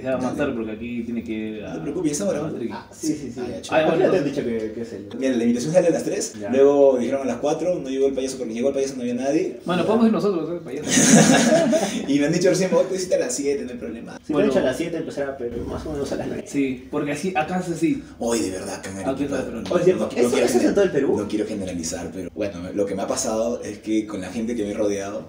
que 0.00 0.06
sea 0.06 0.16
más 0.18 0.36
tarde 0.36 0.52
porque 0.54 0.72
aquí 0.72 1.02
tiene 1.04 1.22
que. 1.24 1.60
No 1.62 1.74
te 1.74 1.80
preocupes, 1.80 2.12
¿es 2.12 2.20
ahora? 2.20 2.50
Ah, 2.72 2.88
sí, 2.92 3.14
sí, 3.14 3.30
sí. 3.32 3.40
Ah, 3.70 3.76
Ah, 3.80 3.86
bueno, 3.96 4.10
te 4.10 4.18
han 4.18 4.24
dicho 4.24 4.42
que, 4.44 4.72
que 4.74 4.80
es 4.82 4.92
él. 4.92 5.08
Mira, 5.18 5.36
la 5.36 5.42
invitación 5.44 5.72
sale 5.72 5.88
a 5.88 5.90
las 5.90 6.04
3, 6.04 6.34
Ya. 6.40 6.50
luego 6.50 6.98
dijeron 6.98 7.22
a 7.22 7.24
las 7.26 7.36
4, 7.38 7.78
no 7.80 7.88
llegó 7.88 8.06
el 8.08 8.14
payaso 8.14 8.38
porque 8.38 8.54
llegó 8.54 8.68
el 8.68 8.74
payaso 8.74 8.94
no 8.96 9.02
había 9.02 9.14
nadie. 9.14 9.60
Bueno, 9.64 9.84
podemos 9.86 10.06
ir 10.06 10.12
nosotros, 10.12 10.50
¿eh? 10.50 10.60
Payaso. 10.64 10.90
Y 12.08 12.18
me 12.18 12.26
han 12.26 12.32
dicho 12.32 12.48
recién, 12.50 12.70
vos 12.70 12.84
puedes 12.86 13.02
irte 13.04 13.14
a 13.16 13.18
las 13.20 13.34
7, 13.34 13.64
no 13.64 13.70
hay 13.72 13.76
problema. 13.78 14.18
Si 14.26 14.32
Bueno. 14.32 14.48
te 14.50 14.58
han 14.58 14.64
dicho 14.64 14.66
a 14.66 14.70
las 14.70 14.76
7, 14.76 14.96
empezará, 14.96 15.36
pero 15.36 15.64
más 15.64 15.84
o 15.86 15.92
menos 15.92 16.10
a 16.12 16.16
las 16.16 16.26
9. 16.26 16.44
Sí, 16.46 16.88
porque 16.90 17.12
así, 17.12 17.32
acá 17.36 17.60
es 17.60 17.68
así. 17.68 18.02
Hoy 18.18 18.40
de 18.40 18.50
verdad, 18.50 18.74
acá 18.76 18.90
en 18.90 18.98
Ah, 18.98 19.12
no- 19.12 19.12
no- 19.12 19.62
no 19.62 19.76
¿Eso- 19.76 20.08
quiero 20.08 20.26
eso 20.46 20.58
es 20.58 20.64
en 20.64 20.74
todo 20.74 20.84
el 20.84 20.90
Perú? 20.90 21.16
No 21.18 21.28
quiero 21.28 21.46
generalizar, 21.46 22.10
pero 22.12 22.30
bueno, 22.34 22.60
lo 22.74 22.86
que 22.86 22.94
me 22.94 23.02
ha 23.02 23.06
pasado 23.06 23.62
es 23.62 23.78
que 23.78 24.06
con 24.06 24.20
la 24.20 24.28
gente 24.30 24.54
que 24.56 24.64
me 24.64 24.70
he 24.70 24.74
rodeado, 24.74 25.28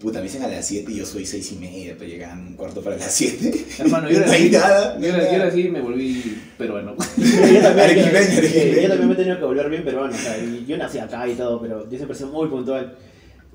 puta, 0.00 0.18
me 0.18 0.24
dicen 0.24 0.42
a 0.42 0.48
las 0.48 0.66
7 0.66 0.90
y 0.92 0.96
yo 0.96 1.06
soy 1.06 1.24
6 1.26 1.52
y 1.52 1.56
media, 1.56 1.94
pero 1.98 2.10
llegan 2.10 2.46
un 2.46 2.54
cuarto 2.54 2.80
para 2.82 2.96
las 2.96 3.12
7. 3.14 3.66
Hermano, 3.78 4.10
yo 4.10 4.18
no 4.20 4.24
era 4.24 4.32
hay 4.32 4.42
así. 4.42 4.50
nada. 4.50 4.94
no 4.96 5.00
Yo 5.00 5.08
era, 5.08 5.18
yo 5.18 5.28
era 5.28 5.38
nada. 5.38 5.50
así 5.50 5.60
y 5.60 5.70
me 5.70 5.80
volví 5.80 6.38
peruano. 6.58 6.96
yo, 7.16 7.60
también, 7.60 7.96
yo- 7.96 8.88
también 8.88 9.08
me 9.08 9.12
he 9.14 9.16
tenido 9.16 9.38
que 9.38 9.44
volver 9.44 9.70
bien 9.70 9.84
peruano. 9.84 10.14
O 10.14 10.18
sea, 10.18 10.38
y 10.38 10.64
yo 10.66 10.76
nací 10.76 10.98
acá 10.98 11.26
y 11.28 11.34
todo, 11.34 11.60
pero 11.60 11.84
yo 11.90 11.96
siempre 11.96 12.16
sido 12.16 12.30
muy 12.30 12.48
puntual. 12.48 12.96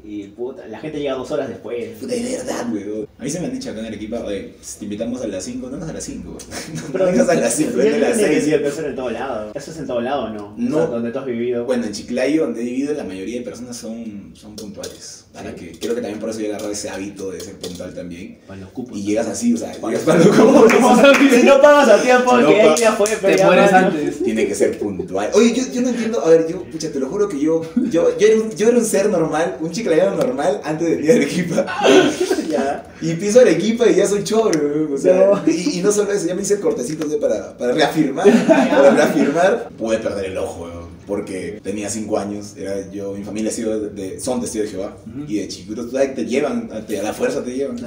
Y 0.08 0.28
puta, 0.28 0.68
la 0.68 0.78
gente 0.80 1.00
llega 1.00 1.16
dos 1.16 1.32
horas 1.32 1.50
después. 1.50 1.98
Puta, 2.00 2.14
de 2.14 2.22
verdad, 2.22 2.68
weón. 2.72 3.08
A 3.18 3.24
mí 3.24 3.30
se 3.30 3.40
me 3.40 3.48
han 3.48 3.54
dicho 3.54 3.72
acá 3.72 3.80
en 3.80 3.86
Arequipa, 3.88 4.20
oye, 4.24 4.54
si 4.62 4.78
te 4.80 4.84
invitamos 4.86 5.20
a 5.22 5.28
las 5.28 5.44
5, 5.44 5.66
no 5.68 5.72
vengas 5.74 5.90
a 5.90 5.94
las 5.94 6.04
5. 6.04 6.38
No 6.94 7.06
vengas 7.06 7.30
a 7.30 7.34
las 7.36 7.54
5, 7.56 7.72
Yo 7.72 7.78
vete 7.78 7.96
a 7.96 8.00
las 8.00 8.12
tenía 8.12 8.28
que 8.30 8.34
6. 8.36 8.46
decir 8.46 8.62
que 8.62 8.68
eso 8.68 8.82
es 8.82 8.88
en 8.88 8.96
todo 8.96 9.10
lado. 9.10 9.52
¿Eso 9.56 9.72
es 9.72 9.78
en 9.78 9.88
todo 9.88 10.02
lado 10.02 10.24
o 10.26 10.30
no? 10.30 10.54
No. 10.58 10.78
O 10.78 10.80
sea, 10.82 10.88
donde 10.90 11.12
tú 11.12 11.20
has 11.20 11.26
vivido. 11.26 11.66
Bueno, 11.66 11.86
en 11.86 11.92
Chiclayo, 11.92 12.44
donde 12.44 12.62
he 12.62 12.66
vivido, 12.66 12.94
la 12.94 13.04
mayoría 13.04 13.40
de 13.40 13.46
personas 13.46 13.76
son, 13.78 14.32
son 14.36 14.56
puntuales. 14.56 15.26
Para 15.34 15.50
Sí. 15.50 15.56
que, 15.56 15.80
creo 15.80 15.96
que 15.96 16.02
también 16.02 16.20
por 16.20 16.30
eso 16.30 16.40
yo 16.40 16.46
he 16.46 16.50
agarrado 16.50 16.72
ese 16.72 16.90
hábito 16.90 17.32
de 17.32 17.42
ser 17.42 17.56
puntual 17.56 17.94
también. 17.94 18.38
Para 18.48 18.62
los 18.62 18.70
cupos. 18.70 18.98
Y 18.98 19.04
llegas 19.04 19.28
así, 19.28 19.54
o 19.54 19.58
sea, 19.58 19.72
Para 19.82 19.98
llegas 19.98 20.06
los 20.26 20.28
para 20.38 20.46
lo 20.54 20.68
¿Cómo 20.68 20.96
sabes? 21.02 21.18
si 21.42 21.44
no 21.46 21.62
pagas 21.62 21.90
a 21.90 22.02
tiempo, 22.02 22.32
Si 22.38 22.42
no 22.44 22.48
que 22.50 22.56
pa- 22.56 22.62
ahí 22.74 22.76
ya 22.80 22.92
fue, 22.94 23.08
pero 23.22 23.34
Te 23.36 23.40
ya 23.40 23.46
mueres 23.48 23.74
antes. 23.74 24.24
Tiene 24.24 24.48
que 24.48 24.56
ser 24.56 24.78
puntual. 24.80 25.30
Oye, 25.34 25.54
yo, 25.54 25.64
yo 25.74 25.82
no 25.82 25.90
entiendo, 25.90 26.24
a 26.24 26.30
ver, 26.30 26.48
yo, 26.48 26.64
pucha, 26.64 26.90
te 26.92 27.00
lo 27.00 27.08
juro 27.10 27.28
que 27.28 27.40
yo, 27.40 27.62
yo, 27.92 28.18
yo, 28.18 28.28
era, 28.28 28.36
un, 28.42 28.52
yo 28.56 28.68
era 28.70 28.78
un 28.78 28.86
ser 28.86 29.10
normal, 29.10 29.58
un 29.60 29.72
normal 30.16 30.62
antes 30.64 30.88
de 30.90 30.96
venir 30.96 31.12
a 31.12 31.16
Arequipa. 31.16 31.66
Ya. 32.50 32.86
Y 33.02 33.14
piso 33.16 33.40
Arequipa 33.42 33.88
y 33.90 33.96
ya 33.96 34.08
soy 34.08 34.24
choro, 34.24 34.58
weón, 34.60 34.94
o 34.94 34.98
sea, 34.98 35.32
No. 35.32 35.42
y, 35.52 35.80
y 35.80 35.82
no 35.82 35.92
solo 35.92 36.12
eso, 36.14 36.28
ya 36.28 36.36
me 36.36 36.42
hice 36.44 36.54
el 36.54 36.60
cortecito 36.62 37.06
de 37.08 37.18
para, 37.18 37.58
para 37.58 37.74
reafirmar, 37.74 38.26
para 38.48 38.92
reafirmar, 38.92 39.70
pude 39.78 39.98
perder 39.98 40.26
el 40.26 40.38
ojo, 40.38 40.70
porque 41.08 41.60
tenía 41.64 41.90
5 41.90 42.18
años, 42.20 42.54
era 42.56 42.90
yo, 42.92 43.12
mi 43.14 43.24
familia 43.24 43.50
ha 43.50 43.54
sido 43.54 43.80
de, 43.80 43.90
de- 43.90 44.20
son 44.20 44.40
testigos 44.42 44.68
de 44.68 44.72
Jehová, 44.78 44.96
y 45.28 45.40
de 45.40 45.48
chiquitos, 45.48 45.92
te 45.92 46.26
llevan, 46.26 46.70
te- 46.88 47.00
a 47.00 47.04
la 47.04 47.14
fuerza 47.14 47.44
te 47.44 47.52
llevan. 47.52 47.78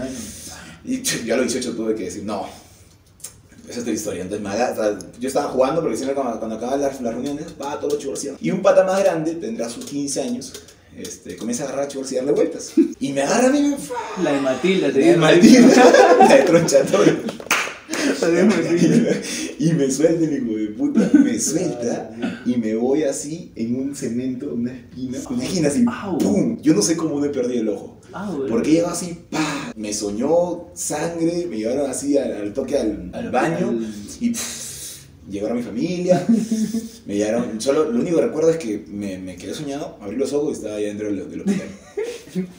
Y 0.84 1.00
yo 1.24 1.34
a 1.34 1.36
los 1.38 1.46
18 1.52 1.74
tuve 1.76 1.94
que 1.94 2.04
decir, 2.04 2.24
no, 2.24 2.46
esa 3.68 3.78
es 3.78 3.84
tu 3.84 3.90
historia. 3.90 4.22
Entonces, 4.22 4.42
me 4.46 4.50
o 4.54 4.74
sea, 4.74 4.98
yo 5.18 5.28
estaba 5.28 5.48
jugando 5.48 5.80
porque 5.80 5.96
siempre 5.96 6.14
cuando, 6.14 6.38
cuando 6.38 6.56
acaban 6.56 6.80
las, 6.82 7.00
las 7.00 7.14
reuniones, 7.14 7.46
va 7.60 7.78
todo 7.80 7.96
chivorciado. 7.98 8.36
Y 8.40 8.50
un 8.50 8.60
pata 8.60 8.84
más 8.84 8.98
grande, 9.02 9.34
tendrá 9.36 9.68
sus 9.68 9.84
15 9.86 10.20
años, 10.22 10.52
este, 10.98 11.36
comienza 11.36 11.64
a 11.64 11.66
agarrar 11.68 11.84
a 11.84 11.88
chivorciar 11.88 12.22
y 12.22 12.26
darle 12.26 12.40
vueltas. 12.40 12.72
Y 13.00 13.12
me 13.12 13.22
agarra 13.22 13.48
a 13.48 13.52
mí. 13.52 13.74
La 14.22 14.32
de 14.32 14.40
Matilda, 14.40 14.92
te 14.92 14.98
De 14.98 15.04
digo. 15.06 15.18
Matilda, 15.18 16.16
la 16.18 16.36
de 16.36 16.42
tronchatorio. 16.42 17.16
La 18.20 18.28
de 18.28 18.44
Matilda. 18.44 19.10
Y 19.58 19.72
me 19.72 19.90
suelta 19.90 20.24
el 20.24 20.36
hijo 20.36 20.56
de 20.56 20.66
puta, 20.68 21.10
me 21.14 21.38
suelta 21.38 22.10
y 22.46 22.56
me 22.56 22.74
voy 22.74 23.02
así 23.04 23.52
en 23.56 23.76
un 23.76 23.94
cemento, 23.94 24.52
una 24.54 24.72
esquina, 24.72 25.18
una 25.30 25.44
esquina 25.44 25.68
así. 25.68 25.84
¡pum! 26.20 26.60
Yo 26.62 26.74
no 26.74 26.82
sé 26.82 26.96
cómo 26.96 27.18
no 27.18 27.26
he 27.26 27.30
perdido 27.30 27.62
el 27.62 27.68
ojo. 27.68 28.00
Porque 28.48 28.72
llegó 28.72 28.88
así, 28.88 29.18
¡pa! 29.30 29.72
Me 29.76 29.92
soñó 29.92 30.68
sangre, 30.74 31.46
me 31.48 31.58
llevaron 31.58 31.90
así 31.90 32.16
al, 32.16 32.32
al 32.32 32.52
toque 32.52 32.78
al, 32.78 33.10
al 33.12 33.30
baño 33.30 33.78
y 34.20 34.30
pff, 34.30 34.57
llegaron 35.28 35.56
mi 35.58 35.62
familia, 35.62 36.24
me 37.06 37.16
llevaron, 37.16 37.60
solo 37.60 37.90
lo 37.90 37.98
único 38.00 38.16
que 38.16 38.26
recuerdo 38.26 38.50
es 38.50 38.56
que 38.56 38.84
me, 38.88 39.18
me 39.18 39.36
quedé 39.36 39.54
soñado, 39.54 39.96
abrí 40.00 40.16
los 40.16 40.32
ojos 40.32 40.50
y 40.50 40.52
estaba 40.54 40.76
ahí 40.76 40.84
dentro 40.84 41.06
del, 41.08 41.28
del 41.30 41.40
hospital. 41.40 41.68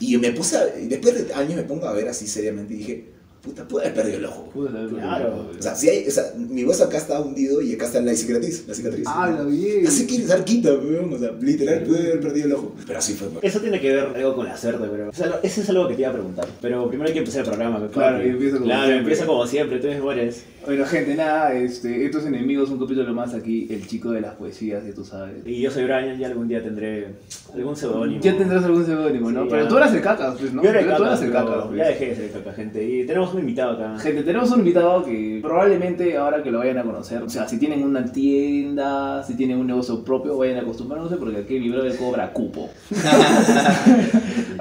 Y 0.00 0.18
me 0.18 0.32
puse, 0.32 0.56
a, 0.56 0.78
y 0.78 0.88
después 0.88 1.14
de 1.28 1.32
años 1.32 1.54
me 1.54 1.62
pongo 1.62 1.86
a 1.86 1.92
ver 1.92 2.08
así 2.08 2.26
seriamente 2.26 2.74
y 2.74 2.78
dije, 2.78 3.04
puta, 3.40 3.66
pude 3.66 3.82
haber 3.84 3.94
perdido 3.94 4.18
el 4.18 4.24
ojo. 4.26 4.50
Claro. 4.90 5.50
O 5.58 5.62
sea, 5.62 5.74
si 5.76 5.88
hay, 5.88 6.08
o 6.08 6.10
sea, 6.10 6.34
mi 6.36 6.64
hueso 6.64 6.84
acá 6.84 6.98
está 6.98 7.20
hundido 7.20 7.62
y 7.62 7.74
acá 7.74 7.86
está 7.86 8.00
la 8.00 8.14
cicatriz, 8.14 8.64
la 8.66 8.74
cicatriz. 8.74 9.04
Ah, 9.06 9.30
la 9.30 9.44
bien. 9.44 9.86
Así 9.86 10.06
que 10.08 10.26
dar 10.26 10.44
quita, 10.44 10.72
o 10.72 11.18
sea, 11.18 11.30
literal 11.40 11.84
pude 11.84 11.98
haber 12.00 12.20
perdido 12.20 12.46
el 12.46 12.52
ojo. 12.54 12.74
Pero 12.86 12.98
así 12.98 13.14
fue, 13.14 13.28
weón. 13.28 13.38
Eso 13.42 13.60
tiene 13.60 13.80
que 13.80 13.92
ver 13.92 14.04
algo 14.14 14.34
con 14.34 14.44
la 14.44 14.56
suerte, 14.56 14.86
pero. 14.90 15.08
o 15.08 15.12
sea, 15.12 15.40
eso 15.42 15.60
es 15.62 15.70
algo 15.70 15.88
que 15.88 15.94
te 15.94 16.00
iba 16.02 16.10
a 16.10 16.14
preguntar. 16.14 16.48
Pero 16.60 16.88
primero 16.88 17.06
hay 17.08 17.12
que 17.14 17.20
empezar 17.20 17.42
el 17.42 17.46
programa. 17.46 17.88
Claro, 17.92 18.26
y 18.26 18.28
empieza 18.30 18.56
como 18.56 18.66
Claro, 18.66 18.82
siempre. 18.86 18.98
empieza 18.98 19.26
como 19.26 19.46
siempre, 19.46 19.78
tú 19.78 20.10
eres. 20.10 20.42
Bueno, 20.66 20.84
gente, 20.84 21.14
nada, 21.14 21.54
este, 21.54 22.04
estos 22.04 22.26
enemigos, 22.26 22.68
un 22.70 22.78
capítulo 22.78 23.14
más 23.14 23.32
aquí, 23.34 23.66
el 23.70 23.86
chico 23.86 24.10
de 24.10 24.20
las 24.20 24.34
poesías, 24.34 24.84
ya 24.86 24.92
tú 24.92 25.04
sabes. 25.04 25.36
Y 25.46 25.62
yo 25.62 25.70
soy 25.70 25.84
Brian 25.84 26.20
y 26.20 26.24
algún 26.24 26.48
día 26.48 26.62
tendré 26.62 27.14
algún 27.54 27.74
seudónimo. 27.74 28.20
Ya 28.20 28.36
tendrás 28.36 28.62
algún 28.64 28.84
seudónimo, 28.84 29.30
¿no? 29.32 29.44
Sí, 29.44 29.48
Pero 29.50 29.62
ya. 29.62 29.68
tú 29.68 29.76
eras 29.78 29.94
el 29.94 30.02
cacas, 30.02 30.36
pues, 30.38 30.52
¿no? 30.52 30.62
Yo 30.62 30.68
era 30.68 30.80
el 30.80 30.84
Pero 30.86 30.96
tú 30.98 31.02
caca, 31.02 31.14
eras 31.14 31.22
el 31.24 31.32
cacas, 31.32 31.64
pues. 31.66 31.78
ya 31.78 31.86
dejé 31.86 32.06
de 32.08 32.14
ser 32.14 32.24
el 32.26 32.32
caca, 32.32 32.52
gente. 32.52 32.84
Y 32.84 33.06
tenemos 33.06 33.32
un 33.32 33.40
invitado 33.40 33.72
acá. 33.72 33.98
Gente, 34.00 34.22
tenemos 34.22 34.50
un 34.50 34.58
invitado 34.58 35.02
que 35.02 35.38
probablemente 35.42 36.16
ahora 36.18 36.42
que 36.42 36.50
lo 36.50 36.58
vayan 36.58 36.76
a 36.78 36.82
conocer, 36.84 37.22
o 37.22 37.28
sea, 37.30 37.48
si 37.48 37.58
tienen 37.58 37.82
una 37.82 38.04
tienda, 38.04 39.22
si 39.24 39.34
tienen 39.34 39.58
un 39.58 39.66
negocio 39.66 40.04
propio, 40.04 40.36
vayan 40.36 40.58
acostumbrarse 40.58 41.16
porque 41.16 41.38
aquí 41.38 41.58
libro 41.58 41.82
de 41.82 41.96
cobra 41.96 42.32
cupo. 42.34 42.68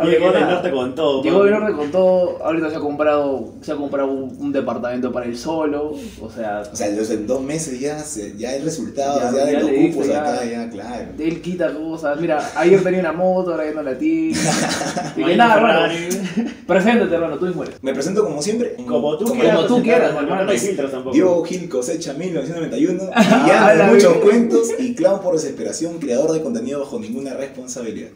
Llegó 0.06 0.32
del 0.32 0.44
norte 0.44 0.72
con 0.72 0.96
todo. 0.96 1.22
Llegó 1.24 1.40
papi. 1.40 1.50
de 1.52 1.60
norte 1.60 1.74
con 1.76 1.92
todo, 1.92 2.42
ahorita 2.44 2.70
se 2.70 2.78
ha 2.78 2.80
comprado, 2.80 3.54
se 3.62 3.74
ha 3.74 3.76
comprado 3.76 4.10
un, 4.12 4.34
un 4.40 4.52
departamento 4.54 5.12
para 5.12 5.26
él 5.26 5.36
solo, 5.38 5.89
o 6.22 6.30
sea, 6.30 6.64
O 6.72 6.76
sea, 6.76 6.90
los 6.90 7.10
en 7.10 7.26
dos 7.28 7.42
meses 7.42 7.80
ya, 7.80 8.04
ya 8.38 8.50
hay 8.50 8.62
resultados, 8.62 9.22
Ya, 9.22 9.32
ya, 9.40 9.46
de 9.46 9.52
ya 9.54 9.60
los 9.60 9.70
cupos 9.72 10.08
ya. 10.08 10.22
acá, 10.34 10.46
ya, 10.46 10.70
claro. 10.70 11.06
él 11.18 11.42
quita 11.42 11.74
cosas. 11.74 12.20
Mira, 12.20 12.52
ayer 12.56 12.84
tenía 12.84 13.00
una 13.02 13.14
moto, 13.14 13.52
ahora 13.52 13.66
ya 13.66 13.72
no 13.74 13.84
la 13.84 13.98
tiene. 13.98 14.38
Y 15.18 15.24
que 15.24 15.36
nada, 15.36 15.56
hermano, 15.56 15.94
preséntate, 16.68 17.14
hermano, 17.16 17.38
tú 17.38 17.46
mismo 17.48 17.64
eres. 17.64 17.76
Me 17.82 17.94
presento 17.94 18.24
como 18.24 18.42
siempre. 18.42 18.76
Como 18.88 19.18
tú 19.18 19.26
Como 19.26 19.42
quieras. 19.42 19.60
tú 19.68 19.76
presentar, 19.76 19.84
quieras, 19.84 20.10
hermano. 20.16 20.44
No 20.46 20.52
hay 20.52 20.60
filtros 20.60 20.92
tampoco. 20.92 21.14
Diego 21.14 21.44
Gil 21.44 21.70
cosecha 21.70 22.14
1991, 22.14 23.04
Ah, 23.14 23.22
villano 23.44 23.66
la 23.76 23.86
de 23.88 23.94
muchos 23.94 24.14
vida. 24.14 24.24
cuentos 24.24 24.70
y 24.80 24.96
clown 24.96 25.22
por 25.22 25.34
desesperación, 25.36 26.00
creador 26.00 26.32
de 26.32 26.42
contenido 26.42 26.80
bajo 26.80 27.00
ninguna 27.00 27.34
responsabilidad. 27.34 28.10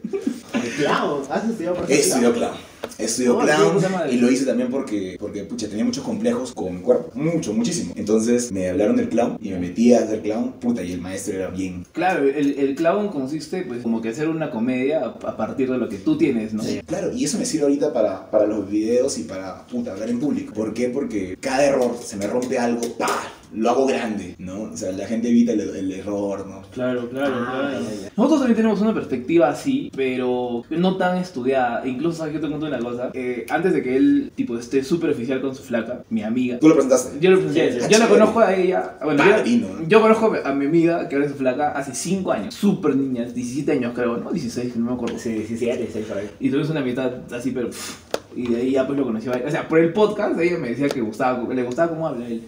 Claro, 0.78 1.24
has 1.30 1.44
estudiado 1.50 1.76
clown. 1.76 1.92
He 1.92 2.00
estudiado 2.00 2.34
Oh, 2.34 2.73
qué 2.98 3.06
clown 3.06 3.84
y 4.12 4.18
lo 4.18 4.32
hice 4.32 4.46
también 4.46 4.70
porque, 4.70 5.18
porque 5.20 5.44
pucha, 5.44 5.68
tenía 5.68 5.86
muchos 5.86 6.04
complejos 6.04 6.54
con 6.54 6.76
mi 6.76 6.82
cuerpo. 6.82 7.12
Mucho, 7.16 7.54
muchísimo. 7.54 7.94
Entonces 7.96 8.52
me 8.52 8.70
hablaron 8.70 8.96
del 8.96 9.10
clown 9.10 9.38
y 9.42 9.50
me 9.50 9.60
metí 9.60 9.94
a 9.94 10.00
hacer 10.00 10.22
clown. 10.22 10.54
Puta, 10.54 10.84
y 10.84 10.94
el 10.94 11.02
maestro 11.02 11.36
era 11.36 11.50
bien. 11.50 11.86
Claro, 11.92 12.24
el, 12.28 12.58
el 12.60 12.76
clown 12.76 13.10
consiste, 13.10 13.64
pues, 13.64 13.82
como 13.82 14.02
que 14.02 14.10
hacer 14.10 14.28
una 14.28 14.50
comedia 14.50 15.06
a, 15.06 15.38
partir 15.38 15.70
de 15.70 15.78
lo 15.78 15.90
que 15.90 15.98
tú 15.98 16.18
tienes, 16.18 16.54
¿no? 16.54 16.64
Claro, 16.86 17.12
y 17.14 17.26
eso 17.26 17.38
me 17.38 17.46
sirve 17.46 17.64
ahorita 17.64 17.94
para, 17.94 18.30
para 18.30 18.46
los 18.46 18.70
videos 18.70 19.18
y 19.18 19.24
para 19.24 19.66
puta, 19.66 19.92
hablar 19.92 20.10
en 20.10 20.20
público. 20.20 20.54
¿Por 20.54 20.74
qué? 20.74 20.90
Porque 20.90 21.38
cada 21.40 21.66
error, 21.66 21.98
se 22.04 22.18
me 22.18 22.28
rompe 22.28 22.58
algo, 22.58 22.82
¡pa! 22.98 23.32
Lo 23.54 23.70
hago 23.70 23.86
grande, 23.86 24.36
¿no? 24.40 24.64
O 24.64 24.78
sea, 24.78 24.92
la 24.92 25.06
gente 25.06 25.30
evita 25.30 25.52
el, 25.54 25.62
el 25.62 25.92
error, 25.92 26.46
¿no? 26.48 26.62
Claro, 26.72 27.08
claro, 27.10 27.34
Ah, 27.38 27.70
claro. 27.70 27.84
ya, 27.86 28.02
ya. 28.04 28.12
Nosotros 28.18 28.40
también 28.40 28.56
tenemos 28.58 28.82
una 28.82 28.94
perspectiva 28.94 29.50
así, 29.50 29.92
pero 29.96 30.64
no 30.70 30.98
tan 30.98 31.18
estudiada. 31.18 31.86
Incluso, 31.88 32.18
¿sabes 32.18 32.34
qué 32.34 32.40
te 32.40 32.48
cuento 32.48 32.66
una 32.66 32.80
cosa? 32.80 33.12
Eh, 33.14 33.46
antes 33.50 33.74
de 33.74 33.84
que 33.84 33.96
él, 33.96 34.32
tipo, 34.36 34.58
esté 34.58 34.84
súper 34.84 35.12
oficial 35.12 35.40
con 35.42 35.56
su 35.56 35.64
flaca, 35.64 36.04
mi 36.10 36.24
amiga. 36.24 36.58
Tú 36.60 36.68
lo 36.68 36.74
presentaste. 36.76 37.20
Yo, 37.20 37.32
lo 37.32 37.40
presenté. 37.42 37.82
Sí, 37.82 37.88
yo 37.92 38.00
la 38.00 38.08
conozco 38.08 38.40
a 38.40 38.56
ella. 38.56 38.98
Bueno, 39.04 39.24
yo, 39.24 39.32
Padrino. 39.32 39.68
yo 39.88 40.02
conozco 40.02 40.34
a 40.44 40.54
mi 40.54 40.66
amiga, 40.66 41.08
que 41.08 41.16
ahora 41.16 41.26
es 41.28 41.32
su 41.34 41.38
flaca, 41.38 41.72
hace 41.74 41.94
5 41.94 42.32
años. 42.32 42.54
Súper 42.56 42.96
niña, 42.96 43.24
17 43.26 43.72
años 43.72 43.94
creo, 43.96 44.18
¿no? 44.18 44.32
16, 44.32 44.76
no 44.78 44.86
me 44.86 44.94
acuerdo. 44.94 45.20
Sí, 45.20 45.30
17, 45.32 45.78
16 45.78 46.06
por 46.08 46.18
ahí. 46.18 46.30
Y 46.40 46.50
tuvimos 46.50 46.70
una 46.72 46.80
amistad 46.80 47.12
así, 47.32 47.52
pero. 47.52 47.70
pff, 47.70 47.98
y 48.36 48.48
de 48.48 48.58
ahí 48.62 48.72
ya 48.72 48.88
pues 48.88 48.98
lo 48.98 49.06
conocí. 49.06 49.28
O 49.30 49.52
sea, 49.52 49.68
por 49.68 49.78
el 49.78 49.94
podcast, 49.94 50.40
ella 50.40 50.58
me 50.58 50.70
decía 50.70 50.90
que 50.90 51.02
gustaba, 51.02 51.54
le 51.54 51.62
gustaba 51.64 51.90
cómo 51.92 52.08
habla 52.08 52.28
él. 52.28 52.42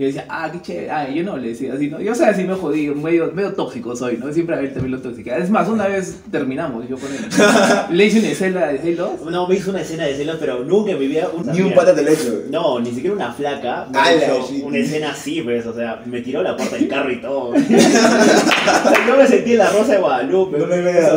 Y 0.00 0.04
yo 0.04 0.06
decía, 0.06 0.24
ah, 0.30 0.48
qué 0.50 0.62
chévere. 0.62 0.90
Ah, 0.90 1.10
yo 1.10 1.22
no 1.22 1.36
le 1.36 1.48
decía 1.48 1.74
así, 1.74 1.90
¿no? 1.90 2.00
Yo, 2.00 2.12
o 2.12 2.14
sea, 2.14 2.30
así 2.30 2.42
me 2.44 2.54
jodí, 2.54 2.86
medio, 2.86 3.30
medio 3.32 3.52
tóxico 3.52 3.94
soy, 3.94 4.16
¿no? 4.16 4.32
Siempre 4.32 4.56
a 4.56 4.60
él 4.60 4.72
también 4.72 4.92
lo 4.92 5.02
tóxica. 5.02 5.36
Es 5.36 5.50
más, 5.50 5.68
una 5.68 5.88
vez 5.88 6.22
terminamos 6.30 6.88
yo 6.88 6.96
con 6.96 7.12
él. 7.12 7.26
le 7.90 8.06
hice 8.06 8.20
una 8.20 8.28
escena 8.28 8.66
de 8.68 8.78
celos. 8.78 9.20
No, 9.30 9.46
me 9.46 9.56
hizo 9.56 9.68
una 9.68 9.82
escena 9.82 10.06
de 10.06 10.16
celos, 10.16 10.38
pero 10.40 10.64
nunca 10.64 10.92
en 10.92 11.00
mi 11.00 11.06
vida. 11.06 11.28
Ni 11.52 11.60
un 11.60 11.74
pata 11.74 11.94
te 11.94 12.00
lo 12.00 12.08
he 12.08 12.14
hecho. 12.14 12.44
No, 12.48 12.80
ni 12.80 12.92
siquiera 12.92 13.14
una 13.14 13.30
flaca. 13.34 13.88
Me 13.92 13.98
Ala, 13.98 14.24
hizo 14.24 14.46
sí. 14.46 14.62
una 14.64 14.78
escena 14.78 15.10
así, 15.10 15.42
pues, 15.42 15.66
o 15.66 15.74
sea, 15.74 16.02
me 16.06 16.22
tiró 16.22 16.42
la 16.42 16.56
puerta 16.56 16.76
del 16.76 16.88
carro 16.88 17.12
y 17.12 17.20
todo. 17.20 17.50
O 17.50 17.58
sea, 17.58 19.06
yo 19.06 19.16
me 19.18 19.26
sentí 19.26 19.52
en 19.52 19.58
la 19.58 19.68
Rosa 19.68 19.92
de 19.92 19.98
Guadalupe. 19.98 20.58
No 20.60 20.66
me 20.66 20.80
veas. 20.80 21.12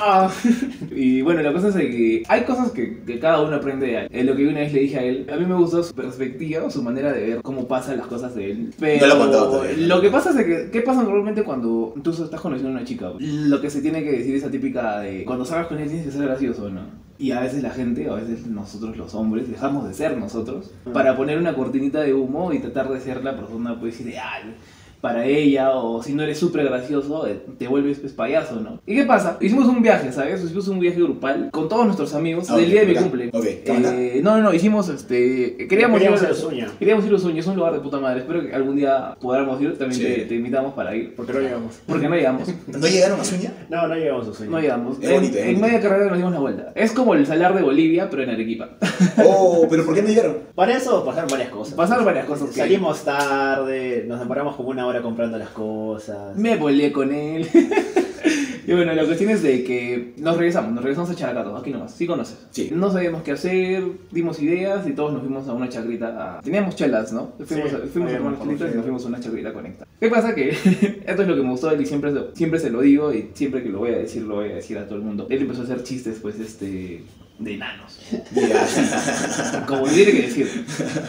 Y 0.94 1.22
bueno, 1.22 1.42
la 1.42 1.52
cosa 1.52 1.68
es 1.68 1.74
que 1.74 2.22
hay 2.28 2.44
cosas 2.44 2.72
que, 2.72 3.00
que 3.04 3.18
cada 3.18 3.40
uno 3.42 3.56
aprende 3.56 3.86
de 3.86 3.96
él. 3.96 4.08
Es 4.10 4.24
lo 4.24 4.34
que 4.36 4.46
una 4.46 4.60
vez 4.60 4.72
le 4.72 4.80
dije 4.80 4.98
a 4.98 5.02
él. 5.02 5.26
A 5.32 5.36
mí 5.36 5.46
me 5.46 5.54
gustó 5.54 5.82
su 5.82 5.94
perspectiva, 5.94 6.70
su 6.70 6.82
manera 6.82 7.12
de 7.12 7.26
ver 7.26 7.42
cómo 7.42 7.66
pasan 7.66 7.98
las 7.98 8.06
cosas 8.06 8.34
de 8.34 8.50
él. 8.50 8.74
Pero 8.78 9.06
No 9.06 9.14
lo 9.14 9.14
he 9.14 9.18
contado 9.24 9.50
todavía. 9.50 9.86
lo 9.86 10.00
que 10.00 10.10
pasa 10.10 10.30
es 10.30 10.46
que, 10.46 10.70
¿qué 10.70 10.80
pasa 10.82 11.02
normalmente 11.02 11.42
cuando 11.44 11.94
tú 12.02 12.10
estás 12.10 12.40
conociendo 12.40 12.70
a 12.70 12.80
una 12.80 12.84
chica? 12.84 13.12
Lo 13.18 13.60
que 13.60 13.70
se 13.70 13.80
tiene 13.82 14.02
que 14.02 14.12
decir 14.12 14.34
esa 14.34 14.50
típica 14.50 15.00
de 15.00 15.24
cuando 15.24 15.44
salgas 15.44 15.68
con 15.68 15.78
él 15.78 15.88
tienes 15.88 16.06
que 16.06 16.12
ser 16.12 16.22
gracioso, 16.22 16.68
¿no? 16.70 16.82
Y 17.18 17.32
a 17.32 17.40
veces 17.40 17.62
la 17.62 17.70
gente, 17.70 18.08
a 18.08 18.14
veces 18.14 18.46
nosotros 18.46 18.96
los 18.96 19.14
hombres, 19.14 19.48
dejamos 19.50 19.86
de 19.86 19.92
ser 19.92 20.16
nosotros 20.16 20.70
para 20.94 21.16
poner 21.16 21.38
una 21.38 21.54
cortinita 21.54 22.00
de 22.00 22.14
humo 22.14 22.52
y 22.52 22.60
tratar 22.60 22.88
de 22.88 22.98
ser 22.98 23.22
la 23.22 23.36
persona 23.36 23.78
pues 23.78 24.00
ideal 24.00 24.54
para 25.00 25.24
ella 25.26 25.70
o 25.72 26.02
si 26.02 26.12
no 26.14 26.22
eres 26.22 26.38
súper 26.38 26.64
gracioso 26.64 27.26
eh, 27.26 27.40
te 27.58 27.66
vuelves 27.68 27.98
pues, 28.00 28.12
payaso, 28.12 28.56
¿no? 28.60 28.80
¿Y 28.86 28.94
qué 28.96 29.04
pasa? 29.04 29.36
Hicimos 29.40 29.66
un 29.66 29.82
viaje, 29.82 30.12
¿sabes? 30.12 30.42
Hicimos 30.44 30.68
un 30.68 30.78
viaje 30.80 31.00
grupal 31.00 31.50
con 31.50 31.68
todos 31.68 31.84
nuestros 31.86 32.14
amigos 32.14 32.50
Ah, 32.50 32.56
del 32.56 32.70
día 32.70 32.80
de 32.82 32.86
mi 32.88 32.94
cumple. 32.94 33.30
Ok, 33.32 33.44
¿qué 33.64 33.70
onda? 33.70 33.94
Eh, 33.94 34.20
no, 34.22 34.36
no, 34.36 34.42
no, 34.44 34.54
hicimos 34.54 34.88
este... 34.88 35.56
Queríamos, 35.68 35.98
Queríamos 35.98 36.22
ir 36.22 36.28
a 36.28 36.32
Usuña. 36.32 36.68
Queríamos 36.78 37.04
ir 37.06 37.12
a 37.12 37.16
Usuña, 37.16 37.40
es 37.40 37.46
un 37.46 37.56
lugar 37.56 37.72
de 37.74 37.80
puta 37.80 37.98
madre. 37.98 38.20
Espero 38.20 38.42
que 38.42 38.54
algún 38.54 38.76
día 38.76 39.16
podamos 39.20 39.60
ir, 39.60 39.76
también 39.78 40.00
Sí. 40.00 40.06
te, 40.06 40.24
te 40.26 40.34
invitamos 40.34 40.74
para 40.74 40.94
ir. 40.94 41.14
Porque 41.16 41.32
no 41.32 41.40
llegamos. 41.40 41.80
Porque 41.86 42.08
no 42.08 42.14
llegamos. 42.16 42.48
¿No 42.66 42.86
llegaron 42.86 43.20
a 43.20 43.24
Suña? 43.24 43.52
No, 43.68 43.86
no 43.88 43.94
llegamos 43.94 44.26
a 44.26 44.30
Usuña. 44.30 44.50
No 44.50 44.60
llegamos. 44.60 44.98
Es 45.00 45.08
en, 45.08 45.14
bonito, 45.16 45.38
en 45.38 45.44
bonito. 45.46 45.66
media 45.66 45.80
carrera 45.80 46.06
nos 46.06 46.16
dimos 46.16 46.32
la 46.32 46.38
vuelta. 46.40 46.72
Es 46.74 46.92
como 46.92 47.14
el 47.14 47.26
salar 47.26 47.54
de 47.54 47.62
Bolivia, 47.62 48.08
pero 48.10 48.22
en 48.22 48.30
Arequipa. 48.30 48.70
Oh, 49.22 49.66
pero 49.68 49.84
¿por 49.84 49.94
qué 49.94 50.02
no 50.02 50.08
llegaron? 50.08 50.36
Para 50.54 50.76
eso 50.76 51.04
pasaron 51.04 51.28
varias 51.30 51.50
cosas. 51.50 51.74
Pasaron 51.74 52.04
varias 52.04 52.24
cosas 52.26 52.50
Salimos 52.54 53.04
tarde, 53.04 54.04
nos 54.06 54.18
demoramos 54.18 54.56
como 54.56 54.70
una 54.70 54.86
hora 54.86 54.89
comprando 55.00 55.38
las 55.38 55.50
cosas. 55.50 56.36
Me 56.36 56.56
volé 56.56 56.90
con 56.92 57.12
él. 57.12 57.46
y 58.66 58.72
bueno, 58.72 58.92
la 58.92 59.04
cuestión 59.04 59.30
es 59.30 59.42
de 59.42 59.64
que 59.64 60.12
nos 60.18 60.36
regresamos, 60.36 60.72
nos 60.72 60.82
regresamos 60.82 61.10
a 61.10 61.14
Characato, 61.14 61.56
aquí 61.56 61.70
nomás, 61.70 61.94
sí 61.94 62.06
conoces. 62.06 62.38
Sí. 62.50 62.70
No 62.72 62.90
sabíamos 62.90 63.22
qué 63.22 63.32
hacer, 63.32 63.82
dimos 64.10 64.40
ideas 64.42 64.86
y 64.86 64.92
todos 64.92 65.12
nos 65.12 65.22
fuimos 65.22 65.48
a 65.48 65.52
una 65.54 65.68
chacrita. 65.68 66.38
a- 66.38 66.40
Teníamos 66.42 66.76
chelas, 66.76 67.12
¿no? 67.12 67.32
Fuimos, 67.44 67.70
Sí, 67.70 67.76
a, 67.76 67.78
fuimos 67.88 68.12
a 68.14 68.20
unas 68.20 68.40
chelitas 68.42 68.70
y 68.72 68.74
nos 68.74 68.82
fuimos 68.84 69.04
a 69.04 69.08
una 69.08 69.20
chacrita 69.20 69.52
conecta. 69.52 69.86
¿Qué 69.98 70.08
pasa? 70.08 70.34
Que 70.34 70.48
esto 71.06 71.22
es 71.22 71.28
lo 71.28 71.36
que 71.36 71.42
me 71.42 71.50
gustó 71.50 71.68
de 71.68 71.76
él 71.76 71.82
y 71.82 71.86
siempre, 71.86 72.12
siempre 72.34 72.58
se 72.60 72.70
lo 72.70 72.80
digo 72.82 73.12
y 73.14 73.30
siempre 73.34 73.62
que 73.62 73.68
lo 73.68 73.78
voy 73.78 73.90
a 73.92 73.98
decir, 73.98 74.22
lo 74.22 74.36
voy 74.36 74.50
a 74.50 74.56
decir 74.56 74.76
a 74.78 74.86
todo 74.86 74.96
el 74.96 75.04
mundo. 75.04 75.26
Él 75.30 75.42
empezó 75.42 75.62
a 75.62 75.64
hacer 75.64 75.82
chistes, 75.82 76.18
pues, 76.20 76.38
este, 76.38 77.02
de 77.40 77.54
enanos. 77.54 77.98
Como 79.66 79.84
tiene 79.86 80.12
que 80.12 80.22
decir. 80.22 80.64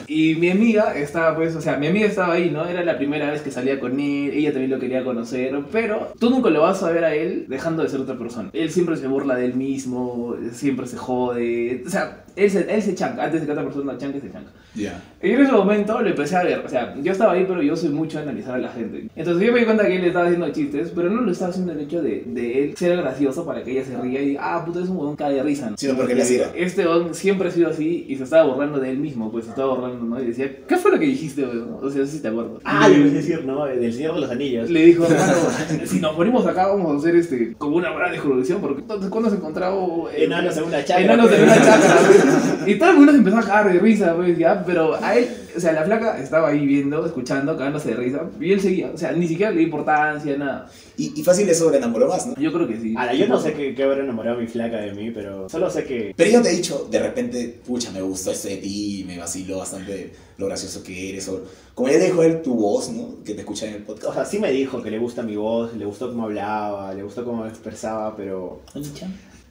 Y 0.07 0.35
mi 0.35 0.49
amiga 0.49 0.95
estaba, 0.97 1.35
pues, 1.35 1.55
o 1.55 1.61
sea, 1.61 1.77
mi 1.77 1.87
amiga 1.87 2.07
estaba 2.07 2.33
ahí, 2.33 2.49
¿no? 2.49 2.65
Era 2.65 2.83
la 2.83 2.97
primera 2.97 3.29
vez 3.29 3.41
que 3.41 3.51
salía 3.51 3.79
con 3.79 3.99
él, 3.99 4.31
ella 4.33 4.51
también 4.51 4.71
lo 4.71 4.79
quería 4.79 5.03
conocer, 5.03 5.53
pero 5.71 6.13
tú 6.19 6.29
nunca 6.29 6.49
lo 6.49 6.61
vas 6.61 6.81
a 6.83 6.91
ver 6.91 7.03
a 7.03 7.13
él 7.13 7.45
dejando 7.49 7.83
de 7.83 7.89
ser 7.89 7.99
otra 7.99 8.17
persona. 8.17 8.49
Él 8.53 8.71
siempre 8.71 8.95
se 8.95 9.07
burla 9.07 9.35
de 9.35 9.45
él 9.45 9.55
mismo, 9.55 10.35
siempre 10.53 10.87
se 10.87 10.97
jode, 10.97 11.83
o 11.85 11.89
sea, 11.89 12.23
él 12.35 12.49
se, 12.49 12.73
él 12.73 12.81
se 12.81 12.95
chanca, 12.95 13.23
antes 13.23 13.41
de 13.41 13.45
que 13.47 13.51
otra 13.51 13.63
persona 13.63 13.97
chanque, 13.97 14.19
se 14.21 14.31
chanca. 14.31 14.49
Ya. 14.73 15.01
Y 15.21 15.31
en 15.31 15.41
ese 15.41 15.51
momento 15.51 16.01
lo 16.01 16.09
empecé 16.09 16.35
a 16.37 16.43
ver, 16.43 16.59
o 16.65 16.69
sea, 16.69 16.95
yo 17.01 17.11
estaba 17.11 17.33
ahí, 17.33 17.45
pero 17.47 17.61
yo 17.61 17.75
soy 17.75 17.89
mucho 17.89 18.17
de 18.17 18.23
analizar 18.23 18.55
a 18.55 18.57
la 18.57 18.69
gente. 18.69 19.07
Entonces 19.15 19.45
yo 19.45 19.51
me 19.53 19.59
di 19.59 19.65
cuenta 19.65 19.85
que 19.85 19.95
él 19.97 20.05
estaba 20.05 20.25
haciendo 20.25 20.49
chistes, 20.51 20.91
pero 20.95 21.09
no 21.09 21.21
lo 21.21 21.31
estaba 21.31 21.51
haciendo 21.51 21.73
el 21.73 21.81
hecho 21.81 22.01
de, 22.01 22.23
de 22.25 22.63
él 22.63 22.77
ser 22.77 22.95
gracioso 22.97 23.45
para 23.45 23.63
que 23.63 23.71
ella 23.71 23.83
se 23.85 23.97
ría 23.97 24.21
y 24.21 24.25
diga, 24.29 24.41
ah, 24.55 24.63
puta, 24.65 24.79
es 24.79 24.87
un 24.89 24.97
huevón 24.97 25.15
cae 25.17 25.33
de 25.33 25.43
risa. 25.43 25.69
¿no? 25.71 25.77
Sino 25.77 25.95
porque 25.95 26.15
le 26.15 26.21
hacía. 26.23 26.51
Este 26.55 26.87
huevón 26.87 27.13
siempre 27.13 27.49
ha 27.49 27.51
sido 27.51 27.69
así 27.69 28.05
y 28.07 28.15
se 28.15 28.23
estaba 28.23 28.43
burlando 28.45 28.79
de 28.79 28.89
él 28.91 28.97
mismo, 28.97 29.29
pues 29.31 29.43
se 29.45 29.51
estaba 29.51 29.73
burlando, 29.75 30.05
¿no? 30.05 30.21
Y 30.21 30.27
decía, 30.27 30.49
¿qué 30.67 30.77
fue 30.77 30.91
lo 30.91 30.99
que 30.99 31.05
dijiste, 31.05 31.43
weón? 31.43 31.77
O 31.81 31.89
sea, 31.89 32.01
no 32.01 32.07
sé 32.07 32.13
si 32.13 32.19
te 32.21 32.29
acuerdo. 32.29 32.59
Ah, 32.63 32.87
le- 32.87 32.97
iba 32.97 33.07
a 33.07 33.11
decir, 33.11 33.43
¿no? 33.45 33.65
Del 33.65 33.93
Señor 33.93 34.15
de 34.15 34.21
los 34.21 34.31
Anillos. 34.31 34.69
le 34.69 34.85
dijo, 34.85 35.03
hermano, 35.05 35.33
si 35.85 35.99
nos 35.99 36.15
ponemos 36.15 36.45
acá 36.47 36.67
vamos 36.67 36.95
a 36.95 36.97
hacer 36.97 37.15
este 37.17 37.53
como 37.57 37.75
una 37.75 37.91
gran 37.93 38.11
desconexión, 38.13 38.61
porque 38.61 38.81
entonces 38.81 39.09
cuando 39.09 39.27
has 39.29 39.35
encontrado 39.35 40.09
eh, 40.15 40.23
Enanos 40.25 40.55
en 40.57 40.63
una 40.63 40.83
chacra. 40.85 41.03
enanos 41.03 41.29
en 41.31 41.37
pues. 41.37 41.43
una 41.43 41.55
chacra, 41.65 41.95
pues. 42.07 42.20
y 42.67 42.75
todo 42.75 42.91
el 42.91 42.97
mundo 42.97 43.11
se 43.11 43.17
empezó 43.19 43.37
a 43.37 43.41
cagar 43.43 43.73
de 43.73 43.79
risa, 43.79 44.15
pues 44.15 44.37
ya, 44.37 44.63
pero 44.65 44.95
a 44.95 45.15
él, 45.15 45.27
o 45.55 45.59
sea, 45.59 45.73
la 45.73 45.83
flaca 45.83 46.19
estaba 46.19 46.49
ahí 46.49 46.65
viendo, 46.65 47.05
escuchando, 47.05 47.57
cagándose 47.57 47.89
de 47.89 47.95
risa, 47.95 48.21
y 48.39 48.51
él 48.51 48.61
seguía, 48.61 48.91
o 48.93 48.97
sea, 48.97 49.11
ni 49.11 49.27
siquiera 49.27 49.51
le 49.51 49.57
dio 49.57 49.65
importancia, 49.67 50.37
nada. 50.37 50.67
Y, 50.97 51.19
y 51.19 51.23
fácil 51.23 51.49
eso 51.49 51.71
le 51.71 51.77
enamoró 51.77 52.07
más, 52.07 52.27
¿no? 52.27 52.35
Yo 52.37 52.51
creo 52.53 52.67
que 52.67 52.79
sí. 52.79 52.93
Ahora, 52.97 53.13
yo 53.13 53.27
no 53.27 53.39
sé 53.39 53.53
qué, 53.53 53.73
qué 53.73 53.83
habrá 53.83 54.03
enamorado 54.03 54.39
mi 54.39 54.47
flaca 54.47 54.77
de 54.77 54.93
mí, 54.93 55.11
pero 55.11 55.49
solo 55.49 55.69
sé 55.69 55.83
que. 55.85 56.13
Pero 56.15 56.29
ella 56.29 56.41
te 56.41 56.49
ha 56.49 56.51
dicho, 56.51 56.87
de 56.91 56.99
repente, 56.99 57.59
pucha, 57.65 57.91
me 57.91 58.01
gustó 58.01 58.31
esto 58.31 58.47
de 58.49 58.57
ti, 58.57 59.03
me 59.07 59.17
vaciló 59.17 59.57
bastante 59.59 60.13
lo 60.37 60.47
gracioso 60.47 60.83
que 60.83 61.09
eres. 61.09 61.27
O, 61.29 61.41
como 61.73 61.89
ya 61.89 61.97
dijo 61.97 62.21
él, 62.23 62.41
tu 62.41 62.53
voz, 62.53 62.89
¿no? 62.91 63.23
Que 63.23 63.33
te 63.33 63.41
escucha 63.41 63.65
en 63.67 63.75
el 63.75 63.81
O 63.83 63.85
podcast. 63.85 64.13
sea, 64.13 64.25
sí 64.25 64.39
me 64.39 64.51
dijo 64.51 64.81
que 64.83 64.91
le 64.91 64.99
gusta 64.99 65.23
mi 65.23 65.35
voz, 65.35 65.73
le 65.75 65.85
gustó 65.85 66.09
cómo 66.09 66.25
hablaba, 66.25 66.93
le 66.93 67.01
gustó 67.03 67.23
cómo 67.25 67.43
me 67.43 67.49
expresaba, 67.49 68.15
pero. 68.15 68.61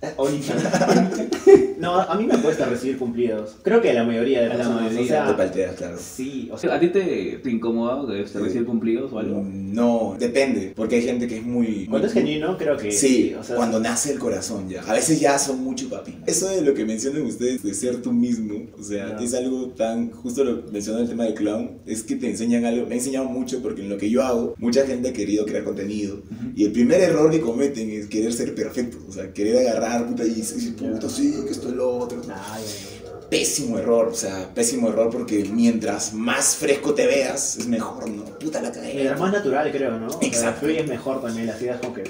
No, 1.80 1.98
a 1.98 2.14
mí 2.14 2.26
me 2.26 2.36
cuesta 2.38 2.66
recibir 2.66 2.98
cumplidos. 2.98 3.56
Creo 3.62 3.80
que 3.80 3.88
a 3.90 3.94
la 3.94 4.04
mayoría 4.04 4.40
de 4.40 4.46
A 4.46 4.48
la 4.50 4.56
personas. 4.56 4.82
mayoría. 4.82 5.00
O 5.00 5.06
sea, 5.06 5.26
Te 5.28 5.32
palteas, 5.32 5.76
claro. 5.76 5.96
sí, 5.98 6.48
o 6.52 6.58
sea. 6.58 6.74
¿A 6.74 6.80
ti 6.80 6.88
te, 6.88 7.40
te 7.42 7.50
incomoda 7.50 8.06
que 8.06 8.22
te 8.24 8.38
reciba 8.38 8.66
cumplidos 8.66 9.10
o 9.14 9.18
algo? 9.18 9.40
Mm, 9.42 9.72
No, 9.74 10.14
depende, 10.18 10.74
porque 10.76 10.96
hay 10.96 11.02
gente 11.02 11.26
que 11.26 11.38
es 11.38 11.42
muy... 11.42 11.86
Cuando 11.86 12.06
es 12.06 12.12
genuino, 12.12 12.58
creo 12.58 12.76
que. 12.76 12.92
Sí, 12.92 13.34
o 13.38 13.42
sea, 13.42 13.56
cuando 13.56 13.80
nace 13.80 14.12
el 14.12 14.18
corazón 14.18 14.68
ya. 14.68 14.82
A 14.82 14.92
veces 14.92 15.18
ya 15.20 15.38
son 15.38 15.60
mucho 15.64 15.88
papi. 15.88 16.18
Eso 16.26 16.48
de 16.50 16.60
lo 16.60 16.74
que 16.74 16.84
mencionan 16.84 17.22
ustedes 17.22 17.62
de 17.62 17.72
ser 17.72 18.02
tú 18.02 18.12
mismo, 18.12 18.66
o 18.78 18.82
sea, 18.82 19.16
es 19.18 19.32
algo 19.32 19.68
tan, 19.68 20.10
justo 20.10 20.44
lo 20.44 20.62
mencionó 20.70 20.98
el 20.98 21.08
tema 21.08 21.24
del 21.24 21.32
clown, 21.34 21.78
es 21.86 22.02
que 22.02 22.16
te 22.16 22.28
enseñan 22.28 22.66
algo, 22.66 22.84
me 22.86 22.92
ha 22.94 22.98
enseñado 22.98 23.24
mucho 23.24 23.62
porque 23.62 23.80
en 23.80 23.88
lo 23.88 23.96
que 23.96 24.10
yo 24.10 24.22
hago, 24.22 24.54
mucha 24.58 24.86
gente 24.86 25.08
ha 25.08 25.12
querido 25.14 25.46
crear 25.46 25.64
contenido 25.64 26.20
y 26.54 26.64
el 26.66 26.72
primer 26.72 27.00
error 27.00 27.30
que 27.30 27.40
cometen 27.40 27.88
es 27.90 28.06
querer 28.06 28.34
ser 28.34 28.54
perfecto, 28.54 28.98
o 29.08 29.12
sea, 29.12 29.32
querer 29.32 29.56
agarrar, 29.66 29.89
puta, 29.98 30.24
y 30.24 30.34
decir, 30.34 30.76
puta, 30.76 31.08
sí, 31.08 31.36
que 31.44 31.50
esto 31.50 31.68
es 31.68 31.74
lo 31.74 31.98
otro. 31.98 32.20
Ay, 32.28 32.62
Pésimo 33.28 33.78
error, 33.78 34.08
o 34.08 34.14
sea, 34.14 34.50
pésimo 34.52 34.88
error 34.88 35.08
porque 35.08 35.44
mientras 35.44 36.12
más 36.12 36.56
fresco 36.56 36.94
te 36.94 37.06
veas, 37.06 37.58
es 37.58 37.68
mejor, 37.68 38.10
¿no? 38.10 38.24
Puta 38.24 38.60
la 38.60 38.72
cagué. 38.72 38.92
Mientras 38.94 39.20
más 39.20 39.32
natural, 39.32 39.70
creo, 39.70 39.98
¿no? 40.00 40.08
O 40.08 40.10
sea, 40.10 40.26
Exacto. 40.28 40.60
fluyes 40.66 40.88
mejor 40.88 41.22
también, 41.22 41.46
las 41.46 41.62
ideas 41.62 41.80
como 41.80 41.94
que. 41.94 42.04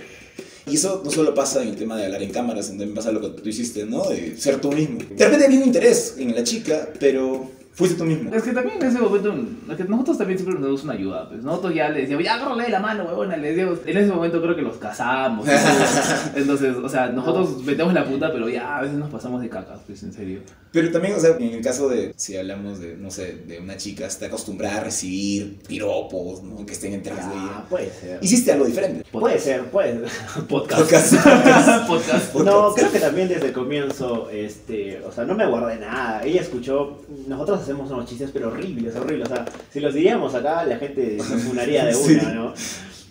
Y 0.67 0.77
eso 0.77 1.03
no 1.05 1.11
solo 1.11 1.35
pasa 1.35 1.63
en 1.63 1.69
el 1.69 1.77
tema 1.77 1.97
de 1.99 2.07
hablar 2.07 2.23
en 2.23 2.31
cámaras, 2.33 2.69
también 2.69 2.95
pasa 2.95 3.13
lo 3.13 3.21
que 3.21 3.29
tú 3.43 3.47
hiciste, 3.49 3.85
¿no? 3.85 4.09
De 4.09 4.35
ser 4.39 4.63
tú 4.63 4.73
mismo. 4.73 4.99
De 5.11 5.25
repente 5.25 5.45
había 5.45 5.59
un 5.59 5.67
interés 5.67 6.15
en 6.17 6.35
la 6.35 6.43
chica, 6.43 6.89
pero 6.99 7.51
fuiste 7.73 7.97
tú 7.97 8.05
mismo. 8.05 8.35
Es 8.35 8.43
que 8.43 8.53
también 8.53 8.77
en 8.81 8.89
ese 8.89 8.99
momento, 8.99 9.35
que 9.77 9.85
nosotros 9.85 10.19
también 10.19 10.39
siempre 10.39 10.55
nos 10.55 10.65
damos 10.65 10.85
una 10.85 10.93
ayuda, 10.95 11.29
pues 11.29 11.43
nosotros 11.43 11.75
ya 11.75 11.89
le 11.89 12.01
decíamos, 12.03 12.25
ya 12.25 12.35
agárrale 12.35 12.69
la 12.69 12.81
mano, 12.81 13.05
huevona, 13.05 13.37
le 13.37 13.51
decíamos, 13.51 13.79
en 13.87 13.97
ese 13.97 14.13
momento 14.13 14.43
creo 14.43 14.57
que 14.57 14.63
los 14.63 14.77
casamos, 14.77 15.47
entonces, 16.35 16.77
o 16.77 16.89
sea, 16.89 17.09
nosotros 17.09 17.63
metemos 17.65 17.95
la 17.95 18.05
puta, 18.05 18.33
pero 18.33 18.49
ya 18.49 18.79
a 18.79 18.83
veces 18.83 18.97
nos 18.97 19.11
pasamos 19.11 19.41
de 19.41 19.49
cacas, 19.49 19.81
pues 19.87 20.03
en 20.03 20.13
serio. 20.13 20.41
Pero 20.73 20.93
también, 20.93 21.15
o 21.15 21.19
sea, 21.21 21.37
en 21.37 21.55
el 21.55 21.63
caso 21.63 21.89
de, 21.89 22.13
si 22.17 22.37
hablamos 22.37 22.79
de, 22.79 22.97
no 22.97 23.11
sé, 23.11 23.39
de 23.47 23.59
una 23.59 23.77
chica, 23.77 24.07
está 24.07 24.27
acostumbrada 24.27 24.77
a 24.77 24.85
recibir 24.85 25.59
piropos, 25.67 26.45
¿no? 26.45 26.65
Que 26.65 26.75
estén 26.75 26.93
detrás 26.93 27.19
de 27.29 27.35
Ah, 27.35 27.51
ella. 27.59 27.69
puede 27.69 27.91
ser. 27.91 28.19
Hiciste 28.23 28.53
algo 28.53 28.67
diferente. 28.67 29.05
Puede 29.11 29.39
ser, 29.41 29.65
puede 29.65 30.09
ser. 30.09 30.45
Podcast. 30.49 30.85
Podcast. 30.87 31.87
Podcast. 31.89 32.35
No, 32.37 32.73
creo 32.75 32.93
que 32.93 33.01
también 33.01 33.29
desde 33.29 33.47
el 33.49 33.53
comienzo, 33.53 34.31
este, 34.31 35.01
o 35.05 35.11
sea, 35.11 35.25
no 35.25 35.35
me 35.35 35.45
guardé 35.47 35.77
nada. 35.81 36.23
Ella 36.25 36.41
escuchó, 36.41 36.99
nosotros 37.27 37.63
hacemos 37.63 37.91
unos 37.91 38.07
chistes, 38.09 38.31
pero 38.33 38.49
horribles, 38.49 38.95
horribles. 38.95 39.29
O 39.29 39.35
sea, 39.35 39.45
si 39.73 39.81
los 39.81 39.93
diríamos 39.93 40.35
acá, 40.37 40.65
la 40.67 40.77
gente 40.79 41.19
se 41.19 41.37
funaría 41.49 41.85
de 41.87 41.95
Sí. 41.95 42.13
una, 42.15 42.33
¿no? 42.33 42.55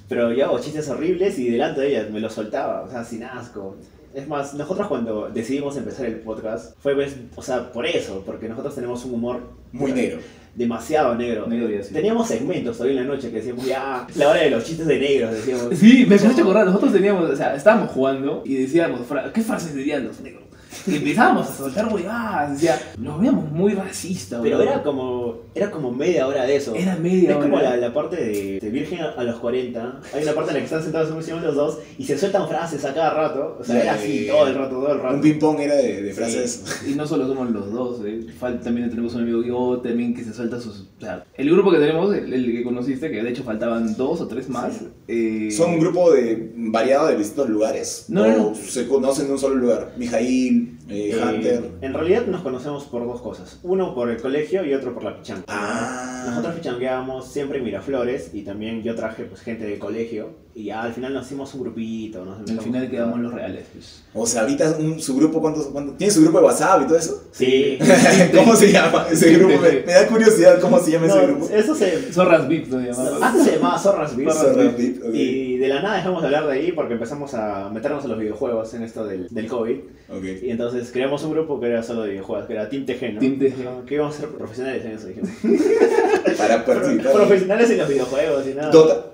Pero 0.07 0.31
yo 0.33 0.45
hago 0.45 0.59
chistes 0.59 0.87
horribles 0.87 1.37
y 1.37 1.49
delante 1.49 1.81
de 1.81 1.89
ella 1.89 2.07
me 2.11 2.19
los 2.21 2.33
soltaba, 2.33 2.81
o 2.83 2.89
sea, 2.89 3.03
sin 3.03 3.23
asco. 3.23 3.75
Es 4.13 4.27
más, 4.27 4.53
nosotros 4.55 4.87
cuando 4.87 5.29
decidimos 5.29 5.77
empezar 5.77 6.05
el 6.07 6.15
podcast 6.15 6.75
fue, 6.81 6.95
pues, 6.95 7.15
o 7.35 7.41
sea, 7.41 7.71
por 7.71 7.85
eso, 7.85 8.23
porque 8.25 8.49
nosotros 8.49 8.73
tenemos 8.73 9.05
un 9.05 9.13
humor 9.13 9.41
Muy 9.71 9.91
negro. 9.91 10.19
demasiado 10.55 11.15
negro. 11.15 11.45
Negro 11.47 11.69
y 11.69 11.75
así. 11.77 11.93
Teníamos 11.93 12.27
segmentos 12.27 12.79
hoy 12.81 12.91
en 12.91 12.95
la 12.97 13.03
noche 13.03 13.29
que 13.29 13.37
decíamos, 13.37 13.65
ya, 13.65 14.07
la 14.15 14.29
hora 14.29 14.41
de 14.41 14.49
los 14.49 14.63
chistes 14.63 14.87
de 14.87 14.99
negros, 14.99 15.31
decíamos. 15.33 15.77
Sí, 15.77 16.05
me 16.07 16.15
has 16.15 16.23
hecho 16.25 16.41
acordar, 16.41 16.65
nosotros 16.65 16.91
teníamos, 16.91 17.29
o 17.29 17.35
sea, 17.35 17.55
estábamos 17.55 17.91
jugando 17.91 18.41
y 18.45 18.55
decíamos, 18.55 19.01
¿qué 19.33 19.41
frases 19.41 19.75
dirían 19.75 20.05
los 20.05 20.19
negros? 20.21 20.38
Y 20.87 20.95
empezábamos 20.95 21.49
a 21.49 21.53
soltar 21.53 21.93
huevadas, 21.93 22.53
decía, 22.53 22.79
nos 22.97 23.19
veíamos 23.19 23.51
muy 23.51 23.73
racistas, 23.73 24.39
Pero 24.41 24.61
era 24.61 24.81
como, 24.83 25.39
era 25.55 25.69
como 25.71 25.91
media 25.91 26.27
hora 26.27 26.45
de 26.45 26.55
eso. 26.55 26.73
Era 26.75 26.95
media 26.95 27.31
Es 27.31 27.37
como 27.37 27.57
hora. 27.57 27.71
la, 27.71 27.77
la 27.77 27.93
parte 27.93 28.15
de, 28.15 28.59
de 28.59 28.69
Virgen 28.69 28.99
a, 29.01 29.09
a 29.11 29.23
los 29.23 29.35
40. 29.39 29.99
Hay 30.13 30.23
una 30.23 30.33
parte 30.33 30.51
en 30.51 30.53
la 30.55 30.59
que 30.59 30.65
están 30.65 30.83
sentados 30.83 31.11
encima 31.11 31.41
los 31.41 31.55
dos 31.55 31.79
y 31.97 32.05
se 32.05 32.17
sueltan 32.17 32.47
frases 32.47 32.83
a 32.85 32.93
cada 32.93 33.09
rato. 33.13 33.57
O 33.59 33.63
sea, 33.63 33.81
era 33.81 33.93
así 33.93 34.27
todo 34.27 34.47
el 34.47 34.55
rato, 34.55 34.75
todo 34.75 34.91
el 34.93 34.99
rato. 34.99 35.15
Un 35.15 35.21
ping-pong 35.21 35.59
era 35.59 35.75
de, 35.75 36.01
de 36.01 36.09
Sí. 36.09 36.15
frases. 36.15 36.63
Y 36.87 36.93
no 36.95 37.05
solo 37.07 37.27
somos 37.27 37.49
los 37.51 37.71
dos, 37.71 38.01
eh. 38.05 38.25
También 38.63 38.89
tenemos 38.89 39.13
un 39.15 39.21
amigo 39.23 39.43
yo 39.43 39.79
también 39.81 40.13
que 40.13 40.23
se 40.23 40.33
suelta 40.33 40.59
sus... 40.59 40.81
O 40.97 41.01
sea, 41.01 41.23
el 41.35 41.49
grupo 41.51 41.71
que 41.71 41.77
tenemos, 41.79 42.13
el, 42.15 42.33
el 42.33 42.51
que 42.51 42.63
conociste, 42.63 43.09
que 43.11 43.21
de 43.23 43.29
hecho 43.29 43.43
faltaban 43.43 43.95
dos 43.95 44.21
o 44.21 44.27
tres 44.27 44.49
más. 44.49 44.79
eh, 45.07 45.49
Son 45.51 45.71
un 45.71 45.79
grupo 45.79 46.11
de 46.11 46.51
variado 46.55 47.07
de 47.07 47.17
distintos 47.17 47.49
lugares. 47.49 48.05
No, 48.09 48.23
o 48.23 48.27
no, 48.27 48.37
no. 48.49 48.55
se 48.55 48.87
conocen 48.87 49.25
en 49.27 49.31
un 49.33 49.39
solo 49.39 49.55
lugar. 49.55 49.93
Mijail, 49.97 50.68
eh, 50.89 51.11
Eh, 51.13 51.21
Hunter. 51.23 51.71
en 51.81 51.93
realidad 51.93 52.25
nos 52.25 52.41
conocemos 52.41 52.85
por 52.85 53.05
dos 53.05 53.21
cosas. 53.21 53.59
Uno 53.63 53.93
por 53.95 54.09
el 54.09 54.21
colegio 54.21 54.65
y 54.65 54.73
otro 54.73 54.93
por 54.93 55.03
la 55.03 55.15
pichanga. 55.17 55.43
Ah. 55.47 56.23
Nosotros 56.27 56.55
pichangueábamos 56.55 57.31
siempre 57.31 57.59
en 57.59 57.63
Miraflores 57.65 58.31
y 58.33 58.43
también 58.43 58.83
yo 58.83 58.95
traje 58.95 59.23
pues 59.23 59.41
gente 59.41 59.65
del 59.65 59.79
colegio 59.79 60.29
y 60.55 60.65
ya 60.65 60.81
al 60.81 60.91
final 60.93 61.13
nos 61.13 61.25
hicimos 61.27 61.53
un 61.53 61.61
grupito. 61.61 62.25
Nos 62.25 62.39
Al 62.49 62.59
final 62.59 62.85
a- 62.85 62.89
quedamos 62.89 63.19
los 63.19 63.33
reales, 63.33 63.65
pues. 63.71 64.03
O 64.13 64.25
sea, 64.25 64.41
ahorita 64.41 64.75
un, 64.79 64.99
su 64.99 65.15
grupo, 65.15 65.39
¿cuántos, 65.39 65.67
cuántos- 65.67 65.95
¿Tiene 65.97 66.11
su 66.11 66.21
grupo 66.23 66.39
de 66.39 66.45
WhatsApp 66.45 66.81
y 66.83 66.87
todo 66.87 66.97
eso? 66.97 67.23
Sí. 67.31 67.77
¿Cómo 68.35 68.55
se 68.55 68.71
llama 68.71 69.05
ese 69.11 69.33
grupo? 69.35 69.59
Me, 69.61 69.71
me 69.85 69.93
da 69.93 70.07
curiosidad 70.07 70.59
cómo 70.59 70.79
se 70.79 70.91
llama 70.91 71.05
ese 71.07 71.25
grupo. 71.27 71.49
eso 71.53 71.75
se, 71.75 72.11
Zorras 72.11 72.47
VIP, 72.47 72.67
¿no? 72.67 72.81
Llamaba. 72.81 73.27
Antes 73.27 73.43
se 73.45 73.51
llamaba 73.55 73.77
Zorras 73.79 74.15
Beats. 74.17 74.35
Zorras 74.35 74.77
Beat, 74.77 74.97
ok. 75.03 75.13
Y 75.13 75.57
de 75.57 75.67
la 75.67 75.81
nada 75.81 75.95
dejamos 75.97 76.21
de 76.21 76.27
hablar 76.27 76.47
de 76.47 76.53
ahí 76.53 76.71
porque 76.71 76.93
empezamos 76.95 77.33
a 77.35 77.69
meternos 77.69 78.03
a 78.03 78.07
los 78.07 78.17
videojuegos 78.19 78.73
en 78.73 78.83
esto 78.83 79.05
del, 79.05 79.27
del 79.29 79.47
COVID. 79.47 79.77
Ok. 80.09 80.23
Y 80.41 80.49
entonces 80.49 80.89
creamos 80.91 81.23
un 81.23 81.31
grupo 81.31 81.59
que 81.59 81.67
era 81.67 81.83
solo 81.83 82.01
de 82.01 82.09
videojuegos, 82.11 82.47
que 82.47 82.53
era 82.53 82.67
Team 82.69 82.85
TG, 82.85 83.13
¿no? 83.13 83.19
Team 83.19 83.39
TG. 83.39 83.85
Que 83.85 83.95
íbamos 83.95 84.15
a 84.15 84.19
ser 84.19 84.29
profesionales 84.29 84.83
en 84.83 84.91
eso, 84.93 85.07
dijimos. 85.07 85.29
Para 86.37 86.65
participar. 86.65 87.13
profesionales 87.13 87.69
en 87.69 87.77
los 87.77 87.87
videojuegos 87.87 88.47
y 88.47 88.53
nada. 88.55 88.71
Dota. 88.71 89.05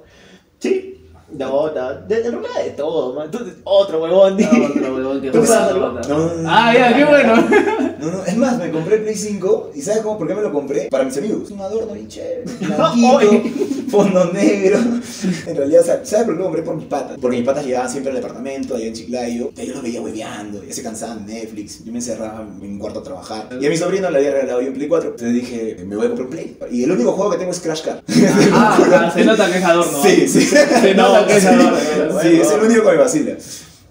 Sí. 0.60 0.95
Dota. 1.38 1.94
De, 1.94 2.16
en 2.26 2.32
realidad 2.32 2.64
de 2.64 2.70
todo, 2.72 3.14
man. 3.14 3.30
Tú- 3.32 3.40
otro 3.64 4.02
huevón. 4.04 4.38
Ah, 4.44 4.50
otro 4.70 4.96
huevón 4.96 5.22
que 5.22 5.32
¿Tú 5.32 5.46
sabes 5.46 5.74
algo? 5.74 5.88
No, 5.92 6.02
no, 6.02 6.34
no. 6.36 6.50
Ah, 6.50 6.74
ya, 6.74 6.96
qué 6.96 7.06
bueno. 7.06 7.34
No, 8.06 8.12
no, 8.12 8.24
es 8.24 8.38
más, 8.38 8.60
me 8.60 8.70
compré 8.70 8.98
Play 8.98 9.16
5 9.16 9.72
y 9.74 9.82
¿sabes 9.82 10.04
cómo? 10.04 10.20
¿Por 10.20 10.28
qué 10.28 10.36
me 10.36 10.44
lo 10.44 10.54
compré? 10.54 10.90
Para 10.92 11.06
mis 11.06 11.18
amigos. 11.18 11.50
Un 11.50 11.60
adorno 11.60 11.92
bien 11.92 12.08
chévere, 12.08 12.44
blanquito, 12.60 13.42
fondo 13.90 14.32
negro. 14.32 14.78
En 15.48 15.58
realidad, 15.58 15.82
¿sabes 16.04 16.26
por 16.26 16.36
qué 16.36 16.38
lo 16.38 16.44
compré? 16.44 16.62
Por 16.62 16.76
mis 16.76 16.86
patas. 16.86 17.18
Porque 17.20 17.38
mis 17.38 17.46
patas 17.48 17.66
llegaban 17.66 17.90
siempre 17.90 18.12
al 18.12 18.18
departamento, 18.18 18.76
allá 18.76 18.86
en 18.86 18.94
Chiclayo. 18.94 19.50
Y 19.58 19.66
yo 19.66 19.74
los 19.74 19.82
veía 19.82 20.02
hueveando, 20.04 20.64
ya 20.64 20.72
se 20.72 20.84
cansaban 20.84 21.26
de 21.26 21.34
Netflix. 21.34 21.84
Yo 21.84 21.92
me 21.92 21.98
encerraba 21.98 22.42
en 22.44 22.74
mi 22.74 22.78
cuarto 22.78 23.00
a 23.00 23.04
trabajar. 23.04 23.50
Y 23.60 23.66
a 23.66 23.70
mi 23.72 23.78
sobrino 23.78 24.12
le 24.12 24.20
había 24.20 24.32
regalado 24.34 24.62
yo 24.62 24.68
un 24.68 24.76
Play 24.76 24.88
4. 24.88 25.10
Entonces 25.10 25.34
dije, 25.34 25.78
me 25.84 25.96
voy 25.96 26.06
a 26.06 26.10
comprar 26.10 26.28
un 26.28 26.32
Play. 26.32 26.58
Y 26.72 26.84
el 26.84 26.92
único 26.92 27.12
juego 27.14 27.32
que 27.32 27.38
tengo 27.40 27.52
es 27.52 27.60
Crash 27.60 27.82
Car. 27.82 28.04
Ah, 28.52 28.78
ah, 29.08 29.12
se 29.12 29.26
nota 29.26 29.52
que 29.52 29.58
es 29.58 29.64
adorno. 29.64 30.04
Sí, 30.04 30.28
sí. 30.28 30.42
Se 30.42 30.94
nota 30.94 31.26
que 31.26 31.38
es 31.38 31.46
adorno. 31.48 31.78
sí, 32.22 32.40
es 32.40 32.52
el 32.52 32.62
único 32.62 32.84
que 32.84 32.92
me 32.92 32.98
vacila. 32.98 33.36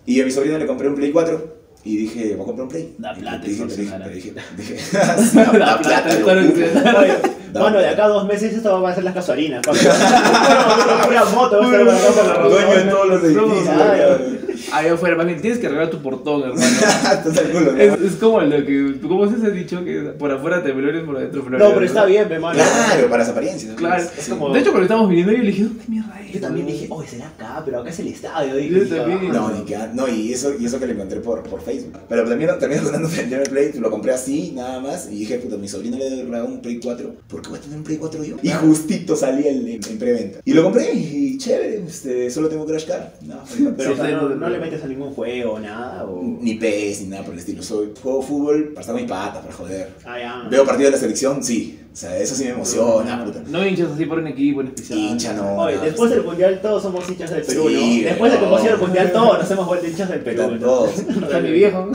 Y 0.06 0.20
a 0.20 0.24
mi 0.24 0.30
sobrino 0.30 0.56
le 0.56 0.66
compré 0.68 0.88
un 0.88 0.94
Play 0.94 1.10
4 1.10 1.63
y 1.84 1.96
dije, 1.98 2.34
voy 2.34 2.42
a 2.42 2.46
comprar 2.46 2.62
un 2.64 2.68
Play. 2.70 2.94
Da 2.98 3.12
plata, 3.14 3.46
dije, 3.46 3.64
dije, 3.66 3.98
dije, 4.14 4.34
dije, 4.56 4.78
da, 5.58 5.78
plata, 5.78 6.16
Da 7.52 7.60
Mano, 7.60 7.78
de 7.78 7.84
plata. 7.84 7.90
acá 7.92 8.04
a 8.06 8.08
dos 8.08 8.26
meses 8.26 8.54
esto 8.54 8.80
va 8.82 8.90
a 8.90 8.94
ser 8.94 9.04
las. 9.04 9.28
Una 9.28 11.06
una 11.08 11.24
moto 11.26 11.60
va 11.60 11.66
a 11.66 11.70
por 12.12 12.26
la 12.26 12.48
Dueño 12.48 12.74
de 12.74 12.90
todos 12.90 13.08
los 13.08 13.22
edificios. 13.22 14.43
Ahí 14.72 14.88
afuera, 14.88 15.16
más 15.16 15.26
bien, 15.26 15.40
tienes 15.40 15.58
que 15.58 15.66
arreglar 15.66 15.90
tu 15.90 16.00
portón, 16.02 16.42
hermano. 16.42 16.60
Es, 17.78 18.00
es 18.00 18.16
como 18.16 18.40
lo 18.40 18.64
que. 18.64 18.98
¿Cómo 19.02 19.24
es 19.26 19.32
ese 19.32 19.50
dicho 19.50 19.84
que 19.84 20.00
por 20.18 20.30
afuera 20.30 20.62
te 20.62 20.72
flores, 20.72 21.04
por 21.04 21.16
adentro 21.16 21.42
flores? 21.42 21.66
No, 21.66 21.74
pero 21.74 21.86
está 21.86 22.04
bien, 22.06 22.28
mi 22.28 22.38
mano. 22.38 22.58
Claro, 22.58 23.08
para 23.08 23.18
las 23.18 23.28
apariencias. 23.28 23.72
¿no? 23.72 23.76
Claro, 23.76 24.02
es 24.02 24.28
como- 24.28 24.52
De 24.52 24.60
hecho, 24.60 24.70
cuando 24.70 24.84
estábamos 24.84 25.08
viniendo, 25.10 25.32
yo 25.32 25.38
le 25.38 25.50
dije, 25.50 25.62
¿dónde 25.64 25.84
mierda 25.88 26.20
es? 26.26 26.32
Yo 26.34 26.40
también 26.40 26.66
dije, 26.66 26.86
oye, 26.90 27.08
será 27.08 27.28
acá, 27.28 27.62
pero 27.64 27.80
acá 27.80 27.90
es 27.90 27.98
el 28.00 28.08
estadio. 28.08 28.54
Yo 28.54 28.56
dije, 28.56 28.94
también. 28.96 29.18
ah, 29.30 29.32
No, 29.32 29.50
ni 29.52 29.64
que, 29.64 29.78
no, 29.94 30.08
y 30.08 30.32
eso, 30.32 30.52
y 30.58 30.64
eso 30.64 30.78
que 30.80 30.86
le 30.86 30.92
encontré 30.94 31.20
por, 31.20 31.42
por 31.42 31.60
Facebook. 31.62 31.92
Pero 32.08 32.24
también, 32.28 32.50
también 32.58 32.82
donando 32.84 33.08
vender 33.08 33.40
el 33.44 33.50
Play, 33.50 33.72
lo 33.78 33.90
compré 33.90 34.12
así, 34.12 34.52
nada 34.54 34.80
más. 34.80 35.08
Y 35.10 35.20
dije, 35.20 35.38
puta, 35.38 35.56
mi 35.56 35.68
sobrino 35.68 35.96
le 35.96 36.10
regalado 36.10 36.46
un 36.46 36.60
Play 36.60 36.80
4. 36.82 37.14
¿Por 37.28 37.42
qué 37.42 37.48
voy 37.50 37.58
a 37.58 37.62
tener 37.62 37.78
un 37.78 37.84
Play 37.84 37.98
4 37.98 38.24
yo? 38.24 38.36
Y 38.42 38.50
justito 38.50 39.14
salía 39.16 39.50
en, 39.50 39.66
en, 39.68 39.80
en 39.84 39.98
preventa. 39.98 40.38
Y 40.44 40.52
lo 40.54 40.62
compré 40.64 40.92
y 40.92 41.36
chévere, 41.38 41.84
este, 41.86 42.30
solo 42.30 42.48
tengo 42.48 42.66
Crash 42.66 42.86
Car. 42.86 43.14
No, 43.22 43.36
Pero 43.76 43.94
no, 43.96 44.28
no 44.30 44.48
sí. 44.48 44.53
Le 44.54 44.60
metes 44.60 44.82
a 44.82 44.86
ningún 44.86 45.12
juego, 45.12 45.58
nada. 45.58 46.04
O... 46.04 46.20
ni 46.22 46.54
PES, 46.54 47.02
ni 47.02 47.08
nada 47.08 47.24
por 47.24 47.34
el 47.34 47.40
estilo. 47.40 47.62
Soy, 47.62 47.92
juego 48.00 48.22
fútbol 48.22 48.68
para 48.68 48.80
estar 48.80 48.94
mis 48.94 49.04
patas, 49.04 49.42
para 49.42 49.52
joder. 49.52 49.92
Ah, 50.04 50.18
ya. 50.18 50.48
Veo 50.50 50.64
partido 50.64 50.86
de 50.86 50.92
la 50.92 50.98
selección, 51.00 51.42
sí. 51.42 51.80
O 51.94 51.96
sea, 51.96 52.18
eso 52.18 52.34
sí 52.34 52.42
me 52.42 52.50
emociona, 52.50 53.24
puta. 53.24 53.40
No 53.46 53.64
hinchas 53.64 53.92
así 53.94 54.04
por 54.04 54.18
un 54.18 54.26
equipo 54.26 54.62
en 54.62 54.66
especial. 54.66 54.98
Hincha, 54.98 55.32
no. 55.32 55.56
Oye, 55.62 55.76
no, 55.76 55.82
después 55.82 56.10
sí. 56.10 56.16
del 56.16 56.24
mundial 56.26 56.58
todos 56.60 56.82
somos 56.82 57.08
hinchas 57.08 57.30
del 57.30 57.42
Perú, 57.42 57.68
Sí, 57.68 58.00
¿no? 58.02 58.08
Después 58.08 58.32
de 58.32 58.38
que 58.40 58.44
hemos 58.44 58.64
ido 58.64 58.72
al 58.74 58.80
mundial 58.80 59.12
todos 59.12 59.38
nos 59.38 59.50
hemos 59.52 59.66
vuelto 59.68 59.86
hinchas 59.86 60.08
del 60.10 60.20
Perú. 60.20 60.58
Todos. 60.60 60.90
O 61.24 61.30
sea, 61.30 61.38
mi 61.40 61.52
viejo. 61.52 61.88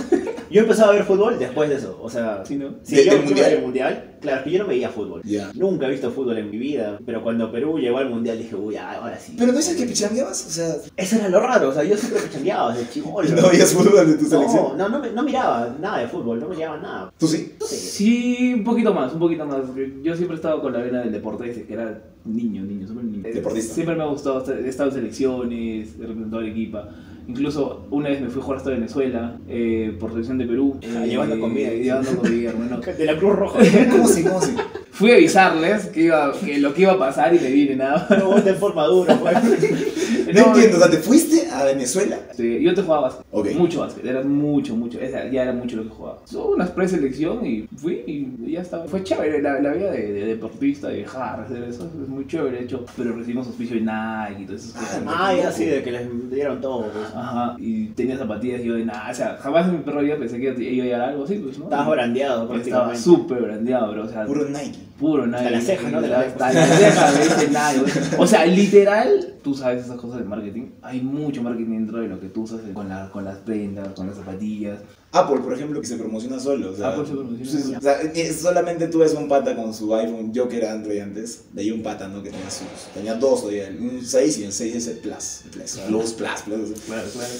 Yo 0.49 0.61
empecé 0.61 0.81
a 0.83 0.89
ver 0.89 1.03
fútbol 1.03 1.37
después 1.37 1.69
de 1.69 1.75
eso, 1.75 1.99
o 2.01 2.09
sea, 2.09 2.43
Sí, 2.43 2.55
¿no? 2.55 2.69
si 2.81 2.95
¿De- 2.95 3.05
yo 3.05 3.11
del 3.13 3.23
mundial? 3.23 3.51
al 3.53 3.61
mundial, 3.61 4.17
claro, 4.19 4.43
que 4.43 4.49
yo 4.49 4.57
no 4.59 4.67
veía 4.67 4.89
fútbol. 4.89 5.21
Nunca 5.53 5.85
he 5.85 5.91
visto 5.91 6.09
fútbol 6.09 6.39
en 6.39 6.49
mi 6.49 6.57
vida, 6.57 6.97
pero 7.05 7.21
cuando 7.21 7.51
Perú 7.51 7.77
llegó 7.77 7.99
al 7.99 8.09
mundial 8.09 8.39
dije, 8.39 8.55
uy, 8.55 8.75
ah, 8.75 8.93
ahora 8.99 9.19
sí. 9.19 9.35
Pero 9.37 9.51
no 9.51 9.57
dices 9.59 9.75
que 9.77 9.85
pichangueabas, 9.85 10.47
o 10.47 10.49
sea, 10.49 10.75
Eso 10.97 11.17
era 11.17 11.29
lo 11.29 11.39
raro, 11.39 11.69
o 11.69 11.71
sea, 11.73 11.83
yo 11.83 11.95
siempre 11.95 12.23
me 12.23 12.29
chambeaba 12.31 12.73
desde 12.73 12.89
chico. 12.91 13.21
no 13.41 13.49
veías 13.49 13.73
fútbol 13.73 14.07
de 14.07 14.13
tu 14.15 14.25
selección. 14.25 14.75
No, 14.75 14.89
no, 14.89 14.89
no, 14.89 14.99
me- 14.99 15.11
no 15.11 15.21
miraba 15.21 15.75
nada 15.79 15.99
de 15.99 16.07
fútbol, 16.07 16.39
no 16.39 16.47
miraba 16.49 16.77
nada. 16.77 17.13
¿Tú 17.19 17.27
sí? 17.27 17.53
Sí, 17.67 18.53
un 18.55 18.63
poquito 18.63 18.91
más, 18.91 19.13
un 19.13 19.19
poquito 19.19 19.45
más. 19.45 19.59
Yo 20.03 20.15
siempre 20.15 20.35
he 20.35 20.39
estado 20.39 20.61
con 20.61 20.73
la 20.73 20.79
vena 20.79 21.01
del 21.01 21.11
deporte 21.11 21.45
desde 21.45 21.63
que 21.63 21.73
era 21.73 22.01
niño, 22.25 22.63
niño, 22.63 22.87
súper 22.87 23.03
niño. 23.05 23.23
Deportista. 23.23 23.73
Siempre 23.73 23.95
me 23.95 24.03
ha 24.03 24.07
gustado, 24.07 24.39
estar- 24.43 24.57
he 24.57 24.67
estado 24.69 24.89
en 24.89 24.95
selecciones, 24.95 25.95
he 25.97 26.01
representado 26.01 26.39
al 26.41 26.47
equipo. 26.47 26.79
Incluso 27.27 27.85
una 27.91 28.09
vez 28.09 28.21
me 28.21 28.29
fui 28.29 28.41
a 28.41 28.43
jugar 28.43 28.57
hasta 28.57 28.71
Venezuela 28.71 29.37
eh, 29.47 29.95
por 29.99 30.11
selección 30.11 30.37
de 30.39 30.45
Perú. 30.47 30.77
Ah, 30.97 31.05
llevando 31.05 31.39
comida, 31.39 31.69
eh, 31.71 31.83
Llevando 31.83 32.17
comida, 32.17 32.49
hermano. 32.49 32.79
De 32.97 33.05
la 33.05 33.17
Cruz 33.17 33.35
Roja. 33.35 33.59
¿Cómo 33.91 34.07
sí? 34.07 34.23
¿Cómo 34.23 34.41
sí? 34.41 34.55
Fui 34.99 35.11
a 35.11 35.15
avisarles 35.15 35.85
que, 35.87 36.01
iba, 36.03 36.33
que 36.33 36.57
lo 36.59 36.73
que 36.73 36.81
iba 36.81 36.91
a 36.91 36.99
pasar 36.99 37.33
y 37.33 37.39
me 37.39 37.49
vine 37.49 37.75
nada 37.77 38.05
más. 38.09 38.19
No, 38.19 38.37
en 38.37 38.55
forma 38.57 38.85
dura, 38.85 39.15
pues. 39.15 39.37
No, 40.29 40.53
entiendo, 40.53 40.77
o 40.77 40.79
sea, 40.81 40.91
¿te 40.91 40.97
fuiste 40.97 41.49
a 41.49 41.63
Venezuela? 41.63 42.17
Sí, 42.35 42.59
yo 42.61 42.71
te 42.75 42.83
jugaba 42.83 43.03
básquet. 43.03 43.25
Ok. 43.31 43.47
Mucho 43.57 43.79
básquet, 43.79 44.05
era 44.05 44.21
mucho, 44.21 44.75
mucho. 44.75 44.99
Esa- 44.99 45.27
ya 45.27 45.41
era 45.41 45.53
mucho 45.53 45.77
lo 45.77 45.83
que 45.85 45.89
jugaba. 45.89 46.19
Hubo 46.31 46.51
una 46.51 46.67
preselección 46.67 47.43
y 47.47 47.67
fui 47.77 48.03
y 48.05 48.51
ya 48.51 48.61
estaba. 48.61 48.85
Fue 48.87 49.01
chévere 49.03 49.41
la, 49.41 49.59
la 49.59 49.73
vida 49.73 49.89
de, 49.91 50.13
de 50.13 50.25
deportista, 50.27 50.89
de 50.89 50.97
viajar, 50.97 51.39
hacer 51.39 51.63
eso. 51.63 51.89
Es 52.03 52.07
muy 52.07 52.27
chévere, 52.27 52.57
de 52.57 52.63
hecho. 52.65 52.85
Pero 52.95 53.15
recibimos 53.15 53.47
auspicio 53.47 53.75
de 53.77 53.81
Nike 53.81 54.51
y 54.51 54.55
esas 54.55 54.73
cosas. 54.73 55.01
Ah, 55.07 55.33
ya 55.35 55.51
sí, 55.51 55.65
de 55.65 55.81
que 55.81 55.91
les 55.91 56.29
dieron 56.29 56.61
todo, 56.61 56.91
pues. 56.91 57.07
Ajá, 57.15 57.55
y 57.57 57.85
tenía 57.87 58.15
zapatillas 58.17 58.61
y 58.61 58.65
yo 58.65 58.75
de 58.75 58.85
nada, 58.85 59.09
o 59.09 59.13
sea, 59.15 59.37
jamás 59.41 59.65
en 59.67 59.77
mi 59.77 59.79
perro 59.79 60.01
vida 60.01 60.17
pensé 60.17 60.37
que 60.37 60.45
iba 60.63 60.83
a 60.83 60.85
llegar 60.85 61.01
a 61.01 61.07
algo 61.09 61.23
así, 61.23 61.35
pues, 61.43 61.57
¿no? 61.57 61.63
Estabas 61.63 61.89
brandeado 61.89 62.33
Estaba 62.41 62.49
prácticamente. 62.53 62.99
súper 63.01 63.41
brandeado, 63.41 63.91
bro, 63.93 64.03
o 64.03 64.07
sea, 64.09 64.25
Puro 64.25 64.45
Nike. 64.47 64.77
Puro 64.99 65.25
Nike. 65.25 65.37
Hasta 65.37 65.49
la 65.51 65.61
ceja, 65.61 65.89
¿no? 65.89 66.01
De 66.01 66.07
la- 66.09 66.19
Hasta 66.19 66.53
la 66.53 66.65
ceja, 66.67 67.73
güey. 67.79 67.91
O 68.19 68.27
sea, 68.27 68.45
literal, 68.45 69.35
tú 69.43 69.55
sabes 69.55 69.85
esas 69.85 69.97
cosas 69.97 70.19
de 70.19 70.25
marketing, 70.25 70.67
hay 70.81 71.01
mucho 71.01 71.41
marketing 71.41 71.71
dentro 71.71 71.99
de 71.99 72.07
lo 72.07 72.19
que 72.19 72.27
tú 72.27 72.43
usas 72.43 72.59
con, 72.73 72.89
la, 72.89 73.09
con 73.09 73.23
las 73.25 73.37
prendas, 73.37 73.87
con 73.95 74.07
las 74.07 74.17
zapatillas. 74.17 74.79
Apple, 75.11 75.39
por 75.39 75.53
ejemplo, 75.53 75.81
que 75.81 75.87
se 75.87 75.95
promociona 75.97 76.39
solo. 76.39 76.71
O 76.71 76.75
sea, 76.75 76.89
Apple 76.89 77.05
se 77.07 77.13
promociona 77.13 77.61
solo. 77.63 77.77
O 77.79 77.81
sea, 77.81 78.01
eh, 78.13 78.31
solamente 78.33 78.87
tú 78.89 78.99
ves 78.99 79.13
un 79.15 79.27
pata 79.27 79.55
con 79.55 79.73
su 79.73 79.93
iPhone, 79.95 80.31
yo 80.33 80.47
que 80.47 80.57
era 80.57 80.71
Android 80.71 80.99
antes, 80.99 81.45
de 81.51 81.61
ahí 81.61 81.71
un 81.71 81.81
pata, 81.81 82.07
¿no? 82.07 82.21
Que 82.21 82.29
tenía 82.29 82.49
sus, 82.51 82.67
tenía 82.93 83.15
dos 83.15 83.41
todavía, 83.41 83.69
un 83.79 84.01
6 84.05 84.37
y 84.37 84.43
el 84.43 84.51
6 84.53 84.75
es 84.75 84.87
el 84.87 84.97
Plus, 84.97 85.41
Plus, 85.51 85.71
Plus, 85.87 86.11
Plus, 86.13 86.41
Plus. 86.43 86.79
Claro, 86.85 87.07
claro. 87.11 87.33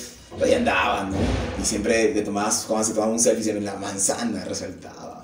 Ahí 0.43 0.53
andaban, 0.53 1.11
¿no? 1.11 1.17
Y 1.61 1.65
siempre 1.65 2.07
te 2.07 2.21
tomabas, 2.23 2.65
cuando 2.67 2.87
se 2.87 2.93
tomaba 2.93 3.11
un 3.11 3.19
selfie, 3.19 3.43
siempre 3.43 3.63
la 3.65 3.75
manzana 3.75 4.43
resaltaba. 4.45 5.18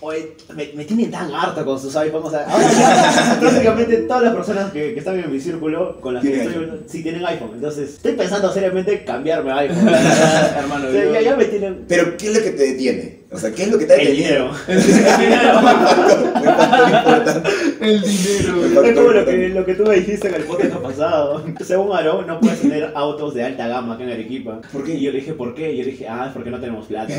Oye, 0.00 0.32
me, 0.54 0.70
me 0.74 0.84
tienen 0.84 1.10
tan 1.10 1.34
harto 1.34 1.64
con 1.64 1.78
sus 1.80 1.94
iPhones. 1.96 2.28
O 2.28 2.30
sea, 2.30 2.46
ahora 2.48 2.70
ya 2.72 3.36
prácticamente 3.40 3.96
todas 3.98 4.22
las 4.22 4.34
personas 4.34 4.70
que, 4.72 4.92
que 4.94 4.98
están 5.00 5.18
en 5.18 5.32
mi 5.32 5.40
círculo 5.40 6.00
con 6.00 6.14
las 6.14 6.22
que 6.22 6.36
estoy 6.40 6.62
iPhone. 6.62 6.84
sí 6.86 7.02
tienen 7.02 7.26
iPhone. 7.26 7.50
Entonces, 7.54 7.94
estoy 7.94 8.12
pensando 8.12 8.52
seriamente 8.52 9.02
cambiarme 9.04 9.50
a 9.50 9.56
iPhone. 9.58 9.88
Hermano, 10.56 10.88
O 10.88 10.92
sea, 10.92 11.04
yo- 11.04 11.12
ya, 11.14 11.20
ya 11.20 11.36
me 11.36 11.44
tienen 11.46 11.84
Pero, 11.88 12.16
¿qué 12.16 12.28
es 12.28 12.36
lo 12.36 12.42
que 12.44 12.50
te 12.52 12.62
detiene? 12.62 13.18
O 13.32 13.38
sea, 13.38 13.50
¿qué 13.50 13.64
es 13.64 13.70
lo 13.70 13.78
que 13.78 13.86
te 13.86 13.92
ha 13.92 13.96
el 13.96 14.16
dinero. 14.16 14.50
Importante. 16.38 17.48
El 17.80 18.00
dinero, 18.02 18.54
factor 18.62 18.86
Es 18.86 18.94
como 18.96 19.08
lo 19.12 19.24
que, 19.24 19.48
lo 19.50 19.64
que 19.64 19.74
tú 19.74 19.82
me 19.84 19.94
dijiste 19.96 20.28
en 20.28 20.34
el 20.34 20.42
podcast 20.42 20.76
pasado. 20.76 21.42
Según 21.60 21.96
Aaron, 21.96 22.26
no 22.26 22.40
puedes 22.40 22.60
tener 22.60 22.90
autos 22.94 23.34
de 23.34 23.44
alta 23.44 23.68
gama 23.68 23.94
acá 23.94 24.04
en 24.04 24.10
Arequipa. 24.10 24.60
¿Por 24.72 24.84
qué? 24.84 24.94
Y 24.94 25.02
yo 25.02 25.12
le 25.12 25.18
dije, 25.20 25.32
¿por 25.32 25.54
qué? 25.54 25.72
Y 25.72 25.78
yo 25.78 25.84
le 25.84 25.90
dije, 25.92 26.06
ah, 26.08 26.26
es 26.28 26.32
porque 26.32 26.50
no 26.50 26.60
tenemos 26.60 26.86
plata. 26.86 27.12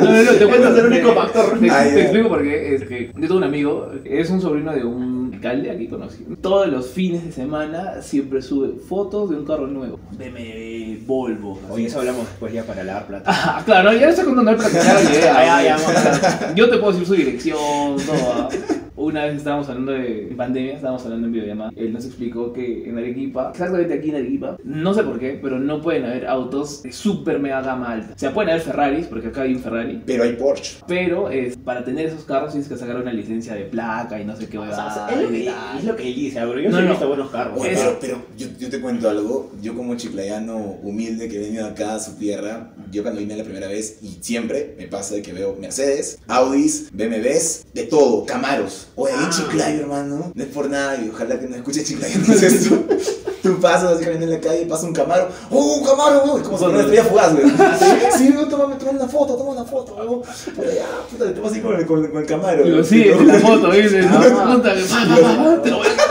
No, 0.00 0.12
no, 0.12 0.22
no, 0.22 0.32
te 0.32 0.46
cuento. 0.46 0.68
Es 0.68 0.74
el 0.76 0.82
te- 0.82 0.86
único 0.86 1.12
factor. 1.14 1.58
Te, 1.60 1.70
Ah, 1.70 1.84
te 1.84 2.00
explico 2.02 2.28
por 2.28 2.42
qué. 2.42 2.74
Es 2.74 2.84
que 2.84 3.06
yo 3.14 3.20
tengo 3.20 3.36
un 3.36 3.44
amigo, 3.44 3.90
es 4.04 4.30
un 4.30 4.40
sobrino 4.40 4.72
de 4.72 4.84
un 4.84 5.19
alcalde 5.40 5.70
aquí 5.70 5.88
conocido. 5.88 6.36
Todos 6.36 6.68
los 6.68 6.90
fines 6.90 7.24
de 7.24 7.32
semana 7.32 8.02
siempre 8.02 8.42
sube 8.42 8.78
fotos 8.78 9.30
de 9.30 9.36
un 9.36 9.46
carro 9.46 9.66
nuevo. 9.66 9.98
BMW, 10.12 11.04
Volvo. 11.06 11.58
Oye, 11.70 11.86
eso 11.86 12.00
hablamos 12.00 12.26
después 12.28 12.52
ya 12.52 12.64
para 12.64 12.84
lavar 12.84 13.06
plata. 13.06 13.24
Ah, 13.32 13.62
claro, 13.64 13.92
ya 13.92 14.10
estoy 14.10 14.26
contando 14.26 14.56
para 14.56 14.68
que 14.68 14.74
te 14.74 14.80
hagan 14.80 15.04
la 15.04 15.10
idea. 15.10 15.62
Ya, 15.62 15.78
ya, 16.42 16.54
Yo 16.54 16.68
te 16.68 16.76
puedo 16.76 16.92
decir 16.92 17.06
su 17.06 17.14
dirección, 17.14 17.96
todo. 18.06 18.48
Una 19.00 19.24
vez 19.24 19.36
estábamos 19.38 19.66
hablando 19.70 19.92
de 19.92 20.30
pandemia, 20.36 20.74
estábamos 20.74 21.02
hablando 21.04 21.26
en 21.28 21.32
videollamada. 21.32 21.72
Él 21.74 21.90
nos 21.90 22.04
explicó 22.04 22.52
que 22.52 22.86
en 22.86 22.98
Arequipa, 22.98 23.48
exactamente 23.50 23.94
aquí 23.94 24.10
en 24.10 24.16
Arequipa, 24.16 24.58
no 24.62 24.92
sé 24.92 25.02
por 25.02 25.18
qué, 25.18 25.38
pero 25.42 25.58
no 25.58 25.80
pueden 25.80 26.04
haber 26.04 26.26
autos 26.26 26.82
de 26.82 26.92
super 26.92 27.38
mega 27.38 27.62
gama 27.62 27.92
alta. 27.92 28.12
O 28.14 28.18
sea, 28.18 28.34
pueden 28.34 28.50
haber 28.50 28.60
Ferraris, 28.62 29.06
porque 29.06 29.28
acá 29.28 29.40
hay 29.42 29.54
un 29.54 29.60
Ferrari. 29.60 30.02
Pero 30.04 30.24
hay 30.24 30.34
Porsche. 30.34 30.80
Pero 30.86 31.30
es, 31.30 31.56
para 31.56 31.82
tener 31.82 32.08
esos 32.08 32.24
carros 32.24 32.50
tienes 32.50 32.68
que 32.68 32.76
sacar 32.76 32.96
una 32.96 33.10
licencia 33.10 33.54
de 33.54 33.62
placa 33.62 34.20
y 34.20 34.26
no 34.26 34.36
sé 34.36 34.48
qué 34.48 34.58
O 34.58 34.66
sea, 34.66 34.70
huevada 34.70 35.10
es, 35.10 35.22
lo 35.22 35.28
que, 35.30 35.48
es 35.78 35.84
lo 35.84 35.96
que 35.96 36.06
él 36.06 36.14
dice, 36.14 36.44
bro. 36.44 36.60
Yo 36.60 36.68
No, 36.70 36.76
sí 36.76 36.82
he 36.82 36.86
no. 36.86 36.90
visto 36.90 37.08
buenos 37.08 37.30
carros. 37.30 37.58
Oye, 37.58 37.70
pero, 37.74 37.98
pero 38.02 38.22
yo, 38.36 38.48
yo 38.58 38.68
te 38.68 38.80
cuento 38.82 39.08
algo. 39.08 39.50
Yo 39.62 39.74
como 39.74 39.96
chiclayano 39.96 40.58
humilde 40.82 41.26
que 41.30 41.36
he 41.36 41.40
venido 41.40 41.66
acá 41.66 41.94
a 41.94 42.00
su 42.00 42.16
tierra, 42.18 42.74
yo 42.90 43.02
cuando 43.02 43.20
vine 43.20 43.34
la 43.34 43.44
primera 43.44 43.66
vez 43.66 43.98
y 44.02 44.18
siempre 44.20 44.74
me 44.76 44.88
pasa 44.88 45.14
de 45.14 45.22
que 45.22 45.32
veo 45.32 45.56
Mercedes, 45.58 46.18
Audis, 46.28 46.90
BMWs, 46.92 47.64
de 47.72 47.84
todo, 47.84 48.26
Camaros. 48.26 48.88
Oye, 49.02 49.12
Ah. 49.16 49.30
Chiclayo, 49.30 49.80
hermano. 49.80 50.32
No 50.34 50.42
es 50.42 50.48
por 50.50 50.68
nada 50.68 50.96
y 50.96 51.08
ojalá 51.08 51.38
que 51.40 51.46
no 51.48 51.56
escuche 51.56 51.82
chiklayanos 51.84 52.28
esto. 52.42 52.76
Tú 53.42 53.58
pasas 53.58 53.92
así 53.94 54.04
caminando 54.04 54.26
en 54.26 54.32
la 54.32 54.40
calle 54.46 54.62
y 54.62 54.64
pasa 54.66 54.86
un 54.86 54.92
Camaro. 54.92 55.28
¡Oh, 55.50 55.76
un 55.76 55.84
Camaro, 55.86 56.20
güey! 56.26 56.42
Como 56.42 56.58
si 56.58 56.64
fuera 56.64 56.80
estrella 56.80 57.04
fugaz, 57.04 57.32
güey. 57.32 57.44
Sí, 58.18 58.26
sí, 58.26 58.34
toma, 58.50 58.76
toma 58.76 58.90
una 58.90 59.08
foto, 59.08 59.34
toma 59.36 59.50
una 59.52 59.64
foto, 59.64 59.94
güey. 59.94 60.08
Puta, 60.54 60.74
ya, 60.74 60.86
puta, 61.10 61.24
le 61.24 61.30
tomas 61.32 61.52
así 61.52 61.60
con 61.62 61.74
el, 61.74 61.86
con, 61.86 62.06
con 62.08 62.20
el 62.20 62.26
Camaro. 62.26 62.64
Lo 62.66 62.84
en 62.84 63.26
la 63.26 63.34
foto, 63.40 63.70
¿viste? 63.70 64.00
Ah. 64.06 64.52
Puta, 64.54 64.74
te 65.62 65.70
lo 65.70 65.76
voy 65.78 65.86
a 65.86 66.09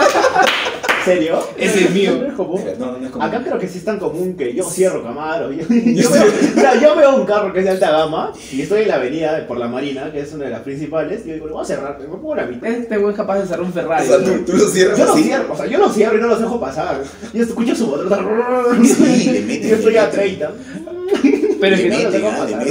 serio? 1.13 1.39
Ese 1.57 1.83
es 1.85 1.91
mío. 1.91 2.17
No 2.19 2.27
es 2.27 2.33
común. 2.33 2.61
No, 2.79 2.97
no 2.97 3.05
es 3.05 3.11
como. 3.11 3.23
Acá 3.25 3.43
creo 3.43 3.59
que 3.59 3.67
sí 3.67 3.77
es 3.79 3.85
tan 3.85 3.99
común 3.99 4.35
que 4.35 4.53
yo 4.53 4.63
cierro 4.63 5.03
Camaro. 5.03 5.51
Yo, 5.51 5.63
yo 5.69 6.09
veo, 6.11 6.23
o 6.55 6.59
sea, 6.59 6.79
yo 6.79 6.95
veo 6.95 7.15
un 7.15 7.25
carro 7.25 7.51
que 7.53 7.59
es 7.59 7.65
de 7.65 7.71
alta 7.71 7.91
gama 7.91 8.31
y 8.51 8.61
estoy 8.61 8.83
en 8.83 8.87
la 8.89 8.95
avenida 8.95 9.47
por 9.47 9.57
la 9.57 9.67
Marina, 9.67 10.11
que 10.11 10.21
es 10.21 10.33
una 10.33 10.45
de 10.45 10.51
las 10.51 10.61
principales, 10.61 11.21
y 11.25 11.29
yo 11.29 11.33
digo, 11.35 11.49
voy 11.49 11.61
a 11.61 11.65
cerrar, 11.65 11.99
me 11.99 12.05
pongo 12.07 12.35
la 12.35 12.45
mitad. 12.45 12.69
Este 12.69 12.97
güey 12.97 13.11
es 13.11 13.17
capaz 13.17 13.39
de 13.39 13.47
cerrar 13.47 13.61
un 13.61 13.69
O 13.69 13.73
Ferrari. 13.73 14.07
sea, 14.07 14.17
¿no? 14.17 14.25
tú, 14.25 14.45
tú 14.45 14.57
lo 14.57 14.67
cierras 14.67 14.97
Yo 14.97 15.05
no 15.05 15.13
así. 15.13 15.23
cierro, 15.23 15.53
o 15.53 15.57
sea, 15.57 15.65
yo 15.65 15.77
no 15.79 15.89
cierro 15.89 16.17
y 16.17 16.21
no 16.21 16.27
los 16.27 16.39
dejo 16.39 16.59
pasar. 16.59 17.01
Yo 17.33 17.43
escucho 17.43 17.75
su 17.75 17.87
motor. 17.87 18.77
Sí, 18.85 19.61
yo 19.69 19.75
estoy 19.75 19.97
a 19.97 20.03
mete. 20.05 20.17
30. 20.17 20.51
Pero 21.59 21.75
es 21.75 21.81
que 21.81 21.89
no 21.89 21.99
los 21.99 22.13
dejo 22.13 22.27
ah, 22.31 22.37
pasar. 22.39 22.67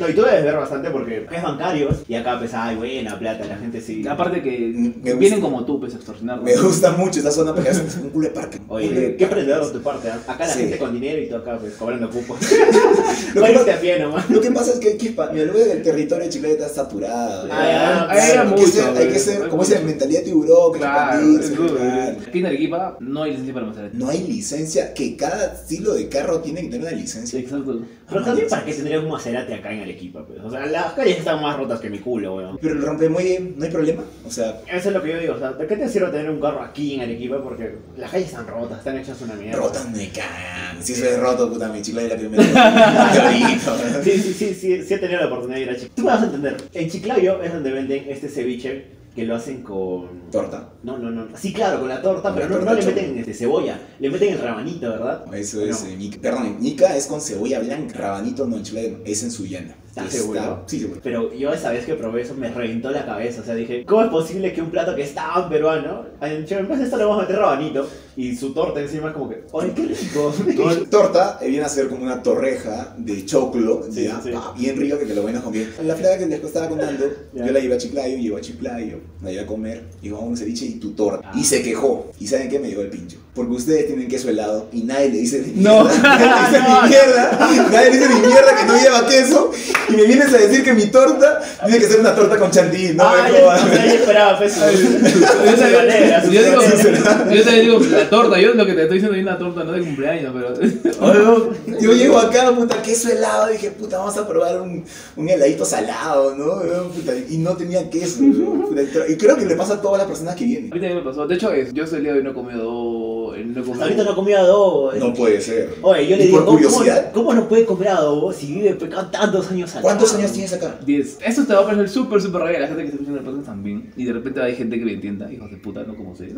No, 0.00 0.08
y 0.08 0.14
tú 0.14 0.22
debes 0.22 0.44
ver 0.44 0.56
bastante 0.56 0.90
porque 0.90 1.26
es 1.30 1.42
bancarios 1.42 1.96
y 2.08 2.14
acá 2.14 2.38
pues, 2.38 2.52
ay, 2.54 2.76
buena 2.76 3.18
plata, 3.18 3.44
la 3.46 3.56
gente 3.56 3.80
sí. 3.80 4.06
Aparte 4.08 4.42
que 4.42 4.72
Me 4.74 4.88
gusta. 4.88 5.14
vienen 5.16 5.40
como 5.40 5.64
tú, 5.64 5.78
pues, 5.78 5.92
a 5.94 5.96
extorsionarlo. 5.96 6.42
Me 6.44 6.56
gusta 6.56 6.92
mucho 6.92 7.18
esta 7.20 7.30
zona 7.30 7.54
porque 7.54 7.70
es 7.70 7.98
un 8.02 8.10
culo 8.10 8.28
de 8.28 8.34
parque. 8.34 8.58
Oye, 8.68 9.16
qué 9.16 9.24
emprendedor 9.24 9.66
de 9.66 9.72
tu 9.78 9.82
parte, 9.82 10.08
¿ah? 10.10 10.18
Acá 10.26 10.46
la 10.46 10.52
Sí. 10.52 10.60
gente 10.60 10.78
con 10.78 10.92
dinero 10.92 11.20
y 11.22 11.28
tú 11.28 11.36
acá 11.36 11.58
pues 11.58 11.74
cobrando 11.74 12.08
cupos. 12.10 12.38
Lo 13.34 13.40
No 13.46 13.64
que 13.64 13.72
a 13.72 13.80
pie 13.80 13.98
nomás. 13.98 14.28
Lo 14.30 14.40
que 14.40 14.50
pasa 14.50 14.72
es 14.72 14.78
que 14.78 14.94
aquí, 14.94 15.10
pa- 15.10 15.30
mi 15.30 15.44
lugar 15.44 15.64
del 15.66 15.82
territorio 15.82 16.24
de 16.24 16.30
Chile 16.30 16.52
está 16.52 16.68
saturado. 16.68 17.48
Ah, 17.50 17.66
ya, 17.70 18.10
ahí 18.10 18.30
era 18.32 18.42
hay, 18.42 18.48
que 18.48 18.54
mucho, 18.60 18.66
ser, 18.72 18.88
hay 18.88 18.94
que 18.96 19.04
güey. 19.08 19.18
ser, 19.18 19.48
como 19.48 19.64
dicen, 19.64 19.86
mentalidad 19.86 20.20
de 20.20 20.24
tiburón, 20.26 20.72
que 20.72 20.78
Claro, 20.78 21.12
expandirse, 21.20 21.52
es 21.52 21.56
duro. 21.58 21.76
claro. 21.76 22.16
Aquí 22.26 22.38
en 22.38 22.46
Arequipa 22.46 22.96
no 23.00 23.22
hay 23.22 23.30
licencia 23.32 23.54
para 23.54 23.66
Maserati. 23.66 23.96
No 23.96 24.08
hay 24.08 24.26
licencia, 24.26 24.94
que 24.94 25.16
cada 25.16 25.52
estilo 25.54 25.94
de 25.94 26.08
carro 26.08 26.40
tiene 26.40 26.62
que 26.62 26.68
tener 26.68 26.86
una 26.88 26.96
licencia. 26.96 27.38
Exacto. 27.38 27.80
Pero 28.08 28.24
también 28.24 28.48
para 28.48 28.64
qué 28.64 28.72
tendría 28.74 29.00
un 29.00 29.08
Maserati 29.08 29.52
acá 29.52 29.72
en 29.72 29.80
Arequipa, 29.90 30.24
pues. 30.24 30.40
O 30.40 30.50
sea, 30.50 30.66
las 30.66 30.92
calles 30.92 31.18
están 31.18 31.42
más 31.42 31.56
rotas 31.56 31.80
que 31.80 31.90
mi 31.90 31.98
culo, 31.98 32.36
weón. 32.36 32.58
Pero 32.60 32.74
el 32.74 32.82
rompemuelle, 32.82 33.52
no 33.56 33.64
hay 33.64 33.70
problema. 33.70 34.02
O 34.26 34.30
sea, 34.30 34.60
Eso 34.70 34.88
es 34.88 34.94
lo 34.94 35.02
que 35.02 35.10
yo 35.10 35.18
digo, 35.18 35.34
o 35.34 35.38
sea, 35.38 35.52
¿de 35.52 35.66
qué 35.66 35.76
te 35.76 35.88
sirve 35.88 36.08
tener 36.08 36.30
un 36.30 36.40
carro 36.40 36.62
aquí 36.62 36.94
en 36.94 37.00
Arequipa? 37.02 37.42
Porque 37.42 37.74
las 37.96 38.10
calles 38.10 38.28
están 38.28 38.46
rotas, 38.46 38.78
están 38.78 38.98
hechas 38.98 39.20
una 39.22 39.34
mierda. 39.34 39.58
rotas 39.58 39.90
me 39.90 40.08
cagan. 40.08 40.82
Si 40.82 40.92
eso 40.92 41.04
es 41.06 41.18
roto, 41.18 41.50
puta, 41.52 41.68
mi 41.68 41.82
chico 41.82 41.98
de 42.00 42.08
la 42.08 42.16
primera. 42.16 42.40
Sí, 44.02 44.12
sí, 44.18 44.32
sí, 44.32 44.54
sí, 44.54 44.82
sí 44.82 44.94
he 44.94 44.98
tenido 44.98 45.20
la 45.20 45.26
oportunidad 45.26 45.56
de 45.58 45.62
ir 45.62 45.70
a 45.70 45.74
Chiclayo. 45.74 45.94
Tú 45.94 46.02
me 46.02 46.08
vas 46.08 46.22
a 46.22 46.24
entender. 46.26 46.56
En 46.72 46.90
Chiclayo 46.90 47.42
es 47.42 47.52
donde 47.52 47.70
venden 47.70 48.04
este 48.08 48.28
ceviche 48.28 48.99
que 49.20 49.26
lo 49.26 49.36
hacen 49.36 49.62
con... 49.62 50.30
Torta. 50.30 50.70
No, 50.82 50.96
no, 50.96 51.10
no. 51.10 51.26
Sí, 51.36 51.52
claro, 51.52 51.80
con 51.80 51.88
la 51.90 52.00
torta, 52.00 52.30
Con 52.30 52.38
pero 52.38 52.48
la 52.48 52.54
no, 52.54 52.56
torta 52.64 52.72
no 52.72 52.80
le 52.80 52.86
meten 52.86 53.18
este, 53.18 53.34
cebolla. 53.34 53.78
Le 53.98 54.10
meten 54.10 54.32
el 54.32 54.40
rabanito, 54.40 54.88
¿verdad? 54.88 55.34
Eso 55.34 55.60
es, 55.62 55.82
No. 55.84 55.88
eh, 55.90 56.10
perdón, 56.22 56.56
ñica 56.58 56.96
es 56.96 57.06
con 57.06 57.20
cebolla 57.20 57.60
blanca, 57.60 57.98
rabanito 57.98 58.46
no 58.46 58.56
en 58.56 58.62
chileno, 58.62 58.98
es 59.04 59.22
en 59.22 59.30
Sullana. 59.30 59.76
¿Estás 59.90 60.04
Está- 60.06 60.18
seguro? 60.20 60.62
Sí, 60.66 60.78
seguro. 60.78 61.00
Pero 61.02 61.34
yo 61.34 61.52
esa 61.52 61.72
vez 61.72 61.84
que 61.84 61.94
probé 61.94 62.22
eso 62.22 62.34
me 62.34 62.48
reventó 62.48 62.90
la 62.92 63.04
cabeza. 63.04 63.40
O 63.40 63.44
sea, 63.44 63.56
dije, 63.56 63.84
¿cómo 63.84 64.02
es 64.04 64.08
posible 64.10 64.52
que 64.52 64.62
un 64.62 64.70
plato 64.70 64.94
que 64.94 65.02
es 65.02 65.14
tan 65.14 65.48
peruano, 65.48 66.04
en 66.20 66.46
en 66.48 66.68
vez 66.68 66.80
esto 66.80 66.96
le 66.96 67.04
vamos 67.04 67.18
a 67.18 67.22
meter 67.22 67.36
rabanito 67.36 67.88
y 68.16 68.36
su 68.36 68.52
torta 68.54 68.80
encima 68.80 69.08
es 69.08 69.14
como 69.14 69.28
que, 69.28 69.42
¡ay, 69.52 69.72
qué 69.74 69.82
rico! 69.86 70.32
Torta 70.90 71.38
eh, 71.40 71.48
viene 71.48 71.64
a 71.64 71.68
ser 71.68 71.88
como 71.88 72.04
una 72.04 72.22
torreja 72.22 72.94
de 72.98 73.24
choclo, 73.24 73.82
Sí, 73.90 74.04
ya, 74.04 74.20
sí. 74.22 74.30
pa, 74.30 74.54
bien 74.56 74.76
rico 74.78 74.96
que 74.98 75.06
te 75.06 75.14
lo 75.14 75.24
van 75.24 75.36
a 75.36 75.42
comer. 75.42 75.68
La 75.84 75.96
flaca 75.96 76.18
que 76.18 76.26
les 76.26 76.42
estaba 76.44 76.68
contando, 76.68 77.04
yo 77.34 77.46
la 77.52 77.58
llevé 77.58 77.74
a 77.74 77.78
Chiclayo, 77.78 78.16
llevo 78.16 78.36
a 78.36 78.40
Chiclayo, 78.40 78.98
la 79.22 79.30
llevé 79.30 79.42
a 79.42 79.46
comer, 79.46 79.84
dijo, 80.00 80.14
vamos 80.16 80.28
a 80.28 80.30
un 80.30 80.36
ceviche 80.36 80.66
y 80.66 80.74
tu 80.74 80.92
torta. 80.92 81.30
Ah. 81.32 81.36
Y 81.36 81.42
se 81.42 81.62
quejó. 81.62 82.12
¿Y 82.20 82.26
saben 82.28 82.48
qué? 82.48 82.60
Me 82.60 82.68
llegó 82.68 82.82
el 82.82 82.90
pincho. 82.90 83.18
Porque 83.34 83.52
ustedes 83.52 83.86
tienen 83.86 84.08
queso 84.08 84.28
helado 84.28 84.68
y 84.72 84.82
nadie 84.82 85.08
le 85.10 85.18
dice 85.18 85.40
ni 85.46 85.62
No. 85.62 85.84
Nadie 86.02 86.26
le 86.26 86.34
dice 86.40 86.58
No, 86.68 86.82
ni 86.82 86.88
mierda. 86.88 87.68
Nadie 87.70 87.90
le 87.90 87.96
dice 87.98 88.08
ni 88.08 88.20
mierda 88.26 88.56
que 88.56 88.64
no 88.66 88.76
lleva 88.76 89.06
queso. 89.06 89.52
Y 89.88 89.92
me 89.92 90.02
vienes 90.04 90.34
a 90.34 90.38
decir 90.38 90.64
que 90.64 90.72
mi 90.74 90.86
torta 90.86 91.40
tiene 91.64 91.78
que 91.78 91.86
ser 91.86 92.00
una 92.00 92.14
torta 92.14 92.36
con 92.38 92.50
chantilly. 92.50 92.94
No, 92.94 93.04
ah, 93.04 93.22
me 93.22 93.32
ya, 93.32 93.40
jodas. 93.40 93.62
o 93.64 93.68
sea, 93.68 93.86
yo 93.86 93.92
esperaba, 93.92 94.38
pues, 94.38 94.54
Yo 94.60 96.26
su 96.26 96.32
yo 96.32 96.42
digo, 96.42 96.62
yo 96.62 97.44
también 97.44 97.60
digo 97.64 97.78
la 97.90 98.10
torta, 98.10 98.38
yo 98.40 98.54
lo 98.54 98.66
que 98.66 98.72
te 98.74 98.82
estoy 98.82 98.98
diciendo 98.98 99.16
es 99.16 99.22
una 99.22 99.38
torta, 99.38 99.64
no 99.64 99.72
de 99.72 99.80
cumpleaños, 99.80 100.34
pero. 100.34 100.52
Oye, 101.00 101.18
no, 101.20 101.78
Yo 101.80 101.92
llego 101.92 102.18
acá, 102.18 102.52
puta, 102.54 102.82
queso 102.82 103.10
helado, 103.10 103.48
dije, 103.48 103.70
puta, 103.70 103.98
vamos 103.98 104.16
a 104.16 104.26
probar 104.26 104.60
un, 104.60 104.84
un 105.16 105.28
heladito 105.28 105.64
salado, 105.64 106.34
¿no? 106.34 106.88
Puta, 106.92 107.12
y 107.28 107.38
no 107.38 107.56
tenía 107.56 107.88
queso, 107.90 108.22
¿no? 108.22 108.66
Puta, 108.68 108.82
y 109.08 109.16
creo 109.16 109.36
que 109.36 109.46
le 109.46 109.56
pasa 109.56 109.74
a 109.74 109.80
todas 109.80 109.98
las 109.98 110.08
personas 110.08 110.34
que 110.36 110.44
A 110.44 110.46
vienen. 110.46 110.64
mí 110.64 110.70
también 110.70 110.96
me 110.96 111.02
pasó. 111.02 111.26
De 111.26 111.34
hecho, 111.36 111.52
es, 111.52 111.72
yo 111.72 111.86
soy 111.86 111.98
el 111.98 112.02
día 112.04 112.12
de 112.12 112.18
hoy 112.18 112.24
no 112.24 112.30
he 112.30 112.34
comido. 112.34 112.99
No 113.36 113.60
he 113.60 113.64
comido. 113.64 113.82
Ahorita 113.82 114.04
no 114.04 114.12
he 114.12 114.14
comido 114.14 114.38
adobo. 114.38 114.92
No 114.92 115.14
puede 115.14 115.40
ser. 115.40 115.74
Oye, 115.82 116.06
yo 116.08 116.16
le 116.16 116.24
¿Y 116.24 116.26
digo, 116.26 116.38
por 116.38 116.46
¿cómo, 116.46 116.58
curiosidad? 116.58 117.12
¿cómo, 117.12 117.26
cómo 117.28 117.40
no 117.40 117.48
puede 117.48 117.64
comer 117.64 117.88
adobo 117.88 118.32
si 118.32 118.46
vive 118.54 118.74
pecado 118.74 119.06
tantos 119.06 119.50
años 119.50 119.70
acá? 119.72 119.82
¿Cuántos 119.82 120.14
años 120.14 120.32
tienes 120.32 120.52
acá? 120.52 120.78
10. 120.84 121.18
Eso 121.24 121.44
te 121.44 121.52
va 121.54 121.60
a 121.60 121.64
parecer 121.66 121.88
súper, 121.88 122.20
súper 122.20 122.42
raro 122.42 122.56
a 122.56 122.60
la 122.60 122.66
gente 122.66 122.82
que 122.82 122.88
está 122.88 122.96
escuchando 123.02 123.18
el 123.18 123.24
podcast 123.24 123.46
también. 123.46 123.92
Y 123.96 124.04
de 124.04 124.12
repente 124.12 124.42
hay 124.42 124.54
gente 124.54 124.78
que 124.78 124.84
me 124.84 124.92
entienda, 124.92 125.32
hijos 125.32 125.50
de 125.50 125.56
puta, 125.58 125.82
no 125.84 125.94
como 125.96 126.10
Ay, 126.20 126.34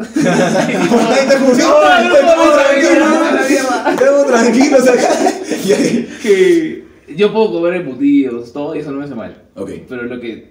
no, 2.08 2.16
estamos 2.16 2.56
tranquilos, 4.26 4.88
acá. 4.88 5.08
Que 6.22 6.84
yo 7.16 7.32
puedo 7.32 7.52
comer 7.52 7.74
embutidos, 7.74 8.52
todo, 8.52 8.74
y 8.74 8.78
eso 8.80 8.90
no 8.90 8.98
me 8.98 9.04
hace 9.04 9.14
mal. 9.14 9.42
Ok, 9.54 9.70
Pero 9.88 10.02
lo 10.04 10.20
que 10.20 10.50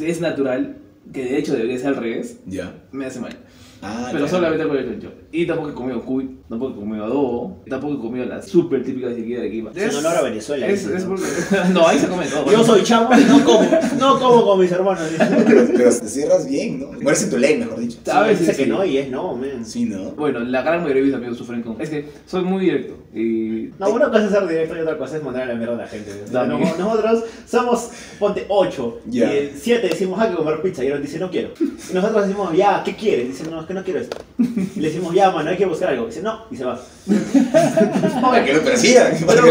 es 0.00 0.20
natural, 0.20 0.76
que 1.12 1.24
de 1.24 1.38
hecho 1.38 1.54
debería 1.54 1.78
ser 1.78 1.88
al 1.88 1.96
revés, 1.96 2.38
ya. 2.46 2.74
me 2.92 3.06
hace 3.06 3.20
mal. 3.20 3.36
Ah, 3.82 4.08
Pero 4.12 4.24
ya. 4.24 4.30
solamente 4.30 4.66
con 4.66 4.76
el. 4.76 4.98
Y 5.30 5.46
tampoco 5.46 5.68
he 5.68 5.74
comido 5.74 6.00
cuy, 6.02 6.38
tampoco 6.48 6.72
he 6.72 6.76
comido 6.76 7.04
adobo, 7.04 7.58
tampoco 7.68 7.94
he 7.94 7.98
comido 7.98 8.24
las 8.24 8.48
súper 8.48 8.82
típicas 8.82 9.14
de 9.14 9.20
aquí 9.20 9.32
de 9.34 9.38
Arequipa. 9.40 9.70
Es 9.74 9.92
en 9.92 9.96
honor 9.96 10.16
a 10.16 10.22
Venezuela. 10.22 10.66
Es, 10.66 10.86
es 10.86 11.04
¿no? 11.04 11.08
porque... 11.10 11.24
No, 11.74 11.86
ahí 11.86 11.98
se 11.98 12.08
come 12.08 12.24
todo. 12.26 12.50
Yo 12.50 12.64
soy 12.64 12.82
chamo 12.82 13.10
y 13.14 13.24
no 13.24 13.44
como, 13.44 13.68
no 13.98 14.18
como 14.18 14.44
con 14.46 14.60
mis 14.60 14.72
hermanos. 14.72 15.02
Pero, 15.18 15.66
pero 15.76 15.90
te 15.90 16.08
cierras 16.08 16.48
bien, 16.48 16.80
¿no? 16.80 16.92
Mueres 17.02 17.24
en 17.24 17.30
tu 17.30 17.36
ley, 17.36 17.58
mejor 17.58 17.78
dicho. 17.78 17.98
A 18.10 18.22
veces 18.22 18.40
dice 18.46 18.56
que 18.56 18.64
sí. 18.64 18.70
no 18.70 18.82
y 18.86 18.96
es 18.96 19.10
no, 19.10 19.36
man. 19.36 19.66
Sí, 19.66 19.84
¿no? 19.84 20.12
Bueno, 20.12 20.40
la 20.40 20.62
gran 20.62 20.80
mayoría 20.82 21.02
de 21.02 21.08
mis 21.08 21.16
amigos 21.16 21.36
sufren 21.36 21.62
con... 21.62 21.78
Es 21.78 21.90
que 21.90 22.08
soy 22.26 22.42
muy 22.44 22.64
directo 22.64 22.96
y... 23.14 23.68
No, 23.78 23.90
una 23.90 24.06
cosa 24.08 24.24
es 24.24 24.30
ser 24.30 24.46
directo 24.48 24.76
y 24.78 24.80
otra 24.80 24.96
cosa 24.96 25.18
es 25.18 25.22
mandar 25.22 25.42
a 25.42 25.46
la 25.46 25.54
mierda 25.56 25.74
a 25.74 25.78
la 25.78 25.86
gente. 25.88 26.10
O 26.26 26.30
sea, 26.30 26.44
no- 26.44 26.58
nosotros 26.58 27.24
somos, 27.46 27.90
ponte 28.18 28.46
8 28.48 29.00
Ya. 29.08 29.26
y 29.34 29.52
7 29.54 29.88
decimos 29.88 30.18
hay 30.20 30.30
que 30.30 30.36
comer 30.36 30.62
pizza 30.62 30.82
y 30.84 30.86
él 30.86 31.02
dice 31.02 31.18
no 31.18 31.30
quiero. 31.30 31.50
Y 31.60 31.92
nosotros 31.92 32.26
decimos 32.26 32.56
ya, 32.56 32.82
¿qué 32.82 32.96
quieres? 32.96 33.28
Dice 33.28 33.50
no, 33.50 33.60
es 33.60 33.66
que 33.66 33.74
no 33.74 33.84
quiero 33.84 34.00
esto. 34.00 34.16
Y 34.38 34.80
le 34.80 34.88
decimos 34.88 35.14
ya, 35.18 35.30
mano, 35.30 35.50
hay 35.50 35.56
que 35.56 35.66
buscar 35.66 35.90
algo. 35.90 36.06
Dice 36.06 36.22
no, 36.22 36.44
y 36.50 36.56
se 36.56 36.64
va. 36.64 36.80
Para 38.22 38.44
que 38.44 38.52
lo 38.54 38.62
persigan. 38.62 39.12
Pero- 39.26 39.44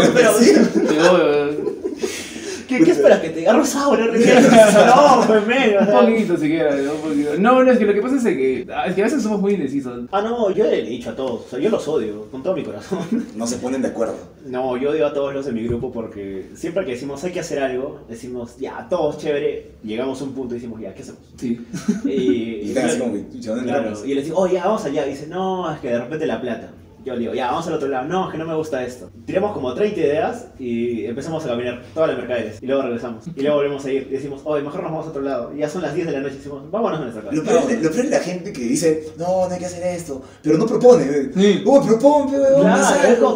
¿Qué, 2.68 2.84
qué 2.84 2.90
esperas? 2.90 3.20
¿Que 3.20 3.30
te 3.30 3.48
agarro 3.48 3.64
ahora? 3.76 4.06
No, 4.86 5.26
pues 5.26 5.46
menos. 5.46 5.88
un 5.88 6.06
poquito 6.06 6.36
siquiera, 6.36 6.76
¿no? 6.76 6.94
Un 6.94 7.00
poquito. 7.00 7.30
No, 7.38 7.64
no, 7.64 7.72
es 7.72 7.78
que 7.78 7.86
lo 7.86 7.94
que 7.94 8.02
pasa 8.02 8.16
es 8.16 8.22
que, 8.22 8.60
es 8.60 8.94
que 8.94 9.00
a 9.00 9.04
veces 9.04 9.22
somos 9.22 9.40
muy 9.40 9.54
indecisos. 9.54 10.04
Ah, 10.12 10.20
no, 10.20 10.50
yo 10.50 10.64
le 10.64 10.80
he 10.80 10.82
dicho 10.82 11.10
a 11.10 11.16
todos. 11.16 11.46
O 11.46 11.48
sea, 11.48 11.58
yo 11.58 11.70
los 11.70 11.88
odio 11.88 12.26
con 12.30 12.42
todo 12.42 12.54
mi 12.54 12.62
corazón. 12.62 12.98
No 13.34 13.46
se 13.46 13.56
ponen 13.56 13.80
de 13.82 13.88
acuerdo. 13.88 14.16
No, 14.46 14.76
yo 14.76 14.90
odio 14.90 15.06
a 15.06 15.12
todos 15.12 15.32
los 15.32 15.46
de 15.46 15.52
mi 15.52 15.64
grupo 15.64 15.90
porque 15.92 16.50
siempre 16.54 16.84
que 16.84 16.92
decimos 16.92 17.24
hay 17.24 17.32
que 17.32 17.40
hacer 17.40 17.58
algo, 17.60 18.00
decimos 18.08 18.56
ya, 18.58 18.86
todos 18.88 19.18
chévere, 19.18 19.72
llegamos 19.82 20.20
a 20.20 20.24
un 20.24 20.32
punto 20.32 20.54
y 20.54 20.58
decimos 20.58 20.80
ya, 20.80 20.94
¿qué 20.94 21.02
hacemos? 21.02 21.20
Sí. 21.36 21.60
Y, 22.04 22.10
Y 22.10 22.68
están 22.68 22.86
así 22.86 22.98
como 22.98 23.12
que, 23.14 23.24
chucha, 23.32 23.50
¿dónde 23.50 23.64
claro, 23.70 23.92
y 24.04 24.14
les 24.14 24.24
digo, 24.24 24.38
oh, 24.38 24.46
ya, 24.46 24.64
vamos 24.64 24.84
allá. 24.84 25.06
Y 25.06 25.10
dice, 25.10 25.26
no, 25.26 25.72
es 25.72 25.80
que 25.80 25.88
de 25.88 25.98
repente 25.98 26.26
la 26.26 26.40
plata. 26.40 26.70
Yo 27.04 27.14
le 27.14 27.20
digo, 27.20 27.32
ya, 27.34 27.46
vamos 27.50 27.66
al 27.68 27.74
otro 27.74 27.88
lado. 27.88 28.06
No, 28.08 28.26
es 28.26 28.32
que 28.32 28.38
no 28.38 28.44
me 28.44 28.54
gusta 28.54 28.82
esto. 28.84 29.10
Tiramos 29.24 29.52
como 29.52 29.72
30 29.72 29.98
ideas 30.00 30.46
y 30.58 31.04
empezamos 31.06 31.44
a 31.44 31.48
caminar 31.48 31.82
toda 31.94 32.06
la 32.08 32.14
Mercaderes. 32.14 32.58
Y 32.62 32.66
luego 32.66 32.82
regresamos. 32.82 33.24
Y 33.34 33.40
luego 33.40 33.56
volvemos 33.56 33.84
a 33.84 33.90
ir. 33.92 34.06
Y 34.10 34.14
decimos, 34.14 34.42
oh, 34.44 34.56
mejor 34.56 34.82
nos 34.82 34.90
vamos 34.92 35.06
a 35.06 35.10
otro 35.10 35.22
lado. 35.22 35.52
Y 35.54 35.58
ya 35.60 35.68
son 35.68 35.82
las 35.82 35.94
10 35.94 36.06
de 36.08 36.12
la 36.12 36.20
noche. 36.20 36.34
Y 36.34 36.38
decimos, 36.38 36.70
vámonos 36.70 36.98
a 37.00 37.02
nuestra 37.02 37.22
casa. 37.22 37.34
Lo 37.36 37.44
peor, 37.44 37.62
es- 37.70 37.82
lo 37.82 37.90
peor 37.90 38.04
es 38.04 38.10
la 38.10 38.20
gente 38.20 38.52
que 38.52 38.60
dice, 38.62 39.04
no, 39.16 39.46
no 39.48 39.52
hay 39.54 39.58
que 39.58 39.66
hacer 39.66 39.86
esto, 39.94 40.22
pero 40.42 40.58
no 40.58 40.66
propone. 40.66 41.32
Sí. 41.34 41.62
Oh, 41.66 41.80
propone, 41.82 42.38
Claro, 42.38 43.08
es 43.08 43.18
como 43.18 43.34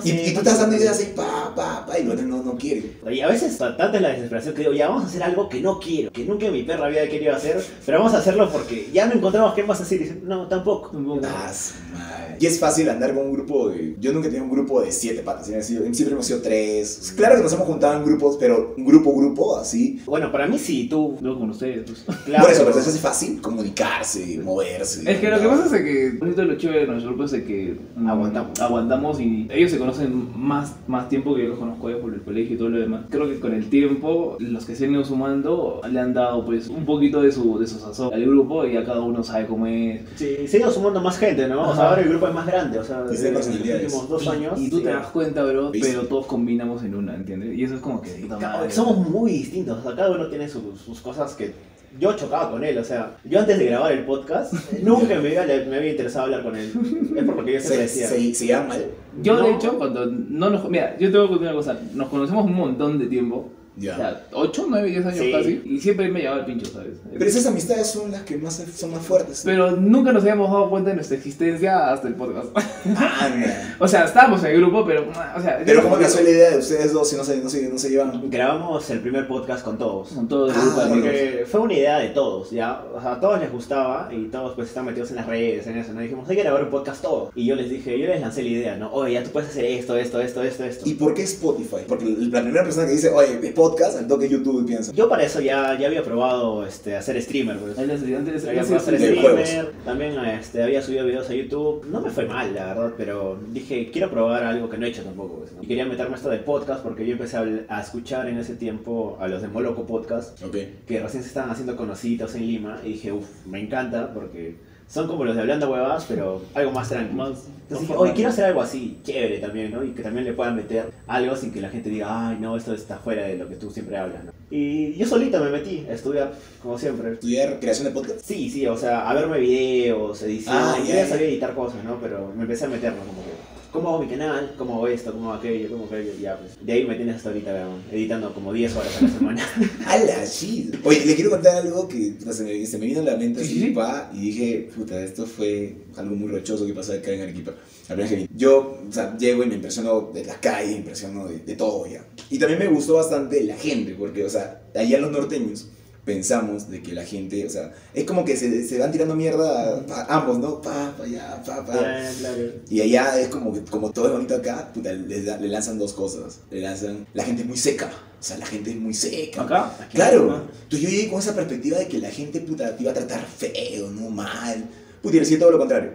no 0.00 0.06
Y, 0.06 0.10
sé, 0.10 0.22
y 0.26 0.28
tú 0.28 0.34
no 0.34 0.38
estás 0.40 0.60
dando 0.60 0.76
ideas 0.76 0.98
ahí, 0.98 1.12
pa, 1.14 1.52
pa, 1.54 1.86
pa, 1.86 1.98
y 1.98 2.06
otros 2.06 2.22
no, 2.22 2.42
no 2.42 2.56
quieren. 2.56 2.92
Y 3.10 3.20
a 3.20 3.28
veces 3.28 3.56
tanta 3.58 3.94
es 3.94 4.02
la 4.02 4.08
desesperación 4.10 4.54
que 4.54 4.60
digo, 4.62 4.72
ya 4.74 4.88
vamos 4.88 5.04
a 5.04 5.06
hacer 5.06 5.22
algo 5.22 5.48
que 5.48 5.60
no 5.60 5.78
quiero, 5.80 6.12
que 6.12 6.24
nunca 6.24 6.46
en 6.46 6.52
mi 6.52 6.62
perra 6.62 6.86
había 6.86 7.08
querido 7.08 7.34
hacer, 7.34 7.64
pero 7.84 7.98
vamos 7.98 8.14
a 8.14 8.18
hacerlo 8.18 8.50
porque 8.50 8.88
ya 8.92 9.06
no 9.06 9.14
encontramos 9.14 9.54
qué 9.54 9.62
más 9.62 9.80
hacer. 9.80 10.00
Y 10.00 10.04
dicen, 10.04 10.22
no, 10.24 10.46
tampoco. 10.48 10.90
Ah. 11.24 12.36
Y 12.38 12.46
es 12.46 12.58
fácil 12.60 12.88
andar 12.90 13.14
con 13.14 13.26
un 13.26 13.32
grupo 13.32 13.70
de. 13.70 13.96
Yo 13.98 14.12
nunca 14.12 14.28
he 14.28 14.30
tenido 14.30 14.44
un 14.44 14.50
grupo 14.54 14.82
de 14.82 14.92
siete 14.92 15.22
patas, 15.22 15.46
siempre, 15.46 16.12
hemos 16.12 16.26
sido 16.26 16.40
tres. 16.42 17.14
Claro 17.16 17.36
que 17.36 17.42
nos 17.42 17.52
hemos 17.52 17.66
juntado 17.66 17.96
en 17.96 18.04
grupos, 18.04 18.36
pero 18.38 18.74
un 18.76 18.84
grupo, 18.84 19.14
grupo, 19.16 19.56
así. 19.56 20.00
Bueno, 20.04 20.30
para 20.30 20.46
mí 20.46 20.58
sí, 20.58 20.88
tú. 20.88 21.16
No 21.20 21.38
con 21.38 21.50
ustedes. 21.50 21.84
pues. 21.86 22.04
Claro, 22.26 22.44
Por 22.44 22.52
eso, 22.52 22.64
pero 22.64 22.78
hace 22.78 22.98
fácil 22.98 23.40
comunicarse, 23.40 24.38
moverse. 24.42 25.10
Es 25.10 25.20
que 25.20 25.30
lo 25.30 25.38
que 25.38 25.44
¿no? 25.44 25.50
pasa 25.50 25.76
es 25.76 25.82
que 25.82 26.16
poquito 26.18 26.42
lo 26.44 26.56
chévere 26.56 26.80
de 26.80 26.86
nuestro 26.88 27.10
grupo 27.10 27.24
es 27.24 27.30
de 27.30 27.44
que 27.44 27.76
mm, 27.94 28.08
Aguantamos. 28.08 28.60
aguantamos 28.60 29.20
y 29.20 29.46
ellos 29.50 29.70
se 29.70 29.78
conocen 29.86 30.30
más, 30.36 30.76
más 30.86 31.08
tiempo 31.08 31.34
que 31.34 31.42
yo 31.42 31.48
los 31.50 31.58
conozco 31.58 31.86
a 31.86 31.90
ellos 31.90 32.02
por 32.02 32.14
el 32.14 32.22
colegio 32.22 32.54
y 32.54 32.58
todo 32.58 32.68
lo 32.68 32.78
demás. 32.78 33.04
Creo 33.10 33.28
que 33.28 33.40
con 33.40 33.54
el 33.54 33.68
tiempo 33.70 34.36
los 34.40 34.64
que 34.64 34.74
se 34.74 34.86
han 34.86 34.92
ido 34.92 35.04
sumando 35.04 35.80
le 35.90 36.00
han 36.00 36.12
dado 36.14 36.44
pues 36.44 36.68
un 36.68 36.84
poquito 36.84 37.22
de 37.22 37.32
su, 37.32 37.58
de 37.58 37.66
su 37.66 37.78
sazón 37.78 38.12
al 38.12 38.22
grupo 38.24 38.64
y 38.64 38.74
ya 38.74 38.84
cada 38.84 39.00
uno 39.00 39.22
sabe 39.22 39.46
cómo 39.46 39.66
es. 39.66 40.02
Sí, 40.16 40.46
se 40.46 40.56
ha 40.56 40.60
ido 40.60 40.70
sumando 40.70 41.00
más 41.00 41.18
gente, 41.18 41.46
¿no? 41.48 41.62
O 41.62 41.74
sea, 41.74 41.84
Ajá. 41.84 41.88
ahora 41.90 42.02
el 42.02 42.08
grupo 42.08 42.28
es 42.28 42.34
más 42.34 42.46
grande, 42.46 42.78
o 42.78 42.84
sea, 42.84 43.04
Y 43.06 43.10
desde 43.10 43.28
de 43.30 43.32
los 43.32 43.46
últimos 43.48 44.08
dos 44.08 44.24
Y- 44.24 44.28
años. 44.28 44.60
Y 44.60 44.70
tú 44.70 44.78
sí. 44.78 44.82
te 44.84 44.90
das 44.90 45.06
cuenta, 45.08 45.44
bro, 45.44 45.70
¿Viste? 45.70 45.88
pero 45.88 46.06
todos 46.06 46.26
combinamos 46.26 46.82
en 46.82 46.94
una, 46.94 47.14
¿entiendes? 47.14 47.56
Y 47.56 47.64
eso 47.64 47.74
es 47.74 47.80
como 47.80 48.00
que... 48.00 48.26
madre. 48.28 48.70
Somos 48.70 49.08
muy 49.08 49.32
distintos, 49.32 49.78
o 49.78 49.82
sea, 49.82 49.94
cada 49.94 50.10
uno 50.10 50.28
tiene 50.28 50.48
sus, 50.48 50.80
sus 50.80 51.00
cosas 51.00 51.34
que 51.34 51.52
yo 51.98 52.14
chocaba 52.14 52.50
con 52.50 52.64
él, 52.64 52.76
o 52.78 52.84
sea, 52.84 53.16
yo 53.24 53.40
antes 53.40 53.58
de 53.58 53.66
grabar 53.66 53.92
el 53.92 54.04
podcast, 54.04 54.52
nunca 54.82 55.06
me 55.06 55.14
había, 55.14 55.44
me 55.68 55.76
había 55.76 55.90
interesado 55.90 56.26
hablar 56.26 56.42
con 56.42 56.56
él. 56.56 56.72
Es 57.16 57.24
por 57.24 57.36
lo 57.36 57.44
que 57.44 57.54
yo 57.54 57.60
Se, 57.60 57.78
decía. 57.78 58.08
se, 58.08 58.34
se 58.34 58.46
llama 58.46 58.68
mal. 58.68 58.84
Yo, 59.22 59.42
de 59.42 59.52
hecho, 59.52 59.78
cuando 59.78 60.06
no 60.06 60.50
nos. 60.50 60.68
Mira, 60.68 60.96
yo 60.98 61.10
te 61.10 61.16
voy 61.16 61.26
a 61.26 61.30
contar 61.30 61.48
una 61.48 61.56
cosa. 61.56 61.78
Nos 61.94 62.08
conocemos 62.08 62.44
un 62.44 62.54
montón 62.54 62.98
de 62.98 63.06
tiempo. 63.06 63.50
Ya. 63.76 63.94
O 63.94 63.96
sea, 63.96 64.26
8, 64.32 64.66
9, 64.70 64.88
10 64.88 65.06
años 65.06 65.18
Sí. 65.18 65.32
casi. 65.32 65.62
Y 65.66 65.80
siempre 65.80 66.08
me 66.08 66.20
llevaba 66.20 66.40
el 66.40 66.46
pincho, 66.46 66.66
¿sabes? 66.72 66.98
Pero 67.12 67.24
esas 67.26 67.46
amistades 67.46 67.86
son 67.90 68.10
las 68.10 68.22
que 68.22 68.36
más 68.38 68.54
son 68.74 68.90
más 68.92 69.02
fuertes. 69.04 69.42
Pero 69.44 69.72
nunca 69.72 70.12
nos 70.12 70.22
habíamos 70.22 70.50
dado 70.50 70.70
cuenta 70.70 70.90
de 70.90 70.96
nuestra 70.96 71.16
existencia 71.16 71.92
hasta 71.92 72.08
el 72.08 72.14
podcast. 72.14 72.48
Anda. 72.86 73.76
o 73.78 73.86
sea, 73.88 74.04
estábamos 74.04 74.42
en 74.44 74.52
el 74.52 74.56
grupo, 74.60 74.84
pero. 74.86 75.02
O 75.10 75.42
sea, 75.42 75.58
Pero 75.58 75.72
era 75.72 75.82
¿cómo 75.82 75.94
como 75.94 76.02
nació 76.02 76.22
la 76.22 76.30
idea 76.30 76.50
de 76.52 76.58
ustedes 76.58 76.92
dos 76.92 77.08
si 77.10 77.16
no 77.16 77.24
se, 77.24 77.36
no 77.38 77.48
se, 77.50 77.68
no 77.68 77.78
se 77.78 77.90
llevan? 77.90 78.30
Grabamos 78.30 78.88
el 78.90 79.00
primer 79.00 79.26
podcast 79.28 79.64
con 79.64 79.78
todos. 79.78 80.08
Con 80.08 80.28
todo 80.28 80.46
el 80.46 80.52
Ah, 80.52 80.60
grupo 80.62 80.76
de 80.80 80.82
amigos. 80.86 81.02
Porque 81.10 81.44
fue 81.46 81.60
una 81.60 81.74
idea 81.74 81.98
de 81.98 82.08
todos, 82.10 82.50
¿ya? 82.50 82.82
O 82.94 83.00
sea, 83.00 83.12
a 83.12 83.20
todos 83.20 83.40
les 83.40 83.52
gustaba 83.52 84.08
y 84.10 84.24
todos 84.28 84.54
pues 84.54 84.68
están 84.68 84.86
metidos 84.86 85.10
en 85.10 85.16
las 85.16 85.26
redes, 85.26 85.66
en 85.66 85.76
eso, 85.76 85.92
¿no? 85.92 86.00
Dijimos, 86.00 86.28
hay 86.28 86.36
que 86.36 86.42
grabar 86.42 86.64
un 86.64 86.70
podcast 86.70 87.02
todos. 87.02 87.30
Y 87.34 87.46
yo 87.46 87.54
les 87.54 87.68
dije, 87.70 87.98
yo 87.98 88.06
les 88.06 88.20
lancé 88.20 88.42
la 88.42 88.48
idea, 88.48 88.76
¿no? 88.76 88.92
Oye, 88.92 89.14
ya 89.14 89.22
tú 89.24 89.30
puedes 89.30 89.50
hacer 89.50 89.64
esto, 89.66 89.96
esto, 89.96 90.20
esto, 90.20 90.42
esto, 90.42 90.64
esto. 90.64 90.88
¿Y 90.88 90.94
por 90.94 91.12
qué 91.14 91.22
Spotify? 91.24 91.84
Porque 91.86 92.04
la 92.06 92.40
primera 92.40 92.64
persona 92.64 92.86
que 92.86 92.92
dice, 92.92 93.10
oye, 93.10 93.38
es 93.42 93.52
podcast, 93.70 93.98
al 93.98 94.08
toque 94.08 94.28
YouTube 94.28 94.62
y 94.62 94.66
piensa. 94.66 94.92
Yo 94.92 95.08
para 95.08 95.24
eso 95.24 95.40
ya, 95.40 95.78
ya 95.78 95.86
había 95.86 96.02
probado 96.02 96.66
este, 96.66 96.96
hacer 96.96 97.20
streamer, 97.22 97.58
pues. 97.58 97.78
Él 97.78 97.90
es 97.90 97.96
estudiante 97.96 98.32
de 98.32 98.38
Había 98.48 98.60
él 98.62 98.66
probado 98.66 98.76
es 98.76 98.94
hacer 98.94 99.00
streamer, 99.00 99.72
también 99.84 100.18
este, 100.24 100.62
había 100.62 100.82
subido 100.82 101.06
videos 101.06 101.28
a 101.30 101.34
YouTube. 101.34 101.86
No 101.90 102.00
me 102.00 102.10
fue 102.10 102.26
mal, 102.26 102.54
la 102.54 102.66
verdad, 102.66 102.92
pero 102.96 103.38
dije, 103.52 103.90
quiero 103.90 104.10
probar 104.10 104.44
algo 104.44 104.68
que 104.68 104.78
no 104.78 104.86
he 104.86 104.88
hecho 104.88 105.02
tampoco. 105.02 105.36
pues, 105.36 105.52
¿no? 105.52 105.62
Y 105.62 105.66
quería 105.66 105.84
meterme 105.84 106.14
a 106.14 106.16
esto 106.16 106.30
de 106.30 106.38
podcast 106.38 106.82
porque 106.82 107.06
yo 107.06 107.12
empecé 107.12 107.36
a, 107.36 107.80
escuchar 107.80 108.28
en 108.28 108.38
ese 108.38 108.54
tiempo 108.54 109.16
a 109.20 109.28
los 109.28 109.42
de 109.42 109.48
Moloco 109.48 109.86
Podcast. 109.86 110.38
Que 110.86 111.00
recién 111.00 111.22
se 111.22 111.28
estaban 111.28 111.50
haciendo 111.50 111.76
conocidos 111.76 112.34
en 112.34 112.46
Lima 112.46 112.80
y 112.84 112.94
dije, 112.94 113.12
uff, 113.12 113.46
me 113.46 113.60
encanta 113.60 114.12
porque 114.12 114.56
son 114.88 115.06
como 115.08 115.24
los 115.24 115.34
de 115.34 115.42
Hablando 115.42 115.70
Huevas, 115.70 116.04
pero 116.08 116.42
algo 116.54 116.70
más 116.72 116.88
tranquilo. 116.88 117.24
Más- 117.30 117.44
Entonces 117.62 117.88
dije, 117.88 117.98
oye, 117.98 118.12
quiero 118.14 118.30
hacer 118.30 118.44
algo 118.44 118.62
así, 118.62 118.98
chévere 119.02 119.38
también, 119.40 119.72
¿no? 119.72 119.82
Y 119.82 119.90
que 119.90 120.02
también 120.02 120.24
le 120.24 120.32
puedan 120.32 120.54
meter 120.54 120.90
algo 121.08 121.34
sin 121.34 121.52
que 121.52 121.60
la 121.60 121.68
gente 121.68 121.90
diga, 121.90 122.28
ay, 122.28 122.38
no, 122.40 122.56
esto 122.56 122.72
está 122.72 122.96
fuera 122.98 123.24
de 123.26 123.36
lo 123.36 123.48
que 123.48 123.56
tú 123.56 123.70
siempre 123.72 123.96
hablas, 123.96 124.24
¿no? 124.24 124.30
Y 124.50 124.94
yo 124.94 125.04
solito 125.06 125.40
me 125.42 125.50
metí 125.50 125.84
a 125.90 125.92
estudiar, 125.92 126.32
como 126.62 126.78
siempre. 126.78 127.14
Estudiar 127.14 127.58
creación 127.58 127.86
de 127.86 127.90
podcast. 127.90 128.20
Sí, 128.24 128.48
sí, 128.48 128.64
o 128.68 128.76
sea, 128.76 129.10
a 129.10 129.14
verme 129.14 129.40
videos, 129.40 130.22
edición, 130.22 130.54
Ah, 130.56 130.76
ya, 130.86 131.04
sabía 131.08 131.26
editar 131.26 131.52
cosas, 131.54 131.82
¿no? 131.82 131.96
Pero 132.00 132.32
me 132.36 132.42
empecé 132.42 132.66
a 132.66 132.68
meterlo 132.68 132.98
como 133.00 133.22
que, 133.24 133.30
¿cómo 133.72 133.88
hago 133.90 134.02
mi 134.02 134.08
canal? 134.08 134.54
¿Cómo 134.56 134.74
hago 134.74 134.88
esto? 134.88 135.12
¿Cómo 135.12 135.30
hago 135.32 135.38
aquello? 135.40 135.68
¿Cómo 135.70 135.84
aquello? 135.86 136.12
Ya, 136.20 136.38
pues, 136.38 136.52
de 136.64 136.72
ahí 136.72 136.84
me 136.84 136.94
tienes 136.94 137.16
hasta 137.16 137.28
ahorita, 137.30 137.52
weón, 137.52 137.82
editando 137.92 138.32
como 138.34 138.52
10 138.52 138.76
horas 138.76 138.96
a 138.98 139.02
la 139.02 139.08
semana. 139.08 139.48
¡Hala, 139.86 140.24
shit! 140.24 140.74
Oye, 140.84 141.04
le 141.04 141.14
quiero 141.14 141.30
contar 141.30 141.56
algo 141.56 141.86
que 141.88 142.12
puta, 142.18 142.32
se, 142.32 142.44
me, 142.44 142.66
se 142.66 142.78
me 142.78 142.86
vino 142.86 143.00
a 143.00 143.04
la 143.04 143.16
mente 143.16 143.44
Sí, 143.44 143.50
así, 143.50 143.60
sí. 143.60 143.70
pa, 143.70 144.10
y 144.14 144.20
dije, 144.20 144.70
puta, 144.74 145.02
esto 145.02 145.26
fue 145.26 145.76
algo 145.96 146.14
muy 146.16 146.28
rochoso 146.30 146.66
que 146.66 146.72
pasó 146.74 146.92
acá 146.92 147.12
en 147.12 147.22
Arequipa. 147.22 147.52
La 147.88 147.96
que. 147.96 148.28
Yo, 148.34 148.80
o 148.88 148.92
sea, 148.92 149.16
llego 149.16 149.44
y 149.44 149.46
me 149.46 149.54
impresiono 149.56 150.10
de 150.12 150.24
la 150.24 150.34
calle, 150.40 150.72
me 150.72 150.76
impresiono 150.78 151.28
de, 151.28 151.38
de 151.38 151.56
todo 151.56 151.86
ya. 151.86 152.04
Y 152.30 152.38
también 152.38 152.58
me 152.58 152.66
gustó 152.68 152.94
bastante 152.94 153.42
la 153.44 153.56
gente, 153.56 153.94
porque, 153.96 154.24
o 154.24 154.30
sea, 154.30 154.62
allá 154.74 154.98
los 154.98 155.12
norteños 155.12 155.68
pensamos 156.06 156.70
de 156.70 156.80
que 156.82 156.92
la 156.92 157.04
gente, 157.04 157.44
o 157.44 157.50
sea, 157.50 157.74
es 157.92 158.04
como 158.04 158.24
que 158.24 158.36
se, 158.36 158.66
se 158.66 158.78
van 158.78 158.92
tirando 158.92 159.16
mierda 159.16 159.84
a, 159.90 160.02
a 160.02 160.20
ambos, 160.20 160.38
¿no? 160.38 160.62
Pa, 160.62 160.94
pa, 160.96 161.02
allá, 161.02 161.42
pa, 161.44 161.66
pa. 161.66 161.74
Ya, 161.74 162.12
claro. 162.20 162.42
Y 162.70 162.80
allá 162.80 163.20
es 163.20 163.28
como 163.28 163.52
que, 163.52 163.60
como 163.62 163.90
todo 163.90 164.06
es 164.06 164.12
bonito 164.12 164.36
acá, 164.36 164.70
puta, 164.72 164.92
le, 164.92 165.20
le 165.20 165.48
lanzan 165.48 165.78
dos 165.78 165.92
cosas. 165.92 166.38
Le 166.50 166.60
lanzan, 166.60 167.06
la 167.12 167.24
gente 167.24 167.42
es 167.42 167.48
muy 167.48 167.56
seca. 167.56 167.90
O 168.18 168.22
sea, 168.22 168.38
la 168.38 168.46
gente 168.46 168.70
es 168.70 168.76
muy 168.76 168.94
seca. 168.94 169.42
Acá. 169.42 169.76
Claro. 169.92 170.44
Entonces 170.62 170.80
yo 170.80 170.88
llegué 170.88 171.10
con 171.10 171.18
esa 171.18 171.34
perspectiva 171.34 171.78
de 171.78 171.88
que 171.88 171.98
la 171.98 172.10
gente, 172.10 172.40
puta, 172.40 172.76
te 172.76 172.84
iba 172.84 172.92
a 172.92 172.94
tratar 172.94 173.26
feo, 173.26 173.90
no 173.90 174.08
mal. 174.08 174.64
Puta, 175.02 175.16
y 175.16 175.20
decía 175.20 175.40
todo 175.40 175.50
lo 175.50 175.58
contrario. 175.58 175.90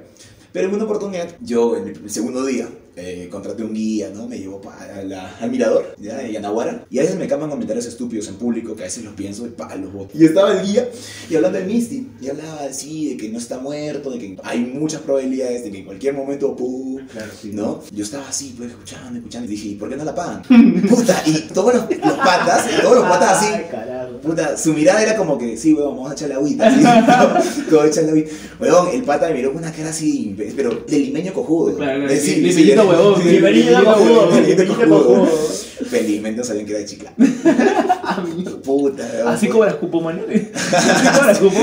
Pero 0.51 0.67
en 0.67 0.75
una 0.75 0.83
oportunidad, 0.83 1.29
yo 1.39 1.77
en 1.77 1.87
el 1.87 2.09
segundo 2.11 2.45
día, 2.45 2.67
eh, 2.95 3.27
contraté 3.31 3.63
un 3.63 3.73
guía, 3.73 4.09
¿no? 4.13 4.27
Me 4.27 4.37
llevó 4.37 4.61
a 4.69 5.01
la- 5.03 5.35
al 5.37 5.49
mirador, 5.51 5.95
¿ya? 5.99 6.17
De 6.17 6.31
Yanaguara. 6.31 6.85
Y 6.89 6.99
a 6.99 7.03
veces 7.03 7.17
me 7.17 7.27
cambian 7.27 7.49
comentarios 7.49 7.85
estúpidos 7.85 8.27
en 8.27 8.35
público, 8.35 8.75
que 8.75 8.83
a 8.83 8.85
veces 8.85 9.03
los 9.03 9.13
pienso 9.13 9.45
y 9.47 9.49
pa, 9.51 9.75
los 9.75 9.91
boto. 9.93 10.17
Y 10.17 10.25
estaba 10.25 10.51
el 10.59 10.65
guía 10.67 10.87
y 11.29 11.35
hablando 11.35 11.57
del 11.57 11.67
Misty. 11.67 12.07
Y 12.21 12.29
hablaba 12.29 12.61
así, 12.69 13.09
de 13.09 13.17
que 13.17 13.29
no 13.29 13.37
está 13.37 13.59
muerto, 13.59 14.11
de 14.11 14.19
que 14.19 14.37
hay 14.43 14.59
muchas 14.59 15.01
probabilidades 15.01 15.63
de 15.63 15.71
que 15.71 15.79
en 15.79 15.85
cualquier 15.85 16.13
momento, 16.13 16.55
¡pum! 16.55 16.99
Claro, 17.11 17.31
sí. 17.41 17.51
¿No? 17.53 17.81
Yo 17.91 18.03
estaba 18.03 18.27
así, 18.27 18.53
pues, 18.57 18.69
escuchando, 18.71 19.17
escuchando. 19.17 19.47
Y 19.47 19.51
dije, 19.55 19.67
¿y 19.69 19.75
por 19.75 19.89
qué 19.89 19.95
no 19.95 20.03
la 20.05 20.13
pagan? 20.15 20.41
Puta, 20.89 21.23
y 21.25 21.33
todos 21.53 21.73
los, 21.73 21.83
los 21.89 22.13
patas, 22.17 22.67
todos 22.81 22.95
los 22.97 23.05
patas 23.07 23.37
así, 23.41 23.47
Ay. 23.53 24.17
Puta, 24.21 24.55
su 24.57 24.73
mirada 24.73 25.01
era 25.01 25.15
como 25.15 25.37
que, 25.37 25.57
sí, 25.57 25.73
weón, 25.73 25.95
vamos 25.95 26.11
a 26.11 26.13
echar 26.13 26.29
la 26.29 26.35
agüita. 26.35 26.69
¿no? 26.69 27.63
Todo 27.69 27.85
echar 27.85 28.03
la 28.03 28.11
agüita. 28.11 28.31
Weón, 28.59 28.89
el 28.93 29.03
pata 29.03 29.27
me 29.29 29.35
miró 29.35 29.51
con 29.51 29.63
una 29.63 29.71
cara 29.71 29.89
así, 29.89 30.35
pero 30.55 30.83
de 30.87 30.99
limeño 30.99 31.33
cojudo. 31.33 31.75
Claro, 31.75 31.99
claro, 32.05 32.13
De- 32.13 32.19
huevón, 32.83 33.21
huevón, 33.21 33.83
cojudo. 33.83 34.29
cojudo. 34.89 35.25
Felizmente 35.89 36.37
no 36.39 36.43
sabían 36.43 36.65
que 36.65 36.71
era 36.71 36.79
de 36.79 36.85
mierda. 36.85 38.50
Puta. 38.71 39.31
Así 39.31 39.49
cobras 39.49 39.75
cupo, 39.75 39.99
man. 39.99 40.21
Así 40.73 41.07
cobras 41.17 41.39
cupo. 41.39 41.59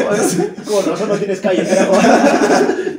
Con 0.66 0.84
razón 0.84 1.08
no 1.08 1.16
tienes 1.16 1.40
calle, 1.40 1.64
carajo. 1.64 1.94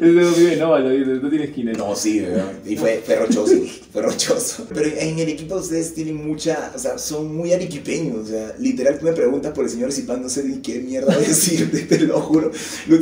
Dice, 0.02 0.58
no 1.22 1.30
tiene 1.30 1.45
esquina. 1.45 1.74
No, 1.74 1.95
sí. 1.95 2.26
Y 2.65 2.76
fue, 2.76 3.04
fue 3.06 3.15
rochoso, 3.17 3.54
fue 3.93 4.02
rochoso. 4.02 4.65
Pero 4.74 4.89
en 4.98 5.19
el 5.19 5.30
equipo 5.30 5.56
ustedes 5.56 5.93
tienen 5.93 6.26
mucha, 6.26 6.72
o 6.76 6.80
sea, 6.80 6.98
son 6.98 7.36
muy 7.36 7.54
arequipeños. 7.54 8.17
O 8.17 8.26
sea, 8.26 8.56
literal, 8.58 8.98
tú 8.98 9.06
me 9.06 9.13
preguntas 9.13 9.54
por 9.54 9.65
el 9.65 9.69
señor 9.69 9.91
Zipán, 9.91 10.24
no 10.24 10.30
sé 10.30 10.43
ni 10.43 10.58
qué 10.58 10.80
mierda 10.80 11.15
decirte, 11.19 11.82
te 11.82 12.00
lo 12.00 12.19
juro. 12.22 12.52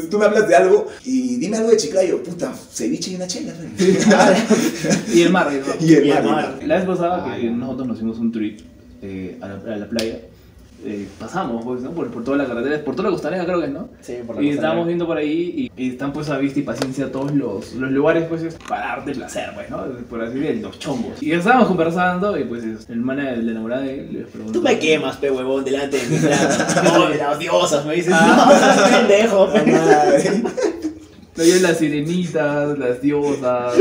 Tú 0.09 0.17
me 0.17 0.25
hablas 0.25 0.47
de 0.49 0.55
algo 0.55 0.87
y 1.05 1.37
dime 1.37 1.57
algo 1.57 1.69
de 1.69 1.77
Chiclayo. 1.77 2.21
Puta, 2.21 2.53
ceviche 2.53 3.11
y 3.11 3.15
una 3.15 3.27
chela. 3.27 3.53
Y 5.13 5.21
el 5.21 5.31
mar, 5.31 5.51
y 5.53 5.55
el 5.55 5.63
mar. 5.65 5.77
y 5.79 5.93
el 5.93 6.23
mar. 6.23 6.59
La 6.65 6.75
vez 6.75 6.85
pasada 6.85 7.23
que 7.23 7.47
Ay. 7.47 7.49
nosotros 7.49 7.87
nos 7.87 7.97
hicimos 7.97 8.19
un 8.19 8.31
trip 8.33 8.59
eh, 9.01 9.37
a 9.41 9.47
la 9.47 9.87
playa, 9.87 10.19
eh, 10.85 11.07
pasamos 11.19 11.63
pues, 11.65 11.81
¿no? 11.81 11.91
por, 11.91 12.07
por 12.09 12.23
toda 12.23 12.37
la 12.37 12.45
carretera, 12.45 12.83
por 12.83 12.95
toda 12.95 13.09
la 13.09 13.13
costanera 13.13 13.45
creo 13.45 13.59
que 13.59 13.65
es, 13.65 13.71
¿no? 13.71 13.89
Sí, 14.01 14.17
por 14.25 14.35
la 14.35 14.41
Y 14.41 14.49
estábamos 14.49 14.85
viendo 14.87 15.05
por 15.05 15.17
ahí 15.17 15.71
y, 15.75 15.83
y 15.83 15.89
están 15.91 16.13
pues 16.13 16.29
a 16.29 16.37
vista 16.37 16.59
y 16.59 16.63
paciencia 16.63 17.11
todos 17.11 17.31
los, 17.31 17.73
los 17.73 17.91
lugares 17.91 18.25
pues 18.29 18.43
es 18.43 18.55
para 18.67 18.87
darte 18.87 19.13
placer, 19.13 19.51
pues, 19.55 19.69
¿no? 19.69 19.83
Por 20.09 20.21
así 20.21 20.39
decirlo, 20.39 20.69
los 20.69 20.79
chongos. 20.79 21.21
Y 21.21 21.31
estábamos 21.31 21.67
conversando 21.67 22.37
y 22.37 22.43
pues 22.43 22.63
el 22.89 22.99
man 22.99 23.17
de 23.17 23.37
la 23.37 23.51
enamorada 23.51 23.81
de 23.81 23.99
él 23.99 24.13
les 24.13 24.27
preguntó... 24.27 24.59
Tú 24.59 24.61
me 24.63 24.77
quemas, 24.79 25.17
pe 25.17 25.31
huevón, 25.31 25.65
delante 25.65 25.97
de 25.97 26.07
mi 26.07 26.17
plata. 26.17 26.81
No, 26.83 27.09
de 27.09 27.17
las 27.17 27.39
diosas, 27.39 27.85
me 27.85 27.95
dices. 27.95 28.13
Ah. 28.15 28.81
No, 28.81 28.97
pendejo, 28.97 29.49
yo 31.43 31.59
las 31.61 31.77
sirenitas, 31.77 32.77
las 32.77 33.01
diosas. 33.01 33.73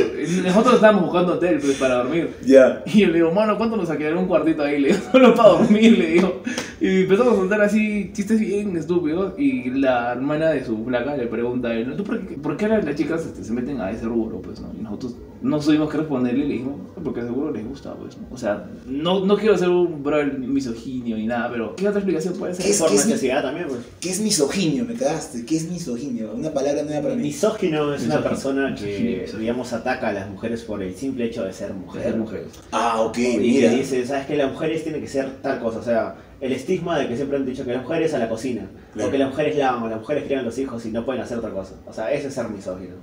Nosotros 0.44 0.74
estábamos 0.74 1.04
buscando 1.04 1.34
hotel 1.34 1.58
pues, 1.60 1.76
para 1.76 1.96
dormir. 1.96 2.30
Ya. 2.44 2.82
Y 2.86 3.00
yo 3.00 3.06
le 3.08 3.14
digo, 3.14 3.32
mano, 3.32 3.56
¿cuánto 3.56 3.76
nos 3.76 3.88
sacaría 3.88 4.16
un 4.16 4.26
cuartito 4.26 4.62
ahí? 4.62 4.80
Le 4.80 4.88
digo, 4.88 5.00
solo 5.12 5.34
para 5.34 5.48
dormir, 5.50 5.98
le 5.98 6.06
digo. 6.06 6.42
Y 6.80 7.02
empezamos 7.02 7.34
a 7.34 7.36
soltar 7.36 7.60
así 7.62 8.10
chistes 8.12 8.40
bien 8.40 8.76
estúpidos. 8.76 9.34
Y 9.38 9.70
la 9.70 10.12
hermana 10.12 10.50
de 10.50 10.64
su 10.64 10.84
flaca 10.84 11.16
le 11.16 11.26
pregunta 11.26 11.68
a 11.68 11.74
él, 11.74 11.94
¿tú 11.96 12.04
por 12.04 12.20
qué, 12.20 12.34
por 12.36 12.56
qué 12.56 12.68
las, 12.68 12.84
las 12.84 12.94
chicas 12.94 13.24
este, 13.24 13.42
se 13.42 13.52
meten 13.52 13.80
a 13.80 13.90
ese 13.90 14.04
rubro? 14.04 14.40
Pues, 14.40 14.60
¿no? 14.60 14.72
Y 14.78 14.82
nosotros 14.82 15.16
no 15.46 15.62
supimos 15.62 15.90
qué 15.90 15.98
responderle 15.98 16.44
y 16.44 16.48
le 16.48 16.52
dijimos, 16.54 16.80
porque 17.02 17.22
seguro 17.22 17.50
les 17.52 17.66
gusta, 17.66 17.94
pues, 17.94 18.16
¿no? 18.18 18.26
O 18.32 18.36
sea, 18.36 18.66
no, 18.86 19.24
no 19.24 19.36
quiero 19.36 19.56
ser 19.56 19.68
un 19.68 20.02
bro 20.02 20.24
misoginio 20.24 21.16
ni 21.16 21.26
nada, 21.26 21.48
pero 21.50 21.76
¿qué 21.76 21.86
otra 21.88 22.00
explicación 22.00 22.34
puede 22.34 22.54
ser? 22.54 22.64
¿Qué 22.64 22.70
es- 22.72 22.78
Por 22.78 22.88
qué 22.90 22.96
es- 22.96 23.06
necesidad 23.06 23.42
también, 23.42 23.66
pues. 23.68 23.80
¿Qué 24.00 24.10
es 24.10 24.20
misoginio? 24.20 24.84
Me 24.84 24.94
cagaste. 24.94 25.44
¿Qué 25.46 25.56
es 25.56 25.70
misoginio? 25.70 26.32
Una 26.34 26.52
palabra 26.52 26.82
nueva 26.82 27.02
para 27.02 27.14
mí. 27.14 27.22
Misógino 27.22 27.94
es 27.94 28.04
una 28.04 28.22
persona 28.22 28.74
que, 28.74 29.18
misógino. 29.22 29.38
digamos, 29.40 29.72
ataca 29.72 30.08
a 30.08 30.12
las 30.12 30.28
mujeres 30.30 30.62
por 30.62 30.82
el 30.82 30.94
simple 30.94 31.24
hecho 31.26 31.44
de 31.44 31.52
ser 31.52 31.72
mujer. 31.74 32.02
Ser 32.02 32.16
mujeres. 32.16 32.48
Ah, 32.72 33.00
ok, 33.02 33.18
Y 33.18 33.36
mira. 33.38 33.70
que 33.70 33.76
dice, 33.76 34.06
¿sabes 34.06 34.26
que 34.26 34.36
Las 34.36 34.52
mujeres 34.52 34.82
tienen 34.82 35.00
que 35.00 35.08
ser 35.08 35.28
tal 35.42 35.60
cosa. 35.60 35.78
O 35.78 35.82
sea, 35.82 36.16
el 36.40 36.52
estigma 36.52 36.98
de 36.98 37.08
que 37.08 37.16
siempre 37.16 37.36
han 37.38 37.46
dicho 37.46 37.64
que 37.64 37.72
las 37.72 37.82
mujeres 37.82 38.12
a 38.14 38.18
la 38.18 38.28
cocina. 38.28 38.68
Claro. 38.92 39.08
O 39.08 39.12
que 39.12 39.18
las 39.18 39.30
mujeres 39.30 39.56
lavan, 39.56 39.82
o 39.84 39.88
las 39.88 39.98
mujeres 40.00 40.24
crían 40.24 40.44
los 40.44 40.58
hijos 40.58 40.84
y 40.86 40.90
no 40.90 41.04
pueden 41.04 41.22
hacer 41.22 41.38
otra 41.38 41.50
cosa. 41.50 41.74
O 41.86 41.92
sea, 41.92 42.10
ese 42.12 42.28
es 42.28 42.34
ser 42.34 42.48
misógino. 42.48 42.94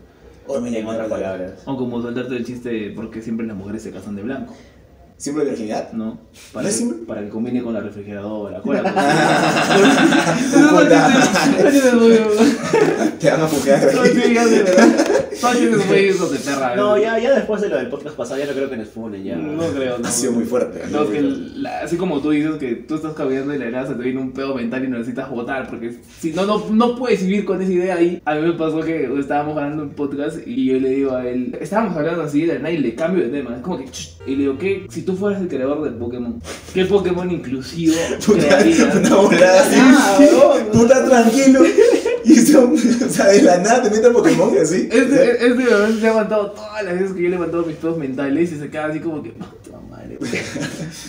Me 0.61 0.67
en 0.69 0.73
llamó 0.75 0.91
otras 0.91 1.09
la 1.09 1.15
palabra. 1.15 1.37
palabras. 1.45 1.63
O 1.65 1.77
como 1.77 2.01
soltarte 2.01 2.35
el 2.35 2.45
chiste 2.45 2.69
de 2.69 2.89
por 2.91 3.09
qué 3.11 3.21
siempre 3.21 3.45
las 3.47 3.55
mujeres 3.55 3.81
se 3.83 3.91
casan 3.91 4.15
de 4.15 4.23
blanco, 4.23 4.53
¿Símbolo 5.15 5.45
de 5.45 5.51
virginidad? 5.51 5.91
¿no? 5.93 6.17
Para, 6.51 6.63
¿No 6.63 6.69
es 6.69 6.75
que, 6.75 6.83
siempre? 6.83 7.05
para 7.07 7.21
que 7.21 7.29
combine 7.29 7.63
con 7.63 7.73
la 7.73 7.79
refrigeradora. 7.79 8.59
¿Cuál 8.61 8.77
es 8.83 8.83
la? 8.83 8.93
Te 13.19 13.29
van 13.31 13.41
a. 13.41 13.47
Hijos 15.51 16.31
de 16.31 16.39
perra. 16.39 16.75
No, 16.75 16.97
ya, 16.97 17.19
ya 17.19 17.33
después 17.35 17.61
de 17.61 17.69
lo 17.69 17.77
del 17.77 17.87
podcast 17.89 18.15
pasado, 18.15 18.39
ya 18.39 18.45
no 18.45 18.53
creo 18.53 18.69
que 18.69 18.77
nos 18.77 18.87
funen 18.89 19.23
ya. 19.23 19.35
No 19.35 19.63
creo, 19.67 19.97
no. 19.97 20.07
Ha 20.07 20.11
sido 20.11 20.31
muy 20.33 20.45
fuerte. 20.45 20.81
No, 20.91 21.09
que 21.09 21.21
la- 21.21 21.81
así 21.81 21.97
como 21.97 22.21
tú 22.21 22.31
dices 22.31 22.55
que 22.55 22.75
tú 22.75 22.95
estás 22.95 23.13
caminando 23.13 23.53
y 23.53 23.59
la 23.59 23.69
nada 23.69 23.87
se 23.87 23.95
te 23.95 24.03
viene 24.03 24.19
un 24.19 24.31
pedo 24.31 24.55
mental 24.55 24.83
y 24.83 24.87
no 24.87 24.97
necesitas 24.97 25.29
votar, 25.29 25.67
porque 25.69 25.93
si 26.19 26.31
no, 26.31 26.45
no, 26.45 26.63
no 26.71 26.95
puedes 26.95 27.25
vivir 27.25 27.45
con 27.45 27.61
esa 27.61 27.71
idea 27.71 27.95
ahí. 27.95 28.21
A 28.25 28.35
mí 28.35 28.41
me 28.47 28.53
pasó 28.53 28.79
que 28.81 29.09
estábamos 29.19 29.57
hablando 29.57 29.83
en 29.83 29.89
podcast 29.89 30.37
y 30.45 30.65
yo 30.65 30.79
le 30.79 30.89
digo 30.89 31.11
a 31.15 31.27
él, 31.27 31.57
estábamos 31.59 31.97
hablando 31.97 32.23
así 32.23 32.41
de 32.45 32.53
la 32.53 32.59
nada 32.59 32.71
y 32.71 32.77
le 32.77 32.95
cambio 32.95 33.23
de 33.23 33.29
tema. 33.29 33.55
Es 33.55 33.61
como 33.61 33.77
que, 33.79 33.85
"Ch", 33.91 34.17
y 34.25 34.31
le 34.35 34.37
digo, 34.43 34.57
¿qué? 34.57 34.85
Si 34.89 35.01
tú 35.03 35.15
fueras 35.15 35.41
el 35.41 35.47
creador 35.47 35.83
del 35.83 35.93
Pokémon, 35.95 36.41
¿qué 36.73 36.85
Pokémon 36.85 37.29
inclusivo 37.29 37.93
Puta, 38.25 38.39
crearías? 38.39 38.95
una 38.95 39.15
volada 39.15 39.61
así. 39.61 39.75
Ah, 39.79 40.17
huevón. 40.19 40.71
Tú 40.71 40.81
estás 40.83 41.09
tranquilo. 41.09 41.59
Y 42.23 42.33
eso, 42.33 42.71
o 42.71 43.09
sea, 43.09 43.27
de 43.27 43.41
la 43.41 43.57
nada 43.57 43.83
te 43.83 43.89
mete 43.89 44.07
a 44.07 44.13
Pokémon 44.13 44.53
y 44.53 44.59
así. 44.59 44.87
Este, 44.91 45.31
este 45.31 45.53
weón 45.53 45.99
se 45.99 46.07
ha 46.07 46.11
aguantado 46.11 46.51
todas 46.51 46.83
las 46.83 46.93
veces 46.93 47.13
que 47.13 47.21
yo 47.21 47.27
he 47.27 47.31
levantado 47.31 47.65
mis 47.65 47.75
pedos 47.75 47.97
mentales 47.97 48.51
y 48.51 48.57
se 48.57 48.69
queda 48.69 48.85
así 48.85 48.99
como 48.99 49.21
que, 49.21 49.31
puta 49.31 49.45
madre, 49.45 49.53
weón". 49.53 49.62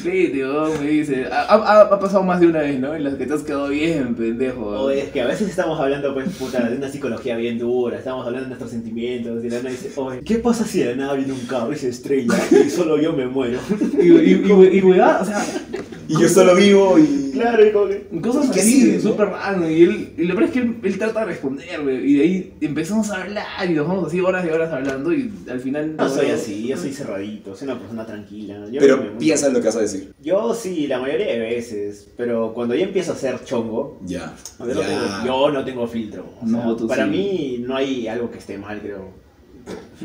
Vete, 0.04 0.44
weón, 0.44 0.80
me 0.82 0.90
dice. 0.90 1.26
Ha, 1.30 1.42
ha- 1.54 1.80
ha 1.82 1.98
pasado 2.00 2.22
más 2.22 2.40
de 2.40 2.46
una 2.46 2.60
vez, 2.60 2.78
¿no? 2.78 2.94
En 2.94 3.04
las 3.04 3.14
que 3.14 3.26
te 3.26 3.34
has 3.34 3.42
quedado 3.42 3.68
bien, 3.68 4.14
pendejo. 4.14 4.62
O 4.66 4.90
es 4.90 5.08
que 5.10 5.20
a 5.20 5.26
veces 5.26 5.48
estamos 5.48 5.78
hablando, 5.80 6.12
pues, 6.14 6.28
puta, 6.36 6.68
de 6.68 6.76
una 6.76 6.88
psicología 6.88 7.36
bien 7.36 7.58
dura, 7.58 7.98
estamos 7.98 8.26
hablando 8.26 8.44
de 8.44 8.48
nuestros 8.50 8.70
sentimientos, 8.70 9.44
y 9.44 9.50
la 9.50 9.56
nana 9.58 9.70
dice, 9.70 9.90
oye, 9.96 10.20
¿qué 10.24 10.36
pasa 10.36 10.64
si 10.64 10.80
de 10.80 10.90
la 10.90 10.96
nada 10.96 11.14
viene 11.14 11.32
un 11.32 11.46
carro 11.46 11.72
y 11.72 11.76
se 11.76 11.88
estrella 11.88 12.34
y 12.66 12.70
solo 12.70 13.00
yo 13.00 13.12
me 13.12 13.26
muero? 13.26 13.58
Y, 14.00 14.06
y, 14.06 14.32
y, 14.32 14.78
y, 14.78 14.82
weá, 14.82 15.18
o 15.20 15.24
sea, 15.24 15.44
Y 16.08 16.20
yo 16.20 16.28
solo 16.28 16.54
vivo 16.54 16.98
y. 16.98 17.22
Claro, 17.34 17.66
y 17.66 17.72
como 17.72 17.88
que... 17.88 18.06
cosas 18.22 18.48
¿Qué 18.50 18.60
así, 18.60 19.00
súper 19.00 19.26
raro. 19.26 19.68
Y 19.68 19.82
él, 19.82 20.10
y 20.16 20.22
lo 20.24 20.34
peor 20.34 20.44
es 20.44 20.50
que 20.52 20.58
él, 20.60 20.76
él 20.84 20.98
trata 20.98 21.20
de 21.20 21.26
responder. 21.26 21.80
Y 22.04 22.14
de 22.14 22.22
ahí 22.22 22.52
empezamos 22.60 23.10
a 23.10 23.22
hablar 23.22 23.44
y 23.68 23.72
nos 23.72 23.88
vamos 23.88 24.06
así 24.06 24.20
horas 24.20 24.46
y 24.46 24.50
horas 24.50 24.72
hablando 24.72 25.12
y 25.12 25.32
al 25.50 25.58
final. 25.58 25.96
No 25.96 26.08
soy 26.08 26.26
así, 26.30 26.68
yo 26.68 26.76
soy 26.76 26.92
cerradito, 26.92 27.56
soy 27.56 27.66
una 27.68 27.78
persona 27.80 28.06
tranquila. 28.06 28.54
Yo 28.70 28.78
Pero 28.78 29.03
me- 29.12 29.18
piensa 29.18 29.46
en 29.46 29.52
lo 29.54 29.60
que 29.60 29.66
vas 29.66 29.76
a 29.76 29.80
decir. 29.80 30.12
Yo 30.22 30.54
sí, 30.54 30.86
la 30.86 30.98
mayoría 31.00 31.26
de 31.26 31.38
veces, 31.38 32.08
pero 32.16 32.52
cuando 32.54 32.74
ya 32.74 32.84
empiezo 32.84 33.12
a 33.12 33.16
ser 33.16 33.44
chongo, 33.44 34.00
Ya. 34.04 34.34
yo 34.58 34.66
no 34.66 34.80
ya. 34.82 34.86
tengo, 34.88 35.24
yo 35.26 35.50
no 35.50 35.64
tengo 35.64 35.86
filtro. 35.86 36.24
O 36.42 36.46
sea, 36.48 36.58
No, 36.64 36.76
para 36.86 37.04
sí. 37.04 37.10
mí 37.10 37.56
no 37.66 37.76
hay 37.76 38.06
algo 38.08 38.30
que 38.30 38.38
esté 38.38 38.58
mal, 38.58 38.80
creo. 38.80 39.22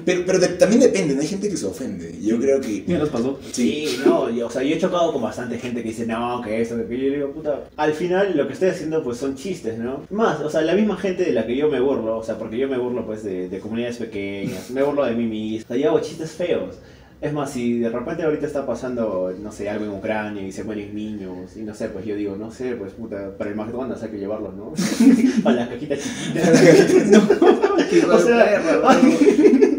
Pero, 0.05 0.23
pero 0.25 0.39
de- 0.39 0.47
también 0.49 0.79
depende, 0.79 1.13
¿no? 1.15 1.19
hay 1.21 1.27
gente 1.27 1.49
que 1.49 1.57
se 1.57 1.65
ofende. 1.65 2.17
Yo 2.21 2.39
creo 2.39 2.61
que. 2.61 2.85
Ya 2.87 2.97
nos 2.97 3.09
pasó. 3.09 3.37
Sí. 3.51 3.87
Sí, 3.87 3.99
no, 4.05 4.29
yo, 4.29 4.47
o 4.47 4.49
sea, 4.49 4.63
yo 4.63 4.73
he 4.73 4.79
chocado 4.79 5.11
con 5.11 5.21
bastante 5.21 5.57
gente 5.57 5.81
que 5.83 5.89
dice, 5.89 6.05
no, 6.07 6.41
que 6.41 6.61
esto, 6.61 6.77
que 6.77 6.83
aquello, 6.83 7.07
yo 7.07 7.13
digo, 7.13 7.31
puta, 7.33 7.65
al 7.75 7.93
final 7.93 8.37
lo 8.37 8.47
que 8.47 8.53
estoy 8.53 8.69
haciendo 8.69 9.03
pues 9.03 9.17
son 9.17 9.35
chistes, 9.35 9.77
¿no? 9.77 10.03
Más, 10.11 10.39
o 10.39 10.49
sea, 10.49 10.61
la 10.61 10.75
misma 10.75 10.95
gente 10.95 11.23
de 11.25 11.33
la 11.33 11.45
que 11.45 11.57
yo 11.57 11.67
me 11.69 11.81
burlo, 11.81 12.19
o 12.19 12.23
sea, 12.23 12.37
porque 12.37 12.57
yo 12.57 12.69
me 12.69 12.77
burlo 12.77 13.05
pues 13.05 13.23
de, 13.25 13.49
de 13.49 13.59
comunidades 13.59 13.97
pequeñas, 13.97 14.69
me 14.69 14.81
burlo 14.81 15.03
de 15.03 15.15
mí 15.15 15.25
mismo, 15.25 15.65
o 15.65 15.67
sea, 15.67 15.77
yo 15.77 15.89
hago 15.89 15.99
chistes 15.99 16.31
feos. 16.31 16.75
Es 17.21 17.33
más, 17.33 17.51
si 17.51 17.79
de 17.79 17.89
repente 17.89 18.23
ahorita 18.23 18.45
está 18.45 18.65
pasando, 18.65 19.33
no 19.41 19.51
sé, 19.51 19.69
algo 19.69 19.85
en 19.85 19.91
Ucrania 19.91 20.41
y 20.41 20.51
se 20.51 20.63
mueren 20.63 20.95
niños, 20.95 21.57
y 21.57 21.63
no 21.63 21.73
sé, 21.73 21.89
pues 21.89 22.05
yo 22.05 22.15
digo, 22.15 22.37
no 22.37 22.49
sé, 22.49 22.75
pues 22.75 22.93
puta, 22.93 23.37
para 23.37 23.49
el 23.49 23.57
McDonald's 23.57 24.03
hay 24.03 24.11
que 24.11 24.19
llevarlos, 24.19 24.53
¿no? 24.55 24.73
para 25.43 25.57
las 25.57 25.69
cajitas 25.69 25.99
chiquitas. 25.99 26.61
Hijo 27.91 28.13
O 28.13 28.19
sea, 28.19 28.61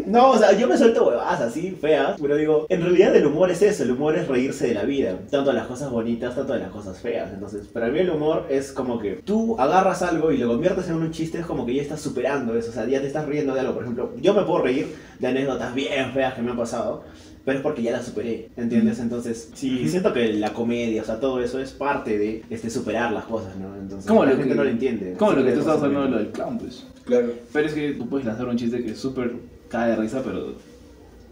no, 0.05 0.31
o 0.31 0.37
sea, 0.37 0.51
yo 0.57 0.67
me 0.67 0.77
suelto 0.77 1.07
huevadas 1.07 1.39
así, 1.39 1.71
feas, 1.71 2.19
pero 2.21 2.35
digo, 2.35 2.65
en 2.67 2.81
realidad 2.81 3.15
el 3.15 3.25
humor 3.25 3.49
es 3.49 3.61
eso, 3.61 3.83
el 3.83 3.91
humor 3.91 4.17
es 4.17 4.27
reírse 4.27 4.67
de 4.67 4.73
la 4.73 4.83
vida, 4.83 5.17
tanto 5.29 5.51
de 5.51 5.55
las 5.55 5.67
cosas 5.67 5.89
bonitas, 5.89 6.35
tanto 6.35 6.51
de 6.51 6.59
las 6.59 6.69
cosas 6.69 6.99
feas. 6.99 7.31
Entonces, 7.31 7.67
para 7.67 7.87
mí 7.87 7.99
el 7.99 8.09
humor 8.09 8.45
es 8.49 8.73
como 8.73 8.99
que 8.99 9.21
tú 9.23 9.55
agarras 9.57 10.01
algo 10.01 10.33
y 10.33 10.37
lo 10.37 10.49
conviertes 10.49 10.89
en 10.89 10.95
un 10.95 11.11
chiste, 11.11 11.39
es 11.39 11.45
como 11.45 11.65
que 11.65 11.73
ya 11.73 11.81
estás 11.81 12.01
superando 12.01 12.57
eso, 12.57 12.71
o 12.71 12.73
sea, 12.73 12.85
ya 12.85 12.99
te 12.99 13.07
estás 13.07 13.25
riendo 13.25 13.53
de 13.53 13.61
algo. 13.61 13.73
Por 13.73 13.83
ejemplo, 13.83 14.11
yo 14.19 14.33
me 14.33 14.43
puedo 14.43 14.63
reír 14.63 14.93
de 15.19 15.27
anécdotas 15.27 15.73
bien 15.73 16.11
feas 16.11 16.33
que 16.33 16.41
me 16.41 16.51
han 16.51 16.57
pasado. 16.57 17.05
Pero 17.43 17.57
es 17.57 17.63
porque 17.63 17.81
ya 17.81 17.91
las 17.91 18.05
superé, 18.05 18.49
¿entiendes? 18.55 18.99
Entonces, 18.99 19.49
sí, 19.55 19.87
siento 19.89 20.13
que 20.13 20.31
la 20.33 20.53
comedia, 20.53 21.01
o 21.01 21.05
sea, 21.05 21.19
todo 21.19 21.41
eso 21.41 21.59
es 21.59 21.71
parte 21.71 22.17
de 22.17 22.43
este, 22.51 22.69
superar 22.69 23.11
las 23.11 23.25
cosas, 23.25 23.55
¿no? 23.57 23.75
Entonces, 23.75 24.07
Como 24.07 24.23
la 24.25 24.31
lo 24.31 24.37
gente 24.37 24.49
que- 24.51 24.55
no 24.55 24.63
lo 24.63 24.69
entiende. 24.69 25.13
Como 25.17 25.31
lo 25.33 25.43
que 25.43 25.51
tú 25.53 25.59
estabas 25.61 25.81
hablando 25.83 26.03
de 26.05 26.09
lo 26.11 26.17
del 26.19 26.29
clown, 26.29 26.57
pues. 26.59 26.85
Claro. 27.05 27.29
Pero 27.51 27.67
es 27.67 27.73
que 27.73 27.91
tú 27.93 28.07
puedes 28.07 28.27
lanzar 28.27 28.47
un 28.47 28.57
chiste 28.57 28.83
que 28.83 28.91
es 28.91 28.99
súper 28.99 29.31
cae 29.69 29.89
de 29.91 29.95
risa, 29.95 30.21
pero 30.23 30.53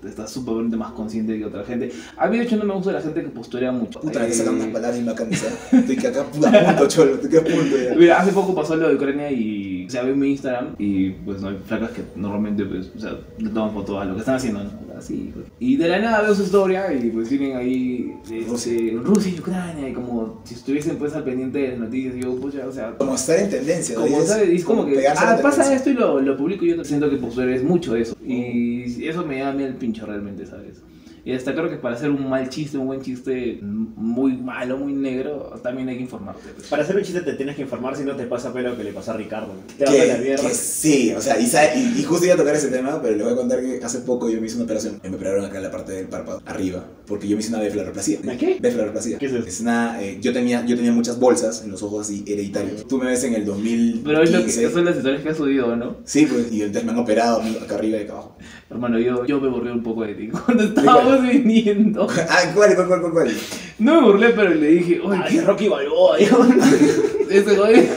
estás 0.03 0.31
súper 0.31 0.55
más 0.77 0.93
consciente 0.93 1.37
que 1.37 1.45
otra 1.45 1.63
gente. 1.65 1.91
A 2.17 2.27
mí, 2.27 2.37
de 2.37 2.43
hecho, 2.45 2.55
no 2.57 2.63
me 2.65 2.73
gusta 2.73 2.91
la 2.93 3.01
gente 3.01 3.21
que 3.21 3.27
posturea 3.29 3.71
mucho. 3.71 3.99
Puta, 3.99 4.19
me 4.19 4.27
Eh, 4.29 4.33
sacan 4.33 4.55
unas 4.55 4.67
palabras 4.69 4.97
en 4.97 5.05
la 5.05 5.13
camisa. 5.13 5.47
Estoy 5.73 5.95
que 5.97 6.07
acá 6.07 6.21
a 6.21 6.25
punto, 6.25 6.87
cholo. 6.87 7.15
Estoy 7.15 7.29
que 7.29 7.37
a 7.37 7.43
punto 7.43 7.75
ya. 7.77 7.95
Mira, 7.95 8.19
hace 8.19 8.31
poco 8.31 8.55
pasó 8.55 8.75
lo 8.77 8.87
de 8.89 8.95
Ucrania 8.95 9.29
y 9.31 9.85
o 9.85 9.89
sea, 9.91 10.03
vi 10.03 10.13
mi 10.13 10.29
Instagram 10.31 10.75
y 10.79 11.09
pues 11.11 11.41
no 11.41 11.49
hay 11.49 11.57
flacas 11.65 11.91
que 11.91 12.01
normalmente 12.15 12.63
pues, 12.65 12.91
o 12.95 12.99
sea, 12.99 13.19
le 13.39 13.49
toman 13.49 13.73
fotos 13.73 14.01
a 14.01 14.05
lo 14.05 14.13
que 14.13 14.19
están 14.21 14.35
haciendo, 14.35 14.63
¿no? 14.63 14.69
Así, 14.99 15.31
pues. 15.33 15.47
Y 15.59 15.77
de 15.77 15.87
la 15.87 15.99
nada 15.99 16.21
veo 16.21 16.35
su 16.35 16.43
historia 16.43 16.93
y 16.93 17.09
pues 17.09 17.29
tienen 17.29 17.57
ahí 17.57 18.13
este, 18.23 18.97
Rusia 19.01 19.31
y 19.35 19.39
Ucrania 19.39 19.89
y 19.89 19.93
como 19.93 20.41
si 20.43 20.53
estuviesen 20.55 20.97
pues 20.97 21.13
al 21.15 21.23
pendiente 21.23 21.59
de 21.59 21.67
las 21.69 21.79
noticias 21.79 22.15
y 22.15 22.21
yo, 22.21 22.35
pucha, 22.35 22.67
o 22.67 22.71
sea, 22.71 22.95
Como 22.97 23.15
estar 23.15 23.39
en 23.39 23.49
tendencia. 23.49 23.95
como, 23.95 24.17
es 24.17 24.63
como 24.65 24.85
que, 24.85 25.07
ah, 25.07 25.39
pasa 25.41 25.73
esto 25.73 25.89
y 25.89 25.93
lo, 25.93 26.19
lo 26.19 26.37
publico 26.37 26.65
yo 26.65 26.83
siento 26.83 27.09
que 27.09 27.17
postura 27.17 27.53
es 27.55 27.63
mucho 27.63 27.95
eso. 27.95 28.15
Y 28.25 29.07
eso 29.07 29.25
me 29.25 29.39
da 29.39 29.49
a 29.49 29.53
mí 29.53 29.63
el 29.63 29.75
pincho 29.75 30.05
realmente, 30.05 30.45
¿sabes? 30.45 30.81
Y 31.25 31.33
hasta 31.33 31.53
creo 31.53 31.69
que 31.69 31.75
para 31.77 31.95
hacer 31.95 32.09
un 32.09 32.29
mal 32.29 32.49
chiste, 32.49 32.77
un 32.77 32.87
buen 32.87 33.01
chiste 33.01 33.59
muy 33.61 34.33
malo, 34.37 34.77
muy 34.77 34.93
negro, 34.93 35.53
también 35.61 35.89
hay 35.89 35.97
que 35.97 36.03
informarte. 36.03 36.49
pues. 36.55 36.67
Para 36.67 36.83
hacer 36.83 36.95
un 36.95 37.03
chiste 37.03 37.21
te 37.21 37.33
tienes 37.33 37.55
que 37.55 37.63
informar 37.63 37.95
si 37.95 38.03
no 38.03 38.15
te 38.15 38.25
pasa 38.25 38.53
pelo 38.53 38.75
que 38.77 38.83
le 38.83 38.93
pasó 38.93 39.11
a 39.11 39.17
Ricardo. 39.17 39.53
Te 39.77 39.85
a 39.85 39.91
la 39.91 40.15
Que, 40.17 40.21
mierda. 40.23 40.47
que 40.47 40.53
sí, 40.55 41.13
o 41.15 41.21
sea, 41.21 41.39
y, 41.39 41.45
sabe- 41.47 41.73
y, 41.77 41.99
y 41.99 42.03
justo 42.03 42.25
iba 42.25 42.35
a 42.35 42.37
tocar 42.37 42.55
ese 42.55 42.69
tema, 42.69 43.01
pero 43.01 43.15
le 43.15 43.23
voy 43.23 43.33
a 43.33 43.35
contar 43.35 43.61
que 43.61 43.79
hace 43.83 43.99
poco 43.99 44.29
yo 44.29 44.39
me 44.39 44.47
hice 44.47 44.55
una 44.55 44.65
operación. 44.65 44.99
Me 45.03 45.15
operaron 45.15 45.43
acá 45.45 45.57
en 45.57 45.63
la 45.63 45.71
parte 45.71 45.91
del 45.93 46.07
párpado, 46.07 46.41
arriba, 46.45 46.85
porque 47.05 47.27
yo 47.27 47.35
me 47.35 47.41
hice 47.41 47.49
una 47.49 47.59
beflaroplasia. 47.63 48.19
¿Una 48.23 48.37
qué? 48.37 48.57
Beflaroplasia. 48.59 49.17
¿Qué 49.17 49.25
es 49.25 49.33
eso? 49.33 49.63
una, 49.63 50.01
eh, 50.01 50.17
yo, 50.21 50.31
tenía, 50.33 50.65
yo 50.65 50.75
tenía 50.75 50.91
muchas 50.91 51.19
bolsas 51.19 51.63
en 51.63 51.71
los 51.71 51.83
ojos 51.83 52.07
así 52.07 52.23
hereditarios. 52.27 52.87
Tú 52.87 52.97
me 52.97 53.05
ves 53.07 53.23
en 53.25 53.33
el 53.35 53.45
2015. 53.45 54.01
Pero 54.03 54.23
es 54.23 54.31
lo 54.31 54.39
que, 54.39 54.45
esas 54.49 54.71
son 54.73 54.85
las 54.85 54.95
historias 54.97 55.21
que 55.21 55.29
has 55.29 55.37
subido, 55.37 55.75
¿no? 55.75 55.97
Sí, 56.05 56.25
pues, 56.25 56.51
y 56.51 56.61
entonces 56.61 56.85
me 56.85 56.91
han 56.91 56.99
operado 56.99 57.41
acá 57.61 57.75
arriba 57.75 57.97
y 57.97 58.01
acá 58.03 58.13
abajo. 58.13 58.37
Hermano, 58.69 58.99
yo, 58.99 59.25
yo 59.25 59.41
me 59.41 59.47
burlé 59.49 59.71
un 59.71 59.81
poco 59.83 60.03
de 60.03 60.13
ti 60.13 60.27
cuando 60.45 60.63
estábamos 61.09 61.31
viniendo. 61.31 62.07
Ah, 62.29 62.51
¿cuál, 62.53 62.75
cuál, 62.75 62.87
cuál, 62.87 63.11
cuál? 63.11 63.37
No 63.79 64.01
me 64.01 64.07
burlé, 64.07 64.29
pero 64.29 64.49
le 64.53 64.67
dije, 64.67 64.99
oye, 65.01 65.21
Ay, 65.23 65.39
Rocky 65.41 65.67
Balboa. 65.67 66.17
¿qué 66.17 66.25
ese 67.29 67.55
güey? 67.55 67.87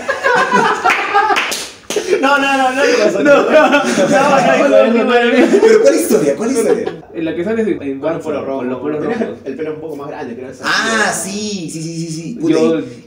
No, 2.23 2.39
no, 2.39 2.57
no, 2.57 2.71
no. 2.73 2.83
No, 3.23 3.23
no, 3.23 3.43
no, 3.43 4.69
no, 4.69 4.69
no, 4.69 5.05
no, 5.05 5.05
no. 5.05 5.61
Pero 5.61 5.83
¿cuál 5.83 5.95
historia? 5.95 6.37
¿Cuál 6.37 6.51
historia? 6.53 6.99
En 7.15 7.25
la 7.27 7.35
que 7.37 7.45
sales 7.45 7.67
en, 7.67 7.99
Con 8.01 8.15
los 8.15 8.25
pelos 8.25 8.45
con 8.45 8.69
los 8.71 8.81
rojos. 8.81 8.83
pelos 8.83 9.01
Tenías 9.03 9.21
rojos. 9.21 9.39
el 9.45 9.57
pelo 9.57 9.75
un 9.75 9.81
poco 9.81 9.97
más 9.97 10.09
grande, 10.09 10.35
creo. 10.35 10.51
esa- 10.51 10.65
Ah, 10.67 11.13
sí, 11.13 11.69
sí, 11.71 11.83
sí, 11.83 11.97
sí, 12.07 12.09
sí. 12.13 12.39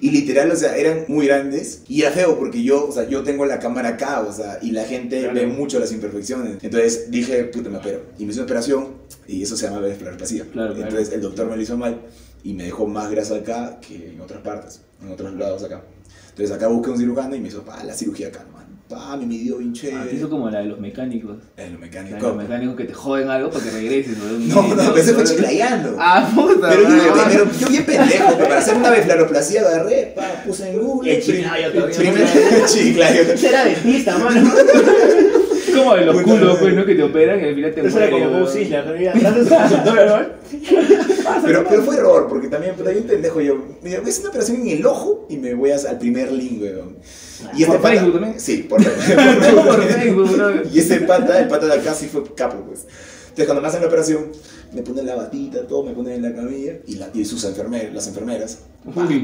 Y, 0.01 0.11
literal, 0.11 0.51
o 0.51 0.55
sea, 0.55 0.75
eran 0.77 1.05
muy 1.07 1.25
grandes 1.27 1.81
y 1.87 2.01
era 2.01 2.11
feo 2.11 2.37
porque 2.37 2.61
yo, 2.61 2.87
o 2.87 2.91
sea, 2.91 3.07
yo 3.07 3.23
tengo 3.23 3.45
la 3.45 3.57
cámara 3.59 3.89
acá, 3.89 4.21
o 4.21 4.31
sea, 4.31 4.59
y 4.61 4.71
la 4.71 4.83
gente 4.83 5.19
Claro. 5.21 5.33
ve 5.33 5.47
mucho 5.47 5.79
las 5.79 5.91
imperfecciones. 5.91 6.57
Entonces 6.61 7.09
dije, 7.09 7.45
puta, 7.45 7.69
me 7.69 7.77
opero. 7.77 8.01
Y 8.19 8.25
me 8.25 8.31
hice 8.31 8.41
una 8.41 8.45
operación 8.45 8.89
y 9.27 9.41
eso 9.41 9.55
se 9.57 9.67
llama 9.67 9.81
claro. 10.53 10.75
Entonces 10.75 11.11
el 11.13 11.21
doctor 11.21 11.47
me 11.49 11.55
lo 11.55 11.61
hizo 11.61 11.77
mal 11.77 12.01
y 12.43 12.53
me 12.53 12.65
dejó 12.65 12.85
más 12.85 13.09
grasa 13.09 13.35
acá 13.37 13.79
que 13.79 14.09
en 14.11 14.21
otras 14.21 14.41
partes, 14.41 14.81
en 15.01 15.11
otros 15.11 15.33
lados 15.33 15.63
acá. 15.63 15.81
Entonces 16.29 16.55
acá 16.55 16.67
busqué 16.67 16.89
un 16.91 16.97
cirujano 16.97 17.33
y 17.35 17.39
me 17.39 17.47
hizo, 17.47 17.63
pa, 17.63 17.83
la 17.83 17.93
cirugía 17.93 18.27
acá, 18.27 18.45
man. 18.53 18.64
Pa, 18.87 19.17
me 19.17 19.25
midió 19.25 19.57
bien 19.57 19.71
Ah, 19.71 19.73
chévere. 19.79 20.09
te 20.11 20.15
hizo 20.15 20.29
como 20.29 20.47
la 20.49 20.59
de 20.59 20.65
los 20.65 20.79
mecánicos. 20.79 21.37
En 21.57 21.73
lo 21.73 21.79
La 21.79 21.85
mecánico. 21.85 22.15
de 22.17 22.21
los 22.21 22.35
mecánicos 22.35 22.75
que 22.75 22.83
te 22.83 22.93
joden 22.93 23.29
algo 23.29 23.49
para 23.49 23.63
que 23.65 23.71
regreses. 23.71 24.15
No, 24.19 24.61
no, 24.61 24.75
pero 24.75 24.95
ese 24.97 25.13
fue 25.15 25.23
chiclayando. 25.23 25.95
Ah, 25.99 26.29
puta. 26.35 26.69
Pero 26.69 26.83
yo, 26.83 26.89
madre. 27.15 27.23
pero 27.31 27.45
yo 27.59 27.67
bien 27.69 27.83
pendejo, 27.85 28.37
que 28.37 28.43
para 28.43 28.59
hacer 28.59 28.75
una 28.77 28.91
beflaroplasia 28.91 29.61
agarré, 29.61 30.13
pa, 30.15 30.43
puse 30.45 30.69
en 30.69 30.77
Google. 30.79 31.15
El 31.15 31.23
chiclayo 31.23 31.71
todavía. 31.73 31.97
Primer, 31.97 32.27
chiclayo. 32.67 33.21
Ese 33.23 33.47
era 33.49 33.65
dentista, 33.65 34.17
mano. 34.19 34.51
como 35.75 35.95
de 35.95 36.05
los 36.05 36.21
culos, 36.21 36.57
pues, 36.59 36.73
¿no? 36.75 36.85
Que 36.85 36.93
te 36.95 37.03
operan 37.03 37.39
y 37.43 37.47
al 37.49 37.55
final 37.55 37.73
te 37.73 37.87
Eso 37.87 37.97
era 37.99 38.09
mueren, 38.11 38.27
como 38.29 38.37
weón. 38.37 38.45
Buzz 38.45 38.55
Isla, 38.61 38.85
¿no? 38.85 38.93
Pero, 41.43 41.65
pero 41.67 41.83
fue 41.83 41.95
error, 41.97 42.27
porque 42.27 42.47
también, 42.47 42.73
pero 42.77 42.91
bien 42.91 43.03
pendejo 43.05 43.41
yo. 43.41 43.55
Mira, 43.81 43.99
voy 43.99 44.07
a 44.07 44.09
hacer 44.11 44.21
una 44.21 44.29
operación 44.29 44.61
en 44.61 44.67
el 44.69 44.85
ojo 44.85 45.25
y 45.29 45.37
me 45.37 45.53
voy 45.53 45.71
a- 45.71 45.75
al 45.89 45.97
primer 45.99 46.31
link, 46.31 46.61
weón. 46.61 46.97
Y 47.55 47.63
este 47.63 47.65
¿Por 47.73 47.81
pata- 47.81 47.95
Facebook 47.95 48.13
también? 48.13 48.39
Sí, 48.39 48.57
por, 48.69 48.81
Facebook. 48.83 50.69
Y 50.73 50.79
ese 50.79 51.01
pata, 51.01 51.39
el 51.39 51.47
pata 51.47 51.65
de 51.67 51.73
acá 51.73 51.93
sí 51.93 52.07
fue 52.07 52.23
capo, 52.35 52.57
pues. 52.67 52.85
Entonces 53.23 53.45
cuando 53.45 53.61
me 53.61 53.67
hacen 53.67 53.81
la 53.81 53.87
operación, 53.87 54.31
me 54.73 54.81
ponen 54.81 55.05
la 55.05 55.15
batita, 55.15 55.67
todo, 55.67 55.83
me 55.83 55.93
ponen 55.93 56.13
en 56.13 56.21
la 56.23 56.33
camilla 56.33 56.73
y, 56.87 56.95
la, 56.95 57.09
y 57.13 57.25
sus 57.25 57.43
enfermeras, 57.43 57.93
las 57.93 58.07
enfermeras, 58.07 58.59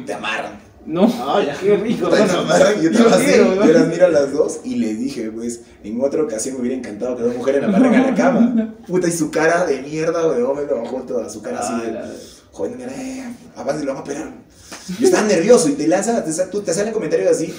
te 0.05 0.13
amarran. 0.13 0.59
No, 0.85 1.03
Ay, 1.35 1.45
ya. 1.45 1.57
qué 1.59 1.77
rico. 1.77 2.09
Puta, 2.09 2.25
¿no? 2.25 2.81
y 2.81 2.83
yo 2.85 2.89
estaba 2.91 3.15
así, 3.15 3.25
quiero, 3.25 3.55
¿no? 3.55 3.65
yo 3.65 3.73
las 3.73 3.87
miro 3.87 4.05
a 4.05 4.09
las 4.09 4.31
dos 4.33 4.59
y 4.63 4.75
les 4.75 4.97
dije, 4.99 5.29
pues, 5.31 5.61
en 5.83 6.01
otra 6.01 6.23
ocasión 6.23 6.55
me 6.55 6.61
hubiera 6.61 6.77
encantado 6.77 7.15
que 7.15 7.23
dos 7.23 7.35
mujeres 7.35 7.61
me 7.61 7.67
amarren 7.67 7.93
a 7.95 8.07
la 8.09 8.15
cama. 8.15 8.73
Puta, 8.87 9.07
y 9.07 9.11
su 9.11 9.29
cara 9.29 9.65
de 9.65 9.81
mierda, 9.83 10.27
weón, 10.27 10.55
me 10.57 10.63
lo 10.65 10.81
bajó 10.81 10.97
toda 11.03 11.29
su 11.29 11.41
cara 11.41 11.59
así 11.59 11.73
Ah, 11.75 11.81
de... 11.83 11.91
la- 11.91 12.09
Joder, 12.53 12.75
mira, 12.77 12.91
eh, 12.91 13.23
avance, 13.55 13.85
lo 13.85 13.91
van 13.93 13.97
a 13.99 14.03
operar. 14.03 14.33
Yo 14.99 15.05
estaba 15.07 15.27
nervioso 15.27 15.69
y 15.69 15.73
te 15.73 15.87
lanzan, 15.87 16.23
te, 16.23 16.31
te 16.31 16.73
salen 16.73 16.93
comentarios 16.93 17.31
así. 17.31 17.53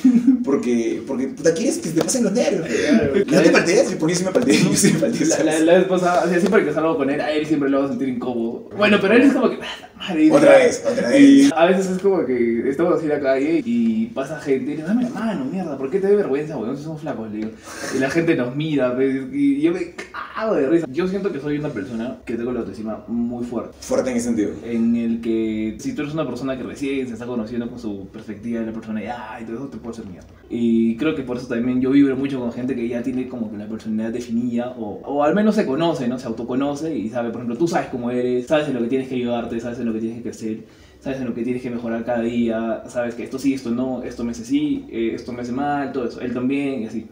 Porque, 0.44 1.02
porque 1.06 1.28
puta, 1.28 1.54
quieres 1.54 1.78
que 1.78 1.90
te 1.90 2.02
pasen 2.02 2.24
los 2.24 2.32
nervios. 2.32 2.66
Claro. 2.66 3.12
¿No 3.26 3.40
te 3.42 3.50
palteas? 3.50 3.94
Porque 3.98 4.14
yo 4.14 4.18
sí 4.18 4.24
me 4.24 4.32
palteé, 4.32 4.58
yo 4.62 4.74
sí 4.76 4.92
me 4.92 4.98
palteé. 4.98 5.26
La, 5.26 5.44
la, 5.44 5.58
la 5.60 5.78
vez 5.78 5.84
pasada, 5.86 6.24
o 6.24 6.28
sea, 6.28 6.40
siempre 6.40 6.64
que 6.64 6.72
salgo 6.72 6.96
con 6.96 7.08
él, 7.10 7.20
a 7.20 7.30
él 7.30 7.46
siempre 7.46 7.68
lo 7.70 7.78
hago 7.78 7.88
sentir 7.88 8.08
incómodo. 8.08 8.68
Bueno, 8.76 8.98
pero 9.00 9.14
él 9.14 9.22
es 9.22 9.32
como 9.32 9.50
que. 9.50 9.58
"Ah, 9.62 10.08
madre, 10.08 10.32
Otra 10.32 10.58
vez, 10.58 10.84
otra 10.90 11.08
vez. 11.10 11.20
Y 11.20 11.50
a 11.54 11.64
veces 11.66 11.86
es 11.90 11.98
como 11.98 12.24
que 12.26 12.68
estamos 12.68 12.94
así 12.96 13.04
en 13.04 13.10
la 13.10 13.20
calle 13.20 13.62
y 13.64 14.06
pasa 14.06 14.40
gente 14.40 14.72
y 14.72 14.76
le 14.78 14.82
dame 14.82 15.04
la 15.04 15.10
mano, 15.10 15.44
mierda, 15.44 15.78
¿por 15.78 15.90
qué 15.90 16.00
te 16.00 16.08
da 16.10 16.16
vergüenza, 16.16 16.56
weón? 16.56 16.76
Si 16.76 16.82
somos 16.82 17.00
flacos, 17.02 17.30
le 17.30 17.36
digo. 17.38 17.50
Y 17.94 17.98
la 18.00 18.10
gente 18.10 18.34
nos 18.34 18.56
mira, 18.56 18.94
pues, 18.96 19.14
y 19.32 19.60
yo 19.60 19.72
me 19.72 19.94
cago 20.34 20.54
de 20.54 20.68
risa. 20.68 20.86
Yo 20.90 21.06
siento 21.08 21.32
que 21.32 21.40
soy 21.40 21.58
una 21.58 21.68
persona 21.70 22.18
que 22.24 22.34
tengo 22.34 22.52
la 22.52 22.60
autoestima 22.60 23.04
muy 23.08 23.44
fuerte. 23.44 23.76
Fuerte 23.80 24.10
en 24.10 24.16
ese 24.16 24.26
sentido. 24.26 24.52
En 24.64 24.96
el 24.96 25.20
que 25.20 25.76
si 25.78 25.94
tú 25.94 26.02
eres 26.02 26.14
una 26.14 26.26
persona 26.26 26.56
que 26.56 26.62
recién 26.62 27.06
se 27.06 27.14
está 27.14 27.26
conociendo 27.26 27.68
con 27.68 27.78
su 27.78 28.08
perspectiva 28.08 28.60
de 28.60 28.66
la 28.66 28.72
personalidad 28.72 29.40
y 29.40 29.44
todo 29.44 29.56
eso, 29.56 29.68
te 29.68 29.78
puede 29.78 29.96
ser 29.96 30.06
mierda. 30.06 30.28
Y 30.50 30.96
creo 30.96 31.14
que 31.14 31.22
por 31.22 31.36
eso 31.36 31.46
también 31.46 31.80
yo 31.80 31.90
vibro 31.90 32.16
mucho 32.16 32.40
con 32.40 32.52
gente 32.52 32.74
que 32.74 32.86
ya 32.88 33.02
tiene 33.02 33.28
como 33.28 33.50
que 33.50 33.56
la 33.56 33.66
personalidad 33.66 34.12
definida 34.12 34.74
o, 34.78 35.00
o 35.04 35.22
al 35.22 35.34
menos 35.34 35.54
se 35.54 35.66
conoce, 35.66 36.08
¿no? 36.08 36.18
Se 36.18 36.26
autoconoce 36.26 36.96
y 36.96 37.08
sabe, 37.08 37.30
por 37.30 37.40
ejemplo, 37.40 37.56
tú 37.56 37.68
sabes 37.68 37.88
cómo 37.88 38.10
eres, 38.10 38.46
sabes 38.46 38.68
en 38.68 38.74
lo 38.74 38.80
que 38.80 38.88
tienes 38.88 39.08
que 39.08 39.14
ayudarte, 39.14 39.60
sabes 39.60 39.78
en 39.78 39.86
lo 39.86 39.92
que 39.92 40.00
tienes 40.00 40.18
que 40.18 40.22
crecer, 40.24 40.64
sabes 41.00 41.18
en 41.20 41.26
lo 41.26 41.34
que 41.34 41.42
tienes 41.42 41.62
que 41.62 41.70
mejorar 41.70 42.04
cada 42.04 42.22
día, 42.22 42.84
sabes 42.86 43.14
que 43.14 43.24
esto 43.24 43.38
sí, 43.38 43.54
esto 43.54 43.70
no, 43.70 44.02
esto 44.02 44.24
me 44.24 44.30
hace 44.30 44.44
sí, 44.44 44.86
eh, 44.90 45.12
esto 45.14 45.32
me 45.32 45.42
hace 45.42 45.52
mal, 45.52 45.92
todo 45.92 46.06
eso, 46.06 46.20
él 46.20 46.32
también 46.32 46.82
y 46.82 46.86
así. 46.86 47.06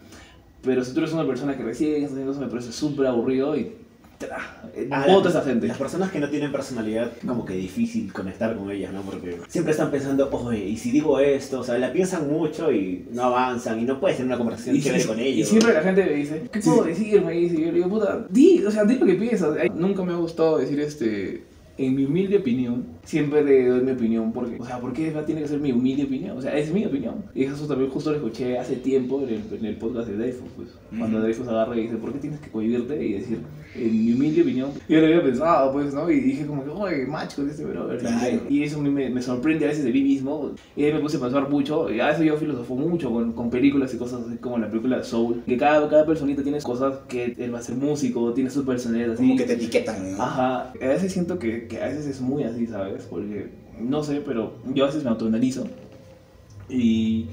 Pero 0.63 0.85
si 0.85 0.93
tú 0.93 1.01
eres 1.01 1.13
una 1.13 1.27
persona 1.27 1.57
que 1.57 1.63
recién 1.63 1.95
está 2.03 2.09
haciendo 2.13 2.33
eso, 2.33 2.41
me 2.41 2.49
parece 2.49 2.73
súper 2.73 3.07
aburrido 3.07 3.57
y... 3.57 3.73
tra, 4.19 4.37
eh, 4.75 4.87
Ah, 4.91 5.07
botas 5.09 5.35
a 5.37 5.41
gente. 5.43 5.67
Las 5.67 5.79
personas 5.79 6.11
que 6.11 6.21
no 6.21 6.29
tienen 6.29 6.53
personalidad, 6.53 7.11
como 7.27 7.47
que 7.47 7.55
difícil 7.55 8.13
conectar 8.13 8.55
con 8.57 8.71
ellas, 8.71 8.93
¿no? 8.93 9.01
Porque 9.01 9.39
siempre 9.49 9.73
están 9.73 9.91
pensando, 9.91 10.29
oye, 10.31 10.63
¿y 10.67 10.77
si 10.77 10.91
digo 10.91 11.19
esto? 11.19 11.61
O 11.61 11.65
sea, 11.65 11.79
la 11.79 11.91
piensan 11.93 12.29
mucho 12.29 12.71
y 12.71 13.07
no 13.11 13.23
avanzan 13.25 13.81
y 13.81 13.85
no 13.85 13.99
puedes 13.99 14.19
tener 14.19 14.29
una 14.29 14.37
conversación 14.39 14.77
Y, 14.77 14.83
chévere 14.83 15.03
y- 15.03 15.07
con 15.07 15.19
y 15.19 15.23
ellos. 15.23 15.49
siempre 15.49 15.73
la 15.73 15.83
gente 15.83 16.05
me 16.05 16.13
dice, 16.13 16.43
¿qué 16.53 16.61
puedo 16.61 16.85
decir? 16.85 17.23
Me 17.23 17.33
dice, 17.33 17.55
y 17.55 17.61
yo 17.63 17.67
le 17.69 17.73
digo, 17.73 17.89
puta, 17.89 18.27
di, 18.29 18.63
o 18.65 18.71
sea, 18.71 18.85
di 18.85 18.97
lo 18.97 19.07
que 19.07 19.15
piensas. 19.15 19.57
Nunca 19.75 20.03
me 20.05 20.13
ha 20.13 20.17
gustado 20.17 20.59
decir 20.59 20.79
este, 20.81 21.45
en 21.87 21.95
mi 21.95 22.05
humilde 22.05 22.39
opinión, 22.39 22.85
siempre 23.05 23.43
le 23.43 23.67
doy 23.67 23.81
mi 23.81 23.93
opinión, 23.93 24.33
porque, 24.33 24.57
o 24.61 24.65
sea, 24.65 24.79
¿por 24.81 24.93
qué 24.93 25.11
tiene 25.27 25.43
que 25.43 25.49
ser 25.49 25.61
mi 25.61 25.73
humilde 25.73 26.05
opinión? 26.05 26.37
O 26.37 26.43
sea, 26.43 26.57
es 26.57 26.73
mi 26.73 26.85
opinión. 26.85 27.25
Y 27.35 27.45
eso 27.45 27.67
también 27.67 27.91
justo 27.91 28.11
lo 28.11 28.17
escuché 28.17 28.59
hace 28.59 28.77
tiempo 28.77 29.23
en 29.23 29.31
el, 29.31 29.43
en 29.59 29.65
el 29.65 29.77
podcast 29.77 30.09
de 30.09 30.17
Dreyfus, 30.17 30.49
pues, 30.57 30.69
cuando 30.99 31.19
Ujú. 31.19 31.25
Dreyfus 31.25 31.49
agarra 31.49 31.77
y 31.77 31.83
dice, 31.83 31.97
¿por 31.97 32.13
qué 32.13 32.19
tienes 32.19 32.41
que 32.41 32.51
cohibirte? 32.51 33.05
Y 33.05 33.13
decir, 33.15 33.39
en 33.75 34.05
mi 34.07 34.13
humilde 34.13 34.43
opinión. 34.43 34.71
Yo 34.89 35.01
lo 35.01 35.07
había 35.07 35.23
pensado, 35.23 35.73
pues, 35.73 35.95
¿no? 35.95 36.11
Y 36.11 36.21
dije 36.21 36.47
como 36.47 36.65
que, 36.65 36.71
oye, 36.71 37.07
macho 37.07 37.37
con 37.37 37.51
este 37.51 37.65
brother. 37.65 37.99
Claro. 37.99 38.41
Y 38.49 38.63
eso 38.63 38.79
a 38.79 38.83
mí 38.83 38.91
me, 38.91 39.09
me 39.11 39.23
sorprende 39.23 39.65
a 39.65 39.69
veces 39.69 39.85
de 39.85 39.93
mí 39.93 40.03
mismo. 40.03 40.55
Y 40.77 40.85
ahí 40.85 40.93
me 40.93 41.01
puse 41.01 41.17
a 41.17 41.21
pensar 41.21 41.49
mucho. 41.49 41.91
Y 41.93 42.01
a 42.01 42.09
veces 42.09 42.27
yo 42.27 42.37
filosofo 42.37 42.75
mucho 42.75 43.11
con, 43.11 43.33
con 43.33 43.51
películas 43.51 43.95
y 43.95 43.97
cosas 43.97 44.23
así 44.27 44.37
como 44.39 44.59
la 44.59 44.69
película 44.69 45.03
Soul. 45.03 45.43
Que 45.47 45.57
cada, 45.57 45.89
cada 45.89 46.05
personita 46.05 46.43
tiene 46.43 46.61
cosas 46.61 46.99
que 47.09 47.35
él 47.39 47.55
va 47.55 47.59
a 47.59 47.63
ser 47.63 47.77
músico, 47.77 48.33
tiene 48.33 48.51
su 48.51 48.65
personalidad 48.65 49.13
así. 49.13 49.23
Como 49.23 49.37
que 49.37 49.45
te 49.45 49.55
etiquetan, 49.55 50.17
¿no? 50.17 50.23
Ajá. 50.23 50.73
A 50.81 50.89
veces 50.89 51.13
siento 51.13 51.39
que, 51.39 51.69
que 51.71 51.83
a 51.83 51.87
veces 51.87 52.07
es 52.07 52.21
muy 52.21 52.45
así, 52.45 52.67
¿sabes? 52.67 53.05
Porque, 53.11 53.51
no 53.81 54.03
sé, 54.05 54.21
pero 54.27 54.55
yo 54.75 54.85
a 54.85 54.89
veces 54.89 55.05
me 55.05 55.11
autoanalizo. 55.11 55.67
Y... 56.69 57.27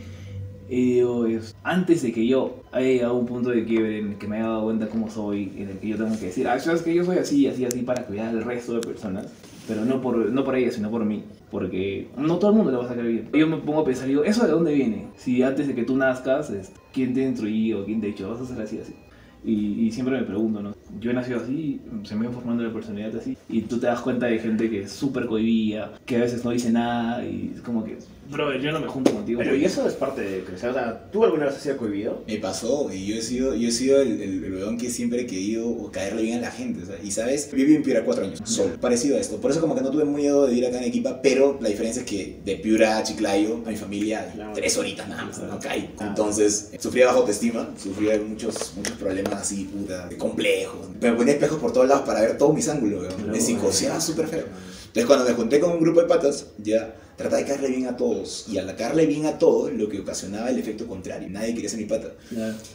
y 0.69 0.93
digo, 0.95 1.25
es- 1.27 1.55
antes 1.63 2.01
de 2.03 2.11
que 2.13 2.27
yo 2.27 2.63
haya 2.71 2.87
llegado 2.87 3.13
a 3.15 3.19
un 3.19 3.25
punto 3.25 3.49
de 3.51 3.65
quiebre 3.65 3.99
en 3.99 4.09
el 4.13 4.17
que 4.17 4.27
me 4.27 4.37
haya 4.37 4.47
dado 4.47 4.65
cuenta 4.65 4.87
cómo 4.89 5.09
soy, 5.09 5.53
en 5.57 5.69
el 5.69 5.79
que 5.79 5.89
yo 5.89 5.97
tengo 5.97 6.17
que 6.19 6.27
decir, 6.27 6.47
ah, 6.47 6.59
sabes 6.59 6.81
que 6.83 6.93
yo 6.95 7.05
soy 7.05 7.17
así, 7.19 7.47
así, 7.47 7.65
así 7.65 7.81
para 7.83 8.05
cuidar 8.05 8.29
al 8.29 8.43
resto 8.43 8.75
de 8.75 8.81
personas, 8.81 9.27
pero 9.67 9.85
no 9.85 10.01
por, 10.01 10.17
no 10.17 10.43
por 10.45 10.55
ellas, 10.55 10.75
sino 10.75 10.89
por 10.91 11.05
mí, 11.05 11.23
porque 11.51 12.09
no 12.17 12.37
todo 12.39 12.51
el 12.51 12.57
mundo 12.57 12.71
le 12.71 12.77
va 12.77 12.85
a 12.85 12.89
sacar 12.89 13.05
bien. 13.05 13.29
Yo 13.33 13.47
me 13.47 13.57
pongo 13.57 13.81
a 13.81 13.85
pensar, 13.85 14.07
digo, 14.07 14.23
¿eso 14.23 14.45
de 14.45 14.51
dónde 14.51 14.73
viene? 14.73 15.07
Si 15.17 15.43
antes 15.43 15.67
de 15.67 15.75
que 15.75 15.83
tú 15.83 15.97
nazcas, 15.97 16.49
es, 16.51 16.71
¿quién 16.93 17.13
te 17.13 17.23
ha 17.25 17.29
instruido? 17.29 17.85
¿Quién 17.85 18.01
te 18.01 18.07
dicho, 18.07 18.29
vas 18.29 18.41
a 18.41 18.45
ser 18.45 18.61
así, 18.61 18.79
así? 18.79 18.95
Y, 19.43 19.87
y 19.87 19.91
siempre 19.91 20.17
me 20.19 20.23
pregunto, 20.25 20.61
¿no? 20.61 20.76
Yo 20.99 21.11
he 21.11 21.13
nacido 21.13 21.39
así, 21.41 21.81
se 22.03 22.15
me 22.15 22.27
va 22.27 22.33
formando 22.33 22.63
la 22.63 22.73
personalidad 22.73 23.15
así, 23.17 23.37
y 23.49 23.61
tú 23.61 23.79
te 23.79 23.87
das 23.87 24.01
cuenta 24.01 24.25
de 24.25 24.39
gente 24.39 24.69
que 24.69 24.83
es 24.83 24.91
súper 24.91 25.27
cohibida, 25.27 25.93
que 26.05 26.17
a 26.17 26.21
veces 26.21 26.43
no 26.43 26.51
dice 26.51 26.71
nada, 26.71 27.25
y 27.25 27.53
es 27.55 27.61
como 27.61 27.83
que, 27.83 27.97
bro, 28.31 28.53
yo 28.57 28.71
no 28.71 28.79
me 28.79 28.87
junto 28.87 29.11
contigo. 29.11 29.39
Pero 29.39 29.55
y 29.55 29.65
eso 29.65 29.87
es 29.87 29.93
parte 29.93 30.21
de 30.21 30.43
crecer. 30.43 30.69
O 30.69 30.73
sea, 30.73 31.09
¿tú 31.11 31.23
alguna 31.23 31.45
vez 31.45 31.55
has 31.55 31.61
sido 31.63 31.77
cohibido? 31.77 32.23
Me 32.27 32.37
pasó, 32.37 32.91
y 32.91 33.05
yo 33.07 33.15
he 33.15 33.21
sido, 33.21 33.55
yo 33.55 33.67
he 33.69 33.71
sido 33.71 34.01
el, 34.01 34.21
el, 34.21 34.43
el 34.43 34.53
weón 34.53 34.77
que 34.77 34.89
siempre 34.89 35.21
he 35.21 35.27
querido 35.27 35.89
caerle 35.91 36.21
bien 36.23 36.39
a 36.39 36.41
la 36.41 36.51
gente, 36.51 36.85
sea, 36.85 36.97
y 37.03 37.11
sabes, 37.11 37.49
viví 37.51 37.75
en 37.75 37.83
Piura 37.83 38.03
cuatro 38.03 38.23
años, 38.25 38.39
solo, 38.43 38.75
parecido 38.79 39.17
a 39.17 39.19
esto, 39.19 39.37
por 39.37 39.51
eso 39.51 39.61
como 39.61 39.75
que 39.75 39.81
no 39.81 39.89
tuve 39.91 40.05
miedo 40.05 40.47
de 40.47 40.53
ir 40.55 40.65
acá 40.65 40.77
en 40.79 40.85
equipa, 40.85 41.21
pero 41.21 41.57
la 41.61 41.69
diferencia 41.69 42.01
es 42.01 42.07
que 42.07 42.39
de 42.43 42.55
Piura 42.57 42.97
a 42.97 43.03
Chiclayo, 43.03 43.61
a 43.65 43.69
mi 43.69 43.75
familia, 43.77 44.31
Claro. 44.33 44.51
tres 44.53 44.77
horitas 44.77 45.07
nada 45.07 45.25
más, 45.25 45.39
no 45.39 45.59
caí, 45.59 45.93
Ah. 45.99 46.07
entonces 46.09 46.71
sufría 46.79 47.07
bajo 47.07 47.19
autoestima, 47.19 47.69
sufría 47.81 48.17
muchos, 48.19 48.73
muchos 48.75 48.93
problemas 48.97 49.33
así, 49.33 49.63
puta, 49.65 50.07
de 50.07 50.17
complejos, 50.17 50.87
me 51.01 51.11
ponía 51.13 51.33
espejos 51.33 51.59
por 51.59 51.71
todos 51.71 51.87
lados 51.87 52.05
para 52.05 52.21
ver 52.21 52.37
todos 52.37 52.53
mis 52.53 52.67
ángulos, 52.67 53.01
weón. 53.03 53.31
Me 53.31 53.39
psicoseaba 53.39 53.99
súper 54.01 54.27
feo. 54.27 54.45
Entonces 54.87 55.05
cuando 55.05 55.25
me 55.25 55.33
junté 55.33 55.59
con 55.59 55.71
un 55.71 55.79
grupo 55.79 56.01
de 56.01 56.07
patas, 56.07 56.47
ya 56.57 56.95
trataba 57.17 57.41
de 57.41 57.47
caerle 57.47 57.69
bien 57.69 57.87
a 57.87 57.97
todos. 57.97 58.45
Y 58.47 58.57
al 58.57 58.73
caerle 58.75 59.07
bien 59.07 59.25
a 59.25 59.37
todos, 59.37 59.73
lo 59.73 59.89
que 59.89 59.99
ocasionaba 59.99 60.49
el 60.49 60.59
efecto 60.59 60.87
contrario. 60.87 61.27
Nadie 61.29 61.53
quería 61.53 61.69
ser 61.69 61.79
mi 61.79 61.85
pata. 61.85 62.13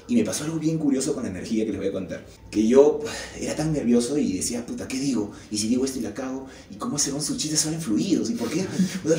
Y 0.09 0.17
me 0.17 0.25
pasó 0.25 0.45
algo 0.45 0.59
bien 0.59 0.79
curioso 0.79 1.15
con 1.15 1.23
la 1.23 1.31
energía 1.31 1.65
que 1.65 1.71
les 1.71 1.81
voy 1.81 1.89
a 1.89 1.93
contar. 1.93 2.27
Que 2.51 2.67
yo 2.67 3.01
era 3.41 3.55
tan 3.55 3.73
nervioso 3.73 4.19
y 4.19 4.35
decía, 4.35 4.67
puta, 4.67 4.89
¿qué 4.89 4.99
digo? 4.99 5.31
Y 5.51 5.59
si 5.59 5.69
digo 5.69 5.85
esto 5.85 6.01
y 6.01 6.03
la 6.03 6.13
cago, 6.13 6.47
¿y 6.71 6.75
cómo 6.75 6.97
ese 6.97 7.13
sus 7.21 7.37
chistes 7.37 7.61
salen 7.61 7.81
fluidos? 7.81 8.31
¿Y 8.31 8.35
por 8.35 8.51
qué? 8.51 8.65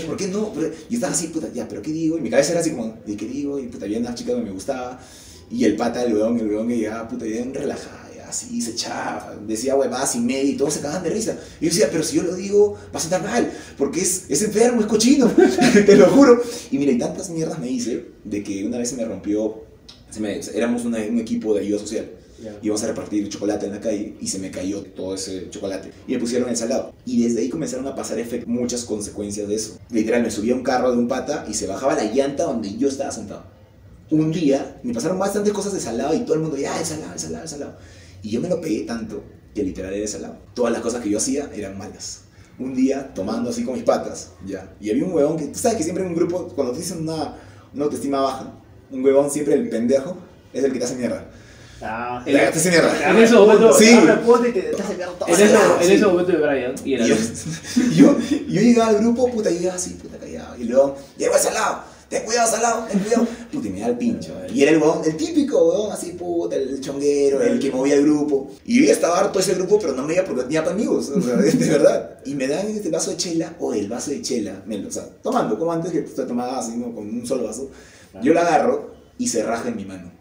¿Por 0.05 0.17
qué 0.17 0.27
no? 0.27 0.51
Y 0.89 0.95
estaba 0.95 1.13
así, 1.13 1.27
puta, 1.27 1.51
ya, 1.53 1.67
¿pero 1.67 1.81
qué 1.81 1.91
digo? 1.91 2.17
Y 2.17 2.21
mi 2.21 2.29
cabeza 2.29 2.51
era 2.51 2.61
así 2.61 2.71
como, 2.71 2.97
¿de 3.05 3.15
qué 3.15 3.25
digo? 3.25 3.59
Y 3.59 3.67
puta, 3.67 3.85
había 3.85 3.99
una 3.99 4.13
chica 4.13 4.35
que 4.35 4.41
me 4.41 4.51
gustaba. 4.51 4.99
Y 5.49 5.65
el 5.65 5.75
pata, 5.75 6.03
el 6.03 6.13
weón, 6.13 6.39
el 6.39 6.47
weón 6.47 6.67
que 6.67 6.77
llegaba, 6.77 7.07
puta, 7.07 7.25
bien 7.25 7.53
relajada, 7.53 8.02
ya, 8.02 8.02
así, 8.33 8.61
se 8.61 8.71
echaba, 8.71 9.35
decía 9.47 9.75
huevadas 9.75 10.15
y 10.15 10.19
media 10.19 10.43
y 10.51 10.55
todos 10.57 10.73
se 10.73 10.81
cagaban 10.81 11.03
de 11.03 11.09
risa. 11.11 11.37
Y 11.61 11.65
yo 11.65 11.69
decía, 11.71 11.87
pero 11.91 12.03
si 12.03 12.17
yo 12.17 12.23
lo 12.23 12.35
digo, 12.35 12.73
va 12.93 12.99
a 12.99 13.01
sentar 13.01 13.23
mal, 13.23 13.51
porque 13.77 14.01
es, 14.01 14.25
es 14.29 14.41
enfermo, 14.41 14.81
es 14.81 14.87
cochino, 14.87 15.31
te 15.85 15.95
lo 15.95 16.07
juro. 16.07 16.41
Y 16.71 16.77
mira, 16.77 16.91
y 16.91 16.97
tantas 16.97 17.29
mierdas 17.29 17.59
me 17.59 17.69
hice 17.71 18.05
de 18.23 18.43
que 18.43 18.65
una 18.65 18.77
vez 18.77 18.89
se 18.89 18.95
me 18.95 19.05
rompió, 19.05 19.63
se 20.09 20.19
me- 20.19 20.39
éramos 20.53 20.85
una- 20.85 20.99
un 20.99 21.19
equipo 21.19 21.53
de 21.53 21.61
ayuda 21.61 21.79
social 21.79 22.09
Ya. 22.43 22.57
íbamos 22.61 22.83
a 22.83 22.87
repartir 22.87 23.29
chocolate 23.29 23.67
en 23.67 23.71
la 23.73 23.79
calle 23.79 24.15
y 24.19 24.27
se 24.27 24.37
me 24.37 24.51
cayó 24.51 24.81
todo 24.81 25.15
ese 25.15 25.49
chocolate 25.49 25.91
y 26.07 26.13
me 26.13 26.19
pusieron 26.19 26.49
el 26.49 26.57
salado 26.57 26.93
y 27.05 27.23
desde 27.23 27.39
ahí 27.41 27.47
comenzaron 27.49 27.87
a 27.87 27.95
pasar 27.95 28.17
muchas 28.47 28.83
consecuencias 28.83 29.47
de 29.47 29.55
eso 29.55 29.77
literal 29.91 30.23
me 30.23 30.29
subí 30.29 30.51
a 30.51 30.55
un 30.55 30.61
carro 30.63 30.91
de 30.91 30.97
un 30.97 31.07
pata 31.07 31.45
y 31.49 31.53
se 31.53 31.67
bajaba 31.67 31.95
la 31.95 32.03
llanta 32.11 32.43
donde 32.43 32.75
yo 32.77 32.89
estaba 32.89 33.11
sentado 33.11 33.43
un 34.11 34.31
día 34.31 34.77
me 34.83 34.93
pasaron 34.93 35.17
bastantes 35.19 35.53
cosas 35.53 35.73
de 35.73 35.79
salado 35.79 36.13
y 36.15 36.19
todo 36.25 36.33
el 36.33 36.41
mundo 36.41 36.57
ya 36.57 36.77
el 36.77 36.85
salado 36.85 37.13
el 37.13 37.19
salado 37.19 37.43
el 37.43 37.49
salado 37.49 37.73
y 38.23 38.31
yo 38.31 38.41
me 38.41 38.49
lo 38.49 38.59
pegué 38.59 38.81
tanto 38.85 39.23
que 39.53 39.61
literal 39.63 39.93
era 39.93 40.07
salado 40.07 40.37
todas 40.55 40.73
las 40.73 40.81
cosas 40.81 41.01
que 41.03 41.09
yo 41.11 41.17
hacía 41.19 41.49
eran 41.53 41.77
malas 41.77 42.21
un 42.57 42.73
día 42.75 43.13
tomando 43.13 43.49
así 43.51 43.63
con 43.63 43.75
mis 43.75 43.83
patas 43.83 44.31
ya 44.45 44.73
y 44.79 44.89
había 44.89 45.05
un 45.05 45.13
huevón 45.13 45.37
que 45.37 45.45
tú 45.47 45.59
sabes 45.59 45.77
que 45.77 45.83
siempre 45.83 46.03
en 46.03 46.09
un 46.11 46.15
grupo 46.15 46.47
cuando 46.55 46.73
te 46.73 46.79
dicen 46.79 47.01
una, 47.01 47.35
una 47.73 47.83
autoestima 47.85 48.21
baja 48.21 48.53
un 48.89 49.03
huevón 49.05 49.29
siempre 49.29 49.53
el 49.53 49.69
pendejo 49.69 50.17
es 50.53 50.63
el 50.63 50.71
que 50.73 50.79
te 50.79 50.85
hace 50.85 50.95
mierda 50.95 51.29
Ah, 51.85 52.23
El- 52.25 52.35
te 52.37 52.45
hace 52.47 52.69
mierda 52.69 53.09
En 53.11 53.17
ese 53.17 53.33
momento, 53.33 53.73
Sí. 53.73 53.89
Y 53.93 54.51
te, 54.53 54.61
te 54.61 54.81
hace 54.81 54.95
ver 54.95 55.07
todo. 55.19 55.27
en, 55.27 55.33
ese, 55.33 55.43
en 55.53 55.83
sí. 55.85 55.93
ese 55.95 56.05
momento 56.05 56.31
de 56.31 56.37
Brian, 56.37 56.75
y 56.85 56.93
era 56.93 57.05
Y 57.05 57.09
yo, 57.09 57.15
yo, 57.93 58.17
yo 58.47 58.61
llegaba 58.61 58.89
al 58.91 58.99
grupo, 58.99 59.29
puta, 59.29 59.49
yo 59.49 59.57
llegaba 59.59 59.75
así, 59.75 59.95
puta, 59.95 60.17
callado. 60.17 60.55
Y 60.55 60.63
luego, 60.63 60.95
llego 61.17 61.35
ese 61.35 61.51
lado, 61.51 61.83
ten 62.13 62.25
cuidado, 62.25 62.51
salado, 62.51 62.85
ten 62.85 62.99
cuidado. 62.99 63.27
Puta, 63.51 63.67
y 63.67 63.71
me 63.71 63.79
da 63.79 63.87
el 63.87 63.97
pincho. 63.97 64.33
¿eh? 64.43 64.51
Y 64.53 64.61
era 64.61 64.71
el 64.71 64.77
huevón, 64.77 65.01
el 65.03 65.17
típico 65.17 65.57
huevón, 65.57 65.91
así, 65.91 66.11
puta, 66.11 66.55
el 66.55 66.79
chonguero, 66.79 67.41
el 67.41 67.59
que 67.59 67.71
movía 67.71 67.95
el 67.95 68.03
grupo. 68.03 68.51
Y 68.65 68.79
yo 68.79 68.85
ya 68.85 68.93
estaba 68.93 69.19
harto 69.19 69.39
ese 69.39 69.55
grupo, 69.55 69.79
pero 69.79 69.93
no 69.93 70.05
me 70.05 70.13
iba 70.13 70.23
porque 70.23 70.43
tenía 70.43 70.61
amigos, 70.61 71.09
o 71.09 71.21
sea, 71.21 71.35
de, 71.37 71.69
verdad. 71.69 72.19
Y 72.25 72.35
me 72.35 72.47
dan 72.47 72.67
este 72.67 72.89
vaso 72.89 73.11
de 73.11 73.17
chela, 73.17 73.55
o 73.59 73.73
el 73.73 73.89
vaso 73.89 74.11
de 74.11 74.21
chela, 74.21 74.63
me 74.65 74.77
lo, 74.77 74.89
o 74.89 74.91
sea, 74.91 75.07
tomando, 75.21 75.57
como 75.57 75.71
antes 75.71 75.91
que 75.91 76.01
usted 76.01 76.27
tomaba 76.27 76.59
así, 76.59 76.77
¿no? 76.77 76.93
con 76.93 77.09
un 77.09 77.25
solo 77.25 77.45
vaso. 77.45 77.69
Yo 78.21 78.33
lo 78.33 78.39
agarro 78.41 78.91
y 79.17 79.27
se 79.27 79.43
raja 79.43 79.69
en 79.69 79.75
mi 79.75 79.85
mano. 79.85 80.11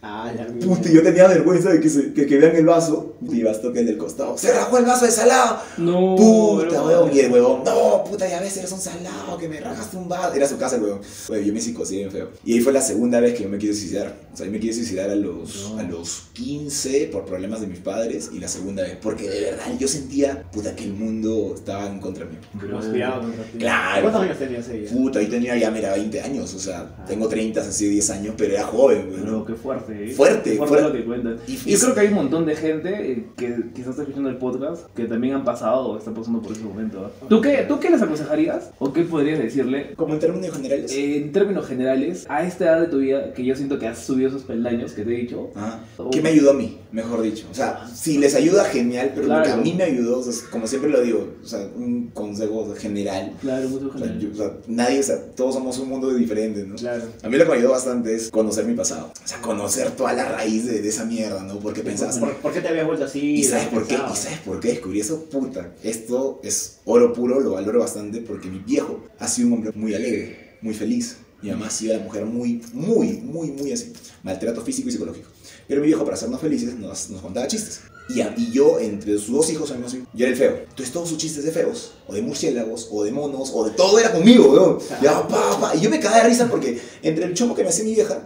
Ah, 0.00 0.32
la 0.36 0.46
Puta, 0.46 0.90
yo 0.90 1.02
tenía 1.02 1.26
vergüenza 1.26 1.70
de 1.70 1.80
que, 1.80 1.88
se, 1.88 2.12
que, 2.12 2.26
que 2.26 2.38
vean 2.38 2.56
el 2.56 2.66
vaso. 2.66 3.13
Y 3.22 3.42
vas 3.42 3.60
toque 3.62 3.80
el 3.80 3.86
del 3.86 3.98
costado. 3.98 4.36
Se 4.38 4.52
rajó 4.52 4.78
el 4.78 4.84
vaso 4.84 5.04
de 5.04 5.10
salado. 5.10 5.58
No, 5.78 6.14
Puta, 6.16 6.82
weón. 6.82 7.10
Y 7.14 7.20
el 7.20 7.32
huevón, 7.32 7.62
no, 7.64 8.04
puta, 8.04 8.28
ya 8.28 8.40
ves, 8.40 8.56
eres 8.56 8.72
un 8.72 8.80
salado, 8.80 9.36
que 9.38 9.48
me 9.48 9.60
rajaste 9.60 9.96
un 9.96 10.08
vaso. 10.08 10.34
Era 10.34 10.46
su 10.48 10.56
casa 10.58 10.76
el 10.76 10.82
huevón. 10.82 11.00
Yo 11.28 11.52
me 11.52 11.60
psicoseé 11.60 11.98
bien 11.98 12.10
feo. 12.10 12.28
Y 12.44 12.54
ahí 12.54 12.60
fue 12.60 12.72
la 12.72 12.80
segunda 12.80 13.20
vez 13.20 13.34
que 13.34 13.44
yo 13.44 13.48
me 13.48 13.58
quise 13.58 13.74
suicidar. 13.74 14.14
O 14.32 14.36
sea, 14.36 14.46
yo 14.46 14.52
me 14.52 14.60
quise 14.60 14.74
suicidar 14.74 15.10
a 15.10 15.14
los, 15.14 15.70
No. 15.72 15.78
a 15.78 15.82
los 15.82 16.24
15 16.34 17.08
por 17.12 17.24
problemas 17.24 17.60
de 17.60 17.66
mis 17.66 17.78
padres. 17.78 18.30
Y 18.32 18.38
la 18.38 18.48
segunda 18.48 18.82
vez, 18.82 18.96
porque 19.00 19.28
de 19.28 19.40
verdad 19.42 19.64
yo 19.78 19.88
sentía, 19.88 20.42
puta, 20.52 20.74
que 20.74 20.84
el 20.84 20.92
mundo 20.92 21.52
estaba 21.54 21.86
en 21.86 22.00
contra 22.00 22.24
mío. 22.26 22.38
Conspirado 22.70 23.22
contra 23.22 23.44
ti. 23.44 23.58
Claro. 23.58 24.02
¿Cuántos 24.02 24.22
años 24.22 24.38
tenías 24.38 24.68
ahí? 24.68 24.86
Puta, 24.92 25.18
ahí 25.20 25.26
tenía 25.26 25.56
ya, 25.56 25.70
mira, 25.70 25.92
20 25.94 26.20
años. 26.20 26.52
O 26.54 26.58
sea, 26.58 27.04
tengo 27.06 27.28
30, 27.28 27.60
así 27.60 27.88
10 27.88 28.10
años, 28.10 28.34
pero 28.36 28.54
era 28.54 28.64
joven, 28.64 29.08
weón. 29.10 29.22
Bro, 29.26 29.44
qué 29.46 29.54
fuerte. 29.54 30.08
Sí. 30.08 30.14
fuerte, 30.14 30.56
Fuerte 30.56 30.66
fuerte. 30.74 30.88
lo 30.88 30.92
que 30.92 31.04
cuentas. 31.04 31.40
Y- 31.48 31.70
Yo 31.70 31.78
creo 31.80 31.94
que 31.94 32.00
hay 32.00 32.08
un 32.08 32.14
montón 32.14 32.46
de 32.46 32.56
gente 32.56 33.03
que 33.36 33.56
quizás 33.74 33.90
está 33.90 34.02
escuchando 34.02 34.28
el 34.30 34.36
podcast 34.36 34.86
que 34.94 35.04
también 35.04 35.34
han 35.34 35.44
pasado 35.44 35.88
o 35.88 35.98
están 35.98 36.14
pasando 36.14 36.40
por 36.42 36.52
ese 36.52 36.62
momento. 36.62 37.04
¿ah? 37.06 37.26
¿Tú 37.28 37.40
qué, 37.40 37.64
¿Tú 37.68 37.78
qué 37.80 37.90
les 37.90 38.00
aconsejarías 38.02 38.70
o 38.78 38.92
qué 38.92 39.02
podrías 39.02 39.38
decirle 39.38 39.94
Como 39.96 40.14
en 40.14 40.20
términos 40.20 40.54
generales. 40.56 40.92
eh, 40.92 41.16
en 41.18 41.32
términos 41.32 41.66
generales 41.66 42.24
a 42.28 42.42
esta 42.44 42.64
edad 42.64 42.80
de 42.80 42.86
tu 42.88 42.98
vida 42.98 43.32
que 43.34 43.44
yo 43.44 43.54
siento 43.56 43.78
que 43.78 43.86
has 43.88 43.98
subido 43.98 44.28
esos 44.28 44.42
peldaños 44.44 44.92
que 44.92 45.02
te 45.04 45.14
he 45.14 45.20
dicho? 45.20 45.50
Ajá. 45.54 45.80
¿Qué 46.10 46.20
me 46.22 46.30
ayudó 46.30 46.50
a 46.50 46.54
mí, 46.54 46.78
mejor 46.92 47.22
dicho? 47.22 47.46
O 47.50 47.54
sea, 47.54 47.86
si 47.92 48.18
les 48.18 48.34
ayuda, 48.34 48.64
genial, 48.64 49.12
pero 49.14 49.26
lo 49.26 49.34
que 49.34 49.40
a 49.40 49.42
Claro. 49.44 49.62
mí 49.62 49.74
me 49.76 49.84
ayudó, 49.84 50.18
o 50.18 50.22
sea, 50.22 50.32
como 50.50 50.66
siempre 50.66 50.90
lo 50.90 51.00
digo, 51.02 51.34
o 51.42 51.46
sea, 51.46 51.66
un 51.76 52.10
consejo 52.14 52.74
general. 52.74 53.32
Claro, 53.40 53.68
mucho 53.68 53.88
O 53.88 53.98
sea, 53.98 54.08
general. 54.08 54.20
yo- 54.20 54.30
o 54.32 54.34
sea, 54.36 54.50
nadie, 54.68 55.00
o 55.00 55.02
sea, 55.02 55.16
todos 55.36 55.54
somos 55.54 55.78
un 55.78 55.88
mundo 55.88 56.12
diferente, 56.14 56.64
¿no? 56.64 56.76
Claro. 56.76 57.02
A 57.22 57.28
mí 57.28 57.36
lo 57.36 57.44
que 57.44 57.50
me 57.50 57.56
ayudó 57.56 57.70
bastante 57.72 58.14
es 58.14 58.30
conocer 58.30 58.64
mi 58.66 58.74
pasado. 58.74 59.10
O 59.24 59.28
sea, 59.28 59.40
conocer 59.40 59.90
toda 59.92 60.12
la 60.12 60.24
raíz 60.28 60.66
de, 60.66 60.80
de 60.82 60.88
esa 60.88 61.04
mierda, 61.04 61.42
¿no? 61.42 61.58
Porque 61.58 61.82
pensabas, 61.82 62.18
¿Por, 62.18 62.32
por 62.36 62.52
qué 62.52 62.60
te 62.60 62.68
habías 62.68 62.86
vuelto 62.96 63.04
así? 63.06 63.34
¿Y 63.34 63.44
sabes 63.44 63.66
por 63.68 63.86
qué? 63.86 63.94
¿Y 63.94 64.16
sabes 64.16 64.38
por 64.40 64.60
qué 64.60 64.68
descubrí 64.68 65.00
eso? 65.00 65.24
Puta, 65.30 65.72
esto 65.82 66.40
es 66.42 66.78
oro 66.84 67.12
puro, 67.12 67.40
lo 67.40 67.52
valoro 67.52 67.80
bastante 67.80 68.20
porque 68.20 68.48
mi 68.48 68.58
viejo 68.58 69.04
ha 69.18 69.28
sido 69.28 69.48
un 69.48 69.54
hombre 69.54 69.72
muy 69.74 69.94
alegre, 69.94 70.56
muy 70.62 70.74
feliz. 70.74 71.16
Mi 71.42 71.50
mamá 71.50 71.66
ha 71.66 71.70
sido 71.70 71.94
la 71.96 72.02
mujer 72.02 72.24
muy, 72.24 72.62
muy, 72.72 73.18
muy, 73.18 73.50
muy 73.50 73.70
así. 73.72 73.92
Maltrato 74.22 74.62
físico 74.62 74.88
y 74.88 74.92
psicológico. 74.92 75.28
Pero 75.68 75.82
mi 75.82 75.88
viejo, 75.88 76.02
para 76.04 76.14
hacernos 76.16 76.40
felices, 76.40 76.74
nos, 76.78 77.10
nos 77.10 77.20
contaba 77.20 77.46
chistes. 77.46 77.80
Y, 78.08 78.22
a- 78.22 78.32
y 78.36 78.50
yo, 78.50 78.78
entre 78.80 79.18
sus 79.18 79.30
dos 79.30 79.50
hijos, 79.50 79.70
amigos, 79.70 79.92
yo 79.94 80.24
era 80.24 80.28
el 80.30 80.36
feo. 80.36 80.56
Entonces 80.68 80.90
todos 80.90 81.08
sus 81.10 81.18
chistes 81.18 81.44
de 81.44 81.52
feos, 81.52 81.92
o 82.06 82.14
de 82.14 82.22
murciélagos, 82.22 82.88
o 82.90 83.04
de 83.04 83.12
monos, 83.12 83.50
o 83.52 83.64
de 83.66 83.72
todo 83.72 83.98
era 83.98 84.10
conmigo. 84.12 84.78
Ya, 85.02 85.26
pa, 85.28 85.60
pa. 85.60 85.74
Y 85.76 85.80
yo 85.82 85.90
me 85.90 86.00
cagaba 86.00 86.22
de 86.22 86.28
risa 86.30 86.48
porque 86.50 86.80
entre 87.02 87.26
el 87.26 87.34
chomo 87.34 87.54
que 87.54 87.62
me 87.62 87.68
hacía 87.68 87.84
mi 87.84 87.94
vieja, 87.94 88.22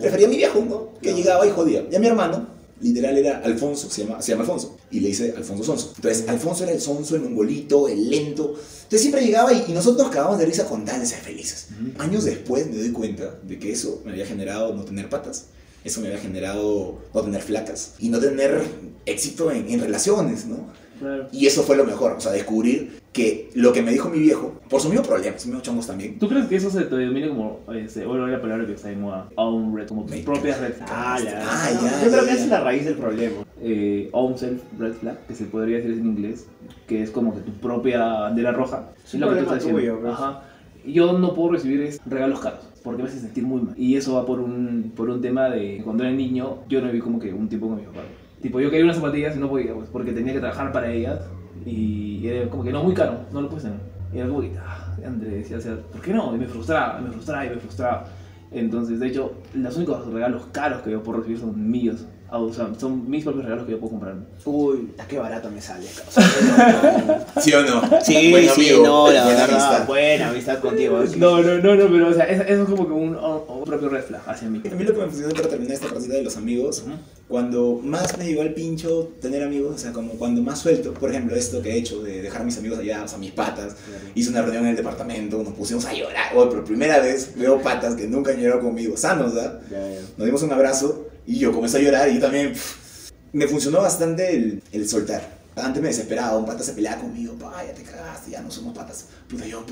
prefería 0.00 0.26
a 0.26 0.30
mi 0.30 0.36
viejo, 0.36 0.64
¿no? 0.66 0.94
Que 1.02 1.12
llegaba 1.12 1.46
y 1.46 1.50
jodía. 1.50 1.86
Y 1.90 1.96
a 1.96 1.98
mi 1.98 2.06
hermano, 2.06 2.46
literal, 2.80 3.16
era 3.16 3.38
Alfonso, 3.38 3.90
se 3.90 4.04
llama, 4.04 4.22
se 4.22 4.32
llama 4.32 4.42
Alfonso. 4.42 4.76
Y 4.90 5.00
le 5.00 5.08
dice 5.08 5.34
Alfonso 5.36 5.64
Sonso. 5.64 5.92
Entonces, 5.96 6.28
Alfonso 6.28 6.64
era 6.64 6.72
el 6.72 6.80
sonso, 6.80 7.16
el 7.16 7.22
mongolito, 7.22 7.88
el 7.88 8.08
lento. 8.08 8.54
Entonces 8.54 9.00
siempre 9.00 9.24
llegaba 9.24 9.52
y, 9.52 9.64
y 9.68 9.72
nosotros 9.72 10.02
nos 10.02 10.14
cagábamos 10.14 10.38
de 10.38 10.46
risa 10.46 10.66
con 10.66 10.84
tal 10.84 11.00
de 11.00 11.06
ser 11.06 11.20
felices. 11.20 11.68
Años 11.98 12.24
después 12.24 12.66
me 12.66 12.76
doy 12.76 12.90
cuenta 12.92 13.38
de 13.42 13.58
que 13.58 13.72
eso 13.72 14.02
me 14.04 14.12
había 14.12 14.26
generado 14.26 14.74
no 14.74 14.84
tener 14.84 15.08
patas. 15.08 15.46
Eso 15.84 16.00
me 16.00 16.08
había 16.08 16.20
generado 16.20 16.98
no 17.14 17.22
tener 17.22 17.42
flacas. 17.42 17.94
Y 17.98 18.08
no 18.08 18.18
tener 18.18 18.62
éxito 19.06 19.50
en, 19.50 19.68
en 19.70 19.80
relaciones, 19.80 20.46
¿no? 20.46 20.66
Claro. 20.98 21.28
Y 21.32 21.46
eso 21.46 21.62
fue 21.62 21.76
lo 21.76 21.84
mejor, 21.84 22.12
o 22.12 22.20
sea, 22.20 22.32
descubrir 22.32 22.97
que 23.12 23.50
lo 23.54 23.72
que 23.72 23.82
me 23.82 23.90
dijo 23.90 24.08
mi 24.10 24.18
viejo, 24.20 24.54
por 24.68 24.80
sus 24.80 24.90
mismos 24.90 25.08
problemas, 25.08 25.40
sus 25.40 25.46
mismos 25.46 25.62
chongos 25.62 25.86
también, 25.86 26.18
¿Tú 26.18 26.28
crees 26.28 26.46
que 26.46 26.56
eso 26.56 26.70
se 26.70 26.82
te 26.82 26.94
denomina 26.94 27.28
como, 27.28 27.60
este, 27.74 28.06
bueno, 28.06 28.26
la 28.26 28.40
palabra 28.40 28.66
que 28.66 28.74
está 28.74 28.88
de 28.88 28.96
moda, 28.96 29.28
own 29.34 29.74
red, 29.76 29.88
como 29.88 30.04
tus 30.04 30.16
propias 30.18 30.60
red 30.60 30.74
Ah, 30.88 31.18
ya. 31.22 31.40
Ah, 31.42 31.70
No, 31.74 31.80
ya, 31.82 31.90
Yo 32.04 32.10
creo 32.10 32.22
ya, 32.22 32.28
que 32.28 32.32
esa 32.32 32.36
ya. 32.36 32.44
es 32.44 32.48
la 32.50 32.60
raíz 32.60 32.84
del 32.84 32.94
problema. 32.94 33.36
eh, 33.60 34.08
own 34.12 34.38
self 34.38 34.62
red 34.78 34.92
flag, 34.92 35.18
que 35.26 35.34
se 35.34 35.46
podría 35.46 35.78
decir 35.78 35.92
en 35.92 36.06
inglés, 36.06 36.46
que 36.86 37.02
es 37.02 37.10
como 37.10 37.34
que 37.34 37.40
tu 37.40 37.52
propia 37.52 38.04
bandera 38.04 38.52
roja. 38.52 38.90
Es 39.04 39.14
lo 39.14 39.28
que 39.30 39.34
tú 39.36 39.40
estás 39.42 39.54
diciendo. 39.56 39.80
tuyo, 39.80 40.00
pues. 40.00 40.12
Ajá. 40.12 40.42
Yo 40.86 41.18
no 41.18 41.34
puedo 41.34 41.52
recibir 41.52 41.98
regalos 42.06 42.40
caros, 42.40 42.60
porque 42.84 43.02
me 43.02 43.08
hace 43.08 43.18
sentir 43.18 43.42
muy 43.44 43.62
mal. 43.62 43.74
Y 43.76 43.96
eso 43.96 44.14
va 44.14 44.24
por 44.24 44.38
un, 44.38 44.92
por 44.94 45.10
un 45.10 45.20
tema 45.20 45.50
de 45.50 45.80
cuando 45.82 46.04
era 46.04 46.12
niño, 46.12 46.58
yo 46.68 46.80
no 46.80 46.86
viví 46.86 47.00
como 47.00 47.18
que 47.18 47.32
un 47.32 47.48
tiempo 47.48 47.68
con 47.68 47.76
mi 47.78 47.82
papá. 47.82 48.02
Tipo, 48.40 48.60
yo 48.60 48.70
quería 48.70 48.84
unas 48.84 48.96
zapatillas 48.96 49.36
y 49.36 49.40
no 49.40 49.48
podía, 49.48 49.74
pues, 49.74 49.88
porque 49.90 50.12
tenía 50.12 50.32
que 50.34 50.38
trabajar 50.38 50.70
para 50.72 50.92
ellas. 50.92 51.20
Y 51.68 52.26
era 52.26 52.48
como 52.48 52.64
que 52.64 52.72
no, 52.72 52.82
muy 52.82 52.94
caro, 52.94 53.20
no 53.30 53.42
lo 53.42 53.48
puedes 53.48 53.64
tener. 53.64 53.78
Y 54.12 54.18
era 54.18 54.28
como 54.28 54.40
que, 54.40 54.52
ah, 54.58 54.96
André 55.04 55.30
decía, 55.30 55.58
o 55.58 55.60
sea, 55.60 55.76
¿por 55.76 56.00
qué 56.00 56.14
no? 56.14 56.34
Y 56.34 56.38
me 56.38 56.46
frustraba, 56.46 56.98
me 56.98 57.10
frustraba 57.10 57.44
y 57.44 57.50
me 57.50 57.56
frustraba. 57.56 58.06
Entonces, 58.50 58.98
de 58.98 59.08
hecho, 59.08 59.32
los 59.52 59.76
únicos 59.76 60.06
regalos 60.10 60.46
caros 60.50 60.80
que 60.80 60.90
yo 60.90 61.02
puedo 61.02 61.18
recibir 61.18 61.38
son 61.38 61.70
míos. 61.70 62.06
Ah, 62.30 62.38
O 62.38 62.52
sea, 62.52 62.68
son 62.78 63.08
mis 63.10 63.24
propios 63.24 63.44
regalos 63.44 63.64
que 63.66 63.72
yo 63.72 63.78
puedo 63.80 63.92
comprarme. 63.92 64.22
Uy, 64.44 64.90
¿a 64.98 65.06
qué 65.06 65.18
barato 65.18 65.50
me 65.50 65.62
sale? 65.62 65.86
¿sí 67.40 67.52
o 67.54 67.62
no? 67.62 67.82
Sí, 68.04 68.30
Buen 68.30 68.48
sí, 68.50 68.68
amigo, 68.70 68.84
no, 68.86 69.10
la 69.10 69.24
buena 69.24 69.40
verdad, 69.40 69.50
amistad. 69.66 69.86
buena 69.86 70.28
amistad 70.28 70.58
contigo. 70.60 71.06
sí. 71.06 71.18
No, 71.18 71.40
no, 71.42 71.58
no, 71.58 71.74
no, 71.74 71.86
pero 71.88 72.08
o 72.08 72.12
sea, 72.14 72.24
eso, 72.24 72.42
eso 72.42 72.62
es 72.64 72.68
como 72.68 72.86
que 72.86 72.92
un, 72.92 73.16
un 73.16 73.64
propio 73.64 73.88
red 73.88 74.02
flag 74.04 74.22
hacia 74.26 74.48
mí. 74.48 74.60
A 74.70 74.74
mí 74.74 74.84
lo 74.84 74.92
que 74.92 75.00
me 75.00 75.06
funcionó 75.06 75.34
para 75.34 75.48
terminar 75.48 75.74
esta 75.74 75.88
partida 75.88 76.14
de 76.14 76.22
los 76.22 76.36
amigos, 76.36 76.82
Ujú. 76.86 76.96
cuando 77.28 77.80
más 77.82 78.16
me 78.18 78.26
llegó 78.26 78.42
al 78.42 78.52
pincho 78.54 79.12
tener 79.20 79.42
amigos, 79.42 79.74
o 79.76 79.78
sea, 79.78 79.92
como 79.92 80.12
cuando 80.12 80.42
más 80.42 80.58
suelto, 80.58 80.92
por 80.94 81.10
ejemplo, 81.10 81.34
esto 81.36 81.62
que 81.62 81.70
he 81.72 81.76
hecho 81.78 82.02
de 82.02 82.20
dejar 82.22 82.42
a 82.42 82.44
mis 82.44 82.58
amigos 82.58 82.78
allá, 82.78 83.02
o 83.04 83.08
sea, 83.08 83.18
mis 83.18 83.32
patas, 83.32 83.76
hice 84.14 84.30
una 84.30 84.42
reunión 84.42 84.64
en 84.64 84.70
el 84.70 84.76
departamento, 84.76 85.42
nos 85.42 85.54
pusimos 85.54 85.84
a 85.86 85.94
llorar, 85.94 86.32
oh, 86.36 86.48
por 86.48 86.64
primera 86.64 86.98
vez 87.00 87.32
veo 87.36 87.60
patas 87.62 87.94
que 87.94 88.06
nunca 88.06 88.32
han 88.32 88.38
llorado 88.38 88.60
conmigo, 88.62 88.96
sanos, 88.96 89.34
¿verdad? 89.34 89.60
Ya, 89.70 89.78
ya. 89.78 90.00
Nos 90.16 90.26
dimos 90.26 90.42
un 90.42 90.52
abrazo 90.52 91.07
y 91.28 91.38
yo 91.38 91.52
comencé 91.52 91.76
a 91.78 91.80
llorar 91.82 92.10
y 92.10 92.18
también, 92.18 92.52
pff, 92.52 93.10
me 93.32 93.46
funcionó 93.46 93.82
bastante 93.82 94.34
el, 94.34 94.62
el 94.72 94.88
soltar. 94.88 95.36
Antes 95.56 95.82
me 95.82 95.88
desesperaba, 95.88 96.38
un 96.38 96.46
pata 96.46 96.62
se 96.62 96.72
peleaba 96.72 97.02
conmigo, 97.02 97.34
pa, 97.34 97.64
ya 97.66 97.74
te 97.74 97.82
cagaste, 97.82 98.30
ya 98.30 98.40
no 98.40 98.48
somos 98.48 98.72
patas. 98.76 99.06
Puta, 99.28 99.44
yo, 99.44 99.64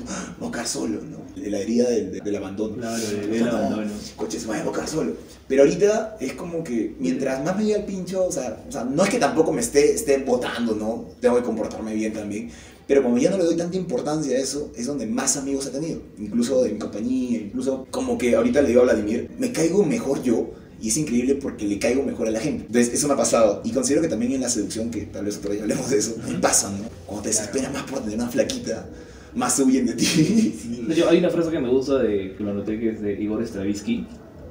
quedar 0.51 0.67
solo, 0.67 0.99
¿no? 1.01 1.41
De 1.41 1.49
la 1.49 1.59
herida 1.59 1.89
del, 1.89 2.11
del- 2.11 2.21
del 2.25 2.35
abandono. 2.35 2.75
Claro, 2.75 2.97
de- 3.07 3.27
del 3.27 3.47
abandono. 3.47 3.89
Coches, 4.17 4.45
voy 4.45 4.57
a 4.57 4.63
quedar 4.69 4.87
solo. 4.87 5.13
Pero 5.47 5.63
ahorita 5.63 6.17
es 6.19 6.33
como 6.33 6.61
que 6.61 6.93
mientras 6.99 7.41
más 7.43 7.55
me 7.55 7.63
llega 7.63 7.79
el 7.79 7.85
pincho, 7.85 8.25
o 8.27 8.31
sea, 8.33 8.63
o 8.67 8.71
sea, 8.71 8.83
no 8.83 9.01
es 9.05 9.09
que 9.09 9.17
tampoco 9.17 9.53
me 9.53 9.61
esté, 9.61 9.93
esté 9.93 10.17
votando, 10.17 10.75
¿no? 10.75 11.05
Tengo 11.21 11.37
que 11.37 11.43
comportarme 11.43 11.93
bien 11.93 12.11
también. 12.11 12.51
Pero 12.85 13.01
como 13.01 13.17
ya 13.17 13.29
no 13.29 13.37
le 13.37 13.45
doy 13.45 13.55
tanta 13.55 13.77
importancia 13.77 14.35
a 14.35 14.39
eso, 14.41 14.71
es 14.75 14.85
donde 14.87 15.05
más 15.05 15.37
amigos 15.37 15.65
he 15.67 15.69
tenido. 15.69 16.01
Incluso 16.19 16.63
de 16.63 16.71
mi 16.73 16.79
compañía, 16.79 17.39
incluso 17.39 17.87
como 17.91 18.17
que 18.17 18.35
ahorita 18.35 18.61
le 18.61 18.67
digo 18.69 18.81
a 18.81 18.85
Vladimir, 18.85 19.29
me 19.39 19.53
caigo 19.53 19.83
mejor 19.85 20.21
yo. 20.21 20.51
Y 20.81 20.89
es 20.89 20.97
increíble 20.97 21.35
porque 21.35 21.65
le 21.65 21.79
caigo 21.79 22.03
mejor 22.03 22.27
a 22.27 22.31
la 22.31 22.39
gente. 22.39 22.65
Entonces, 22.67 22.93
eso 22.93 23.07
me 23.07 23.13
ha 23.13 23.17
pasado. 23.17 23.61
Y 23.63 23.71
considero 23.71 24.01
que 24.01 24.07
también 24.07 24.33
en 24.33 24.41
la 24.41 24.49
seducción, 24.49 24.91
que 24.91 25.01
tal 25.01 25.25
vez 25.25 25.37
otro 25.37 25.51
día 25.51 25.63
hablemos 25.63 25.89
de 25.89 25.97
eso, 25.97 26.15
me 26.27 26.35
pasa, 26.39 26.69
¿no? 26.71 26.85
Cuando 27.05 27.23
te 27.23 27.29
desesperas 27.29 27.73
más 27.73 27.83
por 27.83 27.99
tener 28.01 28.15
una 28.15 28.29
flaquita, 28.29 28.87
más 29.35 29.55
se 29.55 29.63
huyen 29.63 29.85
de 29.87 29.93
ti. 29.93 30.85
De 30.87 30.93
hecho, 30.93 31.09
hay 31.09 31.19
una 31.19 31.29
frase 31.29 31.49
que 31.49 31.59
me 31.59 31.69
gusta 31.69 31.99
de 31.99 32.35
que 32.35 32.43
lo 32.43 32.51
anoté 32.51 32.79
que 32.79 32.89
es 32.91 33.01
de 33.01 33.13
Igor 33.13 33.43
Stravinsky 33.45 34.05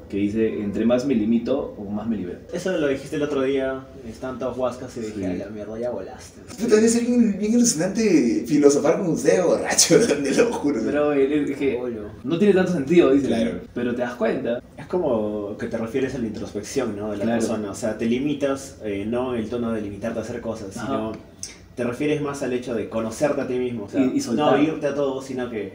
que 0.09 0.19
dice 0.19 0.61
entre 0.61 0.85
más 0.87 1.05
me 1.05 1.15
limito 1.15 1.75
o 1.77 1.85
más 1.91 2.07
me 2.07 2.17
libero. 2.17 2.39
Eso 2.53 2.71
lo 2.79 2.87
dijiste 2.89 3.17
el 3.17 3.23
otro 3.23 3.43
día, 3.43 3.85
están 4.09 4.39
todos 4.39 4.57
huascas 4.57 4.97
y 4.97 5.01
dije, 5.01 5.13
Sí. 5.17 5.25
a 5.25 5.35
la 5.35 5.47
mierda, 5.47 5.79
ya 5.79 5.91
volaste. 5.91 6.41
Puta, 6.63 6.77
debe 6.77 6.89
ser 6.89 7.05
bien, 7.05 7.37
bien 7.39 7.55
alucinante 7.57 8.45
filosofar 8.47 8.99
con 8.99 9.09
usted, 9.09 9.43
borracho, 9.43 9.99
te 10.23 10.31
lo 10.35 10.53
juro. 10.53 10.81
Pero 10.85 11.13
eh, 11.13 11.45
es 11.51 11.57
que 11.57 11.81
no 12.23 12.39
tiene 12.39 12.55
tanto 12.55 12.73
sentido, 12.73 13.13
dice. 13.13 13.27
Claro. 13.27 13.61
Pero 13.75 13.95
te 13.95 14.03
das 14.03 14.15
cuenta. 14.15 14.63
Es 14.77 14.87
como 14.87 15.57
que 15.59 15.67
te 15.67 15.77
refieres 15.79 16.15
a 16.15 16.19
la 16.19 16.27
introspección, 16.29 16.97
¿no? 16.97 17.11
De 17.11 17.17
la 17.17 17.25
Claro. 17.25 17.41
persona. 17.41 17.71
O 17.71 17.75
sea, 17.75 17.99
te 17.99 18.07
limitas, 18.07 18.79
eh, 18.85 19.05
no 19.09 19.35
el 19.35 19.49
tono 19.49 19.73
de 19.73 19.81
limitarte 19.81 20.21
a 20.21 20.23
hacer 20.23 20.41
cosas, 20.41 20.73
sino 20.73 21.11
Ajá. 21.11 21.19
te 21.75 21.83
refieres 21.85 22.23
más 22.23 22.43
al 22.45 22.53
hecho 22.53 22.75
de 22.75 22.89
conocerte 22.89 23.41
a 23.41 23.47
ti 23.49 23.55
mismo. 23.55 23.85
O 23.85 23.89
sea, 23.89 24.01
Y- 24.03 24.19
y 24.19 24.35
no 24.37 24.57
irte 24.63 24.87
a 24.87 24.95
todo, 24.95 25.21
sino 25.21 25.51
que 25.51 25.73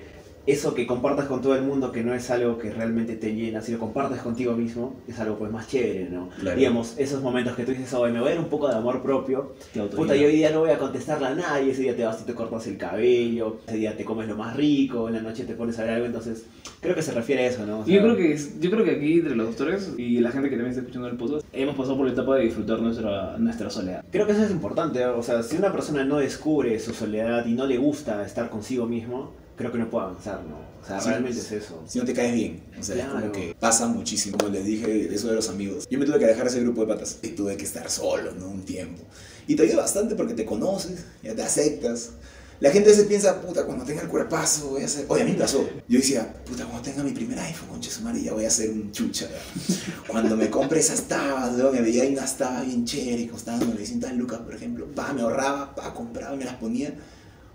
eso 0.47 0.73
que 0.73 0.87
compartas 0.87 1.25
con 1.25 1.41
todo 1.41 1.55
el 1.55 1.61
mundo, 1.61 1.91
que 1.91 2.03
no 2.03 2.13
es 2.13 2.29
algo 2.31 2.57
que 2.57 2.71
realmente 2.71 3.15
te 3.15 3.33
llena, 3.35 3.61
si 3.61 3.71
lo 3.73 3.79
compartes 3.79 4.19
contigo 4.21 4.53
mismo, 4.53 4.95
es 5.07 5.19
algo 5.19 5.37
pues 5.37 5.51
más 5.51 5.67
chévere, 5.67 6.09
¿no? 6.09 6.29
Claro. 6.39 6.57
Digamos, 6.57 6.95
esos 6.97 7.21
momentos 7.21 7.55
que 7.55 7.63
tú 7.63 7.71
dices, 7.71 7.93
oye, 7.93 8.11
me 8.11 8.19
voy 8.19 8.29
a 8.29 8.35
dar 8.35 8.43
un 8.43 8.49
poco 8.49 8.67
de 8.67 8.75
amor 8.75 9.01
propio, 9.01 9.53
Puta, 9.95 10.15
yo 10.15 10.27
hoy 10.27 10.35
día 10.35 10.49
no 10.51 10.61
voy 10.61 10.71
a 10.71 10.77
contestarle 10.77 11.27
a 11.27 11.35
nadie, 11.35 11.71
ese 11.71 11.83
día 11.83 11.95
te 11.95 12.03
vas 12.03 12.21
y 12.21 12.25
te 12.25 12.33
cortas 12.33 12.65
el 12.67 12.77
cabello, 12.77 13.57
ese 13.67 13.77
día 13.77 13.95
te 13.95 14.03
comes 14.03 14.27
lo 14.27 14.35
más 14.35 14.55
rico, 14.55 15.07
en 15.07 15.15
la 15.15 15.21
noche 15.21 15.43
te 15.45 15.53
pones 15.53 15.77
a 15.79 15.83
ver 15.83 15.91
algo, 15.95 16.05
entonces 16.07 16.45
creo 16.81 16.95
que 16.95 17.01
se 17.03 17.11
refiere 17.11 17.43
a 17.43 17.47
eso, 17.47 17.65
¿no? 17.65 17.81
O 17.81 17.83
Y 17.85 17.93
yo 17.93 18.01
sea, 18.01 18.01
creo 18.03 18.15
que 18.17 18.33
es- 18.33 18.59
yo 18.59 18.71
creo 18.71 18.83
que 18.83 18.91
aquí 18.91 19.13
entre 19.19 19.35
los 19.35 19.47
doctores 19.47 19.93
y 19.97 20.19
la 20.19 20.31
gente 20.31 20.49
que 20.49 20.55
también 20.55 20.71
está 20.71 20.81
escuchando 20.81 21.07
el 21.07 21.17
podcast 21.17 21.45
hemos 21.53 21.75
pasado 21.75 21.97
por 21.97 22.07
la 22.07 22.13
etapa 22.13 22.35
de 22.37 22.43
disfrutar 22.45 22.79
nuestra 22.79 23.37
nuestra 23.37 23.69
soledad. 23.69 24.03
Creo 24.11 24.25
que 24.25 24.31
eso 24.31 24.43
es 24.43 24.51
importante, 24.51 25.05
o 25.05 25.21
sea, 25.21 25.43
si 25.43 25.57
una 25.57 25.71
persona 25.71 26.03
no 26.03 26.17
descubre 26.17 26.79
su 26.79 26.93
soledad 26.93 27.45
y 27.45 27.53
no 27.53 27.67
le 27.67 27.77
gusta 27.77 28.25
estar 28.25 28.49
consigo 28.49 28.87
mismo, 28.87 29.33
creo 29.57 29.71
que 29.71 29.77
no 29.77 29.89
puede 29.89 30.05
avanzar, 30.05 30.41
¿no? 30.43 30.55
O 30.81 30.87
sea, 30.87 30.99
Sí. 30.99 31.09
realmente 31.09 31.39
es 31.39 31.51
eso. 31.51 31.83
Si 31.87 31.99
no 31.99 32.05
te 32.05 32.13
caes 32.13 32.33
bien, 32.33 32.63
o 32.79 32.83
sea, 32.83 32.95
es 32.95 33.01
como 33.05 33.17
Claro. 33.17 33.31
que 33.31 33.55
pasa 33.59 33.87
muchísimo. 33.87 34.37
Como 34.37 34.51
les 34.51 34.65
dije, 34.65 35.13
eso 35.13 35.27
de 35.27 35.35
los 35.35 35.49
amigos. 35.49 35.87
Yo 35.89 35.99
me 35.99 36.05
tuve 36.05 36.17
que 36.19 36.25
dejar 36.25 36.47
ese 36.47 36.59
grupo 36.61 36.81
de 36.81 36.87
patas 36.93 37.17
y 37.21 37.29
tuve 37.29 37.55
que 37.57 37.65
estar 37.65 37.89
solo, 37.89 38.31
¿no? 38.33 38.47
Un 38.47 38.63
tiempo. 38.63 39.03
Y 39.47 39.55
te 39.55 39.63
ayuda 39.63 39.77
bastante 39.81 40.15
porque 40.15 40.33
te 40.33 40.45
conoces, 40.45 41.05
ya 41.21 41.35
te 41.35 41.43
aceptas. 41.43 42.11
La 42.59 42.69
gente 42.69 42.89
a 42.89 42.91
veces 42.91 43.07
piensa, 43.07 43.41
puta, 43.41 43.65
cuando 43.65 43.83
tenga 43.85 44.03
el 44.03 44.07
cuerpazo 44.07 44.69
voy 44.69 44.83
a 44.83 44.85
hacer... 44.85 45.05
Oye, 45.07 45.23
a 45.23 45.25
mí 45.25 45.31
me 45.31 45.39
pasó. 45.39 45.67
Yo 45.87 45.97
decía, 45.97 46.31
puta, 46.45 46.63
cuando 46.65 46.83
tenga 46.83 47.03
mi 47.03 47.09
primer 47.11 47.39
iPhone, 47.39 47.69
concha 47.69 47.89
su 47.89 48.01
madre, 48.03 48.21
ya 48.21 48.33
voy 48.33 48.45
a 48.45 48.51
ser 48.51 48.69
un 48.69 48.91
chucha. 48.91 49.27
Cuando 50.07 50.35
me 50.37 50.49
compré 50.49 50.79
esas 50.79 51.01
tabas, 51.03 51.53
luego 51.55 51.71
me 51.71 51.81
veía 51.81 52.03
ahí 52.03 52.13
unas 52.13 52.37
tabas 52.37 52.65
bien 52.65 52.85
chéveres, 52.85 53.31
costando 53.31 53.65
900 53.65 54.11
lucas, 54.13 54.39
por 54.41 54.53
ejemplo. 54.53 54.85
Pa, 54.93 55.11
me 55.11 55.21
ahorraba, 55.21 55.73
pa, 55.73 55.91
compraba 55.93 56.35
y 56.35 56.37
me 56.37 56.45
las 56.45 56.55
ponía. 56.57 56.93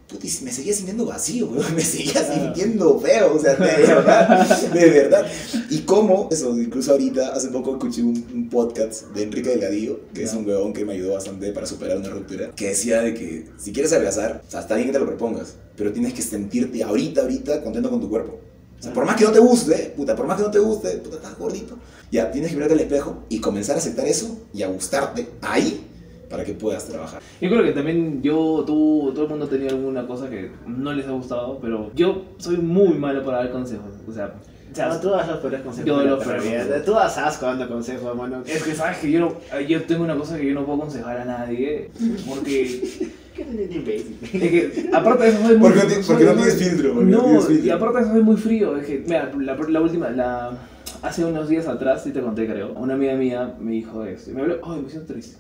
Puta, 0.09 0.25
y 0.25 0.45
me 0.45 0.53
seguía 0.53 0.73
sintiendo 0.73 1.05
vacío, 1.05 1.49
weón. 1.49 1.75
Me 1.75 1.83
seguía 1.83 2.23
sintiendo 2.33 2.99
feo, 3.01 3.35
o 3.35 3.39
sea, 3.41 3.55
de 3.55 3.67
verdad, 3.87 4.59
de 4.73 4.91
verdad. 4.91 5.27
Y 5.69 5.81
cómo, 5.81 6.29
eso, 6.31 6.57
incluso 6.57 6.93
ahorita, 6.93 7.35
hace 7.35 7.49
poco 7.49 7.73
escuché 7.73 8.03
un, 8.03 8.25
un 8.33 8.49
podcast 8.49 9.07
de 9.09 9.25
Enrique 9.25 9.51
Delgadillo, 9.51 10.01
que 10.15 10.23
es 10.23 10.31
Ya. 10.33 10.39
un 10.39 10.47
huevón 10.47 10.73
que 10.73 10.85
me 10.85 10.93
ayudó 10.93 11.15
bastante 11.15 11.51
para 11.51 11.67
superar 11.67 11.97
una 11.99 12.11
ruptura, 12.11 12.53
que 12.53 12.69
decía 12.69 13.01
de 13.03 13.15
que 13.15 13.47
si 13.59 13.73
quieres 13.73 13.93
adelgazar, 13.93 14.43
o 14.47 14.51
sea, 14.51 14.61
está 14.61 14.77
bien 14.77 14.87
que 14.87 14.93
te 14.93 15.01
lo 15.01 15.07
propongas, 15.07 15.55
pero 15.77 15.93
tienes 15.93 16.15
que 16.15 16.23
sentirte 16.23 16.85
ahorita, 16.85 17.23
ahorita 17.23 17.63
contento 17.65 17.91
con 17.91 18.01
tu 18.01 18.09
cuerpo. 18.09 18.39
O 18.79 18.83
sea, 18.83 18.93
por 18.93 19.07
más 19.07 19.17
que 19.17 19.25
no 19.25 19.33
te 19.33 19.41
guste, 19.41 19.93
puta, 19.97 20.15
por 20.15 20.27
más 20.27 20.37
que 20.37 20.43
no 20.45 20.51
te 20.53 20.59
guste, 20.61 20.91
puta, 20.99 21.17
estás 21.17 21.37
gordito. 21.37 21.79
Ya, 22.13 22.31
tienes 22.31 22.51
que 22.51 22.57
mirarte 22.57 22.75
al 22.75 22.81
espejo 22.81 23.25
y 23.29 23.41
comenzar 23.41 23.75
a 23.75 23.79
aceptar 23.81 24.07
eso 24.07 24.47
y 24.55 24.63
a 24.63 24.69
gustarte 24.69 25.27
ahí 25.41 25.85
para 26.29 26.45
que 26.45 26.53
puedas 26.55 26.87
trabajar. 26.87 27.21
Yo 27.41 27.49
creo 27.49 27.63
que 27.63 27.73
también 27.73 28.23
yo, 28.23 28.65
tú, 28.67 29.11
todo 29.15 29.25
el 29.25 29.31
mundo 29.31 29.47
tenía 29.49 29.71
alguna 29.71 30.07
cosa 30.07 30.29
que 30.29 30.51
no 30.67 30.93
les 30.93 31.07
ha 31.07 31.13
gustado, 31.13 31.59
pero 31.61 31.91
yo 31.95 32.25
soy 32.39 32.57
muy 32.57 32.95
malo 32.95 33.25
para 33.25 33.39
dar 33.39 33.51
consejos. 33.53 33.95
O 34.09 34.13
sea, 34.13 34.35
o 34.73 34.75
sea, 34.75 34.89
No, 34.89 35.01
tú 35.01 35.11
das 35.11 35.29
los 35.29 35.39
peores 35.39 35.63
consejos. 35.63 35.87
Yo 35.87 36.03
los 36.03 36.25
peores. 36.25 36.85
Tú 36.85 36.93
das 36.93 37.17
asco 37.17 37.47
dando 37.47 37.69
consejos, 37.69 38.05
hermano. 38.11 38.43
es 38.47 38.63
que 38.63 38.75
sabes 38.75 38.99
que 38.99 39.11
yo, 39.11 39.21
no, 39.21 39.61
yo 39.61 39.83
tengo 39.85 40.05
una 40.05 40.17
cosa 40.17 40.37
que 40.37 40.47
yo 40.47 40.55
no 40.55 40.65
puedo 40.67 40.79
aconsejar 40.79 41.19
a 41.19 41.25
nadie, 41.25 41.91
porque 42.29 42.63
es 43.37 44.31
que 44.31 44.91
aparte 44.93 45.25
de 45.25 45.29
eso 45.31 45.47
soy 45.47 45.57
muy 45.57 45.71
Porque 45.71 45.87
porque 46.07 46.25
no 46.25 46.35
tienes 46.35 46.57
filtro, 46.57 46.95
no 46.95 47.01
No, 47.03 47.23
tienes 47.25 47.47
filtro. 47.47 47.67
y 47.67 47.71
aparte 47.71 47.99
de 47.99 48.05
eso 48.05 48.13
soy 48.13 48.23
muy 48.23 48.37
frío, 48.37 48.77
es 48.77 48.87
que 48.87 49.03
mira, 49.07 49.33
la, 49.39 49.55
la 49.57 49.81
última, 49.81 50.11
la 50.11 50.59
hace 51.03 51.25
unos 51.25 51.49
días 51.49 51.67
atrás, 51.67 52.03
sí 52.05 52.11
te 52.13 52.21
conté 52.21 52.47
creo, 52.47 52.73
una 52.73 52.95
amiga 52.95 53.15
mía 53.15 53.55
me 53.61 53.73
dijo 53.73 54.05
esto, 54.05 54.31
y 54.31 54.35
me 54.35 54.43
habló, 54.43 54.57
ay, 54.65 54.81
me 54.83 54.91
siento 54.91 55.13
triste. 55.13 55.37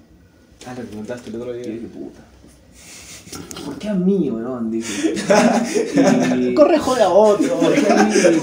Ah, 0.67 0.75
lo 0.79 0.85
preguntaste 0.85 1.31
el 1.31 1.37
otro 1.37 1.55
Y 1.55 1.63
día. 1.63 1.73
dije, 1.73 1.87
puta. 1.89 2.21
¿Por 3.65 3.77
qué 3.79 3.89
a 3.89 3.95
mí, 3.95 4.31
weón? 4.31 4.71
Dice. 4.71 5.15
Y- 6.39 6.55
Corre, 6.55 6.79
joda 6.79 7.07
a 7.07 7.09
otro. 7.11 7.59
¿Por 7.59 7.75
qué 7.75 7.91
a 7.93 8.05
mí? 8.05 8.15
Dice, 8.15 8.41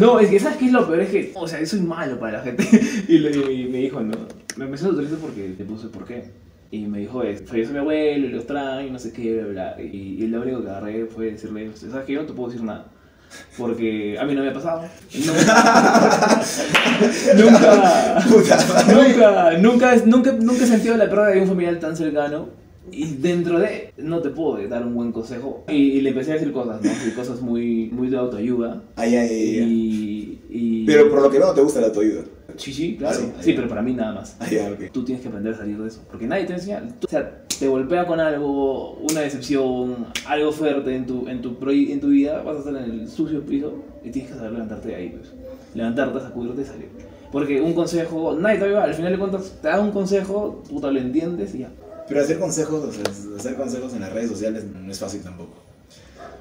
No, 0.00 0.18
es 0.20 0.28
que 0.28 0.40
¿sabes 0.40 0.58
qué 0.58 0.66
es 0.66 0.72
lo 0.72 0.86
peor? 0.86 1.00
Es 1.00 1.10
que, 1.10 1.32
o 1.34 1.46
sea, 1.46 1.60
yo 1.60 1.66
soy 1.66 1.80
malo 1.80 2.18
para 2.18 2.38
la 2.38 2.44
gente. 2.44 2.66
Y, 3.08 3.18
le- 3.18 3.52
y 3.52 3.68
me 3.68 3.78
dijo, 3.78 4.00
no, 4.00 4.16
me 4.56 4.64
empezó 4.66 4.90
a 4.90 4.96
triste 4.96 5.16
porque 5.20 5.54
le 5.56 5.64
puse 5.64 5.88
por 5.88 6.04
qué. 6.04 6.24
Y 6.70 6.80
me 6.86 6.98
dijo, 6.98 7.22
es, 7.22 7.42
falleció 7.46 7.72
mi 7.72 7.78
abuelo, 7.78 8.26
y 8.26 8.30
lo 8.30 8.38
extraño, 8.38 8.92
no 8.92 8.98
sé 8.98 9.12
qué, 9.12 9.42
bla, 9.42 9.74
bla. 9.74 9.82
Y, 9.82 10.22
y 10.22 10.26
lo 10.26 10.42
único 10.42 10.62
que 10.62 10.68
agarré 10.68 11.06
fue 11.06 11.30
decirle, 11.30 11.70
¿sabes 11.74 12.04
qué? 12.04 12.12
Yo 12.12 12.20
no 12.22 12.26
te 12.26 12.34
puedo 12.34 12.50
decir 12.50 12.64
nada. 12.64 12.86
Porque 13.56 14.16
a 14.18 14.24
mí 14.24 14.34
no 14.34 14.42
me 14.42 14.50
ha 14.50 14.52
pasado. 14.54 14.82
nunca, 17.36 18.24
nunca, 18.28 19.56
nunca, 19.58 19.96
nunca, 20.06 20.32
nunca 20.32 20.64
he 20.64 20.66
sentido 20.66 20.96
la 20.96 21.08
pérdida 21.08 21.28
de 21.28 21.40
un 21.42 21.48
familiar 21.48 21.78
tan 21.80 21.96
cercano. 21.96 22.48
Y 22.90 23.16
dentro 23.16 23.58
de, 23.58 23.92
no 23.98 24.22
te 24.22 24.30
puedo 24.30 24.66
dar 24.66 24.86
un 24.86 24.94
buen 24.94 25.12
consejo. 25.12 25.62
Y, 25.68 25.74
y 25.74 26.00
le 26.00 26.08
empecé 26.10 26.30
a 26.30 26.34
decir 26.34 26.52
cosas, 26.52 26.80
¿no? 26.80 26.90
Y 27.06 27.10
cosas 27.10 27.42
muy, 27.42 27.90
muy 27.92 28.08
de 28.08 28.16
autoayuda. 28.16 28.82
Ay, 28.96 29.14
ay, 29.14 29.28
ay. 29.30 29.58
Y, 29.60 30.40
y- 30.48 30.86
Pero 30.86 31.10
por 31.10 31.20
lo 31.20 31.30
que 31.30 31.36
veo 31.38 31.48
no 31.48 31.52
te 31.54 31.60
gusta 31.60 31.80
la 31.82 31.88
autoayuda. 31.88 32.22
Sí, 32.56 32.72
sí, 32.72 32.96
claro. 32.98 33.18
Sí, 33.40 33.52
pero 33.52 33.68
para 33.68 33.82
mí 33.82 33.92
nada 33.92 34.14
más. 34.14 34.36
Ay, 34.40 34.56
ay, 34.56 34.72
ok. 34.72 34.90
Tú 34.90 35.04
tienes 35.04 35.20
que 35.22 35.28
aprender 35.28 35.52
a 35.52 35.58
salir 35.58 35.76
de 35.76 35.86
eso. 35.86 36.00
Porque 36.10 36.26
nadie 36.26 36.46
te 36.46 36.54
enseña. 36.54 36.82
Tú- 36.98 37.06
o 37.08 37.10
sea, 37.10 37.42
te 37.58 37.66
golpea 37.66 38.06
con 38.06 38.20
algo, 38.20 38.92
una 39.10 39.20
decepción, 39.20 40.06
algo 40.26 40.52
fuerte 40.52 40.94
en 40.94 41.06
tu, 41.06 41.28
en 41.28 41.42
tu, 41.42 41.56
en 41.70 42.00
tu 42.00 42.08
vida, 42.08 42.42
vas 42.42 42.56
a 42.56 42.58
estar 42.60 42.76
en 42.76 42.84
el 42.84 43.08
sucio 43.08 43.44
piso 43.44 43.74
y 44.04 44.10
tienes 44.10 44.30
que 44.30 44.36
saber 44.36 44.52
levantarte 44.52 44.88
de 44.88 44.94
ahí. 44.94 45.08
Pues. 45.10 45.32
Levantarte, 45.74 46.20
sacudirte 46.20 46.62
y 46.62 46.64
salir. 46.64 46.88
Porque 47.32 47.60
un 47.60 47.74
consejo, 47.74 48.36
nadie 48.38 48.58
te 48.58 48.70
va. 48.70 48.84
Al 48.84 48.94
final 48.94 49.12
de 49.12 49.18
cuentas, 49.18 49.52
te 49.60 49.68
da 49.68 49.80
un 49.80 49.90
consejo, 49.90 50.62
puta, 50.68 50.90
lo 50.90 51.00
entiendes 51.00 51.54
y 51.54 51.58
ya. 51.58 51.70
Pero 52.06 52.20
hacer 52.20 52.38
consejos, 52.38 52.84
o 52.84 52.92
sea, 52.92 53.36
hacer 53.36 53.56
consejos 53.56 53.92
en 53.92 54.00
las 54.00 54.12
redes 54.12 54.30
sociales 54.30 54.64
no 54.64 54.90
es 54.90 54.98
fácil 54.98 55.22
tampoco. 55.22 55.54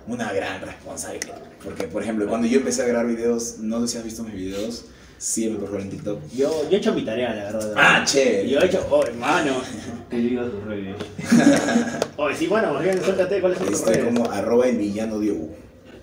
Una 0.07 0.32
gran 0.32 0.61
responsabilidad. 0.61 1.41
Porque, 1.63 1.88
por 1.88 2.03
ejemplo, 2.03 2.28
cuando 2.28 2.47
yo 2.47 2.59
empecé 2.59 2.84
a 2.84 2.88
grabar 2.88 3.07
videos, 3.07 3.57
no 3.59 3.82
sé 3.82 3.88
si 3.88 3.97
has 3.97 4.03
visto 4.05 4.24
mis 4.24 4.36
videos, 4.36 4.86
siempre 5.18 5.59
por 5.59 5.68
favor 5.70 5.82
en 5.82 5.89
TikTok. 5.89 6.20
Yo, 6.36 6.70
yo 6.70 6.76
he 6.78 6.80
hecho 6.80 6.93
mi 6.93 7.03
tarea, 7.05 7.34
la 7.34 7.43
verdad. 7.45 7.74
Ah, 7.76 8.03
chévere. 8.05 8.49
Yo 8.49 8.59
he 8.59 8.65
hecho, 8.65 8.86
oh, 8.89 9.03
hermano. 9.03 9.53
Que 10.09 10.18
digas 10.18 10.49
tus 10.51 10.63
redes. 10.63 10.95
Oye, 12.18 12.36
sí, 12.36 12.47
bueno, 12.47 12.74
más 12.74 12.84
bien, 12.84 13.01
suéltate, 13.03 13.39
¿cuáles 13.41 13.57
son 13.57 13.68
tus 13.68 13.80
Estoy 13.80 13.93
redes? 13.95 14.05
como 14.13 14.30
arroba 14.32 14.68
el 14.68 14.78
villano 14.78 15.20
Diego. 15.20 15.49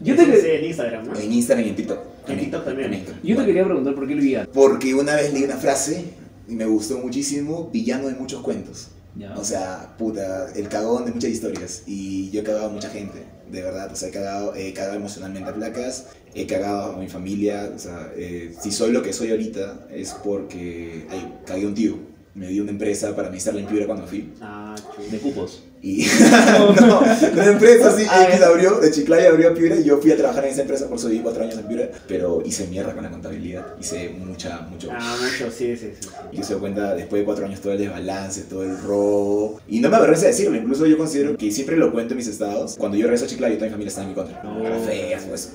Yo 0.00 0.16
te, 0.16 0.26
que- 0.26 0.58
en 0.58 0.64
Instagram, 0.66 1.06
¿no? 1.06 1.18
En 1.18 1.32
Instagram 1.32 1.66
y 1.66 1.68
en 1.70 1.76
TikTok. 1.76 1.98
En 2.28 2.38
TikTok 2.40 2.64
también. 2.64 3.04
yo 3.22 3.36
te 3.36 3.44
quería 3.46 3.64
preguntar 3.64 3.94
por 3.94 4.06
qué 4.06 4.12
el 4.14 4.20
villano. 4.20 4.48
Porque 4.52 4.94
una 4.94 5.14
vez 5.14 5.32
leí 5.32 5.44
una 5.44 5.56
frase 5.56 6.04
y 6.48 6.54
me 6.54 6.64
gustó 6.66 6.98
muchísimo, 6.98 7.70
villano 7.72 8.08
de 8.08 8.14
muchos 8.14 8.40
cuentos. 8.42 8.88
Ya. 9.16 9.32
O 9.36 9.44
sea, 9.44 9.94
puta, 9.96 10.52
el 10.56 10.68
cagón 10.68 11.04
de 11.04 11.12
muchas 11.12 11.30
historias. 11.30 11.82
Y 11.86 12.30
yo 12.30 12.40
he 12.40 12.44
cagado 12.44 12.66
a 12.66 12.70
mucha 12.70 12.90
gente, 12.90 13.22
de 13.50 13.62
verdad. 13.62 13.90
O 13.92 13.96
sea, 13.96 14.08
he 14.08 14.12
cagado, 14.12 14.54
he 14.54 14.72
cagado 14.72 14.96
emocionalmente 14.96 15.50
a 15.50 15.54
placas, 15.54 16.06
he 16.34 16.46
cagado 16.46 16.92
a 16.92 16.98
mi 16.98 17.08
familia. 17.08 17.70
O 17.74 17.78
sea, 17.78 18.12
eh, 18.16 18.54
si 18.60 18.70
soy 18.70 18.92
lo 18.92 19.02
que 19.02 19.12
soy 19.12 19.30
ahorita 19.30 19.86
es 19.90 20.14
porque 20.24 21.06
ay, 21.10 21.34
cagué 21.46 21.64
a 21.64 21.68
un 21.68 21.74
tío. 21.74 21.98
Me 22.34 22.48
dio 22.48 22.62
una 22.62 22.72
empresa 22.72 23.14
para 23.14 23.28
administrar 23.28 23.54
la 23.54 23.68
Piura 23.68 23.86
cuando 23.86 24.06
fui. 24.06 24.32
Ah, 24.40 24.74
chulo. 24.96 25.08
de 25.08 25.18
cupos. 25.18 25.62
Y 25.84 25.98
no, 26.80 27.00
una 27.00 27.44
empresa 27.44 27.88
así, 27.90 28.04
X 28.04 28.42
abrió, 28.42 28.80
de 28.80 28.90
Chiclayo 28.90 29.28
abrió 29.28 29.50
a 29.50 29.54
Piura 29.54 29.76
y 29.76 29.84
yo 29.84 29.98
fui 29.98 30.12
a 30.12 30.16
trabajar 30.16 30.46
en 30.46 30.52
esa 30.52 30.62
empresa, 30.62 30.88
por 30.88 30.96
eso 30.96 31.08
viví 31.08 31.20
cuatro 31.20 31.42
años 31.42 31.58
en 31.58 31.66
Piura, 31.66 31.90
pero 32.08 32.42
hice 32.42 32.66
mierda 32.68 32.94
con 32.94 33.04
la 33.04 33.10
contabilidad, 33.10 33.66
hice 33.78 34.08
mucha, 34.08 34.62
mucho. 34.62 34.88
Ah, 34.90 35.14
mucho, 35.20 35.52
sí, 35.52 35.76
sí, 35.76 35.92
sí. 36.00 36.08
Y 36.32 36.42
se 36.42 36.54
dio 36.54 36.60
cuenta 36.60 36.94
después 36.94 37.20
de 37.20 37.26
cuatro 37.26 37.44
años 37.44 37.60
todo 37.60 37.74
el 37.74 37.78
desbalance, 37.78 38.44
todo 38.44 38.62
el 38.62 38.80
robo. 38.80 39.60
Y 39.68 39.80
no 39.80 39.90
me 39.90 39.96
avergüenza 39.96 40.26
decirlo, 40.26 40.56
incluso 40.56 40.86
yo 40.86 40.96
considero 40.96 41.36
que 41.36 41.50
siempre 41.50 41.76
lo 41.76 41.92
cuento 41.92 42.14
en 42.14 42.16
mis 42.16 42.28
estados. 42.28 42.76
Cuando 42.78 42.96
yo 42.96 43.04
regreso 43.04 43.26
a 43.26 43.28
Chiclayo, 43.28 43.56
toda 43.56 43.66
mi 43.66 43.72
familia 43.72 43.88
estaba 43.90 44.04
en 44.04 44.08
mi 44.08 44.14
contra. 44.14 44.42
No. 44.42 44.66
Era 44.66 44.78
fea, 44.78 45.20
pues. 45.28 45.52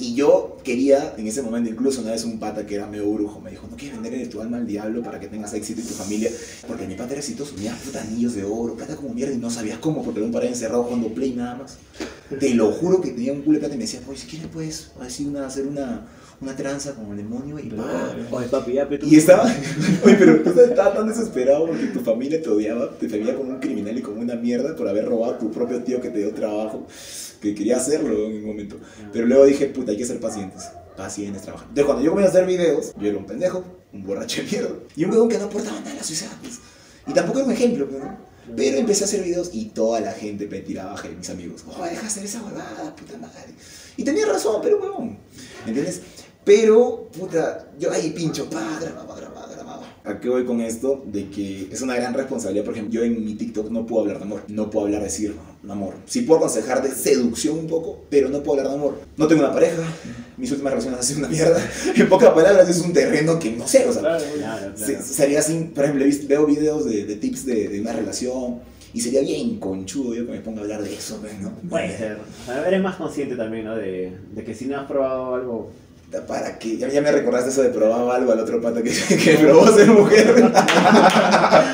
Y 0.00 0.14
yo 0.16 0.56
quería, 0.64 1.14
en 1.16 1.28
ese 1.28 1.42
momento, 1.42 1.70
incluso 1.70 2.00
una 2.00 2.10
vez 2.10 2.24
un 2.24 2.40
pata 2.40 2.66
que 2.66 2.74
era 2.74 2.88
medio 2.88 3.08
brujo 3.08 3.40
me 3.40 3.50
dijo: 3.50 3.68
No 3.70 3.76
quieres 3.76 4.00
venderle 4.00 4.26
tu 4.26 4.40
alma 4.40 4.56
al 4.56 4.66
diablo 4.66 5.00
para 5.00 5.20
que 5.20 5.28
tengas 5.28 5.54
éxito 5.54 5.80
en 5.80 5.86
tu 5.86 5.94
familia. 5.94 6.28
Porque 6.66 6.88
mi 6.88 6.94
pata 6.94 7.12
era 7.12 7.20
exitoso, 7.20 7.54
tenía 7.54 7.76
puta 7.76 8.00
anillos 8.00 8.34
de 8.34 8.42
oro, 8.42 8.74
plata 8.74 8.96
como 8.96 9.14
mierda 9.14 9.32
y 9.32 9.38
no 9.38 9.48
sabías 9.60 9.78
cómo 9.78 10.02
porque 10.02 10.20
lo 10.20 10.30
paré 10.30 10.48
encerrado 10.48 10.84
jugando 10.84 11.08
play 11.08 11.34
nada 11.34 11.56
más. 11.56 11.76
Te 12.38 12.54
lo 12.54 12.70
juro 12.70 13.00
que 13.00 13.10
tenía 13.10 13.32
un 13.32 13.42
culo 13.42 13.54
de 13.54 13.60
plata 13.60 13.74
y 13.74 13.78
me 13.78 13.84
decía: 13.84 14.00
Pues, 14.06 14.20
si 14.20 14.26
quieres, 14.26 14.48
puedes 14.48 14.92
así 15.00 15.26
una, 15.26 15.46
hacer 15.46 15.66
una, 15.66 16.06
una 16.40 16.56
tranza 16.56 16.94
con 16.94 17.10
el 17.10 17.16
demonio 17.18 17.58
y 17.58 17.68
pa. 17.70 18.14
Oye, 18.30 18.46
papi, 18.46 18.72
ya, 18.74 18.88
pero 18.88 19.02
tú. 19.02 19.06
Y 19.08 19.16
estaba, 19.16 19.44
oye, 20.04 20.16
pero 20.18 20.42
tú 20.42 20.60
estabas 20.60 20.94
tan 20.94 21.08
desesperado 21.08 21.66
porque 21.66 21.86
tu 21.86 22.00
familia 22.00 22.40
te 22.40 22.48
odiaba, 22.48 22.90
te 22.98 23.06
veía 23.08 23.36
como 23.36 23.50
un 23.50 23.58
criminal 23.58 23.98
y 23.98 24.02
como 24.02 24.20
una 24.20 24.36
mierda 24.36 24.74
por 24.76 24.88
haber 24.88 25.06
robado 25.06 25.34
a 25.34 25.38
tu 25.38 25.50
propio 25.50 25.82
tío 25.82 26.00
que 26.00 26.08
te 26.10 26.18
dio 26.18 26.32
trabajo, 26.32 26.86
que 27.40 27.54
quería 27.54 27.76
hacerlo 27.76 28.26
en 28.26 28.36
un 28.36 28.44
momento. 28.44 28.76
Pero 29.12 29.26
luego 29.26 29.44
dije, 29.44 29.66
puta, 29.66 29.90
hay 29.90 29.98
que 29.98 30.06
ser 30.06 30.20
pacientes, 30.20 30.68
pacientes, 30.96 31.42
trabajando. 31.42 31.70
Entonces 31.70 31.86
cuando 31.86 32.04
yo 32.04 32.10
comencé 32.12 32.28
a 32.28 32.30
hacer 32.30 32.46
videos, 32.46 32.94
yo 32.98 33.08
era 33.08 33.18
un 33.18 33.26
pendejo, 33.26 33.64
un 33.92 34.04
borracho 34.04 34.42
de 34.42 34.48
mierda, 34.48 34.70
y 34.94 35.04
un 35.04 35.10
huevón 35.10 35.28
que 35.28 35.38
no 35.38 35.44
aportaba 35.46 35.80
nada 35.80 35.90
a 35.90 35.96
la 35.96 36.04
sociedad, 36.04 36.32
pues. 36.40 36.60
Y 37.08 37.12
tampoco 37.12 37.40
era 37.40 37.48
un 37.48 37.52
ejemplo, 37.52 37.88
pues, 37.88 38.04
¿no? 38.04 38.29
Pero 38.56 38.78
empecé 38.78 39.04
a 39.04 39.06
hacer 39.06 39.22
videos 39.22 39.50
y 39.52 39.66
toda 39.66 40.00
la 40.00 40.12
gente 40.12 40.46
me 40.46 40.60
tiraba 40.60 40.92
baja 40.92 41.08
mis 41.08 41.30
amigos. 41.30 41.64
Oh, 41.68 41.84
deja 41.84 42.00
de 42.00 42.06
hacer 42.06 42.24
esa 42.24 42.42
huevada, 42.42 42.94
puta 42.96 43.16
madre. 43.18 43.54
Y 43.96 44.04
tenía 44.04 44.26
razón, 44.26 44.60
pero 44.62 44.78
huevón. 44.78 45.18
¿Entiendes? 45.66 46.02
Pero, 46.44 47.08
puta, 47.16 47.68
yo 47.78 47.92
ahí 47.92 48.10
pincho, 48.10 48.48
pa, 48.48 48.78
grababa, 48.80 49.14
grababa, 49.14 49.46
grababa. 49.52 49.86
¿A 50.04 50.18
qué 50.18 50.28
voy 50.28 50.46
con 50.46 50.60
esto? 50.60 51.04
De 51.06 51.28
que 51.28 51.68
es 51.70 51.82
una 51.82 51.94
gran 51.94 52.14
responsabilidad. 52.14 52.64
Por 52.64 52.74
ejemplo, 52.74 52.94
yo 52.94 53.04
en 53.04 53.24
mi 53.24 53.34
TikTok 53.34 53.70
no 53.70 53.84
puedo 53.84 54.02
hablar 54.02 54.18
de 54.18 54.24
amor. 54.24 54.42
No 54.48 54.70
puedo 54.70 54.86
hablar 54.86 55.02
de 55.02 55.08
decir 55.08 55.36
amor. 55.68 55.94
Sí 56.06 56.22
puedo 56.22 56.38
aconsejar 56.38 56.82
de 56.82 56.92
seducción 56.94 57.58
un 57.58 57.66
poco, 57.66 58.00
pero 58.08 58.30
no 58.30 58.42
puedo 58.42 58.58
hablar 58.58 58.72
de 58.72 58.78
amor. 58.78 59.00
No 59.18 59.28
tengo 59.28 59.42
una 59.42 59.52
pareja. 59.52 59.82
Mis 60.40 60.50
últimas 60.52 60.72
relaciones 60.72 60.98
han 61.00 61.04
sido 61.06 61.18
una 61.20 61.28
mierda. 61.28 61.60
En 61.96 62.08
pocas 62.08 62.30
palabras, 62.30 62.68
es 62.68 62.78
un 62.80 62.92
terreno 62.92 63.38
que 63.38 63.52
no 63.52 63.68
sé. 63.68 63.86
O 63.86 63.92
sea, 63.92 64.00
Claro, 64.02 64.24
Claro, 64.38 64.72
se- 64.76 64.84
claro. 64.94 65.04
sería 65.04 65.38
así, 65.40 65.70
por 65.74 65.84
ejemplo, 65.84 66.04
veo 66.26 66.46
videos 66.46 66.84
de, 66.86 67.04
de 67.04 67.16
tips 67.16 67.44
de, 67.46 67.68
de 67.68 67.80
una 67.80 67.92
relación 67.92 68.60
y 68.92 69.00
sería 69.02 69.20
bien 69.20 69.60
conchudo 69.60 70.14
yo 70.14 70.26
que 70.26 70.32
me 70.32 70.40
ponga 70.40 70.60
a 70.60 70.62
hablar 70.64 70.82
de 70.82 70.92
eso, 70.94 71.20
¿no? 71.40 71.50
Puede 71.68 71.96
ser. 71.98 72.16
O 72.16 72.46
sea, 72.46 72.66
eres 72.66 72.82
más 72.82 72.96
consciente 72.96 73.36
también, 73.36 73.66
¿no? 73.66 73.76
De, 73.76 74.12
de 74.34 74.44
que 74.44 74.54
si 74.54 74.64
no 74.66 74.80
has 74.80 74.86
probado 74.86 75.34
algo. 75.34 75.72
Para 76.26 76.58
que, 76.58 76.76
ya, 76.76 76.88
ya 76.88 77.00
me 77.00 77.12
recordaste 77.12 77.50
eso 77.50 77.62
de 77.62 77.68
probaba 77.68 78.16
algo 78.16 78.32
al 78.32 78.40
otro 78.40 78.60
pata 78.60 78.82
que, 78.82 78.90
que 79.24 79.34
probó 79.34 79.68
ser 79.72 79.86
mujer. 79.86 80.34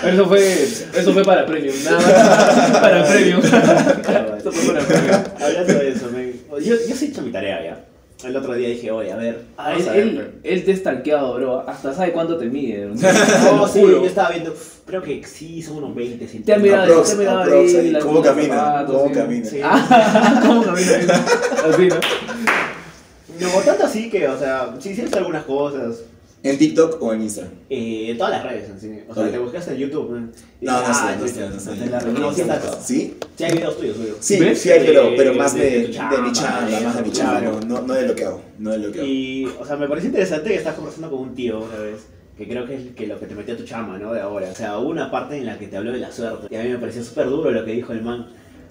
Eso 0.04 0.26
fue, 0.28 0.62
eso 0.62 1.12
fue 1.14 1.24
para 1.24 1.46
premium, 1.46 1.74
nada 1.82 1.96
más. 1.98 2.70
Para 2.80 3.06
premium. 3.06 3.40
Eso 3.40 4.52
fue 4.52 4.74
para 4.74 4.86
premium. 4.86 5.20
Hablando 5.40 5.72
de 5.72 5.88
eso, 5.88 6.10
men, 6.12 6.34
yo, 6.62 6.74
yo 6.86 6.94
sí 6.96 7.06
he 7.06 7.08
hecho 7.08 7.22
mi 7.22 7.32
tarea 7.32 7.64
ya. 7.64 7.84
El 8.24 8.34
otro 8.34 8.54
día 8.54 8.68
dije, 8.68 8.90
oye, 8.90 9.12
a 9.12 9.16
ver. 9.16 9.42
Ah, 9.58 9.74
él, 9.74 9.88
a 9.88 9.92
ver, 9.92 10.00
él, 10.00 10.30
él 10.42 10.64
te 10.64 10.72
ha 10.72 10.76
stalkeado, 10.76 11.34
bro. 11.34 11.60
Hasta 11.68 11.92
sabe 11.92 12.12
cuánto 12.12 12.38
te 12.38 12.46
mide. 12.46 12.88
No, 13.44 13.68
sí, 13.68 13.80
yo 13.82 14.04
estaba 14.06 14.30
viendo, 14.30 14.54
creo 14.86 15.02
que 15.02 15.22
sí, 15.24 15.62
son 15.62 15.78
unos 15.78 15.94
20 15.94 16.18
Te 16.18 16.24
ha 16.24 16.28
centímetros. 16.28 16.62
mirado, 16.62 17.02
te 17.02 17.12
ha 17.12 17.14
mirado 17.16 17.42
ahí, 17.42 17.98
¿Cómo 18.00 18.22
camina? 18.22 18.84
¿Cómo 18.86 19.08
sí. 19.08 19.12
camina? 19.14 19.44
Sí. 19.46 19.60
Ah, 19.62 20.40
¿Cómo 20.46 20.62
camina? 20.64 20.96
Así, 21.70 21.88
¿no? 21.88 21.96
No, 23.38 23.48
tanto 23.64 23.84
así 23.84 24.08
que, 24.08 24.26
o 24.28 24.38
sea, 24.38 24.74
sí 24.78 24.90
hiciste 24.90 25.18
algunas 25.18 25.44
cosas. 25.44 25.96
¿En 26.49 26.59
TikTok 26.59 27.03
o 27.03 27.12
en 27.12 27.22
Instagram? 27.22 27.53
Eh, 27.70 28.11
en 28.11 28.18
todas 28.18 28.32
las 28.32 28.44
redes, 28.44 28.70
en 28.70 28.80
sí. 28.80 29.01
O 29.09 29.14
sea, 29.14 29.30
te 29.30 29.38
buscaste 29.38 29.72
en 29.72 29.78
YouTube. 29.78 30.11
No, 30.11 30.72
no 30.72 30.80
dices, 30.80 30.97
sé, 30.97 31.03
ah, 31.03 31.16
no 31.20 31.26
sí, 31.28 31.34
sé, 31.34 31.49
no 31.49 32.32
sé. 32.32 32.82
sí. 32.82 33.16
¿Sí? 33.36 33.44
Hay 33.44 33.53
videos 33.53 33.76
tuyos, 33.78 33.97
tuyos. 33.97 34.16
Sí, 34.20 34.38
¿Ves? 34.40 34.61
sí, 34.61 34.70
hay, 34.70 34.86
pero, 34.86 35.03
Eh, 35.09 35.14
pero 35.16 35.34
más 35.34 35.55
de, 35.55 35.61
de 35.70 35.88
mi 35.88 35.92
de 35.92 35.99
más 36.84 36.97
de 36.97 37.03
mi 37.03 37.11
chamba. 37.12 37.40
no, 37.66 37.80
no, 37.82 37.94
de 37.94 38.07
lo 38.09 38.14
que 38.14 38.24
hago, 38.24 38.40
no 38.59 38.70
de 38.70 38.78
lo 38.78 38.92
que 38.92 38.99
hago. 39.01 39.09
Y, 39.09 39.47
o 39.61 39.64
sea, 39.66 39.76
me 39.76 39.88
pareció 39.88 40.09
interesante 40.09 40.51
que 40.51 40.57
estás 40.57 40.74
conversando 40.74 41.11
con 41.11 41.20
un 41.20 41.34
tío 41.34 41.61
una 41.61 41.78
vez, 41.78 42.07
que 42.38 42.47
creo 42.49 42.66
que 42.66 42.74
es 42.76 42.82
que 42.94 43.07
lo 43.07 43.18
que 43.18 43.26
te 43.26 43.34
metió 43.34 43.55
a 43.55 43.57
tu 43.57 43.64
chama, 43.64 43.99
¿no? 43.99 44.12
De 44.12 44.20
ahora. 44.20 44.49
O 44.51 44.55
sea, 44.55 44.78
hubo 44.78 44.88
una 44.90 45.11
parte 45.11 45.36
en 45.36 45.47
la 45.47 45.59
que 45.59 45.66
te 45.68 45.76
habló 45.76 45.92
de 45.92 45.99
la 45.99 46.12
suerte. 46.12 46.47
Y 46.51 46.57
a 46.57 46.62
mí 46.62 46.68
me 46.70 46.78
pareció 46.78 47.03
súper 47.03 47.26
duro 47.26 47.51
lo 47.51 47.64
que 47.64 47.72
dijo 47.72 47.92
el 47.92 48.03
man, 48.03 48.26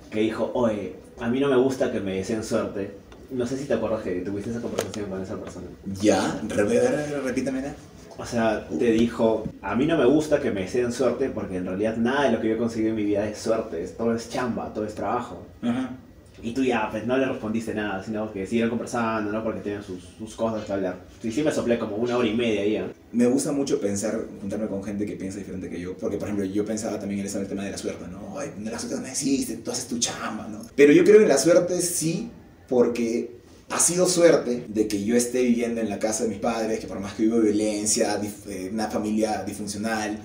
que 0.09 0.21
dijo, 0.21 0.51
oye, 0.53 0.93
a 1.19 1.27
mí 1.29 1.39
no 1.39 1.47
me 1.49 1.57
gusta 1.57 1.91
que 1.91 1.99
me 1.99 2.15
deseen 2.15 2.43
suerte, 2.43 2.91
no 3.31 3.45
sé 3.47 3.57
si 3.57 3.65
te 3.65 3.73
acuerdas 3.73 4.01
que 4.03 4.21
tuviste 4.21 4.51
esa 4.51 4.61
conversación 4.61 5.09
con 5.09 5.21
esa 5.21 5.35
persona. 5.37 5.67
Ya, 6.01 6.39
re- 6.47 6.63
re- 6.63 7.21
repítamela. 7.21 7.73
O 8.17 8.25
sea, 8.25 8.65
te 8.69 8.91
dijo, 8.91 9.43
a 9.61 9.75
mí 9.75 9.85
no 9.85 9.97
me 9.97 10.05
gusta 10.05 10.39
que 10.39 10.49
me 10.51 10.61
deseen 10.61 10.91
suerte 10.93 11.29
porque 11.29 11.57
en 11.57 11.65
realidad 11.65 11.97
nada 11.97 12.25
de 12.25 12.31
lo 12.31 12.39
que 12.41 12.47
yo 12.47 12.55
he 12.55 12.57
conseguido 12.57 12.91
en 12.91 12.95
mi 12.95 13.03
vida 13.03 13.27
es 13.27 13.37
suerte, 13.37 13.85
todo 13.97 14.15
es 14.15 14.29
chamba, 14.29 14.73
todo 14.73 14.85
es 14.85 14.95
trabajo. 14.95 15.45
Ajá. 15.61 15.91
Y 16.41 16.53
tú 16.53 16.63
ya, 16.63 16.89
pues 16.91 17.05
no 17.07 17.17
le 17.17 17.25
respondiste 17.25 17.73
nada, 17.73 18.03
sino 18.03 18.31
que 18.31 18.45
siguieron 18.45 18.69
conversando, 18.69 19.31
¿no? 19.31 19.43
Porque 19.43 19.61
tenían 19.61 19.81
sus, 19.83 20.03
sus 20.17 20.35
cosas 20.35 20.63
que 20.65 20.73
hablar. 20.73 20.97
Sí, 21.21 21.31
sí 21.31 21.41
me 21.43 21.51
soplé 21.51 21.79
como 21.79 21.95
una 21.95 22.17
hora 22.17 22.27
y 22.27 22.33
media 22.35 22.61
ahí, 22.61 22.75
¿eh? 22.75 22.85
Me 23.13 23.25
gusta 23.25 23.51
mucho 23.51 23.79
pensar, 23.79 24.19
juntarme 24.41 24.67
con 24.67 24.83
gente 24.83 25.05
que 25.05 25.15
piensa 25.15 25.39
diferente 25.39 25.69
que 25.69 25.79
yo, 25.79 25.97
porque 25.97 26.17
por 26.17 26.27
ejemplo 26.27 26.45
yo 26.45 26.63
pensaba 26.65 26.99
también 26.99 27.21
en 27.21 27.25
ese 27.25 27.43
tema 27.45 27.63
de 27.63 27.71
la 27.71 27.77
suerte, 27.77 28.05
¿no? 28.11 28.37
Ay, 28.37 28.51
la 28.63 28.77
suerte 28.77 28.99
no 28.99 29.07
existe, 29.07 29.55
tú 29.57 29.71
haces 29.71 29.87
tu 29.87 29.97
chamba, 29.97 30.47
¿no? 30.47 30.59
Pero 30.75 30.91
yo 30.93 31.03
creo 31.03 31.21
en 31.21 31.27
la 31.29 31.37
suerte 31.37 31.81
sí, 31.81 32.29
porque 32.67 33.35
ha 33.69 33.79
sido 33.79 34.07
suerte 34.07 34.65
de 34.67 34.87
que 34.87 35.03
yo 35.03 35.15
esté 35.15 35.41
viviendo 35.41 35.81
en 35.81 35.89
la 35.89 35.99
casa 35.99 36.23
de 36.23 36.29
mis 36.29 36.39
padres, 36.39 36.79
que 36.79 36.87
por 36.87 36.99
más 36.99 37.13
que 37.13 37.23
vivo 37.23 37.39
violencia, 37.39 38.19
eh, 38.47 38.69
una 38.71 38.87
familia 38.87 39.43
disfuncional, 39.45 40.19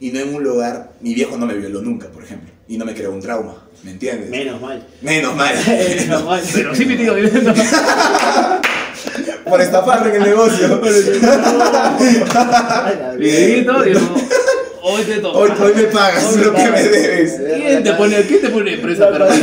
y 0.00 0.10
no 0.10 0.20
en 0.20 0.34
un 0.34 0.42
lugar, 0.42 0.92
mi 1.00 1.14
viejo 1.14 1.36
no 1.36 1.46
me 1.46 1.54
violó 1.54 1.80
nunca, 1.80 2.08
por 2.08 2.24
ejemplo, 2.24 2.50
y 2.68 2.76
no 2.76 2.84
me 2.84 2.94
creó 2.94 3.12
un 3.12 3.20
trauma, 3.20 3.66
¿me 3.82 3.92
entiendes? 3.92 4.30
Menos 4.30 4.60
mal. 4.60 4.86
Menos 5.02 5.34
mal. 5.36 5.54
Menos 5.66 6.24
mal. 6.24 6.42
Pero 6.52 6.74
sí, 6.74 6.84
mi 6.84 6.96
tío, 6.96 7.14
viviendo. 7.14 7.54
por 9.48 9.60
estafarme 9.60 10.10
en 10.10 10.16
el 10.16 10.28
negocio. 10.28 10.80
Vividito, 13.18 13.86
y 13.86 13.92
luego, 13.92 14.16
hoy 14.86 15.02
te 15.02 15.16
toca. 15.16 15.38
Hoy, 15.38 15.50
hoy 15.60 15.72
me 15.74 15.82
pagas 15.84 16.36
lo 16.36 16.54
que 16.54 16.70
me 16.70 16.82
debes. 16.82 17.40
¿Quién 17.56 17.82
te 17.82 17.92
pone, 17.94 18.22
¿quién 18.22 18.40
te 18.40 18.48
pone 18.50 18.74
empresa 18.74 19.10
peruana? 19.10 19.34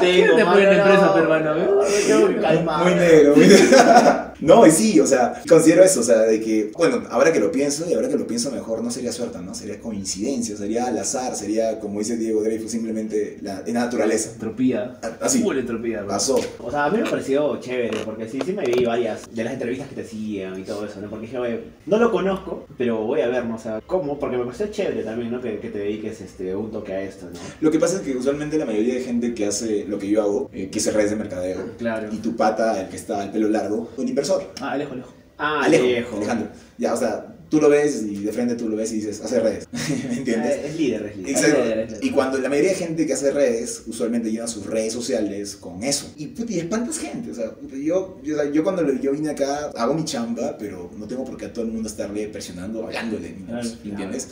¿Quién 0.00 0.36
te 0.36 0.44
pone 0.44 0.62
en 0.62 0.72
empresa 0.72 1.14
peruana? 1.14 1.54
Muy 1.54 2.94
negro, 2.94 3.36
muy 3.36 3.46
negro. 3.46 4.32
No, 4.40 4.66
y 4.66 4.70
sí, 4.70 5.00
o 5.00 5.06
sea, 5.06 5.42
considero 5.48 5.82
eso, 5.84 6.00
o 6.00 6.02
sea, 6.02 6.18
de 6.22 6.40
que, 6.40 6.70
bueno, 6.76 7.02
ahora 7.10 7.32
que 7.32 7.40
lo 7.40 7.50
pienso 7.50 7.88
y 7.88 7.94
ahora 7.94 8.08
que 8.08 8.16
lo 8.16 8.26
pienso 8.26 8.50
mejor, 8.50 8.82
no 8.82 8.90
sería 8.90 9.12
suerte, 9.12 9.38
¿no? 9.40 9.54
Sería 9.54 9.80
coincidencia, 9.80 10.56
sería 10.56 10.86
al 10.86 10.98
azar, 10.98 11.34
sería, 11.34 11.78
como 11.80 11.98
dice 12.00 12.16
Diego 12.16 12.42
Dreyfus, 12.42 12.70
simplemente 12.70 13.38
la, 13.42 13.62
la 13.66 13.72
naturaleza. 13.72 14.30
Entropía. 14.32 14.98
Así. 15.20 15.42
Full 15.42 15.58
entropía, 15.58 15.98
bro. 16.00 16.08
Pasó. 16.08 16.38
O 16.58 16.70
sea, 16.70 16.86
a 16.86 16.90
mí 16.90 16.98
me 17.02 17.08
pareció 17.08 17.58
chévere, 17.60 17.98
porque 18.04 18.28
sí, 18.28 18.38
sí 18.44 18.52
me 18.52 18.64
vi 18.64 18.84
varias 18.84 19.22
de 19.32 19.44
las 19.44 19.52
entrevistas 19.54 19.88
que 19.88 19.94
te 19.96 20.02
hacían 20.02 20.58
y 20.60 20.62
todo 20.64 20.84
eso, 20.86 21.00
¿no? 21.00 21.08
Porque 21.08 21.26
dije, 21.26 21.38
oye, 21.38 21.60
no 21.86 21.98
lo 21.98 22.10
conozco, 22.10 22.66
pero 22.76 22.98
voy 23.06 23.20
a 23.22 23.28
ver, 23.28 23.44
¿no? 23.46 23.56
O 23.56 23.58
sea, 23.58 23.80
¿cómo? 23.86 24.18
Porque 24.18 24.36
me 24.36 24.44
pareció 24.44 24.66
chévere 24.68 25.02
también, 25.02 25.30
¿no? 25.32 25.40
Que, 25.40 25.58
que 25.58 25.70
te 25.70 25.78
dediques 25.78 26.20
este, 26.20 26.54
un 26.54 26.70
toque 26.70 26.92
a 26.92 27.02
esto, 27.02 27.26
¿no? 27.32 27.38
Lo 27.60 27.70
que 27.70 27.78
pasa 27.78 27.96
es 27.96 28.02
que 28.02 28.14
usualmente 28.16 28.58
la 28.58 28.66
mayoría 28.66 28.94
de 28.94 29.00
gente 29.00 29.34
que 29.34 29.46
hace 29.46 29.84
lo 29.88 29.98
que 29.98 30.08
yo 30.08 30.22
hago, 30.22 30.50
eh, 30.52 30.68
que 30.70 30.78
hace 30.78 30.90
redes 30.90 31.10
de 31.10 31.16
mercadeo, 31.16 31.58
Claro. 31.78 32.08
y 32.12 32.16
tu 32.18 32.36
pata, 32.36 32.80
el 32.82 32.88
que 32.88 32.96
está 32.96 33.22
al 33.22 33.32
pelo 33.32 33.48
largo, 33.48 33.90
un 33.96 34.08
inversor. 34.08 34.25
Ah, 34.60 34.72
Alejo, 34.72 34.92
Alejo. 34.92 35.12
Ah, 35.38 35.60
Alejo, 35.64 35.84
Alejo. 35.84 36.16
Alejandro. 36.16 36.48
Ya, 36.78 36.94
o 36.94 36.96
sea, 36.96 37.36
tú 37.48 37.60
lo 37.60 37.68
ves 37.68 38.02
y 38.02 38.24
de 38.24 38.32
frente 38.32 38.54
tú 38.54 38.68
lo 38.68 38.76
ves 38.76 38.92
y 38.92 38.96
dices, 38.96 39.20
hace 39.20 39.38
redes. 39.40 39.68
¿Me 40.08 40.16
entiendes? 40.18 40.50
Eh, 40.56 40.66
Es 40.68 40.76
líder, 40.78 41.06
es 41.06 41.16
líder. 41.16 41.30
Exacto. 41.30 41.56
Es 41.58 41.64
líder, 41.64 41.78
es 41.78 41.90
líder. 41.92 42.04
Y 42.04 42.10
cuando 42.10 42.38
la 42.38 42.48
mayoría 42.48 42.70
de 42.70 42.76
gente 42.76 43.06
que 43.06 43.12
hace 43.12 43.30
redes 43.30 43.82
usualmente 43.86 44.30
llena 44.30 44.46
sus 44.46 44.66
redes 44.66 44.92
sociales 44.92 45.56
con 45.56 45.82
eso. 45.82 46.12
Y, 46.16 46.32
y 46.48 46.58
espantas 46.58 46.98
gente. 46.98 47.30
O 47.30 47.34
sea, 47.34 47.52
yo, 47.72 48.18
yo, 48.22 48.52
yo 48.52 48.64
cuando 48.64 48.90
yo 48.94 49.12
vine 49.12 49.30
acá 49.30 49.70
hago 49.76 49.94
mi 49.94 50.04
chamba, 50.04 50.56
pero 50.58 50.90
no 50.98 51.06
tengo 51.06 51.24
por 51.24 51.36
qué 51.36 51.46
a 51.46 51.52
todo 51.52 51.64
el 51.64 51.70
mundo 51.72 51.88
estarle 51.88 52.28
presionando, 52.28 52.84
hablándole. 52.84 53.34
¿me 53.38 53.46
Claro, 53.46 53.68
¿me 53.84 53.90
entiendes? 53.90 54.28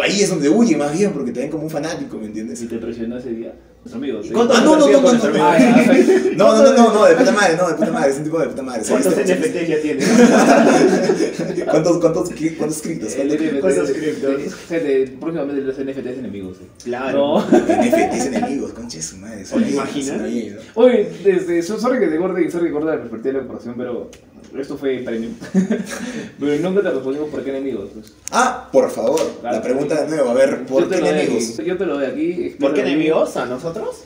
Ahí 0.00 0.20
es 0.22 0.30
donde 0.30 0.48
huye 0.48 0.76
más 0.76 0.96
bien, 0.96 1.12
porque 1.12 1.32
te 1.32 1.40
ven 1.40 1.50
como 1.50 1.64
un 1.64 1.70
fanático, 1.70 2.18
¿me 2.18 2.26
entiendes? 2.26 2.60
Si 2.60 2.66
te 2.66 2.78
presionó 2.78 3.18
ese 3.18 3.30
día, 3.30 3.52
nuestro 3.88 3.98
amigo. 3.98 4.20
¿Y 4.20 4.28
¿sí? 4.28 4.32
cuánto 4.34 4.54
Ah, 4.54 4.60
no, 4.64 4.76
no, 4.76 4.88
no, 4.88 5.00
no, 5.00 5.12
no. 5.12 5.18
No, 6.36 6.52
no, 6.56 6.62
no, 6.62 6.72
no, 6.76 6.92
no, 6.94 7.06
de 7.06 7.14
puta 7.16 7.32
madre, 7.32 7.56
no, 7.56 7.68
de 7.68 7.74
puta 7.74 7.90
madre, 7.90 8.10
es 8.10 8.18
un 8.18 8.24
tipo 8.24 8.38
de 8.38 8.46
puta 8.48 8.62
madre. 8.62 8.82
¿Cuántos. 8.88 9.14
NFTs 9.14 9.68
ya 9.68 9.80
tienes? 9.82 10.08
¿Cuántos, 11.70 11.98
cuántos, 11.98 12.30
cuántos 12.58 12.82
criptos? 12.82 13.14
¿Cuántos 13.14 13.38
NFT, 13.40 13.60
¿Cuántos 13.60 13.90
criptos? 13.90 14.54
Gente, 14.68 15.16
próximamente 15.20 15.62
los 15.62 15.76
NFTs 15.78 16.18
enemigos. 16.18 16.56
sí. 16.58 16.66
Claro. 16.84 17.18
No. 17.18 17.40
NFTs 17.40 18.26
enemigos, 18.26 18.72
concha 18.72 18.96
de 18.98 19.02
su 19.02 19.16
madre. 19.16 19.44
¿O 19.50 19.56
te 19.58 19.70
imaginas? 19.70 20.20
Oye, 20.74 21.10
desde, 21.24 21.62
so- 21.62 21.78
sorry 21.80 21.98
que 22.00 22.06
te 22.08 22.16
corte 22.18 22.44
y 22.44 22.50
sorry 22.50 22.66
que 22.68 22.72
corte 22.72 22.86
la 22.90 22.98
perspectiva 22.98 23.32
de 23.32 23.32
la 23.32 23.38
comparación, 23.40 23.74
pero 23.76 24.10
esto 24.58 24.76
fue 24.76 24.98
premium. 24.98 25.34
pero 26.40 26.56
nunca 26.62 26.82
te 26.82 26.90
respondimos 26.90 27.28
por 27.30 27.42
qué 27.42 27.50
enemigos. 27.50 27.90
Pues. 27.94 28.12
Ah, 28.30 28.68
por 28.72 28.90
favor, 28.90 29.20
la 29.42 29.62
pregunta 29.62 30.02
de 30.02 30.08
nuevo, 30.08 30.30
a 30.30 30.34
ver, 30.34 30.64
¿por 30.66 30.84
Yo 30.84 30.88
qué 30.88 30.96
enemigos? 30.96 31.56
Yo 31.58 31.76
te 31.76 31.86
lo 31.86 31.94
doy 31.94 32.06
aquí. 32.06 32.56
¿Por 32.58 32.74
qué 32.74 32.80
enemigos? 32.82 33.36
¿A 33.36 33.46
nosotros? 33.46 34.04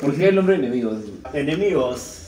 ¿Por 0.00 0.14
qué 0.14 0.28
el 0.28 0.34
nombre 0.36 0.58
de 0.58 0.66
enemigos? 0.66 0.96
Enemigos. 1.32 2.23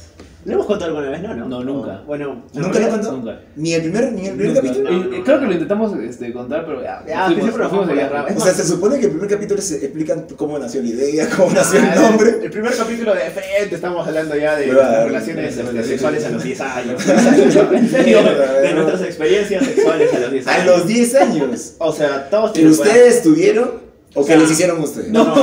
¿Lo 0.46 0.52
hemos 0.54 0.66
contado 0.66 0.90
alguna 0.96 1.10
vez? 1.10 1.22
No, 1.22 1.34
no. 1.34 1.48
No, 1.48 1.64
nunca. 1.64 2.02
Bueno, 2.06 2.44
en 2.54 2.62
¿Nunca 2.62 2.78
lo 2.78 2.88
contó? 2.90 3.12
Nunca. 3.12 3.40
Ni 3.56 3.72
el 3.74 3.82
primer, 3.82 4.12
ni 4.12 4.26
el 4.28 4.34
primer 4.36 4.54
Nunca. 4.54 4.60
capítulo. 4.62 4.90
No, 4.90 4.98
no, 5.04 5.10
creo 5.24 5.34
no. 5.36 5.40
que 5.40 5.46
lo 5.46 5.52
intentamos 5.52 5.98
este, 5.98 6.32
contar, 6.32 6.64
pero 6.66 6.82
ya. 6.82 7.02
Ya, 7.06 7.26
fuimos- 7.26 7.42
siempre 7.42 7.62
nos 7.62 7.68
fuimos 7.68 7.86
de 7.88 7.92
de 7.94 7.98
viaje. 7.98 8.14
rama. 8.14 8.28
O 8.36 8.40
sea, 8.40 8.52
se 8.54 8.64
supone 8.64 8.98
que 9.00 9.06
el 9.06 9.10
primer 9.12 9.28
capítulo 9.30 9.60
se 9.60 9.74
explican 9.76 10.26
cómo 10.36 10.58
nació 10.58 10.82
la 10.82 10.88
idea, 10.88 11.28
cómo 11.36 11.50
nació 11.52 11.80
el 11.80 11.84
Ah, 11.86 11.94
nombre. 11.96 12.30
El 12.44 12.50
primer 12.50 12.76
capítulo 12.76 13.14
de 13.14 13.20
frente 13.30 13.74
estamos 13.74 14.06
hablando 14.06 14.36
ya 14.36 14.56
de 14.56 14.64
Pero, 14.66 14.74
nuestras 14.76 15.00
ah, 15.00 15.04
relaciones 15.04 15.56
este, 15.58 15.84
sexuales 15.84 16.24
a 16.24 16.30
los 16.30 16.42
10 16.44 16.60
años. 16.60 17.02
En 17.72 17.88
serio, 17.90 18.18
de 18.62 18.74
nuestras 18.74 19.02
experiencias 19.02 19.64
sexuales 19.64 20.14
a 20.14 20.18
los 20.20 20.30
10 20.32 20.46
A 20.46 20.54
años. 20.54 20.66
los 20.66 20.86
10 20.86 21.14
años. 21.16 21.74
O 21.78 21.92
sea, 21.92 22.30
todos 22.30 22.50
¿Que 22.52 22.60
tienen 22.60 22.72
ustedes 22.72 23.22
tuvieron 23.22 23.70
o 24.14 24.20
que 24.22 24.26
sea, 24.32 24.36
les 24.38 24.50
hicieron 24.50 24.80
ustedes? 24.80 25.08
No, 25.10 25.24
no, 25.24 25.34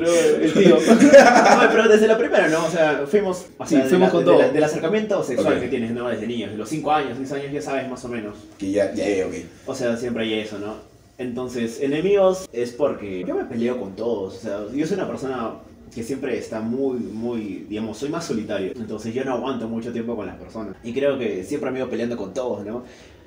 no, 0.00 0.06
el 0.10 0.52
tío. 0.52 0.76
No, 0.88 1.68
pero 1.70 1.88
desde 1.88 2.06
la 2.06 2.16
primera, 2.18 2.48
¿no? 2.48 2.64
O 2.64 2.70
sea, 2.70 3.04
fuimos, 3.06 3.46
o 3.58 3.64
Sí, 3.66 3.74
sea, 3.74 3.84
de 3.84 3.90
fuimos 3.90 4.08
la- 4.08 4.12
con 4.12 4.20
de 4.24 4.30
todo. 4.30 4.38
la- 4.38 4.48
del 4.50 4.64
acercamiento 4.64 5.22
sexual 5.24 5.54
Ok. 5.54 5.60
que 5.62 5.68
tienes, 5.68 5.90
¿no? 5.92 6.08
Desde 6.08 6.26
niños, 6.26 6.50
de 6.52 6.56
los 6.56 6.68
5 6.68 6.92
años, 6.92 7.16
6 7.16 7.32
años, 7.32 7.52
ya 7.52 7.62
sabes 7.62 7.88
más 7.88 8.04
o 8.04 8.08
menos. 8.08 8.36
Que 8.58 8.70
ya, 8.70 8.92
ya, 8.94 9.08
ya, 9.08 9.26
ok. 9.26 9.34
O 9.66 9.74
sea, 9.74 9.96
siempre 9.96 10.24
hay 10.24 10.34
eso, 10.34 10.58
¿no? 10.58 10.74
Entonces, 11.18 11.80
enemigos 11.80 12.48
es 12.52 12.70
porque 12.70 13.24
yo 13.26 13.34
me 13.34 13.44
peleo 13.44 13.78
con 13.80 13.96
todos. 13.96 14.36
O 14.36 14.40
sea, 14.40 14.60
yo 14.72 14.86
soy 14.86 14.96
una 14.96 15.08
persona 15.08 15.50
que 15.92 16.02
siempre 16.04 16.38
está 16.38 16.60
muy, 16.60 16.98
muy, 16.98 17.66
digamos, 17.68 17.98
soy 17.98 18.08
más 18.10 18.24
solitario. 18.24 18.72
Entonces 18.76 19.12
yo 19.12 19.24
no 19.24 19.32
aguanto 19.34 19.66
mucho 19.68 19.92
tiempo 19.92 20.14
con 20.14 20.26
las 20.26 20.36
personas. 20.36 20.76
Y 20.84 20.92
creo 20.92 21.18
que 21.18 21.42
siempre 21.42 21.70
me 21.72 21.78
ido 21.80 21.88
peleando 21.90 22.16
con 22.16 22.32
todos, 22.32 22.64
¿no? 22.64 22.84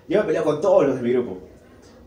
Yo 0.08 0.20
me 0.20 0.24
peleo 0.26 0.44
con 0.46 0.62
todos 0.62 0.88
los 0.88 0.96
de 0.96 1.02
mi 1.02 1.12
grupo. 1.12 1.40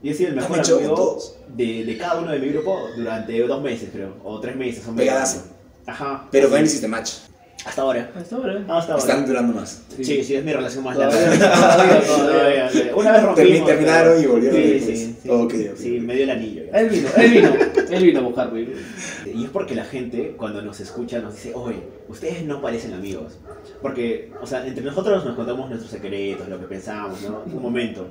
Y 0.05 0.11
he 0.11 0.15
sido 0.15 0.31
el 0.31 0.39
¿Has 0.39 0.51
mejor 0.51 0.77
amigo 0.77 1.19
de, 1.57 1.85
de 1.85 1.97
cada 1.99 2.21
uno 2.21 2.31
de 2.31 2.39
mi 2.39 2.49
grupo 2.51 2.79
durante 2.97 3.41
dos 3.47 3.63
meses, 3.63 3.89
creo. 3.91 4.15
O 4.23 4.39
tres 4.39 4.55
meses. 4.55 4.83
o 4.87 4.93
menos. 4.93 4.99
Pegadazo. 5.01 5.43
Ajá. 5.87 6.29
Pero 6.31 6.51
con 6.51 6.59
él 6.59 6.67
hiciste 6.67 6.87
match. 6.87 7.11
Hasta 7.65 7.81
ahora. 7.81 8.11
Hasta 8.15 8.37
ahora. 8.37 8.65
Hasta 8.69 8.93
ahora. 8.93 8.99
Están 8.99 9.27
durando 9.27 9.55
más. 9.55 9.83
Sí, 9.97 10.23
sí, 10.23 10.35
es 10.35 10.45
mi 10.45 10.53
relación 10.53 10.85
más 10.85 10.99
larga. 10.99 11.17
todavía, 11.19 12.03
todavía. 12.07 12.69
sí. 12.73 12.83
Una 12.95 13.13
vez 13.13 13.23
rompimos. 13.23 13.67
terminaron 13.67 14.13
pero- 14.17 14.21
y 14.23 14.27
volvieron 14.27 14.57
Sí, 14.61 14.69
después. 14.71 14.99
sí, 14.99 15.17
sí. 15.23 15.71
Sí, 15.83 16.01
me 16.01 16.15
dio 16.15 16.25
el 16.25 16.31
anillo. 16.31 16.63
ya. 16.71 16.81
Él 16.81 16.89
vino, 16.91 17.09
él 17.17 17.31
vino. 17.31 17.53
Él 17.91 18.05
vino 18.05 18.21
a 18.21 18.23
buscarme. 18.23 18.69
Y 19.35 19.45
es 19.45 19.51
porque 19.51 19.75
la 19.75 19.85
gente, 19.87 20.35
cuando 20.37 20.61
nos 20.61 20.81
escucha, 20.81 21.21
nos 21.21 21.33
dice, 21.35 21.53
oye, 21.55 21.79
ustedes 22.09 22.45
no 22.45 22.61
parecen 22.61 22.93
amigos. 22.93 23.39
Porque, 23.81 24.31
o 24.43 24.47
sea, 24.47 24.67
entre 24.67 24.85
nosotros 24.85 25.25
nos 25.25 25.35
contamos 25.35 25.71
nuestros 25.71 25.91
secretos, 25.91 26.47
lo 26.49 26.61
que 26.61 26.67
pensamos, 26.67 27.23
¿no? 27.23 27.43
Un 27.47 27.63
momento. 27.63 28.07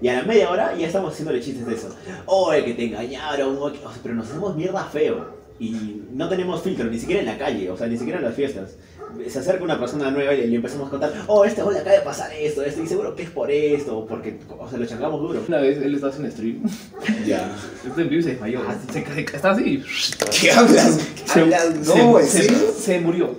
Y 0.00 0.08
a 0.08 0.14
la 0.14 0.22
media 0.22 0.50
hora 0.50 0.76
ya 0.76 0.86
estamos 0.86 1.12
haciéndole 1.12 1.40
chistes 1.40 1.66
de 1.66 1.74
eso. 1.74 1.94
Oye, 2.26 2.64
que 2.64 2.74
te 2.74 2.84
engañaron, 2.84 3.56
o 3.58 3.70
sea, 3.70 3.78
pero 4.02 4.14
nos 4.14 4.28
hacemos 4.28 4.54
mierda 4.56 4.84
feo. 4.84 5.38
Y 5.60 6.02
no 6.12 6.28
tenemos 6.28 6.62
filtro, 6.62 6.84
ni 6.84 7.00
siquiera 7.00 7.20
en 7.20 7.26
la 7.26 7.36
calle, 7.36 7.68
o 7.68 7.76
sea, 7.76 7.88
ni 7.88 7.96
siquiera 7.98 8.20
en 8.20 8.26
las 8.26 8.34
fiestas. 8.34 8.76
Se 9.26 9.40
acerca 9.40 9.64
una 9.64 9.80
persona 9.80 10.08
nueva 10.08 10.32
y 10.32 10.46
le 10.46 10.54
empezamos 10.54 10.86
a 10.86 10.90
contar, 10.90 11.12
oh, 11.26 11.44
este 11.44 11.62
gol 11.62 11.74
acaba 11.76 11.96
de 11.96 12.02
pasar 12.02 12.30
esto, 12.32 12.62
esto, 12.62 12.80
y 12.80 12.86
seguro 12.86 13.16
que 13.16 13.24
es 13.24 13.30
por 13.30 13.50
esto, 13.50 14.06
porque, 14.06 14.38
o 14.56 14.68
sea, 14.70 14.78
lo 14.78 14.86
changamos 14.86 15.20
duro. 15.20 15.42
Una 15.48 15.58
vez 15.58 15.78
él 15.82 15.94
estaba 15.94 16.12
haciendo 16.12 16.30
stream. 16.32 16.62
Ya. 17.26 17.50
Este 17.84 18.02
en 18.02 18.08
vivo 18.08 18.22
se 18.22 18.30
desmayó. 18.30 18.60
Se, 18.92 19.04
se, 19.04 19.20
estaba 19.20 19.54
así. 19.54 19.82
¿Qué 20.40 20.52
hablas? 20.52 21.00
¿Qué 21.34 21.40
hablas? 21.40 21.74
No, 21.86 22.20
¿en 22.20 22.26
se, 22.26 22.42
serio? 22.42 22.58
se 22.78 23.00
murió. 23.00 23.34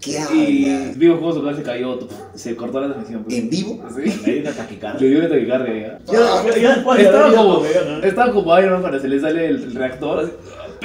¿Qué 0.00 0.18
Y 0.34 0.92
vivo 0.96 1.16
cómo 1.18 1.30
su 1.32 1.36
celular 1.38 1.56
se 1.56 1.62
cayó. 1.62 1.98
Se 2.34 2.56
cortó 2.56 2.80
la 2.80 2.88
transmisión. 2.88 3.22
pues. 3.24 3.36
¿En 3.36 3.50
vivo? 3.50 3.86
Sí. 3.94 4.20
Me 4.24 4.32
dio 4.32 4.40
una 4.42 4.52
taquicardia. 4.52 5.00
Le 5.00 5.08
dio 5.08 5.18
una 5.18 5.28
taquicardia 5.28 5.98
ya. 6.06 6.12
Yo 6.12 6.42
después 6.44 6.98
de 6.98 7.04
Estaba 7.04 7.32
como, 7.34 7.64
estaba 8.02 8.32
como 8.32 8.58
Iron 8.58 8.72
Man 8.72 8.80
cuando 8.80 8.98
se 9.00 9.08
le 9.08 9.20
sale 9.20 9.46
el 9.46 9.74
reactor. 9.74 10.38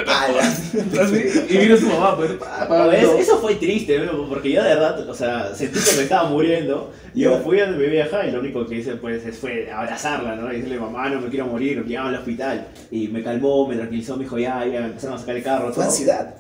Así, 0.06 0.78
así, 1.02 1.46
y 1.50 1.58
vino 1.58 1.78
su 1.78 1.86
mamá, 1.88 2.18
pues. 2.18 2.32
todo. 2.68 2.92
Eso 2.92 3.38
fue 3.40 3.56
triste, 3.56 3.98
porque 4.28 4.52
yo 4.52 4.62
de 4.62 4.70
verdad, 4.76 5.08
o 5.10 5.14
sea, 5.14 5.56
sentí 5.56 5.80
que 5.80 5.96
me 5.96 6.04
estaba 6.04 6.28
muriendo. 6.30 6.92
Y 7.14 7.22
yo 7.22 7.38
Ya. 7.38 7.38
fui 7.42 7.62
a 7.62 7.68
mi 7.68 7.86
vieja 7.88 8.28
y 8.28 8.32
lo 8.32 8.42
único 8.42 8.66
que 8.66 8.76
hice 8.76 8.98
pues 8.98 9.26
es- 9.26 9.38
fue 9.38 9.72
abrazarla, 9.72 10.36
¿no? 10.36 10.52
Y 10.52 10.58
decirle, 10.58 10.80
mamá, 10.82 11.08
no 11.10 11.22
me 11.22 11.30
quiero 11.30 11.46
morir, 11.46 11.86
llévame 11.86 12.10
al 12.10 12.16
hospital. 12.16 12.68
Y 12.92 13.08
me 13.08 13.24
calmó, 13.24 13.66
me 13.70 13.78
tranquilizó, 13.78 14.18
me 14.18 14.24
dijo, 14.26 14.38
ya, 14.38 14.66
ya, 14.66 14.86
empezaron 14.88 15.16
a 15.16 15.20
sacar 15.20 15.38
el 15.38 15.44
carro. 15.44 15.72
Fue 15.74 15.86
ansiedad. 15.86 16.36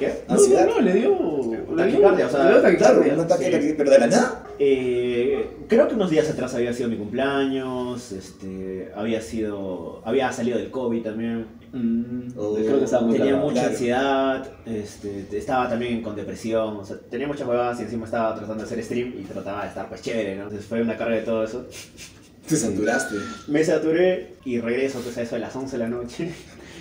¿Qué? 0.00 0.12
No, 0.28 0.34
¿Ansiedad? 0.34 0.66
no, 0.66 0.74
no, 0.74 0.80
le 0.80 0.92
dio. 0.94 1.40
Taquicardia, 1.76 2.26
o 2.26 2.30
sea, 2.30 2.44
le 2.44 2.50
dio 2.50 2.62
taquicardia. 2.62 3.12
ataque 3.12 3.44
Sí. 3.44 3.50
de 3.50 3.50
taquicardia, 3.50 3.74
pero 3.76 3.90
de 3.90 3.98
la 4.00 4.06
nada. 4.08 4.44
Eh, 4.58 5.50
creo 5.68 5.86
que 5.88 5.94
unos 5.94 6.10
días 6.10 6.28
atrás 6.28 6.54
había 6.54 6.72
sido 6.72 6.88
mi 6.88 6.96
cumpleaños, 6.96 8.10
este, 8.12 8.90
había 8.96 9.20
sido, 9.20 10.02
había 10.04 10.32
salido 10.32 10.58
del 10.58 10.70
COVID 10.70 11.02
también, 11.02 11.60
Mm, 11.72 12.32
Oh, 12.36 12.54
creo 12.56 12.78
que 12.80 12.84
estaba 12.84 13.06
muy 13.06 13.16
tenía 13.16 13.36
mucha 13.36 13.52
claro. 13.52 13.68
ansiedad, 13.68 14.48
este, 14.66 15.24
estaba 15.38 15.68
también 15.68 16.02
con 16.02 16.16
depresión, 16.16 16.76
o 16.78 16.84
sea, 16.84 16.96
tenía 17.08 17.28
muchas 17.28 17.46
huevadas 17.46 17.78
y 17.78 17.84
encima 17.84 18.06
estaba 18.06 18.34
tratando 18.34 18.64
de 18.64 18.66
hacer 18.66 18.82
stream 18.82 19.14
y 19.16 19.22
trataba 19.22 19.62
de 19.62 19.68
estar 19.68 19.88
pues 19.88 20.02
chévere, 20.02 20.34
¿no? 20.34 20.42
Entonces 20.44 20.66
fue 20.66 20.82
una 20.82 20.96
carga 20.96 21.14
de 21.14 21.22
todo 21.22 21.44
eso. 21.44 21.64
Te 22.48 22.56
saturaste. 22.56 23.14
Me 23.46 23.62
saturé 23.62 24.34
y 24.44 24.58
regreso 24.58 24.98
pues 25.00 25.16
a 25.18 25.22
eso 25.22 25.36
de 25.36 25.42
las 25.42 25.54
11 25.54 25.78
de 25.78 25.84
la 25.84 25.88
noche 25.88 26.32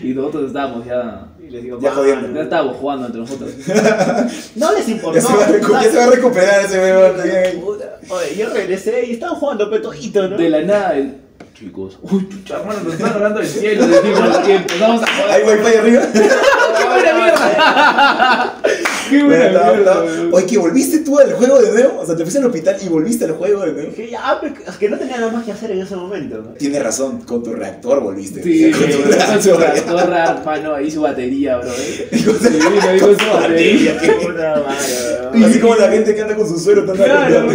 Y 0.02 0.14
nosotros 0.14 0.48
estábamos 0.48 0.86
ya. 0.86 1.28
y 1.46 1.50
les 1.50 1.64
digo, 1.64 1.80
Ya 1.80 1.90
"Mano, 1.90 2.02
jodiendo. 2.02 2.34
Ya 2.34 2.42
estábamos 2.44 2.78
jugando 2.78 3.06
entre 3.08 3.22
nosotros. 3.22 3.52
no 4.56 4.74
les 4.74 4.88
importó. 4.90 5.20
Ya 5.20 5.22
se, 5.22 5.34
va 5.36 5.44
a 5.44 5.48
recu- 5.50 5.84
ya 5.84 5.92
se 5.92 5.98
va 5.98 6.04
a 6.04 6.08
recuperar 6.08 6.66
ese. 6.66 7.58
Puta, 7.60 8.00
Oye, 8.10 8.36
yo 8.38 8.50
regresé 8.50 9.06
y 9.06 9.12
estaban 9.14 9.36
jugando 9.36 9.70
petodito, 9.70 10.28
¿no? 10.28 10.38
De 10.38 10.50
la 10.50 10.62
nada, 10.62 10.96
el. 10.98 11.18
Chicos, 11.54 12.00
uy, 12.04 12.30
chucha, 12.30 12.56
hermano, 12.60 12.80
nos 12.86 12.94
están 12.94 13.12
hablando 13.14 13.40
del 13.40 13.48
cielo, 13.50 13.86
decimos, 13.86 14.48
y 14.48 14.52
empezamos 14.52 15.02
a 15.04 15.06
Hay 15.34 15.44
joder. 15.44 15.60
wifi 15.60 15.78
arriba. 15.78 16.02
¡Qué 16.14 16.86
buena 16.86 17.14
mierda! 17.14 18.56
¡Qué 19.10 19.24
buena 19.24 19.28
Bueno, 19.28 19.46
estaba- 19.46 19.74
mierda! 19.74 19.92
estaba- 19.92 20.06
weón. 20.06 20.30
Oye, 20.34 20.46
que 20.46 20.58
volviste 20.58 21.00
tú 21.00 21.20
al 21.20 21.34
juego 21.34 21.60
de 21.62 21.72
nuevo. 21.72 22.00
O 22.02 22.06
sea, 22.06 22.16
te 22.16 22.22
fuiste 22.24 22.40
al 22.40 22.46
hospital 22.46 22.76
y 22.86 22.90
volviste 22.90 23.26
al 23.26 23.32
juego 23.32 23.62
de 23.66 23.74
nuevo. 23.74 23.90
Dije, 23.90 24.10
ya, 24.12 24.38
pero 24.42 24.54
es 24.68 24.76
que 24.78 24.90
no 24.90 24.98
tenía 24.98 25.18
nada 25.18 25.32
más 25.32 25.46
que 25.46 25.52
hacer 25.52 25.72
en 25.72 25.80
ese 25.82 25.96
momento. 25.96 26.38
¿no? 26.38 26.50
Tienes 26.52 26.84
razón, 26.84 27.22
con 27.22 27.44
tu 27.44 27.54
reactor 27.54 28.02
volviste. 28.02 28.44
Sí, 28.44 28.72
con 28.72 28.82
tu 28.82 29.10
reactor. 29.12 29.60
reactor, 29.60 30.00
hermano, 30.40 30.76
ahí 30.76 30.92
su 30.92 31.02
batería, 31.02 31.58
bro. 31.58 31.70
¿eh? 31.70 32.08
Y 32.12 32.24
con- 32.24 32.36
Sí, 32.40 32.50
vino 32.50 32.82
ahí 32.90 33.00
con 33.00 33.20
su 33.20 33.26
batería. 33.34 33.98
Qué 34.00 34.12
puta 34.12 34.64
madre, 34.66 35.30
weón. 35.34 35.44
Así 35.44 35.60
como 35.60 35.76
la 35.76 35.90
gente 35.90 36.16
que 36.16 36.22
anda 36.22 36.36
con 36.36 36.48
su 36.48 36.60
suero 36.60 36.86
tan 36.86 36.96
Claro, 36.96 37.48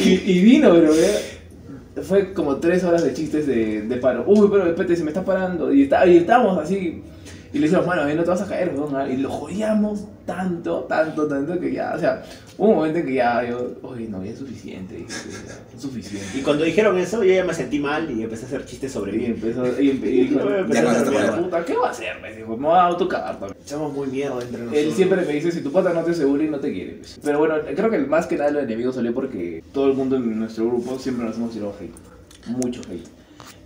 y, 0.00 0.08
y 0.32 0.38
vino, 0.42 0.70
bro. 0.70 0.94
¿eh? 0.94 1.18
Fue 2.02 2.32
como 2.32 2.56
tres 2.56 2.82
horas 2.84 3.04
de 3.04 3.12
chistes 3.12 3.46
de, 3.46 3.82
de 3.82 3.96
paro. 3.96 4.24
Uy, 4.26 4.48
pero 4.50 4.66
espérate, 4.68 4.96
se 4.96 5.02
me 5.04 5.10
está 5.10 5.22
parando. 5.24 5.72
Y, 5.72 5.82
está, 5.82 6.06
y 6.06 6.18
estábamos 6.18 6.56
así. 6.58 7.02
Y 7.52 7.58
le 7.58 7.62
decíamos, 7.66 7.86
bueno, 7.86 8.04
no 8.14 8.22
te 8.22 8.30
vas 8.30 8.42
a 8.42 8.46
caer, 8.46 8.72
weón. 8.76 9.10
Y 9.10 9.16
lo 9.16 9.28
jodíamos 9.30 10.04
tanto, 10.24 10.84
tanto, 10.84 11.26
tanto 11.26 11.58
que 11.58 11.72
ya, 11.72 11.94
o 11.96 11.98
sea, 11.98 12.22
hubo 12.56 12.68
un 12.68 12.76
momento 12.76 13.00
en 13.00 13.06
que 13.06 13.14
ya, 13.14 13.42
yo, 13.48 13.72
oye, 13.82 14.06
no, 14.08 14.24
ya 14.24 14.30
es 14.30 14.38
suficiente. 14.38 15.04
ya, 15.08 15.14
es 15.76 15.82
suficiente. 15.82 16.38
Y 16.38 16.42
cuando 16.42 16.62
dijeron 16.64 16.96
eso, 16.96 17.24
yo 17.24 17.34
ya 17.34 17.44
me 17.44 17.52
sentí 17.52 17.80
mal 17.80 18.08
y 18.08 18.22
empecé 18.22 18.44
a 18.44 18.46
hacer 18.46 18.64
chistes 18.66 18.92
sobre 18.92 19.16
Y 19.16 19.18
mí. 19.18 19.24
empezó, 19.26 19.66
y, 19.82 19.90
empe- 19.90 20.12
y 20.12 20.28
no 20.30 20.42
se 20.48 21.02
te 21.04 21.10
mierda, 21.10 21.36
puta, 21.42 21.64
¿qué 21.64 21.76
va 21.76 21.88
a 21.88 21.90
hacer? 21.90 22.20
Me 22.22 22.36
dijo, 22.36 22.56
me 22.56 22.68
va 22.68 22.82
a 22.84 22.86
autocagar 22.86 23.40
también. 23.40 23.56
Somos 23.64 23.92
muy 23.92 24.06
mierda 24.06 24.34
entre 24.42 24.58
nosotros. 24.62 24.84
Él 24.84 24.92
siempre 24.92 25.26
me 25.26 25.32
dice, 25.32 25.50
si 25.50 25.60
tu 25.60 25.72
pata 25.72 25.92
no 25.92 26.04
te 26.04 26.12
asegura 26.12 26.44
y 26.44 26.48
no 26.48 26.60
te 26.60 26.72
quiere. 26.72 26.92
pues. 26.94 27.18
Pero 27.24 27.38
bueno, 27.40 27.56
creo 27.74 27.90
que 27.90 27.98
más 27.98 28.26
que 28.28 28.36
nada 28.36 28.52
lo 28.52 28.60
enemigo 28.60 28.92
salió 28.92 29.12
porque 29.12 29.64
todo 29.72 29.88
el 29.88 29.94
mundo 29.94 30.14
en 30.16 30.38
nuestro 30.38 30.66
grupo 30.66 30.98
siempre 31.00 31.26
nos 31.26 31.36
hemos 31.36 31.50
tirado 31.52 31.74
hate. 31.80 31.90
Mucho 32.46 32.80
hate. 32.88 33.08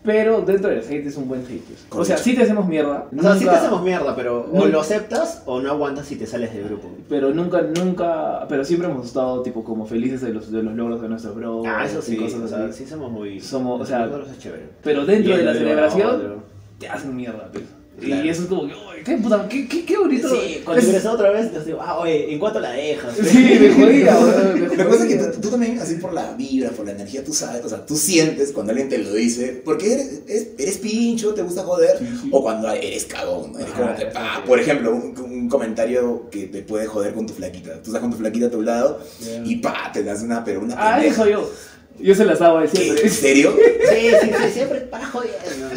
Pero 0.05 0.43
dentro 0.43 0.69
del 0.69 0.81
hate 0.81 1.07
es 1.07 1.17
un 1.17 1.27
buen 1.27 1.41
hate. 1.47 1.65
O 1.91 2.05
sea, 2.05 2.19
sí 2.19 2.35
te 2.35 2.43
hacemos 2.43 2.69
mierda. 2.69 3.09
O 3.17 3.23
sea, 3.23 3.37
sí 3.37 3.45
te 3.45 3.51
hacemos 3.51 3.83
mierda, 3.83 4.15
pero 4.15 4.47
o 4.53 4.67
lo 4.67 4.81
aceptas 4.81 5.43
o 5.47 5.61
no 5.61 5.71
aguantas 5.71 6.07
si 6.07 6.17
te 6.17 6.27
sales 6.27 6.53
del 6.53 6.65
grupo. 6.65 6.91
Pero 7.09 7.33
nunca, 7.33 7.63
nunca, 7.63 8.47
pero 8.47 8.65
siempre 8.67 8.91
hemos 8.91 9.07
estado 9.07 9.43
tipo 9.43 9.65
como 9.65 9.87
felices 9.87 10.21
de 10.21 10.35
los, 10.35 10.53
de 10.53 10.63
los 10.63 10.75
logros 10.75 11.01
de 11.01 11.09
nuestros 11.09 11.35
bros. 11.35 11.67
Ah, 11.67 11.87
eso 11.87 12.01
y 12.01 12.03
sí, 12.03 12.17
cosas 12.19 12.41
o 12.41 12.49
sea, 12.49 12.65
así. 12.67 12.85
sí 12.85 12.91
somos 12.91 13.11
muy... 13.11 13.41
Somos, 13.41 13.81
o 13.81 13.87
sea, 13.87 14.01
nosotros 14.01 14.31
es 14.33 14.39
chévere. 14.39 14.65
Pero 14.83 15.07
dentro 15.07 15.33
Y 15.33 15.39
de 15.39 15.43
la 15.45 15.53
el 15.53 15.59
celebración 15.59 16.43
te 16.79 16.89
hacen 16.89 17.17
mierda, 17.17 17.49
pues. 17.51 17.65
Claro. 18.01 18.25
Y 18.25 18.29
eso 18.29 18.43
es 18.43 18.49
como 18.49 18.63
que, 18.67 18.75
uy, 18.75 19.05
qué 19.05 19.17
puta, 19.19 19.49
qué, 19.49 19.69
qué, 19.69 19.85
qué 19.85 19.97
bonito. 19.97 20.29
Sí, 20.29 20.61
cuando 20.65 20.81
Es- 20.83 20.89
ingresó 20.89 21.13
otra 21.13 21.31
vez, 21.31 21.53
les 21.53 21.65
digo, 21.65 21.79
ah, 21.81 21.99
oye, 21.99 22.33
¿en 22.33 22.39
cuánto 22.41 22.59
la 22.59 22.73
dejas? 22.73 23.17
Sí, 23.17 23.39
me 23.61 23.71
jodía, 23.71 24.17
que 24.77 24.85
pasa 24.85 25.07
es 25.07 25.15
que 25.15 25.17
tú, 25.33 25.41
tú 25.41 25.49
también, 25.51 25.79
así 25.79 25.95
por 25.97 26.13
la 26.13 26.33
vibra, 26.33 26.71
por 26.71 26.87
la 26.87 26.93
energía, 26.93 27.23
tú 27.25 27.33
sabes, 27.33 27.65
o 27.65 27.69
sea, 27.69 27.87
tú 27.87 27.97
sientes 27.97 28.51
cuando 28.53 28.73
alguien 28.73 28.89
te 28.89 28.99
lo 28.99 29.13
dice, 29.15 29.63
porque 29.65 29.93
eres, 29.93 30.23
eres, 30.27 30.49
eres 30.59 30.79
pincho, 30.79 31.35
te 31.35 31.43
gusta 31.43 31.63
joder, 31.63 31.97
Sí, 31.99 32.07
sí. 32.23 32.29
o 32.33 32.43
cuando 32.43 32.69
eres 32.73 33.05
cagón, 33.05 33.53
¿no? 33.53 33.59
Eres 33.61 33.73
como 33.75 33.95
que, 33.95 34.09
ah, 34.17 34.43
por 34.45 34.59
ejemplo, 34.59 34.93
un, 34.93 35.15
un 35.19 35.49
comentario 35.49 36.29
que 36.31 36.47
te 36.49 36.63
puede 36.63 36.87
joder 36.87 37.15
con 37.15 37.27
tu 37.27 37.33
flaquita. 37.35 37.75
Tú 37.83 37.91
estás 37.91 38.01
con 38.01 38.11
tu 38.11 38.17
flaquita 38.17 38.47
a 38.47 38.51
tu 38.51 38.63
lado 38.63 39.01
y 39.45 39.57
pa, 39.57 39.91
te 39.93 40.03
das 40.03 40.23
una, 40.23 40.43
pero 40.45 40.61
una 40.61 40.75
Ah, 40.77 40.95
pendeja. 40.97 41.15
eso 41.23 41.31
yo. 41.31 41.51
Yo 41.99 42.15
se 42.15 42.25
las 42.25 42.41
hago 42.41 42.61
de 42.61 42.69
siempre. 42.69 43.03
¿En 43.05 43.11
serio? 43.11 43.57
Sí, 43.95 44.11
sí, 44.23 44.31
sí, 44.31 44.51
siempre 44.55 44.81
para 44.81 45.07
joder. 45.07 45.31
¿no? 45.61 45.69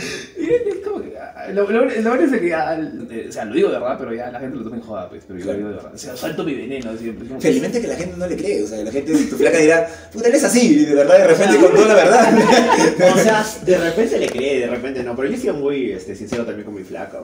Y 0.44 0.50
es 0.50 0.78
como 0.84 1.02
que, 1.02 1.14
ah, 1.18 1.50
Lo, 1.54 1.70
lo, 1.70 1.86
lo 1.86 2.10
bueno 2.10 2.24
es 2.24 2.42
que 2.42 2.50
ya, 2.50 2.76
eh, 3.12 3.26
o 3.30 3.32
sea, 3.32 3.46
lo 3.46 3.54
digo 3.54 3.70
de 3.70 3.76
verdad, 3.80 3.96
pero 4.00 4.14
ya 4.14 4.32
la 4.32 4.40
gente 4.40 4.58
lo 4.58 4.64
toma 4.64 4.78
en 4.78 4.82
joda, 4.82 5.10
pues, 5.10 5.24
pero 5.28 5.38
yo 5.40 5.44
Claro. 5.46 5.60
lo 5.60 5.66
digo 5.66 5.70
de 5.70 5.76
verdad. 5.76 5.94
O 5.94 5.98
sea, 5.98 6.18
suelto 6.18 6.44
mi 6.44 6.56
veneno 6.56 6.98
siempre. 6.98 7.28
Felizmente 7.40 7.82
que 7.82 7.88
la 7.88 7.96
gente 7.96 8.16
no 8.18 8.26
le 8.28 8.36
cree, 8.38 8.64
o 8.64 8.68
sea, 8.68 8.84
la 8.84 8.92
gente, 8.92 9.12
tu 9.12 9.36
flaca 9.38 9.58
dirá, 9.60 9.88
puta, 10.12 10.30
eres 10.30 10.44
así, 10.44 10.80
y 10.82 10.86
de 10.86 10.96
verdad, 10.96 11.18
de 11.20 11.28
repente, 11.28 11.58
con 11.58 11.76
toda 11.76 11.88
la 11.90 11.94
verdad. 11.96 12.28
O 13.16 13.20
sea, 13.20 13.46
de 13.66 13.78
repente 13.78 14.18
le 14.20 14.28
cree, 14.30 14.60
de 14.62 14.68
repente 14.68 15.04
no. 15.04 15.16
Pero 15.16 15.28
yo 15.30 15.36
he 15.36 15.40
sido 15.40 15.54
muy 15.54 15.92
este, 15.92 16.16
sincero 16.16 16.46
también 16.46 16.66
con 16.66 16.74
mi 16.76 16.84
flaca. 16.84 17.22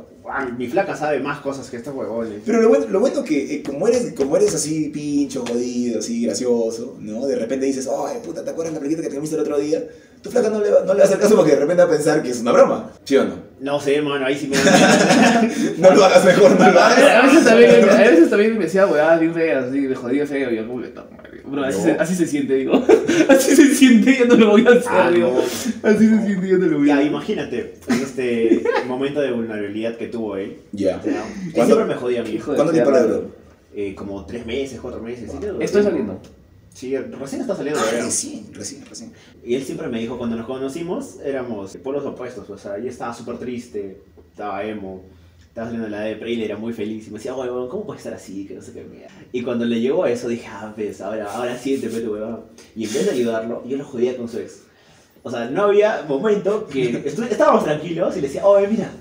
Mi 0.57 0.67
flaca 0.67 0.95
sabe 0.95 1.19
más 1.19 1.39
cosas 1.39 1.69
que 1.69 1.77
estos 1.77 1.95
huevones. 1.95 2.41
Pero 2.45 2.61
lo 2.61 2.69
bueno, 2.69 2.85
lo 2.89 2.99
bueno 2.99 3.23
que 3.23 3.55
eh, 3.55 3.63
como 3.63 3.87
eres, 3.87 4.13
como 4.13 4.35
eres 4.37 4.53
así 4.53 4.89
pincho, 4.89 5.43
jodido, 5.47 5.99
así 5.99 6.25
gracioso, 6.25 6.97
¿no? 6.99 7.25
De 7.25 7.35
repente 7.35 7.65
dices, 7.65 7.87
ay, 7.87 8.17
puta, 8.23 8.43
¿te 8.43 8.49
acuerdas 8.51 8.73
la 8.73 8.79
plaquita 8.83 9.01
que 9.01 9.09
te 9.09 9.15
comiste 9.15 9.35
el 9.35 9.41
otro 9.41 9.57
día? 9.57 9.83
Tu 10.21 10.29
flaca 10.31 10.49
no 10.49 10.61
le, 10.61 10.69
va, 10.71 10.79
no 10.85 10.93
le 10.93 10.99
va 10.99 11.01
a 11.03 11.07
hacer 11.07 11.19
caso 11.19 11.35
porque 11.35 11.51
de 11.51 11.59
repente 11.59 11.83
va 11.83 11.89
a 11.89 11.91
pensar 11.91 12.23
que 12.23 12.29
es 12.29 12.39
una 12.39 12.53
broma, 12.53 12.91
¿sí 13.03 13.17
o 13.17 13.25
no? 13.25 13.33
No 13.59 13.79
sé, 13.79 14.01
mano, 14.01 14.25
ahí 14.25 14.37
sí 14.37 14.47
me 14.47 14.55
No 15.79 15.93
lo 15.93 16.05
hagas 16.05 16.23
mejor, 16.23 16.51
no 16.57 16.71
lo 16.71 16.79
A 16.79 16.89
veces, 16.89 17.03
a 17.03 17.19
hagas. 17.19 17.31
veces 17.33 17.45
también, 17.45 17.89
a 17.89 17.97
veces 17.97 18.29
también 18.29 18.57
me 18.57 18.63
decía 18.63 18.87
weá, 18.87 19.17
bien 19.17 19.33
feas, 19.33 19.65
así, 19.65 19.87
feo, 20.25 20.51
y 20.51 20.55
yo 20.55 20.67
como 20.67 20.81
que, 20.81 20.93
bro, 21.45 21.65
así, 21.65 21.77
No. 21.79 21.83
se, 21.83 21.91
así 21.91 22.15
se 22.15 22.25
siente, 22.27 22.53
digo. 22.55 22.73
Así 23.29 23.55
se 23.55 23.75
siente, 23.75 24.17
ya 24.19 24.25
no 24.25 24.35
lo 24.35 24.49
voy 24.51 24.65
a 24.65 24.69
hacer, 24.71 24.83
Ah, 24.89 25.11
digo. 25.13 25.27
no. 25.33 25.89
Así 25.89 26.07
se 26.07 26.25
siente, 26.25 26.47
ya 26.49 26.57
no 26.57 26.65
lo 26.67 26.77
voy 26.79 26.89
a 26.89 26.93
Ya, 26.93 26.95
hacer. 26.99 27.07
imagínate, 27.07 27.73
en 27.89 28.01
este 28.01 28.63
momento 28.87 29.19
de 29.21 29.31
vulnerabilidad 29.31 29.97
que 29.97 30.07
tuvo 30.07 30.37
él. 30.37 30.57
Ya. 30.71 30.99
¿Cuándo? 30.99 31.65
siempre 31.75 31.85
me 31.85 31.95
jodía 31.95 32.21
a 32.21 32.23
mí. 32.23 32.31
Hijo 32.31 32.51
de 32.51 32.55
¿Cuánto 32.57 32.73
tiempo 32.73 32.91
le 32.91 32.97
perra. 32.97 33.07
duró? 33.13 33.27
Eh, 33.75 33.93
como 33.95 34.25
tres 34.25 34.45
meses, 34.45 34.79
cuatro 34.81 35.01
meses. 35.01 35.29
¿sí? 35.31 35.37
Estoy 35.59 35.83
saliendo. 35.83 36.19
Sí, 36.73 36.97
recién 36.97 37.41
está 37.41 37.55
saliendo. 37.55 37.79
Ah, 37.79 37.85
creo. 37.87 38.05
recién, 38.05 38.51
recién, 38.53 38.85
recién. 38.85 39.13
Y 39.43 39.53
él 39.55 39.63
siempre 39.63 39.87
me 39.87 39.99
dijo, 39.99 40.17
cuando 40.17 40.35
nos 40.35 40.47
conocimos, 40.47 41.19
éramos 41.23 41.77
polos 41.77 42.03
opuestos. 42.05 42.49
O 42.49 42.57
sea, 42.57 42.79
yo 42.79 42.89
estaba 42.89 43.13
súper 43.13 43.37
triste, 43.37 44.01
estaba 44.31 44.63
emo, 44.65 45.03
estaba 45.39 45.67
saliendo 45.67 45.85
de 45.85 45.91
la 45.91 46.01
depre 46.01 46.31
y 46.31 46.35
él 46.35 46.41
era 46.41 46.57
muy 46.57 46.73
feliz. 46.73 47.07
Y 47.07 47.11
me 47.11 47.19
decía, 47.19 47.35
huevón, 47.35 47.69
¿cómo 47.69 47.85
puedes 47.85 47.99
estar 47.99 48.15
así? 48.15 48.45
Que 48.45 48.55
no 48.55 48.61
sé 48.61 48.73
qué 48.73 48.83
mierda. 48.83 49.13
Y 49.31 49.43
cuando 49.43 49.65
le 49.65 49.79
llegó 49.79 50.05
eso, 50.07 50.27
dije, 50.27 50.47
ah, 50.49 50.73
pues, 50.75 50.99
ahora, 50.99 51.31
ahora 51.31 51.57
sí 51.57 51.77
te 51.77 51.89
meto, 51.89 52.11
huevón. 52.11 52.45
Y 52.75 52.85
en 52.85 52.93
vez 52.93 53.05
de 53.05 53.11
ayudarlo, 53.11 53.63
yo 53.67 53.77
lo 53.77 53.85
jodía 53.85 54.17
con 54.17 54.27
su 54.27 54.39
ex. 54.39 54.63
O 55.21 55.29
sea, 55.29 55.45
no 55.49 55.65
había 55.65 56.03
momento 56.07 56.67
que 56.67 57.03
estábamos 57.05 57.63
tranquilos 57.63 58.17
y 58.17 58.21
le 58.21 58.27
decía, 58.27 58.45
oye, 58.45 58.67
mira, 58.67 58.91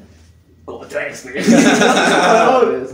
como 0.65 0.87
tu 0.87 0.97
ex. 0.97 1.25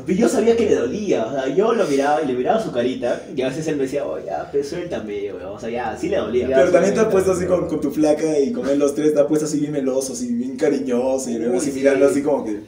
Y 0.06 0.14
yo 0.16 0.28
sabía 0.28 0.56
que 0.56 0.66
le 0.66 0.74
dolía, 0.76 1.26
o 1.26 1.32
sea, 1.32 1.48
yo 1.54 1.72
lo 1.74 1.86
miraba 1.86 2.22
y 2.22 2.26
le 2.26 2.32
miraba 2.32 2.62
su 2.62 2.72
carita 2.72 3.22
y 3.36 3.42
a 3.42 3.48
veces 3.48 3.66
él 3.68 3.76
me 3.76 3.82
decía, 3.82 4.06
oye, 4.06 4.24
ya, 4.26 4.48
pues 4.50 4.68
suéltame, 4.68 5.32
weón. 5.34 5.52
O 5.56 5.60
sea, 5.60 5.68
ya, 5.68 5.96
sí 5.96 6.08
le 6.08 6.16
dolía. 6.16 6.48
Ya, 6.48 6.56
Pero 6.56 6.70
también 6.72 6.94
te 6.94 7.00
has 7.00 7.06
ya, 7.06 7.10
puesto 7.12 7.32
ya. 7.32 7.36
así 7.38 7.46
con, 7.46 7.68
con 7.68 7.80
tu 7.80 7.90
flaca 7.90 8.38
y 8.38 8.52
con 8.52 8.68
él 8.68 8.78
los 8.78 8.94
tres, 8.94 9.12
te 9.14 9.20
has 9.20 9.26
puesto 9.26 9.44
así 9.46 9.60
bien 9.60 9.72
meloso, 9.72 10.14
así 10.14 10.32
bien 10.32 10.56
cariñoso 10.56 11.28
y 11.30 11.38
luego 11.38 11.58
así 11.58 11.70
sí. 11.70 11.78
mirando 11.78 12.06
así 12.08 12.22
como 12.22 12.44
que... 12.44 12.60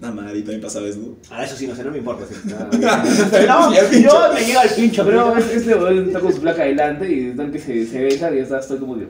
Una 0.00 0.12
madre, 0.12 0.38
y 0.38 0.42
también 0.42 0.60
pasaba 0.60 0.86
eso. 0.86 1.00
Ah, 1.28 1.44
eso 1.44 1.56
sí, 1.56 1.66
no 1.66 1.74
sé, 1.74 1.82
no 1.82 1.90
me 1.90 1.98
importa. 1.98 2.24
sí. 2.28 2.34
No, 3.48 3.72
ya 3.74 3.90
yo 3.90 4.32
me 4.32 4.44
llega 4.44 4.62
el 4.62 4.70
pincho, 4.70 5.04
Pero 5.04 5.32
pero... 5.34 5.44
este 5.46 5.74
weón 5.74 6.06
está 6.06 6.20
con 6.20 6.32
su 6.32 6.40
placa 6.40 6.62
adelante 6.62 7.12
y 7.12 7.30
están 7.30 7.50
que 7.50 7.58
se, 7.58 7.84
se 7.86 8.00
besan 8.02 8.32
y 8.34 8.36
yo 8.38 8.42
estaba- 8.44 8.60
estoy 8.60 8.78
como 8.78 8.96
que, 8.96 9.08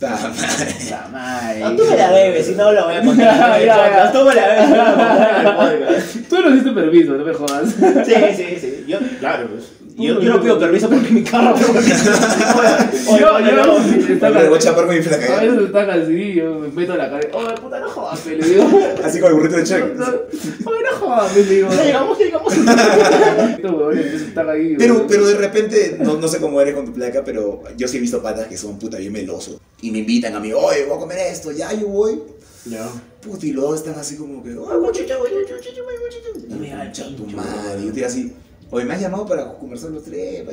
Ta 0.00 1.08
madre. 1.12 1.60
No, 1.60 1.76
tú 1.76 1.84
me 1.90 1.96
la 1.96 2.10
debes, 2.10 2.46
si 2.46 2.54
no 2.54 2.72
lo 2.72 2.84
voy 2.86 2.94
a 2.96 3.02
contar. 3.02 3.26
Ya, 3.26 3.56
en 3.56 3.60
el 3.60 3.66
ya, 3.66 3.74
podcast. 3.76 3.96
ya. 3.96 4.12
Tú 4.12 4.24
me 4.24 4.34
la 4.34 4.48
debes, 4.48 4.64
si 4.66 4.70
no 4.72 4.84
lo 4.84 4.96
voy 4.96 5.04
a 5.04 5.16
contar 5.16 5.40
en 5.40 5.46
el 5.46 5.54
podcast. 5.80 6.28
Tú 6.30 6.40
nos 6.40 6.54
diste 6.54 6.70
permiso, 6.72 7.12
no 7.12 7.24
me 7.24 7.34
jodas. 7.34 7.68
Sí, 8.06 8.14
sí, 8.36 8.58
sí. 8.60 8.84
Yo, 8.88 8.98
claro, 9.18 9.48
pues. 9.48 9.72
Yo, 9.96 10.20
yo 10.20 10.34
no 10.34 10.40
pido 10.42 10.58
permiso 10.58 10.88
porque 10.88 11.10
mi 11.10 11.22
carro... 11.22 11.54
Yo- 11.58 13.34
oye, 13.34 13.50
yo- 13.50 13.66
no. 13.66 13.78
está 14.14 14.30
voy 14.30 14.56
a 14.56 14.58
chapar 14.58 14.86
con 14.86 14.94
mi 14.94 15.00
A 15.00 15.02
flaca. 15.02 15.40
veces 15.40 15.58
están 15.66 15.90
así, 15.90 16.34
yo 16.34 16.54
me 16.54 16.68
meto 16.68 16.92
a 16.94 16.96
la 16.96 17.10
cara, 17.10 17.28
oye 17.32 17.54
puta 17.60 17.80
no 17.80 17.88
jodas, 17.90 18.20
pe", 18.20 18.36
le 18.36 18.46
digo. 18.48 18.64
Así 19.04 19.20
con 19.20 19.28
el 19.30 19.34
burrito 19.36 19.56
de 19.56 19.62
No, 19.62 19.66
check. 19.68 19.94
no, 19.94 20.06
Oye 20.06 20.82
no 20.90 20.96
jodas, 20.98 21.32
pe", 21.32 21.44
le 21.44 21.54
digo. 21.54 21.68
Ya 21.70 21.84
llegamos, 21.84 22.18
ya 22.18 22.24
llegamos. 22.24 22.54
Ahí. 24.50 24.74
Pero, 24.78 25.06
pero 25.06 25.26
de 25.26 25.34
repente, 25.36 25.96
no, 26.00 26.14
no 26.16 26.28
sé 26.28 26.38
cómo 26.40 26.60
eres 26.60 26.74
con 26.74 26.86
tu 26.86 26.92
placa, 26.92 27.22
pero 27.24 27.62
yo 27.76 27.86
sí 27.86 27.98
he 27.98 28.00
visto 28.00 28.22
patas 28.22 28.46
que 28.48 28.56
son 28.56 28.78
puta 28.78 28.96
bien 28.98 29.12
melosos. 29.12 29.58
Y 29.82 29.90
me 29.90 29.98
invitan 29.98 30.34
a 30.34 30.40
mí, 30.40 30.52
oye, 30.52 30.84
voy 30.86 30.96
a 30.96 31.00
comer 31.00 31.18
esto, 31.18 31.52
ya 31.52 31.72
yo 31.72 31.86
voy. 31.88 32.20
Ya. 32.66 32.88
Puta, 33.22 33.46
y 33.46 33.52
luego 33.52 33.74
están 33.74 33.94
así 33.98 34.16
como 34.16 34.42
que, 34.42 34.56
oye, 34.56 34.76
guachita, 34.78 35.16
guachita, 35.16 35.40
guachita, 35.52 35.80
guachita. 35.82 36.54
Y 36.54 36.58
me 36.58 36.68
da 36.70 36.82
el 36.82 36.88
Concha 36.88 37.04
tu 37.16 37.26
madre. 37.26 37.80
yo 37.82 37.88
estoy 37.88 38.02
así, 38.04 38.32
oye, 38.70 38.84
me 38.84 38.94
has 38.94 39.00
llamado 39.00 39.26
para 39.26 39.52
conversar 39.54 39.90
los 39.90 40.04
tres. 40.04 40.42
pa". 40.42 40.52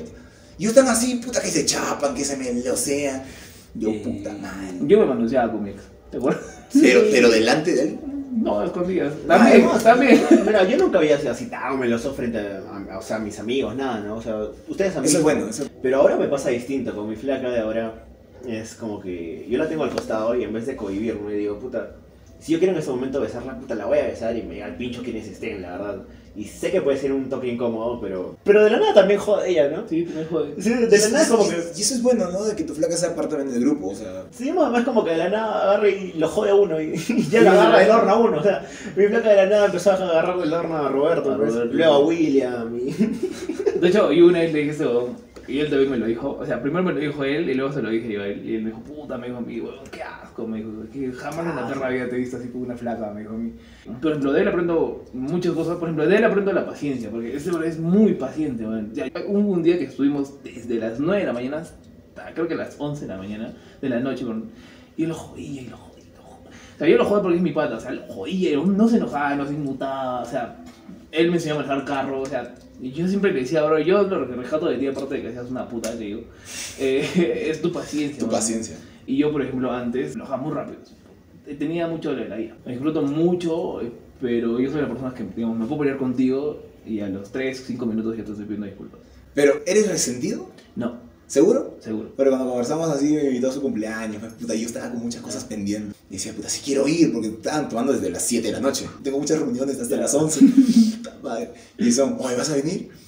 Y 0.57 0.65
están 0.65 0.88
así, 0.88 1.15
puta, 1.15 1.41
que 1.41 1.49
se 1.49 1.65
chapan, 1.65 2.15
que 2.15 2.24
se 2.26 2.36
melosean. 2.38 3.24
Yo, 3.76 3.89
Eh, 3.89 4.01
puta 4.03 4.34
madre. 4.34 4.78
Yo 4.82 4.99
me 4.99 5.05
manoseaba 5.05 5.51
con 5.51 5.63
mi 5.63 5.70
ex, 5.72 5.82
¿te 6.09 6.18
acuerdas? 6.18 6.43
Pero, 6.74 7.01
pero 7.11 7.30
delante 7.30 7.74
de 7.76 7.82
él. 7.84 7.99
No, 8.36 8.63
escondidas. 8.63 9.13
También, 9.28 9.53
además, 9.63 9.84
también. 9.84 10.22
Mira, 10.45 10.63
yo 10.68 10.78
nunca 10.78 10.97
había 10.99 11.18
sido 11.20 11.32
así 11.32 11.45
tan 11.45 11.80
meloso 11.80 12.13
frente 12.13 12.38
a, 12.39 12.61
a- 12.93 12.97
o 12.97 13.01
sea, 13.01 13.18
a 13.18 13.20
mis 13.20 13.39
amigos, 13.39 13.76
nada, 13.76 13.99
¿no? 13.99 14.15
O 14.15 14.22
sea, 14.22 14.38
ustedes 14.68 14.91
amigos. 14.95 15.09
Eso 15.09 15.18
es 15.20 15.24
bueno. 15.24 15.47
Eso... 15.49 15.65
Pero 15.82 15.97
ahora 16.01 16.18
me 16.18 16.28
pasa 16.28 16.49
distinto, 16.49 16.95
con 16.95 17.09
mi 17.09 17.15
flaca 17.15 17.49
de 17.49 17.59
ahora 17.59 18.03
es 18.47 18.76
como 18.76 18.99
que 18.99 19.45
yo 19.49 19.57
la 19.57 19.68
tengo 19.68 19.84
al 19.84 19.89
costado 19.91 20.36
y 20.36 20.43
en 20.43 20.53
vez 20.53 20.65
de 20.68 20.76
cohibirme 20.76 21.34
digo, 21.34 21.57
puta, 21.59 21.95
si 22.39 22.51
yo 22.53 22.59
quiero 22.59 22.74
en 22.74 22.80
ese 22.80 22.89
momento 22.91 23.20
besarla, 23.22 23.57
puta, 23.59 23.76
la 23.76 23.86
voy 23.86 23.99
a 23.99 24.05
besar 24.07 24.36
y 24.38 24.43
me 24.43 24.59
el 24.61 24.76
pincho 24.76 25.01
quienes 25.03 25.28
estén, 25.28 25.61
la 25.61 25.72
verdad. 25.78 26.01
Y 26.38 26.44
sé 26.44 26.70
que 26.70 26.82
puede 26.82 27.00
ser 27.00 27.12
un 27.12 27.28
toque 27.30 27.48
incómodo, 27.48 28.00
pero... 28.00 28.36
Pero 28.44 28.64
de 28.64 28.70
la 28.70 28.78
nada 28.80 28.94
también 28.94 29.20
jode 29.20 29.50
ella, 29.50 29.70
¿no? 29.70 29.90
Sí, 29.90 30.08
me 30.16 30.24
jode. 30.24 30.54
Sí, 30.62 30.70
de 30.72 30.98
la 31.00 31.08
nada 31.10 31.24
es 31.24 31.30
como 31.30 31.50
que... 31.50 31.56
Y 31.76 31.82
eso 31.82 31.96
es 31.96 32.04
bueno, 32.04 32.30
¿no? 32.30 32.46
De 32.46 32.56
que 32.56 32.64
tu 32.64 32.76
flaca 32.76 32.96
sea 32.96 33.16
parte 33.16 33.36
también 33.36 33.54
del 33.60 33.68
grupo, 33.68 33.88
o 33.88 33.96
sea... 33.96 34.26
Sí, 34.30 34.52
además 34.52 34.84
como 34.86 35.04
que 35.04 35.12
de 35.12 35.18
la 35.18 35.30
nada 35.30 35.64
agarra 35.64 35.90
y 35.90 36.14
lo 36.14 36.28
jode 36.30 36.52
a 36.52 36.56
uno 36.56 36.80
y, 36.80 36.94
y 37.10 37.28
ya 37.28 37.42
lo 37.42 37.50
agarra 37.50 37.80
del 37.80 37.90
horno 37.90 38.12
a 38.12 38.20
uno. 38.20 38.38
O 38.40 38.44
sea, 38.44 38.64
mi 38.96 39.08
flaca 39.08 39.30
de 39.30 39.36
la 39.36 39.46
nada 39.48 39.66
empezó 39.66 39.92
a 39.92 39.96
agarrar 39.96 40.38
del 40.38 40.54
horno 40.54 40.78
a 40.78 40.90
Roberto, 40.90 41.32
A 41.32 41.38
Roberto. 41.38 41.66
luego 41.66 41.94
a 41.94 42.00
William 42.06 42.80
y... 42.80 42.92
De 43.80 43.88
hecho, 43.88 44.12
yo 44.12 44.28
una 44.28 44.40
vez 44.42 44.54
le 44.54 44.60
dije 44.60 44.72
eso, 44.72 45.10
y 45.48 45.60
él 45.60 45.70
también 45.70 45.91
me 45.91 45.98
lo 45.98 46.06
dijo. 46.06 46.38
O 46.39 46.45
sea, 46.45 46.62
primero 46.62 46.84
me 46.84 46.93
lo 46.93 47.00
dijo 47.00 47.24
él 47.24 47.50
y 47.50 47.54
luego 47.54 47.72
se 47.72 47.82
lo 47.82 47.89
dije 47.89 48.12
yo 48.12 48.22
a 48.22 48.28
él. 48.28 48.45
Y 48.45 48.56
él 48.56 48.64
me 48.64 48.70
dijo, 48.70 48.82
puta, 48.82 49.18
me 49.18 49.28
dijo 49.28 49.39
a 49.39 49.41
mí, 49.41 49.62
weón, 49.62 49.86
qué 49.91 50.04
asco. 50.04 50.45
Me 50.45 50.58
dijo, 50.58 50.70
que 50.91 51.12
jamás 51.14 51.45
en 51.45 51.56
la 51.56 51.68
perra 51.68 51.89
vida 51.89 52.10
te 52.10 52.16
he 52.16 52.20
visto 52.20 52.38
así 52.38 52.50
como 52.50 52.66
una 52.66 52.76
flaca, 52.76 53.12
me 53.14 53.22
dijo 53.22 53.34
a 53.34 53.38
mí. 53.38 53.54
Por 54.02 54.12
ejemplo, 54.12 54.34
de 54.34 54.41
él 54.41 54.48
aprendo 54.48 55.06
muchas 55.14 55.54
cosas. 55.54 55.78
Por 55.78 55.88
ejemplo, 55.88 56.06
de 56.06 56.16
él 56.18 56.24
aprendo 56.26 56.52
la 56.52 56.66
paciencia, 56.66 57.10
porque 57.10 57.36
ese 57.36 57.50
hombre 57.52 57.70
es 57.70 57.80
muy 57.80 58.14
paciente, 58.16 58.68
weón. 58.68 58.91
Hubo 59.28 59.39
un 59.39 59.64
día 59.64 59.78
que 59.78 59.86
estuvimos 59.86 60.43
desde 60.43 60.76
las 60.76 61.00
9 61.00 61.22
de 61.22 61.28
la 61.28 61.34
mañana 61.34 61.58
hasta 61.58 61.88
creo 62.34 62.48
que 62.48 62.56
las 62.56 62.76
11 62.80 63.02
de 63.02 63.08
la 63.08 63.18
mañana, 63.18 63.54
de 63.82 63.89
la 63.89 64.00
noche, 64.00 64.26
con... 64.26 64.50
y 64.95 65.06
lo 65.06 65.16
jodía 65.16 65.62
y 65.62 65.68
lo 65.68 65.78
jodía. 65.78 66.04
y 66.04 66.18
lo 66.18 66.24
jodía. 66.24 66.50
O 66.50 66.78
sea, 66.78 66.88
yo 66.88 66.98
lo 66.98 67.06
jodía 67.06 67.22
porque 67.22 67.38
es 67.38 67.43
mi 67.43 67.52
pata, 67.52 67.76
o 67.78 67.80
sea, 67.80 67.91
lo 67.91 68.02
jodía, 68.08 68.58
no 68.58 68.88
se 68.88 68.98
enojaba, 68.98 69.36
no 69.36 69.45
se 69.45 69.54
inmutaba, 69.54 70.22
o 70.22 70.26
sea, 70.26 70.64
él 71.12 71.30
me 71.30 71.38
enseñó 71.38 71.55
a 71.55 71.58
manejar 71.58 71.86
carro, 71.86 72.22
o 72.22 72.26
sea, 72.26 72.55
yo 72.82 73.08
siempre 73.08 73.34
le 73.34 73.41
decía, 73.41 73.64
bro, 73.64 73.80
yo 73.80 74.03
lo 74.03 74.28
que 74.28 74.36
rescato 74.36 74.68
de 74.68 74.78
ti, 74.78 74.88
aparte 74.88 75.16
de 75.16 75.22
que 75.24 75.32
seas 75.32 75.49
una 75.49 75.68
puta, 75.68 75.91
te 75.91 76.03
digo, 76.03 76.22
eh, 76.80 77.47
es 77.49 77.62
tu 77.62 77.72
paciencia. 77.72 78.20
Tu 78.20 78.26
bro. 78.26 78.36
paciencia. 78.36 78.78
Y 79.05 79.18
yo, 79.18 79.32
por 79.32 79.41
ejemplo, 79.41 79.72
antes 79.72 80.16
lo 80.16 80.26
muy 80.38 80.53
rápido. 80.53 80.80
Tenía 81.58 81.88
mucho 81.88 82.14
de 82.14 82.28
la 82.28 82.36
vida. 82.36 82.58
Me 82.66 82.74
disfruto 82.74 83.01
mucho, 83.01 83.82
eh, 83.82 83.91
pero 84.20 84.60
yo 84.60 84.70
soy 84.70 84.82
la 84.82 84.89
persona 84.89 85.14
que, 85.14 85.24
digamos, 85.24 85.58
me 85.58 85.66
puedo 85.66 85.80
pelear 85.80 85.97
contigo 85.97 86.64
y 86.86 86.99
a 86.99 87.08
los 87.08 87.32
3, 87.32 87.64
5 87.66 87.86
minutos 87.86 88.18
ya 88.18 88.24
te 88.24 88.32
estoy 88.32 88.45
pidiendo 88.45 88.66
disculpas. 88.66 88.99
Pero, 89.34 89.62
¿eres 89.66 89.88
resentido? 89.88 90.49
No, 90.76 91.08
¿Seguro? 91.28 91.78
seguro. 91.82 92.14
Pero 92.16 92.32
cuando 92.32 92.47
conversamos 92.47 92.89
así, 92.89 93.12
me 93.12 93.26
invitó 93.26 93.49
a 93.49 93.51
su 93.51 93.62
cumpleaños, 93.62 94.24
puta, 94.39 94.55
yo 94.55 94.66
estaba 94.66 94.91
con 94.91 95.03
muchas 95.03 95.22
cosas 95.22 95.43
pendientes. 95.43 95.93
Y 96.10 96.14
decía, 96.14 96.34
puta, 96.34 96.47
sí 96.47 96.62
quiero 96.64 96.88
ir, 96.88 97.12
porque 97.12 97.28
estaban 97.28 97.68
tomando 97.68 97.91
desde 97.91 98.10
las 98.10 98.24
7 98.24 98.47
de 98.47 98.53
la 98.53 98.62
noche. 98.62 98.88
Tengo 99.03 99.20
muchas 99.20 99.38
reuniones 99.39 99.78
hasta 99.80 99.97
las 99.97 100.14
11. 100.14 100.39
Y 101.78 101.92
son, 101.92 102.18
oye, 102.20 102.36
¿vas 102.36 102.50
a 102.50 102.56
venir? 102.56 102.90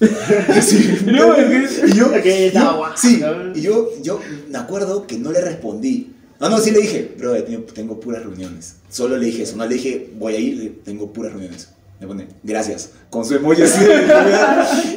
No, 1.06 1.34
que- 1.34 1.88
y 1.88 1.94
yo, 1.94 2.12
yo- 2.52 2.60
sí, 2.96 3.20
y 3.54 3.60
yo, 3.62 3.88
yo 4.02 4.20
me 4.50 4.58
acuerdo 4.58 5.06
que 5.06 5.18
no 5.18 5.32
le 5.32 5.40
respondí. 5.40 6.12
No, 6.40 6.48
no, 6.48 6.58
sí 6.58 6.70
le 6.70 6.80
dije, 6.80 7.14
bro, 7.18 7.34
tengo, 7.44 7.62
tengo 7.64 8.00
puras 8.00 8.22
reuniones. 8.22 8.76
Solo 8.88 9.16
le 9.18 9.26
dije 9.26 9.42
eso, 9.42 9.56
no 9.56 9.66
le 9.66 9.74
dije, 9.74 10.10
voy 10.18 10.34
a 10.34 10.38
ir, 10.38 10.80
tengo 10.84 11.12
puras 11.12 11.32
reuniones. 11.32 11.68
Me 12.00 12.06
pone, 12.06 12.26
gracias, 12.42 12.92
con 13.10 13.26
su 13.26 13.34
emoji 13.34 13.60
así. 13.60 13.84
de 13.84 14.06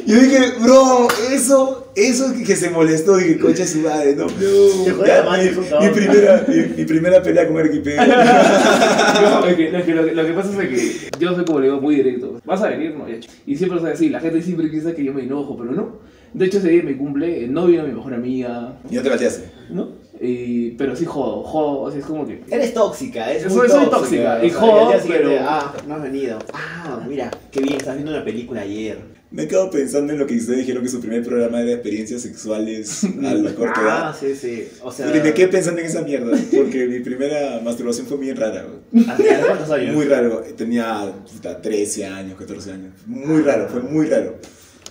yo 0.06 0.16
dije, 0.16 0.52
bro, 0.62 1.06
eso, 1.30 1.92
eso 1.94 2.32
que, 2.46 2.56
se 2.56 2.70
molestó, 2.70 3.18
dije, 3.18 3.38
concha 3.38 3.66
su 3.66 3.80
madre, 3.80 4.16
no. 4.16 4.26
Jode 4.26 5.06
Ya, 5.06 5.22
madre, 5.22 5.52
mi, 5.52 5.86
mi 5.86 5.92
primera, 5.92 6.44
mi, 6.48 6.56
mi 6.78 6.84
primera 6.86 7.22
pelea 7.22 7.46
con. 7.46 7.56
No, 7.56 9.46
es 9.46 9.54
que, 9.56 9.70
no, 9.70 9.78
es 9.78 9.84
que 9.84 9.94
lo, 9.94 10.04
que- 10.06 10.14
lo 10.14 10.26
que 10.26 10.32
pasa 10.32 10.62
es 10.62 10.68
que 10.68 11.08
yo 11.18 11.34
soy 11.34 11.44
como 11.44 11.60
le 11.60 11.66
digo 11.66 11.80
muy 11.80 11.96
directo. 11.96 12.40
¿Vas 12.44 12.62
a 12.62 12.68
venir? 12.68 12.94
No, 12.96 13.06
ya. 13.08 13.16
Y 13.46 13.56
siempre 13.56 13.80
soy 13.80 13.90
así. 13.92 14.08
La 14.08 14.20
gente 14.20 14.40
siempre 14.42 14.68
piensa 14.68 14.94
que 14.94 15.04
yo 15.04 15.12
me 15.12 15.22
enojo, 15.24 15.56
pero 15.58 15.72
no. 15.72 15.98
De 16.32 16.46
hecho, 16.46 16.58
ese 16.58 16.68
día 16.68 16.82
mi 16.82 16.94
cumple, 16.94 17.46
no 17.48 17.66
vino 17.66 17.84
mi 17.84 17.92
mejor 17.92 18.14
amiga, 18.14 18.78
Y 18.90 18.96
no 18.96 19.02
te 19.02 19.08
bateaste. 19.10 19.44
¿no? 19.70 20.03
Y, 20.20 20.70
pero 20.72 20.94
sí 20.96 21.04
jodo, 21.04 21.42
jodo. 21.42 21.80
O 21.82 21.90
sea, 21.90 22.00
es 22.00 22.06
como 22.06 22.26
que. 22.26 22.40
Eres 22.50 22.72
tóxica, 22.74 23.32
es 23.32 23.42
Soy- 23.44 23.52
muy 23.52 23.68
soy 23.68 23.86
tóxica. 23.86 24.38
tóxica, 24.40 24.44
y 24.44 24.46
o 24.46 24.50
sea, 24.50 24.60
jodo, 24.60 24.92
pero- 25.08 25.30
Ah, 25.40 25.74
no 25.86 25.94
has 25.96 26.02
venido. 26.02 26.38
Ah, 26.52 27.04
mira, 27.08 27.30
qué 27.50 27.60
bien, 27.60 27.76
estás 27.76 27.94
viendo 27.96 28.12
una 28.12 28.24
película 28.24 28.60
ayer. 28.62 28.98
Me 29.30 29.48
quedo 29.48 29.68
pensando 29.68 30.12
en 30.12 30.20
lo 30.20 30.26
que 30.28 30.36
ustedes 30.36 30.60
dijeron 30.60 30.84
que 30.84 30.88
su 30.88 31.00
primer 31.00 31.24
programa 31.24 31.58
era 31.58 31.66
de 31.70 31.72
experiencias 31.74 32.22
sexuales 32.22 33.02
a 33.02 33.34
la 33.34 33.52
corta 33.56 33.80
edad. 33.80 34.08
Ah, 34.10 34.16
sí, 34.18 34.32
sí. 34.36 34.68
O 34.80 34.92
sea... 34.92 35.08
Y 35.10 35.20
me 35.20 35.34
quedé 35.34 35.48
pensando 35.48 35.80
en 35.80 35.86
esa 35.86 36.02
mierda, 36.02 36.38
porque 36.54 36.86
mi 36.86 37.00
primera 37.00 37.60
masturbación 37.64 38.06
fue 38.06 38.16
bien 38.18 38.36
rara. 38.36 38.64
¿Hace 39.08 39.24
cuántos 39.44 39.70
años? 39.72 39.92
Muy 39.96 40.04
raro. 40.04 40.44
Tenía 40.56 41.12
puta, 41.32 41.60
13 41.60 42.06
años, 42.06 42.38
14 42.38 42.70
años. 42.70 42.92
Muy 43.06 43.42
raro, 43.42 43.68
fue 43.68 43.80
muy 43.80 44.06
raro. 44.06 44.36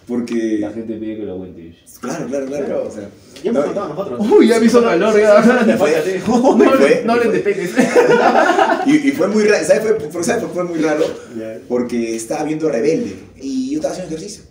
Porque. 0.05 0.57
La 0.59 0.71
gente 0.71 0.95
pide 0.97 1.15
que 1.15 1.23
lo 1.23 1.37
cuente. 1.37 1.73
Claro, 2.01 2.25
claro, 2.27 2.45
claro. 2.47 2.65
Claro. 2.65 2.87
O 2.89 2.91
sea, 2.91 3.07
Ya 3.43 3.49
hemos 3.49 3.61
no, 3.61 3.73
contado 3.73 3.89
nosotros. 3.89 4.27
Uy, 4.31 4.47
ya 4.47 4.59
me 4.59 4.65
hizo 4.65 4.81
calor, 4.83 5.19
ya. 5.19 5.65
No, 5.65 5.77
fue, 5.77 5.91
le- 5.91 7.03
no 7.03 7.15
fue. 7.15 7.25
le 7.25 7.31
depenes. 7.31 7.71
y, 8.85 9.11
fue 9.11 9.27
muy 9.27 9.43
raro. 9.43 9.65
¿Sabes 9.65 9.93
por- 10.11 10.23
¿sabes 10.23 10.43
fue 10.53 10.63
muy 10.63 10.79
raro? 10.79 11.03
Porque 11.67 12.15
estaba 12.15 12.43
viendo 12.43 12.69
Rebelde 12.69 13.15
y 13.39 13.71
yo 13.71 13.77
estaba 13.77 13.93
haciendo 13.93 14.15
ejercicio. 14.15 14.43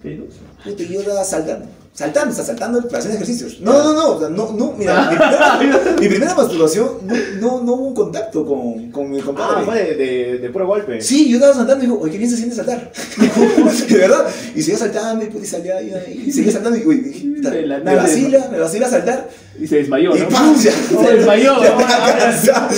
Puta, 0.65 0.83
yo 0.83 1.01
estaba 1.01 1.25
saltando. 1.25 1.67
Saltando, 1.95 2.33
o 2.33 2.35
sea, 2.35 2.43
saltando 2.45 2.89
para 2.89 3.01
hacer 3.01 3.11
ejercicios. 3.13 3.61
No, 3.61 3.71
no, 3.85 3.93
no, 3.93 4.09
o 4.17 4.19
sea, 4.19 4.31
no, 4.31 4.51
no, 4.53 4.73
mira, 4.79 5.11
mi 5.11 5.17
primera, 5.59 5.97
mi 6.01 6.09
primera 6.09 6.35
masturbación 6.35 6.89
no, 7.07 7.15
no, 7.39 7.63
no 7.63 7.73
hubo 7.75 7.89
un 7.89 7.95
contacto 7.95 8.47
con, 8.47 8.91
con 8.91 9.11
mi 9.11 9.21
compadre. 9.21 9.57
Ah, 9.59 9.63
fue 9.67 9.85
de, 9.85 9.95
de, 9.97 10.39
de 10.39 10.49
puro 10.49 10.67
golpe. 10.67 11.03
Sí, 11.03 11.29
yo 11.29 11.37
estaba 11.37 11.53
saltando 11.53 11.85
y 11.85 11.89
digo, 11.89 12.01
oye, 12.01 12.13
qué 12.13 12.17
bien 12.19 12.31
se 12.31 12.39
siente 12.39 12.57
saltar. 12.57 12.91
de 13.89 13.97
verdad. 13.99 14.27
Y 14.55 14.63
seguía 14.63 14.79
saltando 14.79 15.23
y, 15.23 15.29
pues, 15.29 15.45
y 15.45 15.47
salía 15.47 15.83
y, 15.83 16.25
y 16.29 16.33
seguía 16.33 16.53
saltando 16.53 16.79
y, 16.79 16.87
uy, 16.87 16.97
dije, 16.97 17.29
puta, 17.37 17.51
De 17.51 17.67
la 17.67 17.79
me 17.81 17.95
vacila, 17.95 18.49
vacila 18.83 18.89
saltar. 18.89 19.29
Y 19.61 19.67
se 19.67 19.77
desmayó, 19.77 20.17
Y 20.17 20.21
¿no? 20.21 20.29
¡pam! 20.29 20.55
Ya, 20.57 20.71
Se 20.73 21.17
desmayó. 21.17 21.63
ya 21.63 21.69
estaba 21.79 22.19
cansado. 22.19 22.69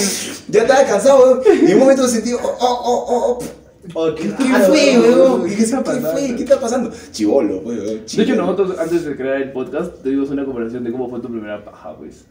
Ya 0.49 0.63
estaba 0.63 0.85
cansado, 0.85 1.23
weón. 1.25 1.41
Y 1.63 1.67
en 1.67 1.73
un 1.75 1.79
momento 1.81 2.09
sentí, 2.09 2.33
oh, 2.33 2.39
oh, 2.43 2.57
oh, 2.61 3.05
oh, 3.09 3.39
oh. 3.41 3.45
Oh, 3.93 4.15
qué 4.15 4.35
¿Qué 4.35 4.45
raro, 4.45 4.65
fue, 4.67 4.99
weón. 4.99 5.47
¿Qué 5.47 5.63
está 5.63 5.85
pasando? 5.85 6.15
¿Qué 6.15 6.43
está 6.43 6.61
pasando? 6.61 6.91
Chivolo, 7.13 7.63
pues, 7.63 7.79
weón. 7.79 8.03
De 8.07 8.23
hecho, 8.23 8.35
nosotros 8.37 8.79
antes 8.79 9.05
de 9.05 9.17
crear 9.17 9.37
el 9.43 9.53
podcast 9.53 10.03
tuvimos 10.03 10.31
una 10.31 10.45
conversación 10.45 10.85
de 10.85 10.93
cómo 10.93 11.09
fue 11.09 11.21
tu 11.21 11.29
primera 11.29 11.65
paja, 11.65 11.97
pues. 11.97 12.25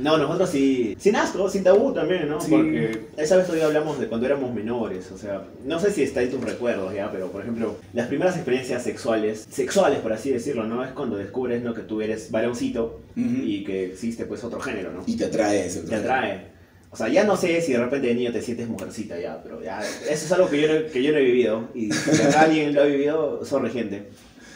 No, 0.00 0.16
nosotros 0.16 0.50
sí. 0.50 0.96
Sin 0.98 1.16
asco, 1.16 1.48
sin 1.48 1.62
tabú 1.62 1.92
también, 1.92 2.28
¿no? 2.28 2.40
Sí. 2.40 2.50
Porque 2.50 3.06
esa 3.16 3.36
vez 3.36 3.46
todavía 3.46 3.66
hablamos 3.66 3.98
de 4.00 4.06
cuando 4.06 4.26
éramos 4.26 4.54
menores. 4.54 5.10
O 5.12 5.18
sea, 5.18 5.44
no 5.64 5.78
sé 5.78 5.92
si 5.92 6.02
está 6.02 6.22
en 6.22 6.30
tus 6.30 6.42
recuerdos 6.42 6.94
ya, 6.94 7.10
pero 7.10 7.30
por 7.30 7.42
ejemplo, 7.42 7.76
las 7.92 8.06
primeras 8.08 8.36
experiencias 8.36 8.82
sexuales, 8.82 9.46
sexuales 9.50 10.00
por 10.00 10.12
así 10.12 10.30
decirlo, 10.30 10.64
¿no? 10.64 10.84
Es 10.84 10.92
cuando 10.92 11.16
descubres 11.16 11.62
¿no? 11.62 11.74
que 11.74 11.82
tú 11.82 12.00
eres 12.00 12.30
varoncito 12.30 13.00
Ujú. 13.16 13.42
y 13.42 13.64
que 13.64 13.86
existe 13.86 14.24
pues 14.24 14.42
otro 14.44 14.60
género, 14.60 14.92
¿no? 14.92 15.02
Y 15.06 15.16
te 15.16 15.26
atrae 15.26 15.66
ese 15.66 15.80
te 15.82 15.94
atrae. 15.94 16.50
O 16.92 16.96
sea, 16.96 17.08
ya 17.08 17.22
no 17.22 17.36
sé 17.36 17.60
si 17.60 17.72
de 17.72 17.78
repente 17.78 18.08
de 18.08 18.14
niño 18.14 18.32
te 18.32 18.42
sientes 18.42 18.66
mujercita 18.66 19.18
ya, 19.18 19.40
pero 19.42 19.62
ya, 19.62 19.80
eso 19.80 20.10
es 20.10 20.32
algo 20.32 20.50
que 20.50 20.60
yo 20.60 20.66
no, 20.72 20.90
que 20.90 21.02
yo 21.02 21.12
no 21.12 21.18
he 21.18 21.24
vivido. 21.24 21.68
Y 21.72 21.92
si 21.92 22.22
alguien 22.36 22.74
lo 22.74 22.82
ha 22.82 22.86
vivido, 22.86 23.44
sorry 23.44 23.70
gente. 23.70 24.08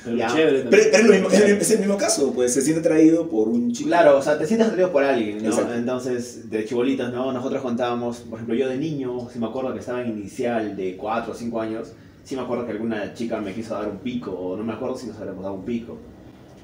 Pero 0.05 0.17
Ya. 0.17 0.29
chévere 0.29 0.65
Pero, 0.69 0.71
también. 0.71 0.91
pero 0.91 0.97
es, 0.97 1.05
lo 1.05 1.13
mismo, 1.13 1.31
es, 1.31 1.71
el, 1.71 1.79
mismo 1.79 1.97
caso, 1.97 2.33
pues 2.33 2.53
se 2.53 2.61
siente 2.61 2.81
atraído 2.81 3.29
por 3.29 3.49
un 3.49 3.73
chico. 3.73 3.89
Claro, 3.89 4.19
o 4.19 4.23
sea, 4.23 4.39
te 4.39 4.47
sientes 4.47 4.69
atraído 4.69 4.93
por 4.93 5.03
alguien, 5.03 5.43
¿no? 5.43 5.49
Exacto. 5.51 5.75
Entonces, 5.75 6.51
de 6.51 6.65
chibolitos, 6.65 7.13
¿no? 7.13 7.33
Nosotros 7.33 7.63
contábamos, 7.63 8.19
por 8.19 8.39
ejemplo, 8.39 8.55
yo 8.55 8.69
de 8.69 8.77
niño, 8.77 9.29
si 9.33 9.39
me 9.39 9.47
acuerdo 9.47 9.73
que 9.73 9.81
estaba 9.81 10.03
en 10.03 10.11
inicial 10.11 10.77
de 10.77 10.97
4 10.97 11.33
o 11.33 11.35
5 11.35 11.61
años, 11.61 11.93
sí 12.23 12.37
me 12.37 12.43
acuerdo 12.43 12.67
que 12.67 12.73
alguna 12.73 13.15
chica 13.15 13.41
me 13.41 13.55
quiso 13.55 13.75
dar 13.75 13.89
un 13.89 13.99
pico, 13.99 14.31
o 14.33 14.57
no 14.57 14.65
me 14.65 14.73
acuerdo 14.73 14.97
si 14.97 15.07
nos 15.07 15.19
habíamos 15.19 15.43
dado 15.43 15.55
un 15.55 15.65
pico. 15.65 15.97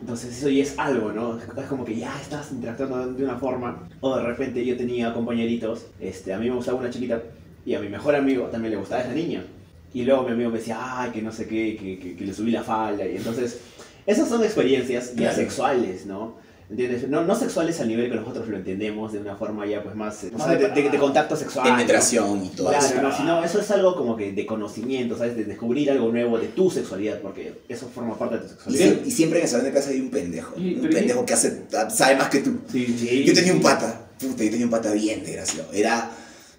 Entonces 0.01 0.36
eso 0.36 0.49
ya 0.49 0.62
es 0.62 0.78
algo, 0.78 1.12
¿no? 1.12 1.38
Es 1.38 1.66
como 1.68 1.84
que 1.84 1.95
ya 1.97 2.18
estás 2.20 2.53
interactuando 2.53 3.12
de 3.12 3.24
una 3.24 3.36
forma. 3.36 3.88
O 4.01 4.16
de 4.16 4.22
repente 4.22 4.64
yo 4.64 4.76
tenía 4.76 5.12
compañeritos, 5.12 5.86
este, 6.01 6.32
a 6.32 6.38
mí 6.38 6.49
me 6.49 6.57
gustaba 6.57 6.78
una 6.78 6.88
chiquita 6.88 7.20
y 7.66 7.74
a 7.74 7.80
mi 7.80 7.88
mejor 7.88 8.14
amigo 8.14 8.45
también 8.45 8.72
le 8.72 8.78
gustaba 8.78 9.03
esa 9.03 9.12
niña. 9.12 9.45
Y 9.93 10.03
luego 10.03 10.22
mi 10.24 10.32
amigo 10.32 10.51
me 10.51 10.59
decía, 10.59 10.78
ay, 10.80 11.11
que 11.11 11.20
no 11.22 11.32
sé 11.32 11.47
qué, 11.47 11.76
que, 11.76 11.99
que, 11.99 12.16
que 12.16 12.24
le 12.24 12.32
subí 12.34 12.51
la 12.53 12.62
falda. 12.62 13.05
Y 13.07 13.16
entonces, 13.16 13.59
esas 14.07 14.28
son 14.28 14.43
experiencias 14.45 15.11
ya 15.11 15.16
Claro. 15.16 15.36
sexuales, 15.36 16.07
¿no? 16.07 16.38
¿Entiendes? 16.70 17.09
No, 17.09 17.24
no 17.24 17.34
sexuales 17.34 17.80
al 17.80 17.88
nivel 17.88 18.09
que 18.09 18.14
nosotros 18.14 18.47
lo 18.47 18.57
entendemos 18.57 19.12
de 19.12 19.18
una 19.18 19.34
forma 19.34 19.66
ya 19.66 19.82
pues 19.82 19.97
más, 19.97 20.24
Más 20.38 20.49
de, 20.51 20.68
de- 20.68 20.88
de- 20.91 20.99
contacto 20.99 21.34
sexual. 21.34 21.68
¿no? 21.68 21.74
Penetración 21.74 22.45
y 22.45 22.49
todo 22.51 22.70
eso. 22.70 22.93
Claro, 22.93 23.09
no, 23.09 23.16
sino 23.16 23.43
eso 23.43 23.59
es 23.61 23.68
algo 23.72 23.97
como 23.97 24.16
que 24.16 24.30
de 24.30 24.47
conocimiento, 24.47 25.18
¿sabes? 25.18 25.36
De 25.36 25.43
descubrir 25.45 25.91
algo 25.91 26.12
nuevo 26.12 26.38
de 26.38 26.47
tu 26.47 26.70
sexualidad, 26.70 27.18
porque 27.20 27.55
eso 27.68 27.88
forma 27.93 28.16
parte 28.16 28.36
de 28.36 28.43
tu 28.43 28.47
Y, 28.47 28.51
sexualidad. 28.51 28.86
sie- 29.03 29.07
y 29.09 29.11
siempre 29.11 29.38
en 29.41 29.45
el 29.47 29.51
salón 29.51 29.66
de 29.66 29.72
clase 29.72 29.91
hay 29.91 30.01
un 30.01 30.11
pendejo. 30.11 30.55
Y- 30.57 30.74
un 30.76 30.88
pendejo 30.91 31.26
que 31.26 31.32
hace, 31.34 31.64
sabe 31.88 32.14
más 32.14 32.28
que 32.28 32.38
tú. 32.38 32.61
Sí, 32.70 32.86
Sí. 32.97 33.24
Yo 33.24 33.34
tenía 33.34 33.53
un 33.53 33.61
pata, 33.62 34.09
puta, 34.20 34.45
yo 34.45 34.51
tenía 34.51 34.66
un 34.66 34.70
pata 34.70 34.93
bien 34.93 35.24
desgraciado. 35.24 35.72
Era, 35.72 36.09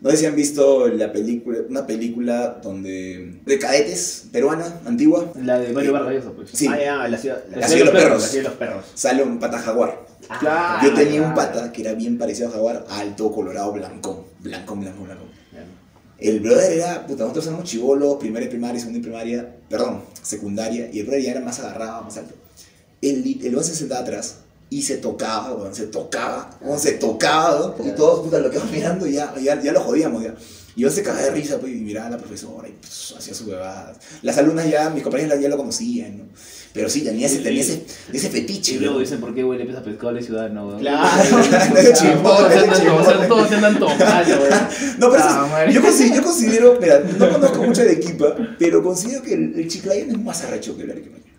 no 0.02 0.10
sé 0.10 0.18
si 0.18 0.26
han 0.26 0.36
visto 0.36 0.88
la 0.88 1.12
película, 1.12 1.60
una 1.70 1.86
película 1.86 2.60
donde, 2.64 3.40
de 3.46 3.60
cadetes, 3.60 4.26
peruana, 4.32 4.82
antigua. 4.84 5.32
La 5.44 5.60
de 5.60 5.72
Mario 5.74 5.94
Vargas 5.94 6.16
Llosa, 6.16 6.32
pues. 6.36 6.50
Sí. 6.52 6.66
Ah, 6.68 6.80
ya, 6.84 7.08
la 7.08 7.18
ciudad, 7.20 7.44
La 7.56 7.68
ciudad 7.68 7.86
de 7.86 7.92
los 7.92 8.02
perros. 8.04 8.22
La 8.24 8.28
ciudad 8.28 8.44
de 8.44 8.50
los 8.50 8.58
perros. 8.58 8.86
Sale 8.96 9.24
un 9.24 9.40
pata 9.40 9.60
jaguar. 9.60 10.06
Ah, 10.28 10.38
Claro. 10.40 10.88
Yo 10.88 10.94
tenía 10.96 11.22
un 11.22 11.36
pata 11.36 11.72
que 11.72 11.82
era 11.82 11.94
bien 11.94 12.18
parecido 12.18 12.50
a 12.50 12.52
jaguar, 12.52 12.86
alto, 12.90 13.32
colorado, 13.32 13.74
blanco, 13.74 14.28
blanco, 14.40 14.76
blanco, 14.76 15.04
blanco. 15.04 15.24
El 16.18 16.40
brother 16.40 16.74
era, 16.74 17.06
puta, 17.06 17.24
nosotros 17.24 17.48
éramos 17.48 17.66
chivolos, 17.66 18.18
primera 18.18 18.46
y 18.46 18.50
primaria, 18.50 18.80
segunda 18.80 19.00
y 19.00 19.02
primaria, 19.04 19.56
perdón, 19.70 20.04
secundaria, 20.22 20.90
y 20.92 21.00
el 21.00 21.06
brother 21.06 21.24
ya 21.24 21.32
era 21.32 21.42
más 21.42 21.60
agarrado, 21.60 22.04
más 22.04 22.18
alto. 22.18 22.34
El, 23.02 23.40
el 23.44 23.64
se 23.64 23.76
sentaba 23.76 24.02
atrás 24.02 24.38
y 24.72 24.82
se 24.82 24.98
tocaba, 24.98 25.54
weón, 25.54 25.76
se 25.76 25.86
tocaba, 25.88 26.50
weón, 26.62 26.80
se 26.80 26.94
tocaba, 26.94 27.60
weón, 27.60 27.74
porque 27.78 27.92
todos, 27.92 28.22
puta, 28.22 28.40
lo 28.40 28.50
quedamos 28.50 28.72
mirando 28.72 29.06
y 29.06 29.12
ya, 29.14 29.36
ya, 29.40 29.62
ya 29.62 29.72
lo 29.74 29.82
jodíamos, 29.82 30.24
ya. 30.24 30.34
Y 30.74 30.82
yo 30.84 30.90
se 30.90 31.04
cagaba 31.04 31.26
de 31.26 31.32
risa, 31.32 31.60
pues, 31.60 31.74
y 31.74 31.76
miraba 31.76 32.08
a 32.08 32.12
la 32.12 32.18
profesora 32.18 32.66
y 32.70 32.72
pues, 32.72 33.14
hacía 33.18 33.34
sus 33.34 33.46
huevadas. 33.48 33.98
Las 34.22 34.38
alumnas 34.38 34.70
ya, 34.70 34.90
mis 34.90 35.04
compañeros 35.04 35.38
ya 35.42 35.50
lo 35.50 35.58
conocían, 35.58 36.18
¿no? 36.20 36.24
Pero 36.74 36.90
sí, 36.90 37.02
tenía 37.02 37.28
ese, 37.28 37.40
tenía 37.40 37.60
ese, 37.60 37.84
ese 38.14 38.30
fetiche, 38.30 38.76
Y 38.76 38.80
luego 38.80 39.00
dicen 39.02 39.20
por 39.20 39.36
qué 39.36 39.44
huele 39.44 39.66
pesa 39.66 39.84
pescado 39.84 40.08
a 40.08 40.12
la 40.14 40.22
ciudad, 40.22 40.50
no. 40.50 40.78
Claro. 40.78 41.12
Todos 43.28 43.50
se 43.50 43.56
andan- 43.56 43.78
tomando. 43.78 43.88
No, 44.98 45.10
pero 45.12 45.18
eso 45.18 45.26
Ah, 45.28 45.44
es- 45.46 45.52
madre. 45.52 45.74
yo, 45.74 45.82
considero, 45.82 46.16
yo 46.16 46.24
considero, 46.24 46.78
mira, 46.80 47.00
no 47.20 47.30
conozco 47.30 47.64
mucho 47.64 47.82
de 47.82 47.92
Arequipa, 47.92 48.36
pero 48.58 48.82
considero 48.82 49.22
que 49.22 49.34
el, 49.34 49.54
el 49.60 49.68
es 49.68 50.18
más 50.20 50.42
arrecho 50.44 50.78
que 50.78 50.84
el 50.84 50.92
arequipeño. 50.92 51.31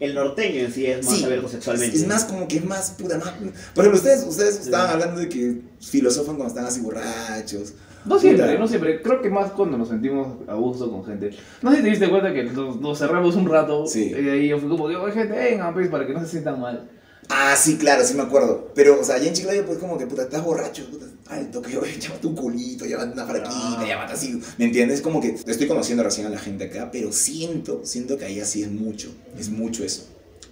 El 0.00 0.14
norteño 0.14 0.64
en 0.64 0.72
sí 0.72 0.86
es 0.86 1.04
más 1.04 1.18
Sí, 1.18 1.24
abierto 1.24 1.48
sexualmente. 1.48 1.96
Es, 1.96 2.06
más 2.06 2.24
como 2.24 2.48
que 2.48 2.56
es 2.56 2.64
más 2.64 2.92
puta 2.92 3.18
más. 3.18 3.32
Por 3.74 3.84
ejemplo, 3.84 3.98
ustedes, 3.98 4.24
ustedes 4.26 4.58
estaban 4.60 4.90
hablando 4.90 5.20
de 5.20 5.28
que 5.28 5.60
filosofan 5.78 6.36
cuando 6.36 6.48
están 6.48 6.64
así 6.64 6.80
borrachos. 6.80 7.74
No 8.06 8.18
siempre, 8.18 8.46
Puta. 8.46 8.58
no 8.58 8.66
siempre. 8.66 9.02
Creo 9.02 9.20
que 9.20 9.28
más 9.28 9.52
cuando 9.52 9.76
nos 9.76 9.88
sentimos 9.88 10.38
a 10.48 10.54
gusto 10.54 10.90
con 10.90 11.04
gente. 11.04 11.30
No 11.60 11.70
sé 11.70 11.76
si 11.76 11.82
te 11.82 11.90
diste 11.90 12.08
cuenta 12.08 12.32
que 12.32 12.44
nos, 12.44 12.80
nos 12.80 12.98
cerramos 12.98 13.36
un 13.36 13.46
rato. 13.46 13.86
Sí. 13.86 14.10
Y 14.10 14.28
ahí 14.28 14.48
yo 14.48 14.58
fui 14.58 14.70
como, 14.70 14.88
digo, 14.88 15.06
gente, 15.12 15.34
venga, 15.34 15.72
pues, 15.74 15.88
para 15.88 16.06
que 16.06 16.14
no 16.14 16.20
se 16.20 16.26
sientan 16.26 16.58
mal. 16.60 16.88
Ah, 17.30 17.54
sí, 17.56 17.76
claro, 17.76 18.04
sí 18.04 18.14
me 18.14 18.22
acuerdo. 18.22 18.70
Pero, 18.74 19.00
o 19.00 19.04
sea, 19.04 19.14
allá 19.16 19.28
en 19.28 19.34
Chiclayo, 19.34 19.64
pues 19.64 19.78
como 19.78 19.96
que 19.96 20.06
puta, 20.06 20.22
estás 20.22 20.44
borracho, 20.44 20.84
puta, 20.90 21.06
alto, 21.28 21.62
que 21.62 21.78
oye, 21.78 21.98
llámate 21.98 22.26
un 22.26 22.34
culito, 22.34 22.84
llámate 22.86 23.12
una 23.12 23.24
fraquita, 23.26 23.50
Ah. 23.54 23.84
llámate 23.86 24.12
así. 24.14 24.40
¿Me 24.58 24.64
entiendes? 24.64 25.00
Como 25.00 25.20
que 25.20 25.36
estoy 25.46 25.66
conociendo 25.68 26.02
recién 26.02 26.26
a 26.26 26.30
la 26.30 26.38
gente 26.38 26.64
acá, 26.64 26.90
pero 26.92 27.12
siento, 27.12 27.82
siento 27.84 28.18
que 28.18 28.24
allá 28.24 28.44
sí 28.44 28.62
es 28.62 28.70
mucho, 28.70 29.14
es 29.38 29.48
mucho 29.48 29.84
eso. 29.84 30.08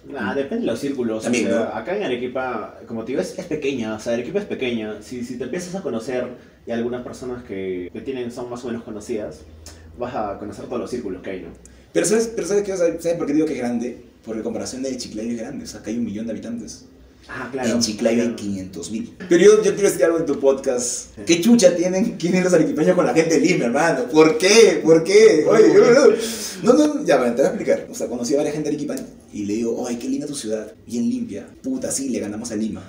Nah, 0.09 0.35
depende 0.35 0.65
de 0.65 0.71
los 0.71 0.79
círculos. 0.81 1.25
También, 1.25 1.49
o 1.49 1.51
sea, 1.51 1.59
¿no? 1.59 1.65
Acá 1.75 1.97
en 1.97 2.05
Arequipa, 2.05 2.79
como 2.87 3.05
te 3.05 3.13
digo, 3.13 3.21
es, 3.21 3.39
es 3.39 3.45
pequeña. 3.47 3.95
O 3.97 4.01
sea, 4.01 4.15
Arequipa 4.15 4.39
es 4.39 4.47
pequeña. 4.47 5.03
Si, 5.03 5.23
si 5.25 5.37
te 5.37 5.45
empiezas 5.45 5.75
a 5.75 5.83
conocer 5.83 6.29
y 6.67 6.71
algunas 6.71 7.03
personas 7.03 7.43
que, 7.45 7.91
que 7.93 8.01
tienen, 8.01 8.31
son 8.31 8.49
más 8.49 8.65
o 8.65 8.69
menos 8.69 8.85
conocidas, 8.85 9.41
vas 9.99 10.15
a 10.15 10.39
conocer 10.39 10.65
todos 10.67 10.79
los 10.81 10.91
círculos 10.91 11.21
que 11.23 11.31
hay, 11.31 11.41
¿no? 11.43 11.49
Pero 11.93 12.07
¿sabes, 12.07 12.31
pero 12.35 12.47
¿sabes 12.47 12.63
qué? 12.63 12.77
¿Sabes 12.77 13.15
por 13.19 13.27
qué 13.27 13.33
digo 13.35 13.47
que 13.47 13.55
es 13.55 13.59
grande? 13.59 14.05
Porque 14.29 14.43
comparación 14.43 14.83
de 14.83 14.95
Chiclayo 14.97 15.31
es 15.31 15.39
grande, 15.39 15.65
o 15.65 15.67
sea, 15.67 15.81
acá 15.81 15.89
hay 15.91 15.97
un 15.97 16.05
millón 16.05 16.27
de 16.27 16.33
habitantes. 16.33 16.85
Ah, 17.31 17.49
claro. 17.51 17.71
En 17.73 17.81
Chiclayo 17.81 18.21
hay 18.21 18.29
Claro. 18.29 18.37
500 18.37 18.91
mil. 18.91 19.15
Pero 19.27 19.43
yo, 19.43 19.57
yo 19.63 19.73
quiero 19.75 19.89
decir 19.89 20.05
algo 20.05 20.19
en 20.19 20.27
tu 20.27 20.39
podcast. 20.39 21.19
¿Qué 21.27 21.41
chucha 21.41 21.75
tienen, 21.75 22.19
tienen 22.19 22.45
los 22.45 22.53
arequipeños 22.53 22.95
con 22.95 23.07
la 23.07 23.15
gente 23.15 23.41
de 23.41 23.47
Lima, 23.47 23.65
hermano? 23.65 24.05
¿Por 24.05 24.37
qué? 24.37 24.81
¿Por 24.85 25.03
qué? 25.03 25.47
Oye, 25.49 25.69
no, 26.63 26.73
no, 26.75 26.87
no, 26.95 27.05
ya, 27.07 27.17
te 27.25 27.33
voy 27.33 27.41
a 27.41 27.47
explicar. 27.49 27.87
O 27.91 27.95
sea, 27.95 28.07
conocí 28.07 28.35
a 28.35 28.37
varias 28.37 28.55
gente 28.55 28.69
arequipeña 28.69 29.05
y 29.33 29.45
le 29.47 29.55
digo, 29.55 29.77
oye, 29.79 29.99
qué 29.99 30.09
linda 30.11 30.27
tu 30.27 30.35
ciudad, 30.35 30.73
bien 30.87 31.09
limpia. 31.09 31.47
Puta, 31.63 31.91
sí, 31.91 32.11
le 32.11 32.21
ganamos 32.21 32.51
a 32.53 32.57
Lima. 32.57 32.83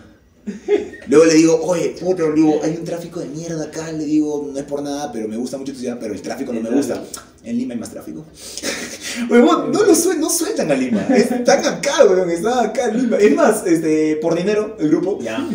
Luego 1.07 1.25
le 1.25 1.33
digo, 1.33 1.59
oye, 1.63 1.95
puta, 1.99 2.23
le 2.23 2.33
digo, 2.35 2.59
hay 2.63 2.75
un 2.77 2.83
tráfico 2.83 3.19
de 3.19 3.27
mierda 3.27 3.65
acá. 3.65 3.91
Le 3.91 4.05
digo, 4.05 4.49
no 4.53 4.57
es 4.59 4.65
por 4.65 4.81
nada, 4.81 5.11
pero 5.11 5.27
me 5.27 5.37
gusta 5.37 5.57
mucho 5.57 5.73
tu 5.73 5.79
ciudad, 5.79 5.97
pero 5.99 6.13
el 6.13 6.21
tráfico 6.21 6.53
no 6.53 6.61
me 6.61 6.69
gusta. 6.69 7.01
En 7.43 7.57
Lima 7.57 7.73
hay 7.73 7.79
más 7.79 7.89
tráfico. 7.89 8.25
Huevón, 9.29 9.71
no 9.71 9.83
lo 9.83 9.93
suen- 9.93 10.17
no 10.19 10.29
sueltan 10.29 10.71
a 10.71 10.75
Lima. 10.75 11.01
Están 11.09 11.65
acá, 11.65 12.05
weón, 12.05 12.29
están 12.29 12.65
acá 12.67 12.89
en 12.89 13.01
Lima. 13.01 13.17
Es 13.17 13.35
más, 13.35 13.65
este, 13.65 14.17
por 14.17 14.35
dinero, 14.35 14.75
el 14.79 14.89
grupo 14.89 15.19
Ya, 15.21 15.47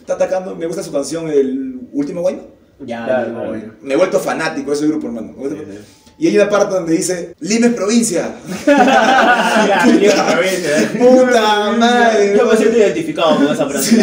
está 0.00 0.14
atacando. 0.14 0.54
Me 0.56 0.66
gusta 0.66 0.82
su 0.82 0.92
canción, 0.92 1.28
El 1.30 1.80
último 1.92 2.20
guayno. 2.22 2.42
ya. 2.84 3.06
Me 3.82 3.94
he 3.94 3.96
vuelto 3.96 4.20
fanático 4.20 4.70
de 4.70 4.76
ese 4.76 4.86
grupo, 4.88 5.06
hermano. 5.06 5.34
Y 6.20 6.26
hay 6.26 6.36
una 6.36 6.48
parte 6.48 6.74
donde 6.74 6.96
dice, 6.96 7.34
Lima 7.38 7.66
es 7.68 7.74
provincia. 7.74 8.34
Puta 10.98 11.72
madre. 11.78 12.36
Yo 12.36 12.46
me 12.46 12.56
siento 12.56 12.76
identificado 12.76 13.36
con 13.36 13.46
esa 13.46 13.66
frase. 13.68 13.96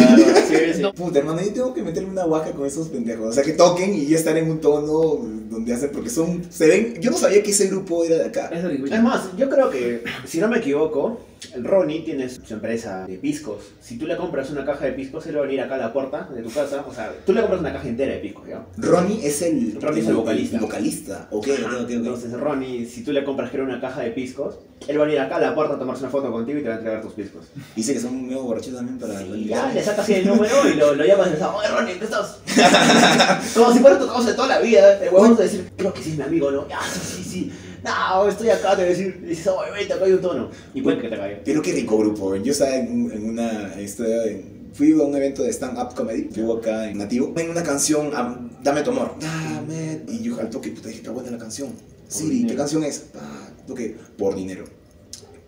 Sí, 0.48 0.54
sí. 0.76 0.82
Puta, 0.96 1.18
hermano, 1.18 1.42
yo 1.42 1.52
tengo 1.52 1.74
que 1.74 1.82
meterle 1.82 2.08
una 2.08 2.24
guaca 2.24 2.52
con 2.52 2.66
esos 2.66 2.88
pendejos. 2.88 3.28
O 3.28 3.32
sea, 3.32 3.42
que 3.42 3.52
toquen 3.52 3.94
y 3.94 4.06
ya 4.06 4.16
estar 4.16 4.36
en 4.36 4.50
un 4.50 4.60
tono 4.60 5.20
donde 5.50 5.74
hacen, 5.74 5.90
porque 5.92 6.08
son, 6.08 6.42
se 6.50 6.66
ven, 6.66 6.94
yo 7.00 7.10
no 7.10 7.18
sabía 7.18 7.42
que 7.42 7.50
ese 7.50 7.66
grupo 7.66 8.02
era 8.04 8.16
de 8.16 8.24
acá. 8.24 8.48
Es 8.50 8.64
el 8.64 8.92
Es 8.92 9.02
más, 9.02 9.36
yo 9.36 9.50
creo 9.50 9.68
que, 9.70 10.02
si 10.26 10.38
no 10.38 10.48
me 10.48 10.58
equivoco, 10.58 11.20
Ronnie 11.62 12.00
tiene 12.00 12.28
su 12.28 12.54
empresa 12.54 13.06
de 13.06 13.18
piscos. 13.18 13.64
Si 13.80 13.98
tú 13.98 14.06
le 14.06 14.16
compras 14.16 14.50
una 14.50 14.64
caja 14.64 14.86
de 14.86 14.92
piscos, 14.92 15.26
él 15.26 15.36
va 15.36 15.40
a 15.40 15.44
venir 15.44 15.60
acá 15.60 15.76
a 15.76 15.78
la 15.78 15.92
puerta 15.92 16.28
de 16.34 16.42
tu 16.42 16.50
casa. 16.50 16.84
O 16.88 16.94
sea, 16.94 17.12
tú 17.24 17.32
le 17.32 17.40
compras 17.40 17.60
una 17.60 17.72
caja 17.72 17.88
entera 17.88 18.12
de 18.12 18.18
piscos, 18.18 18.48
¿ya? 18.48 18.64
Ronnie 18.76 19.26
es 19.26 19.42
el, 19.42 19.78
Ronnie 19.80 20.02
es 20.02 20.08
el 20.08 20.14
vocalista. 20.14 20.56
El 20.56 20.62
vocalista, 20.62 21.28
ok, 21.30 21.48
ok, 21.48 21.82
ok. 21.82 21.90
Entonces, 21.90 22.32
Ronnie, 22.32 22.86
si 22.86 23.02
tú 23.02 23.12
le 23.12 23.24
compras 23.24 23.50
creo 23.50 23.64
una 23.64 23.80
caja 23.80 24.02
de 24.02 24.10
piscos, 24.10 24.56
él 24.88 24.98
va 24.98 25.02
a 25.02 25.06
venir 25.06 25.20
acá 25.20 25.36
a 25.36 25.40
la 25.40 25.54
puerta 25.54 25.74
a 25.74 25.78
tomarse 25.78 26.02
una 26.02 26.10
foto 26.10 26.30
contigo 26.30 26.58
y 26.58 26.62
te 26.62 26.68
va 26.68 26.74
a 26.74 26.78
entregar 26.78 27.02
tus 27.02 27.12
piscos. 27.14 27.46
Dice 27.74 27.94
que 27.94 28.00
son 28.00 28.26
medio 28.26 28.42
borrachos 28.42 28.74
también 28.74 28.98
para 28.98 29.22
Y 29.22 29.46
ya 29.46 29.72
le 29.72 29.82
sacas 29.82 30.08
el 30.10 30.26
número 30.26 30.54
y 30.68 30.74
lo, 30.74 30.94
lo 30.94 31.04
llamas 31.04 31.28
y 31.28 31.30
le 31.30 31.36
dices, 31.36 31.52
oye 31.54 31.68
Ronnie, 31.68 31.98
¿qué 31.98 32.04
estás? 32.04 32.40
Como 33.54 33.72
si 33.72 33.78
fuera 33.80 33.98
tu 33.98 34.06
causa 34.06 34.30
de 34.30 34.34
toda 34.34 34.48
la 34.48 34.60
vida. 34.60 35.02
El 35.02 35.12
huevón 35.12 35.30
te 35.30 35.42
va 35.42 35.48
a 35.48 35.50
decir, 35.50 35.70
creo 35.76 35.92
que 35.92 36.02
sí 36.02 36.10
es 36.10 36.16
mi 36.18 36.24
amigo, 36.24 36.50
¿no? 36.50 36.68
Ya, 36.68 36.80
sí, 36.82 37.00
sí, 37.00 37.24
sí. 37.24 37.52
No, 37.86 38.28
estoy 38.28 38.50
acá, 38.50 38.70
te 38.70 38.82
voy 38.82 38.84
a 38.86 38.88
decir, 38.96 39.20
y 39.22 39.26
dices, 39.26 39.46
oye, 39.46 39.70
vete, 39.72 39.92
acá 39.92 40.04
hay 40.04 40.12
un 40.12 40.20
tono. 40.20 40.50
Y 40.74 40.82
puede 40.82 41.00
que 41.00 41.08
te 41.08 41.16
caiga. 41.16 41.40
Pero 41.44 41.62
qué 41.62 41.72
rico 41.72 41.96
grupo. 41.98 42.34
Yo 42.36 42.52
estaba 42.52 42.74
en, 42.76 43.10
en 43.12 43.30
una. 43.30 43.74
estaba 43.80 44.24
en- 44.24 44.56
fui 44.74 44.92
a 44.92 44.96
un 45.04 45.14
evento 45.16 45.42
de 45.42 45.50
stand-up 45.52 45.94
comedy. 45.94 46.28
Fui 46.34 46.42
acá 46.58 46.90
en 46.90 46.98
Nativo. 46.98 47.32
En 47.36 47.50
una 47.50 47.62
canción, 47.62 48.10
am- 48.14 48.50
Dame 48.62 48.82
tu 48.82 48.90
amor. 48.90 49.14
Dame. 49.20 50.02
Y 50.08 50.22
yo 50.24 50.38
al 50.40 50.50
toque, 50.50 50.70
puta, 50.70 50.88
dije, 50.88 51.00
está 51.00 51.12
buena 51.12 51.30
la 51.30 51.38
canción. 51.38 51.70
Siri, 52.08 52.28
¿qué 52.28 52.34
dinero. 52.36 52.58
canción 52.58 52.82
es? 52.84 53.04
Ah, 53.14 53.48
toque, 53.66 53.96
por 54.18 54.34
dinero. 54.34 54.64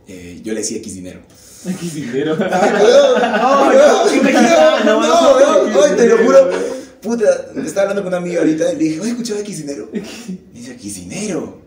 Eh, 0.07 0.41
yo 0.43 0.53
le 0.55 0.61
decía 0.61 0.78
X 0.78 0.95
dinero. 0.95 1.20
Aquí 1.68 1.89
dinero. 1.91 2.36
Qué 2.39 2.45
¡No, 4.84 4.99
weón! 4.99 5.72
weón! 5.72 5.84
¡Ay, 5.91 5.97
te 5.97 6.07
lo 6.09 6.18
juro! 6.18 6.51
Puta, 7.03 7.24
estaba 7.64 7.82
hablando 7.82 8.03
con 8.03 8.09
una 8.09 8.16
amiga 8.18 8.41
ahorita 8.41 8.72
y 8.72 8.76
le 8.76 8.84
dije, 8.84 9.01
¿has 9.01 9.07
escuchado 9.09 9.41
X 9.41 9.59
dinero? 9.59 9.89
Me 9.93 10.03
dice, 10.53 10.72
X 10.72 10.95
dinero. 10.97 11.62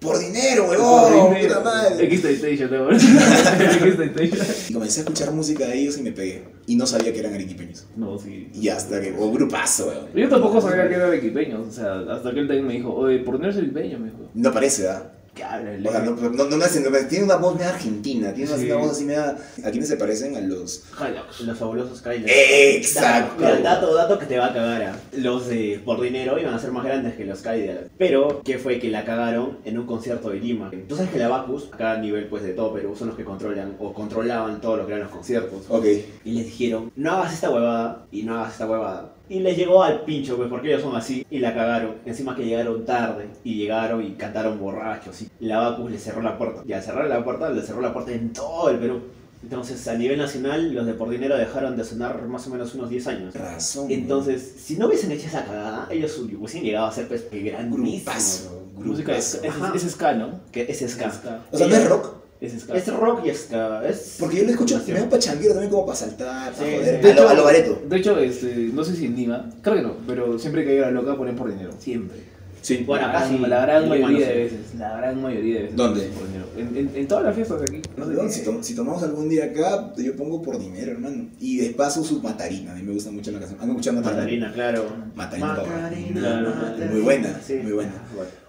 Por 0.00 0.18
dinero, 0.18 0.68
weón. 0.68 1.34
Puta 1.34 1.60
madre. 1.60 2.04
X 2.04 2.24
Station, 2.24 2.70
¿no? 2.70 2.90
X 2.92 3.98
Station. 3.98 4.46
Y 4.68 4.72
comencé 4.72 5.00
a 5.00 5.02
escuchar 5.04 5.32
música 5.32 5.66
de 5.66 5.78
ellos 5.78 5.98
y 5.98 6.02
me 6.02 6.12
pegué. 6.12 6.44
Y 6.66 6.76
no 6.76 6.86
sabía 6.86 7.12
que 7.12 7.20
eran 7.20 7.34
arequipeños. 7.34 7.86
No, 7.96 8.18
sí. 8.18 8.50
Y 8.54 8.68
hasta 8.68 9.00
que, 9.00 9.14
o 9.18 9.32
grupazo, 9.32 9.88
weón. 9.88 10.06
Yo 10.14 10.28
tampoco 10.28 10.60
sabía 10.60 10.88
que 10.88 10.94
eran 10.94 11.14
equipeños, 11.14 11.68
o 11.68 11.70
sea, 11.70 12.00
hasta 12.10 12.32
que 12.32 12.40
él 12.40 12.46
también 12.46 12.66
me 12.66 12.74
dijo, 12.74 12.94
oye, 12.94 13.18
¿por 13.20 13.36
qué 13.36 13.42
no 13.42 13.48
eres 13.48 13.62
equipeño? 13.62 13.98
Me 13.98 14.06
dijo. 14.06 14.30
No 14.34 14.52
parece, 14.52 14.82
¿verdad? 14.82 15.12
¿Qué 15.36 15.44
habla? 15.44 15.88
O 15.88 15.92
sea, 15.92 16.00
no, 16.00 16.16
no, 16.16 16.30
no, 16.30 16.56
no 16.56 16.66
tiene 17.10 17.24
una 17.26 17.36
voz 17.36 17.54
media 17.56 17.68
argentina, 17.68 18.32
tiene 18.32 18.50
una, 18.50 18.58
Sí. 18.58 18.66
una 18.70 18.76
voz 18.80 18.90
así 18.92 19.04
media... 19.04 19.36
¿A 19.64 19.70
quiénes 19.70 19.86
se 19.88 19.96
parecen? 19.98 20.34
A 20.34 20.40
los... 20.40 20.84
Hilux, 20.98 21.40
Los 21.42 21.58
fabulosos 21.58 22.00
Kylox. 22.00 22.24
Exacto. 22.26 23.42
Dato, 23.62 23.94
dato 23.94 24.18
que 24.18 24.24
te 24.24 24.38
va 24.38 24.46
a 24.46 24.54
cagar. 24.54 24.82
ah. 24.82 24.96
Los 25.12 25.46
de 25.48 25.80
Por 25.84 26.00
Dinero 26.00 26.38
iban 26.38 26.54
a 26.54 26.58
ser 26.58 26.72
más 26.72 26.84
grandes 26.84 27.14
que 27.16 27.26
los 27.26 27.40
Kylox. 27.42 27.90
Pero, 27.98 28.40
¿qué 28.44 28.56
fue? 28.58 28.78
Que 28.78 28.88
la 28.88 29.04
cagaron 29.04 29.58
en 29.66 29.78
un 29.78 29.86
concierto 29.86 30.30
de 30.30 30.40
Lima. 30.40 30.70
Tú 30.88 30.96
sabes 30.96 31.10
que 31.10 31.18
la 31.18 31.28
Bacus, 31.28 31.68
acá 31.70 31.92
a 31.92 31.98
nivel 31.98 32.28
pues 32.28 32.42
de 32.42 32.54
todo 32.54 32.72
Perú, 32.72 32.96
son 32.96 33.08
los 33.08 33.16
que 33.18 33.24
controlan 33.24 33.76
o 33.78 33.92
controlaban 33.92 34.60
todo 34.62 34.78
lo 34.78 34.86
que 34.86 34.92
eran 34.92 35.04
los 35.04 35.12
conciertos. 35.12 35.64
Ok. 35.68 35.84
Y 36.24 36.32
les 36.32 36.46
dijeron, 36.46 36.90
no 36.96 37.12
hagas 37.12 37.34
esta 37.34 37.50
huevada 37.50 38.06
y 38.10 38.22
no 38.22 38.38
hagas 38.38 38.52
esta 38.52 38.66
huevada. 38.66 39.12
Y 39.28 39.40
les 39.40 39.56
llegó 39.56 39.82
al 39.82 40.02
pincho, 40.02 40.36
pues 40.36 40.48
porque 40.48 40.68
ellos 40.68 40.82
son 40.82 40.94
así. 40.94 41.26
Y 41.30 41.38
la 41.40 41.54
cagaron. 41.54 41.96
Encima 42.04 42.36
que 42.36 42.44
llegaron 42.44 42.84
tarde. 42.84 43.28
Y 43.42 43.56
llegaron 43.56 44.04
y 44.04 44.12
cantaron 44.12 44.58
borrachos. 44.58 45.22
Y 45.22 45.46
la 45.46 45.58
Bacus 45.58 45.90
les 45.90 46.02
cerró 46.02 46.22
la 46.22 46.38
puerta. 46.38 46.62
Y 46.66 46.72
al 46.72 46.82
cerrar 46.82 47.08
la 47.08 47.24
puerta, 47.24 47.50
les 47.50 47.66
cerró 47.66 47.80
la 47.80 47.92
puerta 47.92 48.12
en 48.12 48.32
todo 48.32 48.70
el 48.70 48.78
Perú. 48.78 49.00
Entonces, 49.42 49.86
a 49.88 49.94
nivel 49.94 50.18
nacional, 50.18 50.72
los 50.72 50.86
de 50.86 50.94
Por 50.94 51.08
Dinero 51.08 51.36
dejaron 51.36 51.76
de 51.76 51.84
sonar 51.84 52.26
más 52.26 52.46
o 52.46 52.50
menos 52.50 52.74
unos 52.74 52.88
10 52.88 53.06
años. 53.08 53.34
Razón. 53.34 53.90
Entonces, 53.90 54.54
si 54.58 54.76
no 54.76 54.86
hubiesen 54.86 55.12
hecho 55.12 55.26
esa 55.26 55.44
cagada, 55.44 55.88
ellos 55.90 56.18
hubiesen 56.18 56.62
llegado 56.62 56.86
a 56.86 56.92
ser 56.92 57.06
pues 57.06 57.26
grandísimos. 57.30 58.50
Música 58.74 59.16
es, 59.16 59.40
es, 59.42 59.84
es 59.84 59.92
ska, 59.92 60.14
¿no? 60.14 60.40
Que 60.52 60.62
es 60.68 60.78
ska. 60.90 61.42
O 61.50 61.58
sea, 61.58 61.66
no 61.66 61.74
es 61.74 61.88
rock. 61.88 62.25
Es 62.40 62.60
ska. 62.60 62.74
Es 62.76 62.86
rock 62.92 63.26
y 63.26 63.34
ska. 63.34 63.86
Es 63.88 64.16
Porque 64.20 64.36
yo 64.38 64.44
lo 64.44 64.50
escucho, 64.50 64.80
me 64.88 64.94
da 65.00 65.08
pachanguero 65.08 65.52
también 65.54 65.70
como 65.70 65.86
para 65.86 65.96
saltar, 65.96 66.52
para 66.52 66.64
joder. 66.70 67.00
sí. 67.02 67.10
A 67.10 67.14
lo, 67.14 67.28
a 67.30 67.34
lo 67.34 67.44
bareto. 67.44 67.82
De 67.88 67.96
hecho, 67.96 68.18
este, 68.18 68.54
no 68.72 68.84
sé 68.84 68.94
si 68.94 69.06
en 69.06 69.16
Lima, 69.16 69.50
creo 69.62 69.76
que 69.76 69.82
no, 69.82 69.96
pero 70.06 70.38
siempre 70.38 70.64
que 70.64 70.70
hay 70.72 70.78
una 70.80 70.90
loca 70.90 71.16
ponen 71.16 71.34
por 71.36 71.48
dinero. 71.50 71.70
Siempre. 71.78 72.18
Sí. 72.62 72.82
Bueno, 72.84 73.06
la, 73.06 73.10
acá 73.20 73.28
gran- 73.28 73.48
la 73.48 73.60
gran 73.62 73.88
mayoría 73.88 74.26
no 74.26 74.32
de 74.32 74.38
veces. 74.42 74.58
La 74.76 74.96
gran 74.96 75.22
mayoría 75.22 75.54
de 75.54 75.60
veces. 75.62 75.76
¿Dónde? 75.76 76.00
Por 76.08 76.26
dinero. 76.26 76.46
En, 76.58 76.76
en, 76.76 76.96
en 76.96 77.06
todas 77.08 77.22
las 77.24 77.34
fiestas 77.36 77.60
de 77.60 77.64
aquí. 77.78 77.88
No, 77.96 78.28
si, 78.28 78.42
tom- 78.42 78.60
si 78.62 78.74
tomamos 78.74 79.02
algún 79.04 79.28
día 79.28 79.44
acá, 79.44 79.92
yo 79.96 80.16
pongo 80.16 80.42
por 80.42 80.58
dinero, 80.58 80.90
hermano. 80.92 81.28
Y 81.38 81.58
de 81.58 81.70
paso 81.70 82.02
su 82.02 82.20
Matarina, 82.20 82.72
a 82.72 82.74
mí 82.74 82.82
me 82.82 82.92
gusta 82.92 83.12
mucho 83.12 83.30
la 83.30 83.38
canción. 83.38 83.60
¿Han 83.62 83.68
escuchado 83.70 83.96
Matarina? 84.00 84.48
Matarina, 84.48 84.52
claro. 84.52 84.84
Matarina. 85.14 85.46
Macarena. 85.54 86.90
Muy 86.90 87.00
buena, 87.02 87.40
Sí. 87.46 87.54
muy 87.62 87.72
buena. 87.72 87.92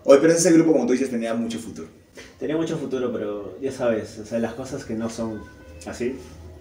Oye, 0.04 0.20
pero 0.20 0.34
ese 0.34 0.52
grupo, 0.52 0.72
como 0.74 0.86
tú 0.88 0.94
dices, 0.94 1.10
tenía 1.12 1.34
mucho 1.36 1.60
futuro. 1.60 1.88
Tenía 2.40 2.56
mucho 2.56 2.78
futuro, 2.78 3.12
pero 3.12 3.58
ya 3.60 3.72
sabes, 3.72 4.20
o 4.20 4.26
sea, 4.26 4.40
las 4.40 4.54
cosas 4.54 4.84
que 4.86 4.94
no 4.94 5.10
son 5.10 5.42
así, 5.88 6.16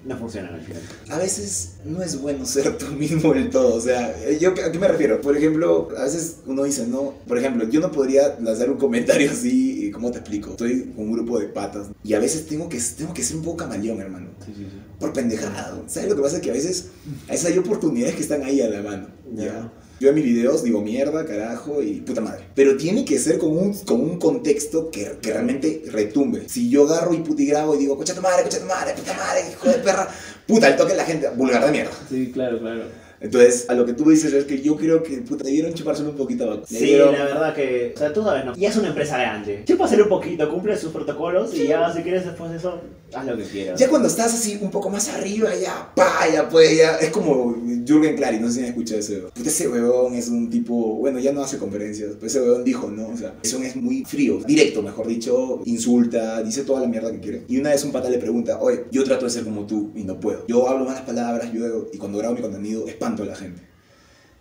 no 0.07 0.17
funcionan 0.17 0.55
al 0.55 0.61
final. 0.63 0.81
A 1.11 1.19
veces 1.19 1.75
no 1.85 2.03
es 2.03 2.19
bueno 2.21 2.47
ser 2.47 2.79
tú 2.79 2.87
mismo 2.87 3.35
del 3.35 3.51
todo. 3.51 3.75
O 3.75 3.81
sea, 3.81 4.15
¿yo 4.39 4.51
a 4.51 4.73
qué 4.73 4.79
me 4.79 4.89
refiero? 4.89 5.21
Por 5.21 5.37
ejemplo, 5.37 5.89
a 5.99 6.05
veces 6.05 6.39
uno 6.47 6.65
dice, 6.65 6.87
no, 6.87 7.15
por 7.27 7.39
ejemplo, 7.39 7.69
yo 7.69 7.81
no 7.81 7.91
podría 7.91 8.39
hacer 8.51 8.71
un 8.71 8.79
comentario 8.79 9.31
así, 9.33 9.91
¿cómo 9.93 10.11
te 10.11 10.19
explico? 10.19 10.51
Estoy 10.51 10.93
con 10.95 11.07
un 11.07 11.13
grupo 11.13 11.39
de 11.39 11.49
patas 11.49 11.89
y 12.03 12.15
a 12.15 12.21
veces 12.21 12.47
tengo 12.47 12.69
que, 12.69 12.81
tengo 12.97 13.13
que 13.13 13.23
ser 13.23 13.37
un 13.37 13.43
poco 13.43 13.59
camaleón, 13.59 14.01
hermano. 14.01 14.31
Sí, 14.45 14.53
sí, 14.57 14.65
sí. 14.65 14.79
Por 14.99 15.13
pendejado. 15.13 15.85
¿Sabes 15.89 16.09
lo 16.09 16.17
que 16.17 16.23
pasa? 16.23 16.41
Que 16.41 16.51
a 16.51 16.55
veces, 16.55 16.89
a 17.29 17.33
veces 17.33 17.51
hay 17.51 17.59
oportunidades 17.59 18.15
que 18.15 18.23
están 18.23 18.43
ahí 18.45 18.61
a 18.61 18.69
la 18.69 18.83
mano. 18.83 19.09
¿ya? 19.35 19.45
Ya. 19.45 19.73
Yo 19.99 20.11
en 20.11 20.15
mis 20.15 20.25
videos 20.25 20.63
digo 20.63 20.83
mierda, 20.83 21.25
carajo 21.25 21.83
y 21.83 22.01
puta 22.01 22.21
madre. 22.21 22.45
Pero 22.55 22.77
tiene 22.77 23.05
que 23.05 23.19
ser 23.19 23.39
con 23.39 23.57
un, 23.57 23.73
con 23.79 24.01
un 24.01 24.19
contexto 24.19 24.91
que, 24.91 25.17
que 25.23 25.33
realmente 25.33 25.83
retumbe. 25.87 26.49
Si 26.49 26.69
yo 26.69 26.85
agarro 26.85 27.15
y 27.15 27.19
puti 27.19 27.47
grabo 27.47 27.75
y 27.75 27.79
digo, 27.79 27.97
cocha 27.97 28.15
tu 28.15 28.21
madre, 28.21 28.45
cocha 28.45 28.61
tu 28.61 28.67
madre, 28.67 28.93
puta 28.95 29.15
madre, 29.15 29.41
hijo 29.51 29.69
de 29.69 29.79
perra, 29.79 30.09
puta, 30.47 30.69
el 30.69 30.77
toque 30.77 30.93
de 30.93 30.99
la 30.99 31.05
gente, 31.05 31.29
vulgar 31.31 31.65
de 31.65 31.73
mierda. 31.73 31.93
Sí, 32.11 32.31
claro, 32.33 32.59
claro. 32.59 33.06
Entonces, 33.21 33.67
a 33.69 33.75
lo 33.75 33.87
que 33.87 33.93
tú 33.93 34.09
dices 34.11 34.33
es 34.33 34.45
que 34.45 34.61
yo 34.61 34.77
creo 34.77 35.03
que 35.03 35.19
puta, 35.19 35.45
debieron 35.45 35.75
chupárselo 35.75 36.11
un 36.11 36.17
poquito. 36.17 36.63
Sí, 36.67 36.97
la 36.97 37.11
verdad 37.11 37.55
que, 37.55 37.93
o 37.95 37.99
sea, 37.99 38.13
tú 38.13 38.23
sabes, 38.23 38.45
¿no? 38.45 38.55
Ya 38.55 38.69
es 38.69 38.77
una 38.77 38.89
empresa 38.89 39.19
grande. 39.19 39.65
Chúpaselo 39.67 40.05
un 40.05 40.09
poquito, 40.11 40.51
cumple 40.51 40.77
sus 40.77 40.93
protocolos 40.93 41.55
y 41.55 41.67
ya, 41.67 41.93
si 41.93 42.03
quieres 42.03 42.25
después 42.25 42.51
de 42.51 42.59
eso, 42.59 42.81
haz 43.15 43.27
lo 43.27 43.37
que 43.37 43.45
quieras. 43.45 43.79
Ya 43.79 43.89
cuando 43.89 44.09
estás 44.09 44.35
así 44.35 44.59
un 44.61 44.71
poco 44.71 44.91
más 44.91 45.09
arriba, 45.09 45.51
ya, 45.55 45.93
pa, 45.95 46.27
ya 46.33 46.49
pues, 46.49 46.77
ya. 46.77 46.97
Es 46.97 47.11
como 47.11 47.57
Jürgen 47.87 48.17
Clary, 48.17 48.39
no 48.41 48.49
sé 48.49 48.55
si 48.55 48.61
me 48.61 48.69
escucha 48.69 48.97
eso. 48.97 49.31
Puta, 49.35 49.49
ese 49.49 49.69
huevón 49.69 50.15
es 50.15 50.29
un 50.29 50.51
tipo, 50.51 50.75
bueno, 50.97 51.19
ya 51.19 51.33
no 51.33 51.43
hace 51.43 51.59
conferencias, 51.59 52.13
pero 52.15 52.27
ese 52.27 52.41
huevón 52.41 52.65
dijo, 52.65 52.91
¿no? 52.91 53.09
O 53.09 53.17
sea, 53.17 53.35
huevón 53.45 53.65
es 53.65 53.77
muy 53.77 54.05
frío, 54.05 54.41
directo, 54.47 54.83
mejor 54.83 55.07
dicho, 55.07 55.61
insulta, 55.65 56.43
dice 56.43 56.63
toda 56.63 56.81
la 56.81 56.89
mierda 56.89 57.11
que 57.13 57.21
quiere. 57.21 57.43
Y 57.49 57.59
una 57.59 57.71
vez 57.71 57.85
un 57.85 57.93
pata 57.93 58.11
le 58.11 58.19
pregunta, 58.19 58.59
oye, 58.61 58.85
yo 58.91 59.05
trato 59.05 59.25
de 59.25 59.31
ser 59.31 59.45
como 59.45 59.67
tú 59.67 59.93
y 59.95 60.05
no 60.05 60.21
puedo. 60.21 60.47
Yo 60.47 60.69
hablo 60.69 60.85
malas 60.85 61.03
palabras, 61.03 61.53
yo, 61.53 61.89
y 61.93 61.99
cuando 61.99 62.19
grabo 62.19 62.35
mi 62.35 62.43
contenido, 62.43 62.87
espanto 63.07 63.23
a 63.23 63.27
la 63.27 63.37
gente. 63.37 63.63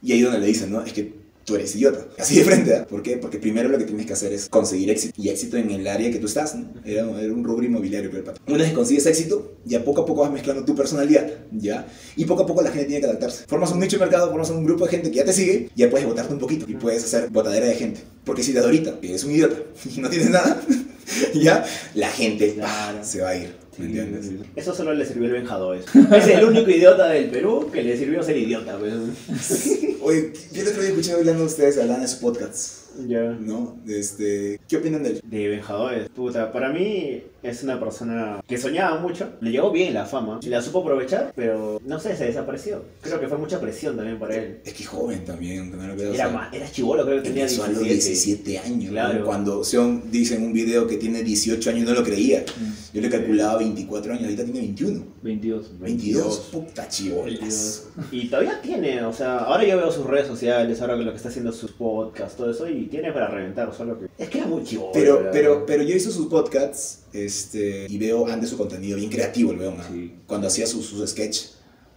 Y 0.02 0.12
ahí 0.12 0.22
donde 0.22 0.40
le 0.40 0.48
dicen, 0.48 0.72
¿no? 0.72 0.82
Es 0.84 0.94
que 0.94 1.26
tú 1.46 1.56
eres 1.56 1.76
idiota. 1.76 2.06
Así 2.18 2.38
de 2.40 2.44
frente, 2.44 2.76
¿ah? 2.76 2.88
¿Por 2.88 3.04
qué? 3.04 3.18
Porque 3.18 3.38
primero 3.38 3.70
lo 3.70 3.78
que 3.78 3.84
tienes 3.86 4.06
que 4.08 4.14
hacer 4.14 4.34
es 4.34 4.50
conseguir 4.50 4.90
éxito. 4.90 5.14
Y 5.22 5.30
éxito 5.30 5.58
en 5.58 5.70
el 5.70 5.88
área 5.88 6.10
que 6.12 6.18
tú 6.18 6.26
estás, 6.26 6.56
¿no? 6.56 6.68
Era, 6.84 7.02
era 7.22 7.32
un 7.34 7.44
rubro 7.44 7.64
inmobiliario, 7.64 8.10
el 8.12 8.24
pato. 8.24 8.42
Una 8.48 8.58
vez 8.58 8.70
que 8.70 8.74
consigues 8.76 9.06
éxito, 9.06 9.58
ya 9.64 9.84
poco 9.84 10.02
a 10.02 10.06
poco 10.06 10.22
vas 10.22 10.32
mezclando 10.32 10.66
tu 10.66 10.76
personalidad, 10.76 11.28
¿ya? 11.52 11.86
Y 12.16 12.26
poco 12.26 12.44
a 12.44 12.48
poco 12.48 12.62
la 12.64 12.70
gente 12.72 12.86
tiene 12.86 13.00
que 13.02 13.08
adaptarse. 13.08 13.46
Formas 13.48 13.72
un 13.72 13.80
nicho 13.80 13.98
de 13.98 14.02
mercado, 14.06 14.30
formas 14.30 14.50
un 14.50 14.66
grupo 14.66 14.86
de 14.86 14.92
gente 14.92 15.10
que 15.12 15.18
ya 15.18 15.26
te 15.26 15.34
sigue, 15.34 15.70
ya 15.76 15.90
puedes 15.90 16.08
votarte 16.08 16.34
un 16.34 16.40
poquito. 16.40 16.66
Y 16.68 16.74
puedes 16.76 17.04
hacer 17.04 17.30
botadera 17.30 17.68
de 17.68 17.76
gente. 17.76 18.02
Porque 18.24 18.42
si 18.44 18.52
de 18.52 18.60
ahorita 18.62 18.96
eres 19.04 19.24
un 19.24 19.32
idiota 19.32 19.58
y 19.96 20.00
no 20.02 20.10
tienes 20.10 20.32
nada, 20.32 20.62
ya, 21.36 21.64
la 21.94 22.10
gente 22.10 22.56
Claro. 22.56 23.04
se 23.04 23.22
va 23.22 23.30
a 23.30 23.38
ir. 23.38 23.65
¿Me 23.78 23.86
entiendes? 23.86 24.26
Sí, 24.26 24.38
sí, 24.42 24.50
Eso 24.56 24.74
solo 24.74 24.94
le 24.94 25.06
sirvió 25.06 25.26
el 25.28 25.34
Benjado 25.34 25.74
eso. 25.74 25.88
Es 26.16 26.28
el 26.28 26.46
único 26.46 26.70
idiota 26.70 27.08
del 27.10 27.30
Perú 27.30 27.70
que 27.72 27.84
le 27.84 27.98
sirvió 27.98 28.24
ser 28.24 28.38
idiota, 28.38 28.78
pues. 28.78 28.94
Oye, 30.02 30.32
yo 30.52 30.62
el 30.62 30.68
otro 30.68 30.82
día 30.82 30.90
escuché 30.92 31.14
hablando 31.14 31.42
de 31.42 31.48
ustedes, 31.48 31.78
hablando 31.80 32.04
de 32.04 32.08
sus 32.08 32.20
podcasts, 32.20 32.82
Ya. 33.08 33.24
¿no? 33.40 33.78
Este, 33.88 34.60
¿Qué 34.68 34.78
opinan 34.78 35.02
de 35.04 35.10
él? 35.10 35.22
De 35.26 35.48
Benjadores, 35.50 36.10
puta, 36.10 36.52
para 36.52 36.72
mí 36.72 37.24
es 37.42 37.64
una 37.64 37.80
persona 37.80 38.42
que 38.48 38.58
soñaba 38.58 39.00
mucho, 39.00 39.30
le 39.42 39.52
llegó 39.52 39.72
bien 39.72 39.94
la 39.94 40.06
fama, 40.06 40.40
y 40.44 40.48
la 40.48 40.62
supo 40.62 40.80
aprovechar, 40.82 41.34
pero 41.36 41.82
no 41.86 42.00
sé, 42.00 42.16
se 42.16 42.26
desapareció. 42.26 42.84
Creo 43.02 43.20
que 43.20 43.28
fue 43.28 43.38
mucha 43.38 43.60
presión 43.60 43.96
también 43.96 44.20
para 44.20 44.36
él. 44.36 44.60
Es 44.64 44.74
que 44.74 44.84
joven 44.84 45.26
también, 45.26 45.72
lo. 45.72 46.14
Era 46.14 46.30
más, 46.30 46.54
era 46.54 46.70
chivolo, 46.72 47.04
creo 47.04 47.18
que 47.22 47.30
tenía 47.30 47.44
Empezó 47.44 47.64
a 47.64 47.68
los 47.70 47.80
17. 47.80 48.10
17 48.52 48.60
años. 48.60 48.92
Claro. 48.92 49.20
¿no? 49.20 49.26
Cuando 49.26 49.64
Sean 49.64 50.04
dice 50.12 50.36
en 50.36 50.44
un 50.44 50.54
video 50.54 50.86
que 50.88 50.98
tiene 50.98 51.24
18 51.24 51.70
años, 51.70 51.90
no 51.90 51.96
lo 51.96 52.04
creía. 52.04 52.46
Yo 52.94 53.02
le 53.02 53.10
calculaba 53.10 53.58
24 53.66 54.14
años, 54.14 54.24
ahorita 54.24 54.44
tiene 54.44 54.60
21. 54.60 55.06
22. 55.22 55.80
22, 55.80 56.40
puta 56.52 56.88
chivolas. 56.88 57.88
22. 57.96 58.08
Y 58.12 58.28
todavía 58.30 58.62
tiene, 58.62 59.04
o 59.04 59.14
sea, 59.14 59.40
ahora 59.40 59.66
yo 59.66 59.78
veo 59.78 59.92
sus 59.92 60.06
redes 60.06 60.28
sociales, 60.28 60.82
ahora 60.82 60.96
lo 60.96 61.12
que 61.12 61.18
está 61.18 61.30
haciendo 61.30 61.52
sus 61.52 61.72
podcasts, 61.72 62.38
todo 62.38 62.52
eso, 62.52 62.70
y 62.70 62.86
tiene 62.86 63.12
para 63.12 63.28
reventar, 63.28 63.74
solo 63.74 64.00
que... 64.00 64.08
Es 64.18 64.30
que 64.30 64.40
era 64.40 64.48
muy 64.48 64.64
chivolo. 64.64 64.92
Pero, 64.94 65.30
pero, 65.32 65.66
pero 65.66 65.84
yo 65.84 65.96
hice 65.96 66.12
sus 66.12 66.28
podcasts 66.28 67.04
este, 67.14 67.88
y 67.90 67.98
veo 67.98 68.28
antes 68.28 68.50
su 68.50 68.58
contenido 68.58 68.98
bien 68.98 69.10
creativo, 69.10 69.52
el 69.52 69.60
weón. 69.60 69.76
¿ah? 69.80 69.88
Sí. 69.92 70.14
Cuando 70.28 70.48
hacía 70.48 70.68
sus, 70.68 70.86
sus 70.86 71.10
sketch, 71.10 71.40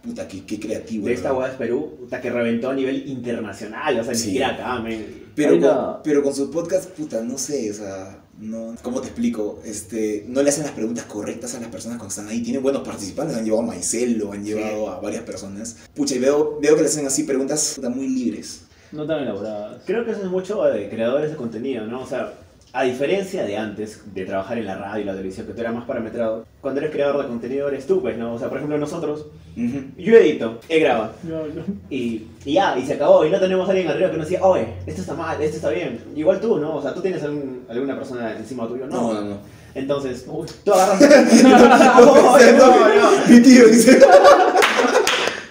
puta, 0.03 0.27
qué, 0.27 0.45
qué 0.45 0.59
creativo. 0.59 1.07
De 1.07 1.13
esta 1.13 1.33
hueá 1.33 1.49
de 1.49 1.57
Perú, 1.57 1.95
puta, 1.99 2.21
que 2.21 2.29
reventó 2.29 2.69
a 2.69 2.73
nivel 2.73 3.07
internacional, 3.07 3.99
o 3.99 4.03
sea, 4.03 4.13
ni 4.13 4.19
siquiera 4.19 4.49
acá, 4.49 4.79
men. 4.79 5.29
Pero, 5.35 5.59
con, 5.59 6.03
pero 6.03 6.23
con 6.23 6.33
sus 6.33 6.49
podcasts, 6.49 6.87
puta, 6.87 7.21
no 7.21 7.37
sé, 7.37 7.71
o 7.71 7.73
sea, 7.73 8.23
no, 8.39 8.75
¿cómo 8.81 9.01
te 9.01 9.07
explico? 9.07 9.61
Este, 9.65 10.25
no 10.27 10.41
le 10.41 10.49
hacen 10.49 10.63
las 10.63 10.71
preguntas 10.71 11.05
correctas 11.05 11.55
a 11.55 11.59
las 11.59 11.69
personas 11.69 11.97
cuando 11.97 12.09
están 12.09 12.27
ahí. 12.29 12.41
Tienen 12.41 12.63
buenos 12.63 12.83
participantes, 12.83 13.35
han 13.35 13.43
llevado 13.43 13.63
a 13.63 13.67
Maicelo, 13.67 14.31
han 14.31 14.43
llevado 14.43 14.89
a 14.89 14.99
varias 14.99 15.23
personas. 15.23 15.77
Pucha, 15.93 16.15
y 16.15 16.19
veo, 16.19 16.57
veo 16.61 16.75
que 16.75 16.81
le 16.81 16.87
hacen 16.87 17.05
así 17.05 17.23
preguntas 17.23 17.79
muy 17.93 18.07
libres. 18.07 18.61
No 18.91 19.05
tan 19.05 19.23
elaboradas. 19.23 19.83
Creo 19.85 20.05
que 20.05 20.11
eso 20.11 20.23
es 20.23 20.29
mucho 20.29 20.63
de 20.63 20.89
creadores 20.89 21.31
de 21.31 21.35
contenido, 21.35 21.85
¿no? 21.85 22.01
O 22.01 22.07
sea, 22.07 22.33
a 22.71 22.83
diferencia 22.83 23.43
de 23.43 23.57
antes, 23.57 24.01
de 24.13 24.25
trabajar 24.25 24.57
en 24.59 24.65
la 24.67 24.75
radio 24.77 25.01
y 25.01 25.05
la 25.05 25.13
televisión, 25.13 25.47
que 25.47 25.53
tú 25.53 25.61
eras 25.61 25.73
más 25.73 25.85
parametrado, 25.85 26.45
cuando 26.61 26.79
eres 26.81 26.91
creador 26.91 27.21
de 27.23 27.27
contenido 27.27 27.67
eres 27.67 27.87
tú, 27.87 27.99
pues, 28.01 28.15
¿no? 28.17 28.33
O 28.33 28.39
sea, 28.39 28.47
por 28.49 28.57
ejemplo, 28.57 28.77
nosotros, 28.77 29.25
yo 29.55 30.15
edito, 30.15 30.59
he 30.69 30.79
grabado, 30.79 31.13
No, 31.23 31.39
no. 31.39 31.63
y, 31.89 32.27
y 32.45 32.53
ya, 32.53 32.77
y 32.77 32.85
se 32.85 32.93
acabó, 32.93 33.25
y 33.25 33.31
no 33.31 33.39
tenemos 33.39 33.67
a 33.67 33.71
alguien 33.71 33.87
arriba 33.89 34.11
que 34.11 34.17
nos 34.17 34.29
diga, 34.29 34.45
oye, 34.45 34.67
esto 34.85 35.01
está 35.01 35.15
mal, 35.15 35.41
esto 35.41 35.55
está 35.57 35.69
bien. 35.71 35.99
Igual 36.15 36.39
tú, 36.39 36.57
¿no? 36.59 36.75
O 36.75 36.81
sea, 36.81 36.93
tú 36.93 37.01
tienes 37.01 37.23
algún- 37.23 37.65
alguna 37.69 37.95
persona 37.97 38.35
encima 38.37 38.67
tuyo, 38.67 38.85
¿no? 38.85 38.95
No, 39.01 39.13
no, 39.13 39.21
no. 39.21 39.37
Entonces, 39.73 40.25
tú 40.63 40.73
agarras... 40.73 41.01
Oye, 42.31 42.51
no, 42.53 42.67
no. 42.67 43.11
Mi 43.27 43.39
tío 43.41 43.67
dice. 43.67 43.99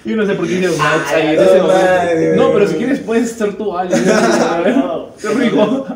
Yo 0.05 0.17
no 0.17 0.25
sé 0.27 0.35
por 0.35 0.47
qué 0.47 0.55
hice 0.55 0.71
un 0.71 0.77
Ay, 0.81 1.01
ahí 1.15 1.29
en 1.31 1.37
no, 1.37 1.43
ese 1.43 1.61
madre. 1.63 2.15
momento. 2.15 2.43
No, 2.43 2.53
pero 2.55 2.67
si 2.69 2.75
quieres 2.77 3.01
puedes 3.01 3.31
ser 3.33 3.55
tú, 3.59 3.77
Ale. 3.77 3.95
No. 4.75 5.09
Qué 5.21 5.29
rico. 5.29 5.87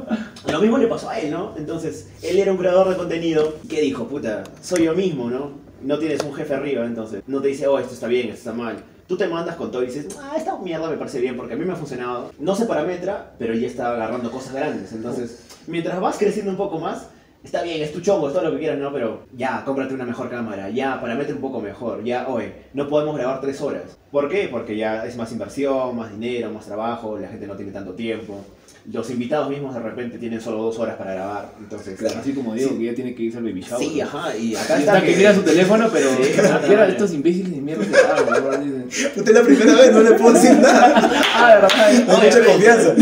Lo 0.53 0.61
mismo 0.61 0.77
le 0.77 0.87
pasó 0.87 1.09
a 1.09 1.19
él, 1.19 1.31
¿no? 1.31 1.55
Entonces, 1.57 2.11
él 2.23 2.39
era 2.39 2.53
un 2.53 2.59
creador 2.59 2.91
de 2.91 2.97
contenido 2.97 3.55
que 3.71 3.81
dijo, 3.81 4.07
puta, 4.07 4.45
soy 4.61 4.85
yo 4.85 4.95
mismo, 4.95 5.31
¿no? 5.31 5.53
No 5.81 5.99
tienes 5.99 6.23
un 6.23 6.35
jefe 6.35 6.53
arriba, 6.53 6.85
entonces 6.85 7.23
no 7.27 7.41
te 7.41 7.49
dice, 7.49 7.67
oh, 7.67 7.79
esto 7.79 7.95
está 7.95 8.07
bien, 8.07 8.27
esto 8.27 8.51
está 8.51 8.53
mal. 8.53 8.77
Tú 9.07 9.17
te 9.17 9.27
mandas 9.29 9.57
con 9.57 9.71
todo 9.71 9.83
y 9.83 9.87
dices, 9.87 10.09
ah, 10.21 10.35
esta 10.37 10.59
mierda 10.59 10.91
me 10.91 10.99
parece 10.99 11.23
bien 11.23 11.39
porque 11.39 11.55
a 11.55 11.57
mí 11.57 11.65
me 11.65 11.73
ha 11.73 11.77
funcionado. 11.77 12.33
No 12.39 12.55
se 12.55 12.67
parametra, 12.67 13.33
pero 13.39 13.55
ya 13.55 13.67
está 13.67 13.93
agarrando 13.93 14.31
cosas 14.31 14.53
grandes. 14.53 14.93
Entonces, 14.93 15.43
mientras 15.67 15.99
vas 15.99 16.19
creciendo 16.19 16.51
un 16.51 16.59
poco 16.59 16.79
más, 16.79 17.09
está 17.43 17.63
bien, 17.63 17.81
es 17.81 17.95
tu 17.95 18.03
chongo, 18.03 18.29
es 18.29 18.35
todo 18.35 18.45
lo 18.45 18.53
que 18.53 18.59
quieras, 18.59 18.79
¿no? 18.79 18.93
Pero 18.93 19.23
ya, 19.35 19.65
cómprate 19.65 19.95
una 19.95 20.05
mejor 20.05 20.29
cámara, 20.29 20.69
ya, 20.69 21.01
parametra 21.01 21.35
un 21.35 21.41
poco 21.41 21.63
mejor, 21.63 22.05
ya, 22.05 22.29
oye, 22.29 22.53
no 22.75 22.89
podemos 22.89 23.17
grabar 23.17 23.41
tres 23.41 23.59
horas. 23.63 23.97
¿Por 24.11 24.29
qué? 24.29 24.49
Porque 24.51 24.77
ya 24.77 25.07
es 25.07 25.17
más 25.17 25.33
inversión, 25.33 25.97
más 25.97 26.11
dinero, 26.11 26.51
más 26.51 26.67
trabajo, 26.67 27.19
la 27.19 27.29
gente 27.29 27.47
no 27.47 27.57
tiene 27.57 27.73
tanto 27.73 27.95
tiempo. 27.95 28.45
Los 28.91 29.11
invitados 29.11 29.49
mismos 29.49 29.75
de 29.75 29.81
repente 29.81 30.19
tienen 30.19 30.41
solo 30.41 30.59
dos 30.63 30.77
horas 30.81 30.97
para 30.97 31.15
grabar, 31.15 31.53
entonces... 31.61 31.97
Claro. 31.99 32.19
Así 32.19 32.33
como 32.33 32.53
Diego, 32.55 32.71
Sí. 32.73 32.79
que 32.79 32.85
ya 32.87 32.95
tiene 32.95 33.15
que 33.15 33.23
irse 33.23 33.39
al 33.39 33.45
baby 33.45 33.61
shower. 33.61 33.89
Sí, 33.89 34.01
ajá, 34.01 34.37
y 34.37 34.57
acá 34.57 34.79
está 34.79 34.97
está 34.99 35.03
que 35.07 35.17
mira 35.17 35.35
su 35.35 35.43
teléfono, 35.43 35.89
pero 35.93 36.09
Sí, 36.11 36.17
¿qué 36.23 36.33
era 36.33 36.43
exactamente. 36.43 36.93
estos 36.93 37.13
imbéciles 37.13 37.51
de 37.53 37.61
mierda 37.61 37.85
que 37.85 39.21
es 39.21 39.31
la 39.31 39.43
primera 39.43 39.75
vez, 39.75 39.93
no 39.93 40.01
le 40.03 40.13
puedo 40.15 40.33
decir 40.33 40.53
nada. 40.59 41.23
Ah, 41.37 41.49
de 41.55 41.61
verdad. 41.63 42.07
No, 42.09 42.17
mucha 42.19 42.45
confianza. 42.45 42.95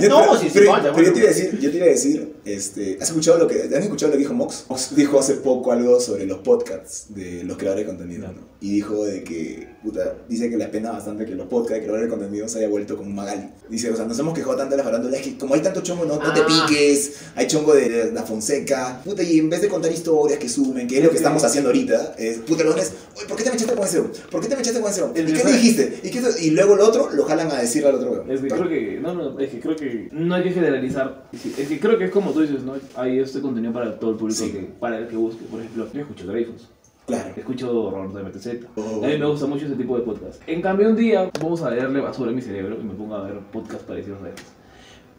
Yo- 0.00 0.08
No, 0.10 0.36
sí, 0.36 0.46
sí, 0.46 0.50
pero, 0.54 0.70
vaya, 0.72 0.82
pero 0.82 0.92
bueno. 0.94 1.08
yo 1.08 1.12
te 1.14 1.18
iba 1.20 1.28
a 1.28 1.32
decir, 1.32 1.58
yo 1.60 1.70
te 1.70 1.76
iba 1.78 1.86
a 1.86 1.88
decir, 1.88 2.33
este, 2.44 2.98
¿has 3.00 3.08
escuchado 3.08 3.38
lo 3.38 3.46
que, 3.46 3.62
¿han 3.62 3.82
escuchado 3.82 4.10
lo 4.10 4.16
que 4.18 4.22
dijo 4.22 4.34
Mox? 4.34 4.66
Mox 4.68 4.94
dijo 4.94 5.18
hace 5.18 5.34
poco 5.34 5.72
algo 5.72 6.00
sobre 6.00 6.26
los 6.26 6.38
podcasts 6.38 7.06
de 7.14 7.42
los 7.44 7.56
creadores 7.56 7.86
de 7.86 7.90
contenido, 7.94 8.28
¿no? 8.28 8.54
Y 8.60 8.70
dijo 8.76 9.04
de 9.04 9.22
que, 9.24 9.68
puta, 9.82 10.14
dice 10.28 10.48
que 10.48 10.56
le 10.56 10.64
apena 10.64 10.92
bastante 10.92 11.26
que 11.26 11.34
los 11.34 11.46
podcasts 11.48 11.74
de 11.74 11.80
creadores 11.80 12.06
de 12.06 12.10
contenido 12.10 12.48
se 12.48 12.58
haya 12.58 12.68
vuelto 12.68 12.96
como 12.96 13.08
un 13.10 13.14
magali. 13.14 13.50
Dice, 13.68 13.90
o 13.90 13.96
sea, 13.96 14.06
nos 14.06 14.18
hemos 14.18 14.34
quejado 14.34 14.56
tanto 14.56 14.72
de 14.72 14.78
la 14.78 14.84
farándula, 14.84 15.16
es 15.16 15.22
que 15.22 15.36
como 15.36 15.54
hay 15.54 15.60
tanto 15.60 15.80
chongo, 15.82 16.04
no, 16.06 16.16
no 16.16 16.32
te 16.32 16.40
Ah. 16.40 16.46
piques, 16.68 17.14
hay 17.34 17.46
chongo 17.46 17.74
de, 17.74 18.10
la 18.12 18.22
Fonseca, 18.22 19.00
puta, 19.04 19.22
y 19.22 19.38
en 19.38 19.50
vez 19.50 19.60
de 19.62 19.68
contar 19.68 19.90
historias 19.92 20.38
que 20.38 20.48
sumen, 20.48 20.86
que 20.86 20.98
es 20.98 21.04
lo 21.04 21.10
que 21.10 21.16
estamos 21.16 21.42
haciendo 21.44 21.70
ahorita, 21.70 22.14
es, 22.18 22.38
puta, 22.38 22.64
los 22.64 22.76
es, 22.76 22.92
oye, 23.16 23.26
¿por 23.26 23.36
qué 23.36 23.44
te 23.44 23.50
me 23.50 23.56
echaste 23.56 23.74
con 23.74 23.84
ese? 23.84 24.00
¿Por 24.30 24.40
qué 24.40 24.48
te 24.48 24.54
me 24.56 24.62
echaste 24.62 24.80
con 24.80 24.90
ese? 24.90 25.02
¿Y 25.14 25.24
qué 25.32 25.40
te 25.42 25.52
dijiste? 25.52 26.00
¿Y, 26.02 26.10
qué 26.10 26.20
te- 26.20 26.44
y 26.44 26.50
luego 26.50 26.74
el 26.74 26.80
otro 26.80 27.10
lo 27.12 27.24
jalan 27.24 27.50
a 27.50 27.60
decirle 27.60 27.88
al 27.88 27.94
otro. 27.96 28.24
Es 28.30 28.40
que 28.40 28.48
creo 28.48 28.68
que, 28.68 28.98
no, 29.00 29.14
no, 29.14 29.38
es 29.38 29.50
que 29.50 29.60
creo 29.60 29.76
que 29.76 30.08
no 30.12 30.34
hay 30.34 30.42
que 30.42 30.50
generalizar. 30.52 31.28
Es 31.58 31.68
que 31.68 31.80
creo 31.80 31.98
que 31.98 32.04
es 32.06 32.10
como 32.10 32.32
tú 32.34 32.40
dices, 32.42 32.62
¿no? 32.62 32.74
Hay 32.96 33.18
este 33.18 33.40
contenido 33.40 33.72
para 33.72 33.98
todo 33.98 34.10
el 34.10 34.16
público, 34.16 34.40
Sí. 34.44 34.52
que, 34.52 34.58
para 34.78 34.98
el 34.98 35.08
que 35.08 35.16
busque. 35.16 35.44
Por 35.46 35.60
ejemplo, 35.60 35.86
yo 35.92 36.00
escucho 36.00 36.26
Dreyfus, 36.26 36.68
Claro. 37.06 37.30
escucho 37.36 37.90
Roberto 37.90 38.18
de 38.18 38.24
MTZ. 38.24 38.66
Oh. 38.76 39.04
A 39.04 39.06
mí 39.08 39.18
me 39.18 39.26
gusta 39.26 39.46
mucho 39.46 39.66
ese 39.66 39.76
tipo 39.76 39.96
de 39.96 40.02
podcast. 40.04 40.42
En 40.46 40.60
cambio, 40.62 40.88
un 40.88 40.96
día 40.96 41.30
vamos 41.40 41.62
a 41.62 41.74
darle 41.74 42.00
basura 42.00 42.30
a 42.30 42.34
mi 42.34 42.40
cerebro 42.42 42.76
y 42.80 42.84
me 42.84 42.94
pongo 42.94 43.14
a 43.14 43.22
ver 43.24 43.38
podcasts 43.52 43.84
parecidos 43.84 44.22
a 44.22 44.28
estos. 44.28 44.44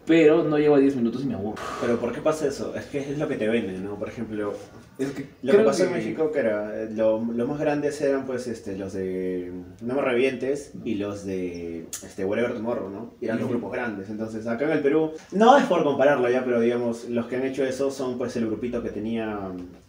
Pero 0.06 0.44
no 0.44 0.56
llevo 0.58 0.76
a 0.76 0.78
10 0.78 0.94
minutos 0.96 1.22
y 1.24 1.26
me 1.26 1.34
aburro. 1.34 1.60
Pero 1.80 1.98
¿por 1.98 2.12
qué 2.12 2.20
pasa 2.20 2.46
eso? 2.46 2.74
Es 2.76 2.84
que 2.86 2.98
es 3.00 3.18
lo 3.18 3.26
que 3.26 3.34
te 3.36 3.48
venden, 3.48 3.84
¿no? 3.84 3.96
Por 3.98 4.08
ejemplo, 4.08 4.54
Es 4.98 5.10
que 5.10 5.26
lo 5.42 5.52
que 5.52 5.58
pasó 5.58 5.82
en 5.82 5.88
que- 5.88 5.94
México 5.96 6.30
que 6.30 6.38
era, 6.38 6.82
eh, 6.82 6.88
lo, 6.94 7.20
lo 7.20 7.46
más 7.48 7.58
grandes 7.58 8.00
eran 8.00 8.24
pues 8.24 8.46
este, 8.46 8.78
los 8.78 8.92
de 8.92 9.50
No 9.80 9.94
me 9.94 10.02
revientes 10.02 10.72
y 10.84 10.94
los 10.94 11.24
de 11.24 11.86
este, 12.04 12.24
Whatever 12.24 12.54
Tomorrow, 12.54 12.88
¿no? 12.88 13.14
Y 13.20 13.24
eran 13.24 13.40
los 13.40 13.48
grupos 13.48 13.72
grandes. 13.72 14.08
Entonces 14.08 14.46
acá 14.46 14.64
en 14.66 14.70
el 14.72 14.80
Perú, 14.80 15.12
no 15.32 15.58
es 15.58 15.64
por 15.64 15.82
compararlo 15.82 16.30
ya, 16.30 16.44
pero 16.44 16.60
digamos, 16.60 17.08
los 17.08 17.26
que 17.26 17.36
han 17.36 17.44
hecho 17.44 17.64
eso 17.64 17.90
son 17.90 18.16
pues 18.16 18.36
el 18.36 18.46
grupito 18.46 18.82
que 18.84 18.90
tenía 18.90 19.40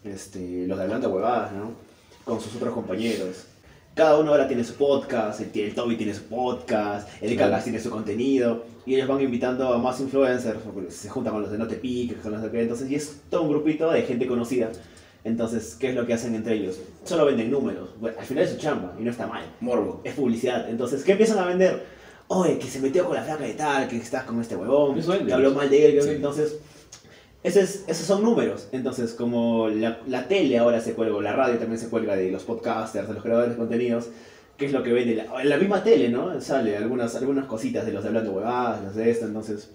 este, 0.03 0.65
los 0.67 0.77
de 0.77 0.83
Hablando 0.83 1.09
Huevadas, 1.09 1.51
¿no? 1.53 1.71
con 2.25 2.41
sus 2.41 2.55
otros 2.57 2.73
compañeros. 2.73 3.46
Cada 3.97 4.19
uno 4.19 4.29
ahora 4.29 4.47
tiene 4.47 4.63
su 4.63 4.75
podcast, 4.75 5.41
el, 5.41 5.59
el 5.59 5.73
Toby 5.73 5.95
tiene 5.95 6.13
su 6.13 6.25
podcast, 6.25 7.09
el 7.19 7.35
Claro. 7.35 7.63
Tiene 7.63 7.79
su 7.79 7.89
contenido, 7.89 8.63
y 8.85 8.93
ellos 8.93 9.07
van 9.07 9.19
invitando 9.21 9.73
a 9.73 9.79
más 9.79 9.99
influencers, 9.99 10.59
porque 10.59 10.91
se 10.91 11.09
juntan 11.09 11.33
con 11.33 11.41
los 11.41 11.51
de 11.51 11.57
No 11.57 11.67
Te 11.67 11.77
Piques, 11.77 12.19
con 12.19 12.31
los 12.31 12.39
de 12.39 12.61
entonces, 12.61 12.91
y 12.91 12.93
es 12.93 13.21
todo 13.31 13.41
un 13.41 13.49
grupito 13.49 13.89
de 13.89 14.03
gente 14.03 14.27
conocida. 14.27 14.69
Entonces, 15.23 15.75
¿qué 15.79 15.89
es 15.89 15.95
lo 15.95 16.05
que 16.05 16.13
hacen 16.13 16.35
entre 16.35 16.53
ellos? 16.53 16.79
Solo 17.05 17.25
venden 17.25 17.49
números. 17.49 17.89
Bueno, 17.99 18.19
al 18.19 18.25
final 18.27 18.43
es 18.43 18.51
su 18.51 18.57
chamba, 18.57 18.95
y 18.99 19.03
no 19.03 19.09
está 19.09 19.25
mal 19.25 19.43
Morbo. 19.61 20.01
es 20.03 20.13
publicidad. 20.13 20.69
Entonces, 20.69 21.03
¿qué 21.03 21.13
empiezan 21.13 21.39
a 21.39 21.45
vender? 21.47 21.83
Oye, 22.27 22.59
que 22.59 22.67
se 22.67 22.79
metió 22.79 23.03
con 23.03 23.15
la 23.15 23.23
flaca 23.23 23.45
de 23.45 23.53
tal, 23.53 23.87
que 23.87 23.97
estás 23.97 24.25
con 24.25 24.39
este 24.39 24.55
huevón, 24.55 24.93
que 25.25 25.33
habló 25.33 25.55
mal 25.55 25.71
de 25.71 25.87
él. 25.87 26.03
Sí. 26.03 26.09
Entonces, 26.11 26.59
ese 27.47 27.61
es- 27.61 27.83
esos 27.87 28.05
son 28.05 28.23
números. 28.23 28.67
Entonces, 28.71 29.13
como 29.13 29.69
la, 29.69 29.99
la 30.07 30.27
tele 30.27 30.57
ahora 30.57 30.79
se 30.81 30.93
cuelga, 30.93 31.15
o 31.15 31.21
la 31.21 31.33
radio 31.33 31.57
también 31.57 31.79
se 31.79 31.87
cuelga 31.89 32.15
de 32.15 32.31
los 32.31 32.43
podcasters, 32.43 33.07
de 33.07 33.13
los 33.13 33.23
creadores 33.23 33.51
de 33.51 33.57
contenidos, 33.57 34.05
¿qué 34.57 34.65
es 34.65 34.71
lo 34.71 34.83
que 34.83 34.93
vende? 34.93 35.15
La, 35.15 35.41
en 35.41 35.49
la 35.49 35.57
misma 35.57 35.83
tele, 35.83 36.09
¿no? 36.09 36.39
Sale 36.41 36.77
algunas, 36.77 37.15
algunas 37.15 37.45
cositas 37.45 37.85
de 37.85 37.91
los 37.93 38.03
de 38.03 38.09
hablando 38.09 38.31
huevadas, 38.33 38.83
los 38.83 38.95
de 38.95 39.09
esto. 39.11 39.25
Entonces, 39.25 39.69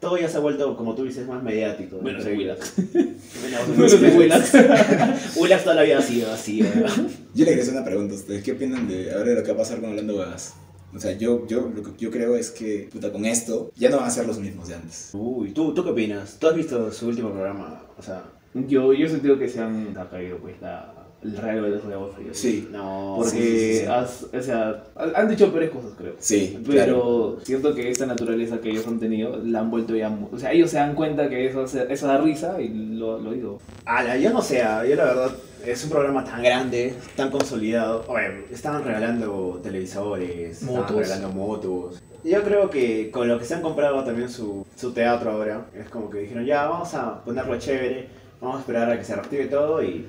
todo 0.00 0.18
ya 0.18 0.28
se 0.28 0.36
ha 0.36 0.40
vuelto, 0.40 0.76
como 0.76 0.94
tú 0.94 1.04
dices, 1.04 1.26
más 1.26 1.42
mediático. 1.42 1.96
Menos 2.02 2.20
Entre- 2.26 2.36
Willax. 2.38 2.72
Menos 2.94 3.68
Menos 3.76 4.00
de 4.00 4.08
Willax. 4.10 4.52
Willax 5.36 5.64
toda 5.64 5.76
la 5.76 5.82
vida 5.82 5.98
ha 5.98 6.02
sido 6.02 6.30
así, 6.32 6.60
¿verdad? 6.62 6.90
Yo 7.34 7.44
le 7.44 7.50
quería 7.50 7.62
hacer 7.62 7.74
una 7.74 7.84
pregunta 7.84 8.14
a 8.14 8.16
ustedes. 8.18 8.42
¿Qué 8.42 8.52
opinan 8.52 8.86
de 8.88 9.10
ahora 9.12 9.24
de 9.30 9.34
lo 9.36 9.42
que 9.42 9.48
va 9.48 9.54
a 9.54 9.58
pasar 9.58 9.80
con 9.80 9.90
Hablando 9.90 10.16
Huevas? 10.16 10.54
O 10.94 10.98
sea, 11.00 11.12
yo, 11.18 11.46
yo, 11.46 11.68
lo 11.74 11.82
que 11.82 11.92
yo 11.98 12.10
creo 12.10 12.36
es 12.36 12.50
que, 12.50 12.88
puta, 12.90 13.12
con 13.12 13.24
esto 13.26 13.70
ya 13.76 13.90
no 13.90 13.98
van 13.98 14.06
a 14.06 14.10
ser 14.10 14.26
los 14.26 14.38
mismos 14.38 14.68
de 14.68 14.76
antes. 14.76 15.10
Uy, 15.12 15.52
¿tú, 15.52 15.74
¿tú 15.74 15.84
qué 15.84 15.90
opinas? 15.90 16.38
¿Tú 16.38 16.48
has 16.48 16.54
visto 16.56 16.90
su 16.92 17.08
último 17.08 17.30
programa? 17.32 17.82
O 17.98 18.02
sea, 18.02 18.32
Yo, 18.54 18.92
yo 18.94 19.06
he 19.06 19.08
sentido 19.08 19.38
que 19.38 19.48
se 19.48 19.60
han 19.60 19.96
ha 19.98 20.08
caído 20.08 20.38
pues 20.38 20.58
la, 20.62 20.94
el 21.22 21.36
rayo 21.36 21.62
de 21.62 21.70
los 21.70 21.84
huevos 21.84 22.14
fríos. 22.14 22.36
Sí. 22.36 22.68
no. 22.70 23.14
Porque, 23.16 23.30
Sí, 23.30 23.38
sí, 23.38 23.78
sí. 23.80 23.86
has- 23.86 24.26
o 24.32 24.42
sea, 24.42 24.84
han 25.14 25.28
dicho 25.28 25.50
peores 25.50 25.70
cosas, 25.70 25.92
creo. 25.98 26.14
Sí, 26.18 26.58
Pero 26.66 26.84
claro. 26.84 27.38
siento 27.42 27.74
que 27.74 27.90
esta 27.90 28.06
naturaleza 28.06 28.60
que 28.60 28.70
ellos 28.70 28.86
han 28.86 29.00
tenido 29.00 29.40
la 29.44 29.60
han 29.60 29.70
vuelto 29.70 29.96
ya. 29.96 30.16
O 30.32 30.38
sea, 30.38 30.52
ellos 30.52 30.70
se 30.70 30.76
dan 30.76 30.94
cuenta 30.94 31.28
que 31.28 31.46
eso, 31.46 31.64
eso 31.64 32.06
da 32.06 32.18
risa 32.18 32.60
y 32.60 32.68
lo, 32.96 33.18
lo 33.18 33.32
digo. 33.32 33.58
Ala, 33.86 34.16
yo 34.18 34.30
no 34.32 34.40
sé, 34.42 34.62
ah, 34.62 34.84
yo 34.86 34.94
la 34.94 35.04
verdad, 35.04 35.30
es 35.64 35.82
un 35.84 35.90
programa 35.90 36.22
tan 36.22 36.42
grande, 36.42 36.94
tan 37.16 37.30
consolidado. 37.30 38.04
Oye, 38.08 38.44
estaban 38.52 38.84
regalando 38.84 39.58
televisores, 39.62 40.62
Motos. 40.62 40.80
estaban 40.82 41.02
regalando 41.02 41.28
motos. 41.30 42.02
Yo 42.22 42.42
creo 42.42 42.70
que 42.70 43.10
con 43.10 43.26
lo 43.28 43.38
que 43.38 43.44
se 43.44 43.54
han 43.54 43.62
comprado 43.62 44.02
también 44.04 44.28
su, 44.28 44.64
su 44.76 44.92
teatro 44.92 45.30
ahora, 45.30 45.66
es 45.74 45.88
como 45.88 46.10
que 46.10 46.18
dijeron, 46.20 46.44
ya, 46.44 46.66
vamos 46.66 46.92
a 46.94 47.22
ponerlo 47.24 47.56
chévere, 47.58 48.08
vamos 48.40 48.56
a 48.56 48.60
esperar 48.60 48.90
a 48.90 48.98
que 48.98 49.04
se 49.04 49.14
reactive 49.14 49.46
todo 49.46 49.82
y 49.82 50.04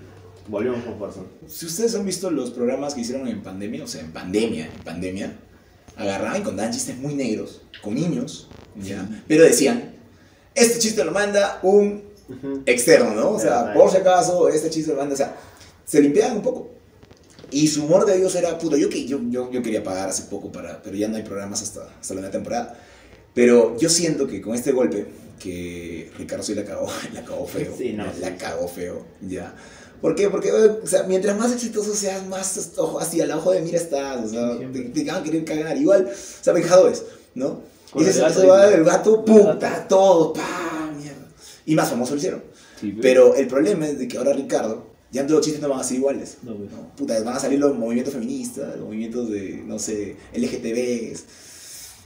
volvemos 0.48 0.84
con 0.84 0.98
fuerza. 0.98 1.22
Si 1.48 1.66
ustedes 1.66 1.96
han 1.96 2.06
visto 2.06 2.32
los 2.32 2.52
programas 2.52 2.94
que 2.94 3.02
hicieron 3.02 3.28
en 3.28 3.42
pandemia, 3.42 3.84
o 3.84 3.88
sea, 3.88 4.02
en 4.02 4.12
pandemia, 4.12 4.66
en 4.66 4.84
pandemia, 4.84 5.40
agarraban 5.96 6.42
y 6.42 6.44
contaban 6.44 6.72
chistes 6.72 6.98
muy 6.98 7.14
negros, 7.16 7.62
con 7.82 7.96
niños, 7.96 8.48
¿ya? 8.76 9.08
Pero 9.28 9.44
decían, 9.44 9.96
este 10.54 10.80
chiste 10.80 11.04
lo 11.04 11.12
manda 11.12 11.60
un 11.64 12.04
externo, 12.66 13.14
¿no? 13.14 13.32
O 13.32 13.40
sea, 13.40 13.74
por 13.74 13.90
si 13.92 13.98
acaso, 13.98 14.50
este 14.50 14.70
chiste 14.70 14.92
lo 14.92 14.98
manda, 14.98 15.14
o 15.14 15.18
sea, 15.18 15.36
se 15.86 16.02
limpiaban 16.02 16.38
un 16.38 16.44
poco. 16.44 16.72
Y 17.50 17.68
su 17.68 17.86
humor 17.86 18.06
de 18.06 18.18
ellos 18.18 18.36
era, 18.36 18.58
puto, 18.58 18.76
yo, 18.76 18.90
yo, 18.90 19.20
yo, 19.30 19.52
yo 19.52 19.64
quería 19.64 19.84
pagar 19.84 20.10
hace 20.10 20.24
poco 20.24 20.52
para, 20.52 20.82
pero 20.82 20.96
ya 20.98 21.08
no 21.08 21.16
hay 21.16 21.24
programas 21.24 21.62
hasta, 21.62 21.88
hasta 22.00 22.14
la 22.14 22.22
nueva 22.22 22.32
temporada. 22.32 22.78
Pero 23.34 23.78
yo 23.78 23.88
siento 23.88 24.28
que 24.28 24.42
con 24.42 24.54
este 24.56 24.72
golpe, 24.72 25.06
que 25.40 26.12
Ricardo 26.18 26.44
sí 26.44 26.56
la 26.56 26.66
cagó, 26.66 26.88
la 27.14 27.24
cagó 27.24 27.48
feo, 27.48 27.74
Sí, 27.78 27.94
no, 27.94 28.06
la, 28.06 28.14
sí, 28.14 28.20
la 28.20 28.36
cagó 28.36 28.68
feo, 28.68 29.06
ya. 29.22 29.56
¿Por 30.02 30.16
qué? 30.16 30.30
Porque, 30.30 30.52
o 30.52 30.86
sea, 30.86 31.04
mientras 31.04 31.38
más 31.38 31.52
exitoso 31.52 31.94
seas, 31.94 32.26
más 32.28 32.72
ojo, 32.78 33.00
hacia 33.00 33.24
el 33.24 33.32
ojo 33.32 33.52
de 33.52 33.62
mira 33.62 33.78
estás, 33.78 34.26
o 34.26 34.30
sea, 34.30 34.58
te, 34.58 35.04
van 35.06 35.16
a 35.18 35.24
querer 35.24 35.44
cagar. 35.44 35.78
Igual, 35.78 36.06
o 36.06 36.44
sea, 36.44 36.54
vengadores, 36.54 37.04
¿no? 37.36 37.62
Con 37.92 38.04
Y 38.04 38.06
gato 38.06 38.42
se 38.42 38.46
va 38.46 38.68
del 38.68 38.84
gato, 38.84 39.26
puta, 39.26 39.88
todo, 39.88 40.34
pa, 40.34 40.92
mierda. 40.98 41.28
Y 41.66 41.76
más 41.76 41.90
famoso 41.90 42.12
lo 42.12 42.18
hicieron. 42.18 42.44
Sí, 42.80 42.96
Pero 43.02 43.36
el 43.36 43.48
problema 43.48 43.88
es 43.88 43.98
de 43.98 44.08
que 44.08 44.18
ahora 44.18 44.34
Ricardo, 44.34 44.88
ya 45.12 45.24
los 45.24 45.42
chistes 45.42 45.62
no 45.62 45.70
van 45.70 45.80
a 45.80 45.84
ser 45.84 45.98
iguales. 45.98 46.38
No, 46.44 46.56
pues. 46.56 46.72
¿no? 46.72 46.96
Puta, 46.96 47.20
van 47.24 47.36
a 47.36 47.40
salir 47.40 47.60
los 47.60 47.76
movimientos 47.76 48.14
feministas, 48.14 48.76
los 48.76 48.86
movimientos 48.86 49.30
de, 49.32 49.64
no 49.66 49.80
sé, 49.80 50.16
LGTBs. 50.36 51.26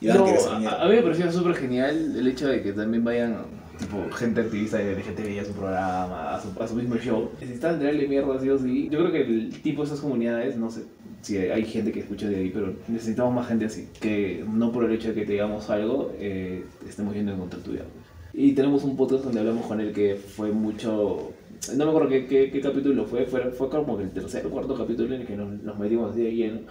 Y 0.02 0.08
van 0.08 0.18
a 0.18 0.60
No, 0.60 0.70
a 0.70 0.88
mí 0.88 0.96
me 0.96 1.04
pareció 1.04 1.32
súper 1.32 1.56
genial 1.56 2.16
el 2.18 2.28
hecho 2.28 2.48
de 2.48 2.64
que 2.64 2.72
también 2.72 3.04
vayan 3.04 3.61
tipo 3.82 4.10
gente 4.16 4.42
activista 4.42 4.78
de 4.78 4.96
LGTBI 4.96 5.40
a 5.40 5.46
su 5.46 5.54
programa, 5.54 6.36
a 6.36 6.42
su, 6.42 6.62
a 6.62 6.68
su 6.68 6.76
mismo 6.76 6.96
show. 6.96 7.32
Necesitan 7.40 7.80
tirarle 7.80 8.08
mierda 8.08 8.40
sí 8.40 8.50
o 8.50 8.58
sí. 8.58 8.90
Yo 8.90 9.00
creo 9.00 9.12
que 9.12 9.22
el 9.22 9.62
tipo 9.62 9.82
de 9.82 9.88
esas 9.88 10.00
comunidades, 10.00 10.58
no 10.58 10.70
sé 10.70 10.84
si 11.22 11.38
hay 11.38 11.66
gente 11.66 11.92
que 11.92 12.02
escucha 12.02 12.28
de 12.30 12.38
ahí, 12.38 12.52
pero 12.54 12.74
necesitamos 12.88 13.34
más 13.34 13.48
gente 13.48 13.66
así. 13.66 13.88
Que 14.00 14.46
no 14.48 14.72
por 14.72 14.86
el 14.86 14.92
hecho 14.92 15.10
de 15.10 15.16
que 15.16 15.26
te 15.26 15.34
digamos 15.34 15.70
algo, 15.70 16.14
eh, 16.18 16.64
estemos 16.88 17.14
yendo 17.14 17.34
en 17.34 17.40
contra 17.40 17.60
tuya. 17.60 17.84
pues. 17.84 18.06
Y 18.34 18.54
tenemos 18.54 18.84
un 18.84 18.96
podcast 18.96 19.26
donde 19.26 19.40
hablamos 19.40 19.66
con 19.66 19.82
él 19.82 19.92
que 19.92 20.16
fue 20.16 20.52
mucho... 20.52 21.34
No 21.76 21.86
me 21.86 21.92
acuerdo 21.92 22.10
qué, 22.10 22.26
qué, 22.26 22.50
qué 22.50 22.62
capítulo 22.62 23.06
fue, 23.06 23.26
fue, 23.26 23.52
fue 23.52 23.70
como 23.70 23.98
que 23.98 24.04
el 24.04 24.12
tercer 24.12 24.46
o 24.48 24.50
cuarto 24.50 24.76
capítulo 24.76 25.14
en 25.14 25.22
el 25.22 25.28
que 25.28 25.36
nos, 25.36 25.62
nos 25.62 25.78
metimos 25.78 26.16
de 26.16 26.34
lleno 26.34 26.62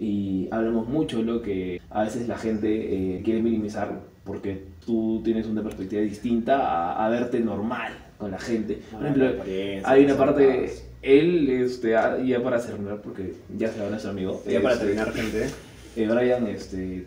y 0.00 0.48
hablamos 0.50 0.88
mucho 0.88 1.18
de 1.18 1.24
lo 1.24 1.42
que 1.42 1.80
a 1.90 2.04
veces 2.04 2.26
la 2.26 2.38
gente 2.38 3.16
eh, 3.16 3.22
quiere 3.22 3.42
minimizar 3.42 4.00
porque 4.24 4.71
tú 4.86 5.20
tienes 5.24 5.46
una 5.46 5.62
perspectiva 5.62 6.02
distinta 6.02 6.58
a, 6.66 7.06
a 7.06 7.08
verte 7.08 7.40
normal 7.40 7.92
con 8.18 8.30
la 8.30 8.38
gente. 8.38 8.80
Por 8.90 9.02
ejemplo, 9.02 9.26
hay 9.84 10.04
una 10.04 10.16
parte, 10.16 10.72
él, 11.02 11.48
este, 11.50 11.96
ah, 11.96 12.18
ya 12.24 12.42
para 12.42 12.58
cerrar, 12.60 13.00
porque 13.02 13.34
ya 13.56 13.68
se 13.70 13.80
va 13.80 13.88
nuestro 13.90 14.10
amigo, 14.10 14.42
Ya 14.46 14.60
para 14.60 14.74
este, 14.74 14.86
terminar, 14.86 15.12
gente. 15.12 15.46
eh, 15.96 16.08
Brian, 16.08 16.46
este, 16.46 17.06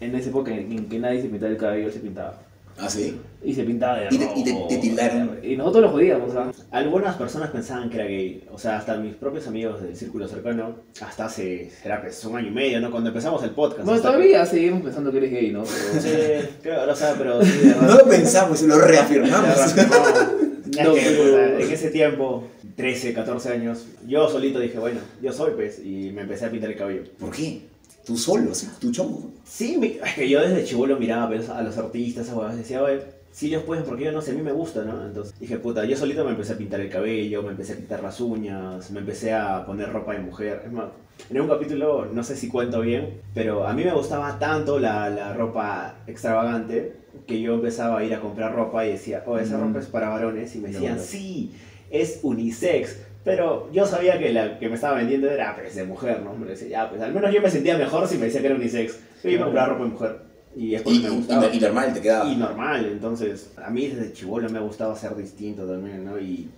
en 0.00 0.14
esa 0.14 0.28
época 0.30 0.52
en, 0.54 0.72
en 0.72 0.88
que 0.88 0.98
nadie 0.98 1.22
se 1.22 1.28
pintaba 1.28 1.52
el 1.52 1.58
cabello, 1.58 1.86
él 1.86 1.92
se 1.92 2.00
pintaba. 2.00 2.42
¿Ah, 2.78 2.88
sí? 2.88 3.20
Y 3.44 3.54
se 3.54 3.64
pintaba 3.64 3.98
de 3.98 4.06
Y 4.10 4.18
te- 4.18 4.24
rojo. 4.24 4.34
y 4.38 4.44
te- 4.44 4.66
te 4.68 4.76
tildaron. 4.78 5.38
Y 5.42 5.56
nosotros 5.56 5.82
lo 5.84 5.90
jodíamos, 5.90 6.34
¿ah? 6.36 6.50
Algunas 6.70 7.16
personas 7.16 7.50
pensaban 7.50 7.90
que 7.90 7.96
era 7.96 8.04
gay, 8.06 8.44
o 8.50 8.58
sea, 8.58 8.78
hasta 8.78 8.96
mis 8.96 9.14
propios 9.16 9.46
amigos 9.46 9.82
del 9.82 9.94
círculo 9.96 10.26
cercano, 10.28 10.76
hasta 11.00 11.26
hace, 11.26 11.70
será 11.70 12.00
pues 12.00 12.24
un 12.24 12.36
año 12.36 12.48
y 12.48 12.52
medio, 12.52 12.80
¿no? 12.80 12.90
Cuando 12.90 13.08
empezamos 13.10 13.42
el 13.44 13.50
podcast. 13.50 13.84
Bueno, 13.84 14.00
todavía 14.00 14.44
seguimos 14.46 14.82
pensando 14.82 15.10
que 15.10 15.18
eres 15.18 15.30
gay, 15.30 15.50
¿no? 15.50 15.62
Pero- 15.64 16.02
que- 16.02 16.40
Sí, 16.42 16.48
creo, 16.62 16.90
o 16.90 16.94
sea, 16.94 17.14
pero 17.18 17.42
sí, 17.44 17.50
de 17.58 17.66
verdad. 17.74 17.82
No 17.88 17.94
lo 17.96 18.04
pensamos, 18.08 18.62
lo 18.62 18.78
reafirmamos. 18.78 19.58
Es 19.58 19.74
No, 20.84 20.94
que, 20.94 21.00
pero- 21.00 21.22
puta, 21.24 21.60
en 21.64 21.70
ese 21.72 21.90
tiempo, 21.90 22.46
13, 22.76 23.12
14 23.12 23.48
años, 23.50 23.86
yo 24.06 24.28
solito 24.28 24.58
dije, 24.60 24.78
bueno, 24.78 25.00
yo 25.20 25.32
soy 25.32 25.52
pues, 25.54 25.80
y 25.84 26.12
me 26.14 26.22
empecé 26.22 26.46
a 26.46 26.50
pintar 26.50 26.70
el 26.70 26.76
cabello. 26.76 27.02
¿Por 27.18 27.30
qué? 27.32 27.62
Tú 28.04 28.16
solo, 28.16 28.54
¿sí? 28.54 28.68
tú 28.80 28.90
chongo. 28.90 29.30
Sí, 29.44 29.76
mi- 29.78 29.98
es 30.04 30.14
que 30.14 30.28
yo 30.28 30.40
desde 30.40 30.64
chivolo 30.64 30.96
miraba 30.96 31.28
pues, 31.28 31.48
a 31.48 31.62
los 31.62 31.76
artistas, 31.76 32.28
a 32.30 32.34
huevas, 32.36 32.56
decía, 32.56 32.82
oye, 32.82 33.00
si 33.30 33.46
ellos 33.48 33.62
pueden, 33.62 33.84
porque 33.84 34.04
yo 34.04 34.12
no 34.12 34.20
sé, 34.20 34.32
a 34.32 34.34
mí 34.34 34.42
me 34.42 34.52
gusta, 34.52 34.82
¿no? 34.84 35.04
Entonces 35.06 35.34
dije, 35.38 35.58
puta, 35.58 35.84
yo 35.84 35.96
solito 35.96 36.24
me 36.24 36.30
empecé 36.32 36.54
a 36.54 36.58
pintar 36.58 36.80
el 36.80 36.88
cabello, 36.90 37.42
me 37.42 37.50
empecé 37.50 37.74
a 37.74 37.76
pintar 37.76 38.02
las 38.02 38.20
uñas, 38.20 38.90
me 38.90 39.00
empecé 39.00 39.32
a 39.34 39.64
poner 39.66 39.92
ropa 39.92 40.12
de 40.14 40.20
mujer. 40.20 40.62
Es 40.66 40.72
más, 40.72 40.86
en 41.28 41.40
un 41.40 41.48
capítulo, 41.48 42.06
no 42.06 42.24
sé 42.24 42.36
si 42.36 42.48
cuento 42.48 42.80
bien, 42.80 43.20
pero 43.34 43.66
a 43.66 43.72
mí 43.74 43.84
me 43.84 43.92
gustaba 43.92 44.38
tanto 44.38 44.78
la, 44.80 45.08
la 45.10 45.32
ropa 45.34 45.96
extravagante 46.06 46.94
que 47.26 47.40
yo 47.40 47.54
empezaba 47.54 47.98
a 48.00 48.04
ir 48.04 48.14
a 48.14 48.20
comprar 48.20 48.54
ropa 48.54 48.84
y 48.86 48.92
decía, 48.92 49.22
oh, 49.26 49.38
esa 49.38 49.56
Mm. 49.58 49.60
ropa 49.68 49.78
es 49.80 49.86
para 49.86 50.08
varones, 50.08 50.54
y 50.56 50.58
me 50.58 50.68
Ya, 50.68 50.74
decían, 50.74 50.94
bueno. 50.96 51.08
sí, 51.08 51.52
es 51.90 52.18
unisex. 52.22 52.96
Pero 53.24 53.70
yo 53.72 53.86
sabía 53.86 54.18
que 54.18 54.32
la 54.32 54.58
que 54.58 54.68
me 54.68 54.76
estaba 54.76 54.96
vendiendo 54.96 55.30
era 55.30 55.54
pues, 55.54 55.74
de 55.74 55.84
mujer, 55.84 56.22
¿no? 56.22 56.34
Me 56.34 56.46
decía, 56.46 56.68
ya, 56.68 56.88
pues 56.88 57.02
al 57.02 57.12
menos 57.12 57.32
yo 57.32 57.42
me 57.42 57.50
sentía 57.50 57.76
mejor 57.76 58.08
si 58.08 58.16
me 58.16 58.26
decía 58.26 58.40
que 58.40 58.46
era 58.46 58.56
unisex. 58.56 58.98
Yo 59.22 59.30
iba 59.30 59.42
a 59.42 59.44
comprar 59.44 59.68
ropa 59.68 59.84
de 59.84 59.90
mujer. 59.90 60.18
Y 60.56 60.74
es 60.74 60.82
Y, 60.86 60.98
me 61.00 61.10
gustaba. 61.10 61.46
y 61.52 61.60
normal 61.60 61.94
te 61.94 62.00
quedaba. 62.00 62.30
Y 62.30 62.36
normal, 62.36 62.86
entonces 62.86 63.52
a 63.62 63.70
mí 63.70 63.86
desde 63.88 64.12
chivolo 64.12 64.48
me 64.48 64.60
gustaba 64.60 64.96
ser 64.96 65.14
distinto 65.14 65.66
también, 65.66 66.04
¿no? 66.04 66.18
Y, 66.18 66.48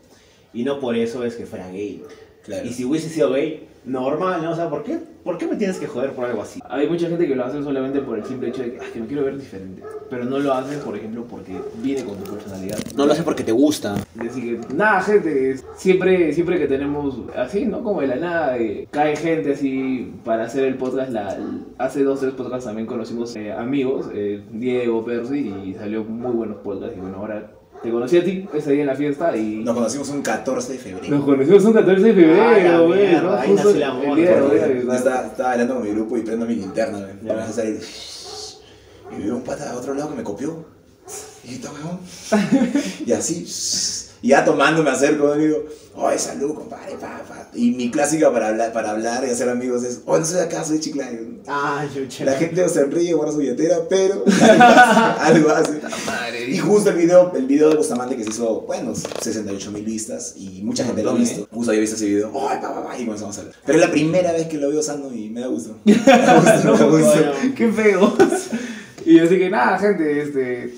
y 0.55 0.65
no 0.65 0.79
por 0.79 0.97
eso 0.97 1.25
es 1.25 1.35
que 1.35 1.47
fuera 1.47 1.69
gay. 1.71 2.03
Claro. 2.45 2.67
Y 2.67 2.73
si 2.73 2.85
hubiese 2.85 3.09
sido 3.09 3.33
gay, 3.33 3.69
normal, 3.85 4.43
¿no? 4.43 4.53
O 4.53 4.55
sea, 4.55 4.69
¿por 4.71 4.83
qué, 4.83 4.99
¿por 5.25 5.39
qué 5.39 5.47
me 5.47 5.57
tienes 5.57 5.79
que 5.79 5.87
joder 5.87 6.13
por 6.13 6.25
algo 6.25 6.43
así? 6.43 6.61
Hay 6.69 6.89
mucha 6.89 7.09
gente 7.09 7.27
que 7.27 7.35
lo 7.35 7.45
hace 7.45 7.63
solamente 7.63 8.01
por 8.01 8.19
el 8.19 8.25
simple 8.25 8.49
hecho 8.49 8.63
de 8.63 8.73
que, 8.73 8.81
"Ay, 8.81 8.87
que 8.93 9.01
me 9.01 9.07
quiero 9.07 9.25
ver 9.25 9.39
diferente. 9.39 9.83
Pero 10.09 10.25
no 10.25 10.39
lo 10.39 10.53
hacen, 10.53 10.79
por 10.81 10.97
ejemplo, 10.97 11.25
porque 11.29 11.59
viene 11.83 12.05
con 12.05 12.17
tu 12.17 12.31
personalidad. 12.33 12.79
porque 13.25 13.43
te 13.45 13.53
gusta. 13.53 13.97
Decir 14.15 14.61
que, 14.61 14.75
nada, 14.75 15.01
gente, 15.01 15.57
siempre, 15.77 16.33
siempre 16.33 16.59
que 16.59 16.67
tenemos 16.67 17.19
así, 17.37 17.65
¿no? 17.65 17.83
Como 17.83 18.01
de 18.01 18.09
la 18.09 18.17
nada, 18.17 18.59
eh, 18.59 18.87
cae 18.91 19.17
gente 19.17 19.53
así 19.53 20.13
para 20.25 20.45
hacer 20.45 20.65
el 20.65 20.77
podcast. 20.77 21.11
La, 21.11 21.37
hace 21.79 22.03
dos, 22.05 22.21
tres 22.21 22.35
podcasts 22.35 22.67
también 22.67 22.87
conocimos 22.87 23.35
eh, 23.37 23.53
amigos, 23.53 24.07
eh, 24.15 24.43
Diego, 24.53 25.05
Percy, 25.05 25.53
y 25.65 25.75
salió 25.75 26.05
muy 26.05 26.33
buenos 26.33 26.59
podcasts. 26.59 26.97
Y 26.97 27.01
bueno, 27.01 27.19
ahora 27.19 27.51
te 27.83 27.91
conocí 27.91 28.17
a 28.19 28.25
ti 28.25 28.49
ese 28.55 28.73
día 28.73 28.83
en 28.83 28.87
la 28.87 28.95
fiesta 28.95 29.37
y 29.37 29.63
Nos 29.65 29.75
conocimos 29.75 30.09
un 30.11 30.23
14 30.23 30.73
de 30.75 30.79
febrero. 30.79 31.17
nos 31.17 31.25
conocimos 31.25 31.65
un 31.65 31.73
14 31.73 32.03
de 32.03 32.13
febrero, 32.15 32.87
güey. 32.87 33.13
¿no? 33.17 33.33
ahí 33.35 33.53
nació 33.53 33.71
el 33.71 33.83
amor, 33.83 34.17
de 34.17 34.79
estaba, 34.97 35.27
estaba 35.27 35.53
hablando 35.53 35.75
con 35.75 35.83
mi 35.85 35.91
grupo 35.91 36.17
y 36.17 36.23
prendo 36.23 36.47
mi 36.47 36.55
linterna, 36.55 36.99
güey, 36.99 37.11
Ya. 37.23 37.35
para 37.35 37.53
salir. 37.53 37.81
Y 39.19 39.23
veo 39.23 39.37
un 39.37 39.43
pata 39.43 39.71
a 39.73 39.77
otro 39.77 39.95
lado 39.95 40.11
que 40.11 40.17
me 40.17 40.23
copió. 40.23 40.65
Y 41.45 41.55
está 41.55 41.71
weón. 41.73 41.99
Y 43.05 43.13
así. 43.13 43.45
Y 44.23 44.29
ya 44.29 44.45
tomando 44.45 44.85
me 44.85 44.91
acerco 44.91 45.35
y 45.37 45.47
digo, 45.47 45.65
oye, 45.97 46.17
salud, 46.17 46.55
compadre, 46.55 46.93
pa, 46.93 47.23
pa. 47.29 47.49
Y 47.55 47.73
mi 47.73 47.91
clásica 47.91 48.33
para 48.33 48.49
hablar, 48.49 48.73
para 48.73 48.93
hablar 48.93 49.25
y 49.27 49.31
hacer 49.31 49.49
amigos 49.49 49.83
es, 49.83 50.01
oh, 50.07 50.17
no 50.17 50.25
soy 50.25 50.37
de 50.37 50.43
acá, 50.45 50.63
soy 50.65 50.79
Chiclayo. 50.79 51.19
Ah, 51.49 51.85
chucha. 51.93 52.25
La 52.25 52.35
gente 52.35 52.67
sonríe, 52.69 53.13
guarda 53.15 53.33
su 53.33 53.39
billetera, 53.39 53.79
pero 53.91 54.25
algo 55.19 55.51
hace. 55.51 55.81
Y 56.49 56.57
justo 56.59 56.91
el 56.91 56.97
video, 56.97 57.33
el 57.35 57.47
video 57.47 57.71
de 57.71 57.77
Bustamante 57.77 58.17
que 58.17 58.23
se 58.23 58.31
hizo, 58.31 58.61
bueno, 58.63 58.95
68 58.95 59.73
mil 59.73 59.85
vistas 59.85 60.35
y 60.37 60.63
mucha 60.63 60.85
gente 60.85 61.03
lo 61.03 61.11
ha 61.11 61.15
visto. 61.15 61.49
Justo 61.51 61.73
había 61.73 61.81
visto 61.81 61.97
ese 61.97 62.07
video, 62.07 62.33
¡ay, 62.49 62.59
pa, 62.63 62.73
pa, 62.73 62.85
pa! 62.85 62.97
Y 62.97 63.05
comenzamos 63.05 63.37
a 63.37 63.41
hablar. 63.41 63.57
Pero 63.67 63.79
es 63.79 63.85
la 63.85 63.91
primera 63.91 64.33
vez 64.33 64.47
que 64.47 64.57
lo 64.57 64.69
veo 64.71 64.79
usando 64.79 65.13
y 65.13 65.31
me 65.31 65.41
da 65.41 65.49
gusto. 65.49 65.79
Me 65.85 65.95
da 65.95 66.37
gusto, 66.37 66.73
me 66.73 66.79
da 66.79 66.85
gusto. 66.87 67.33
Qué 67.57 67.73
feo. 67.73 68.17
Y 69.05 69.19
así 69.19 69.37
que 69.37 69.51
nada, 69.51 69.79
gente, 69.79 70.23
este, 70.23 70.75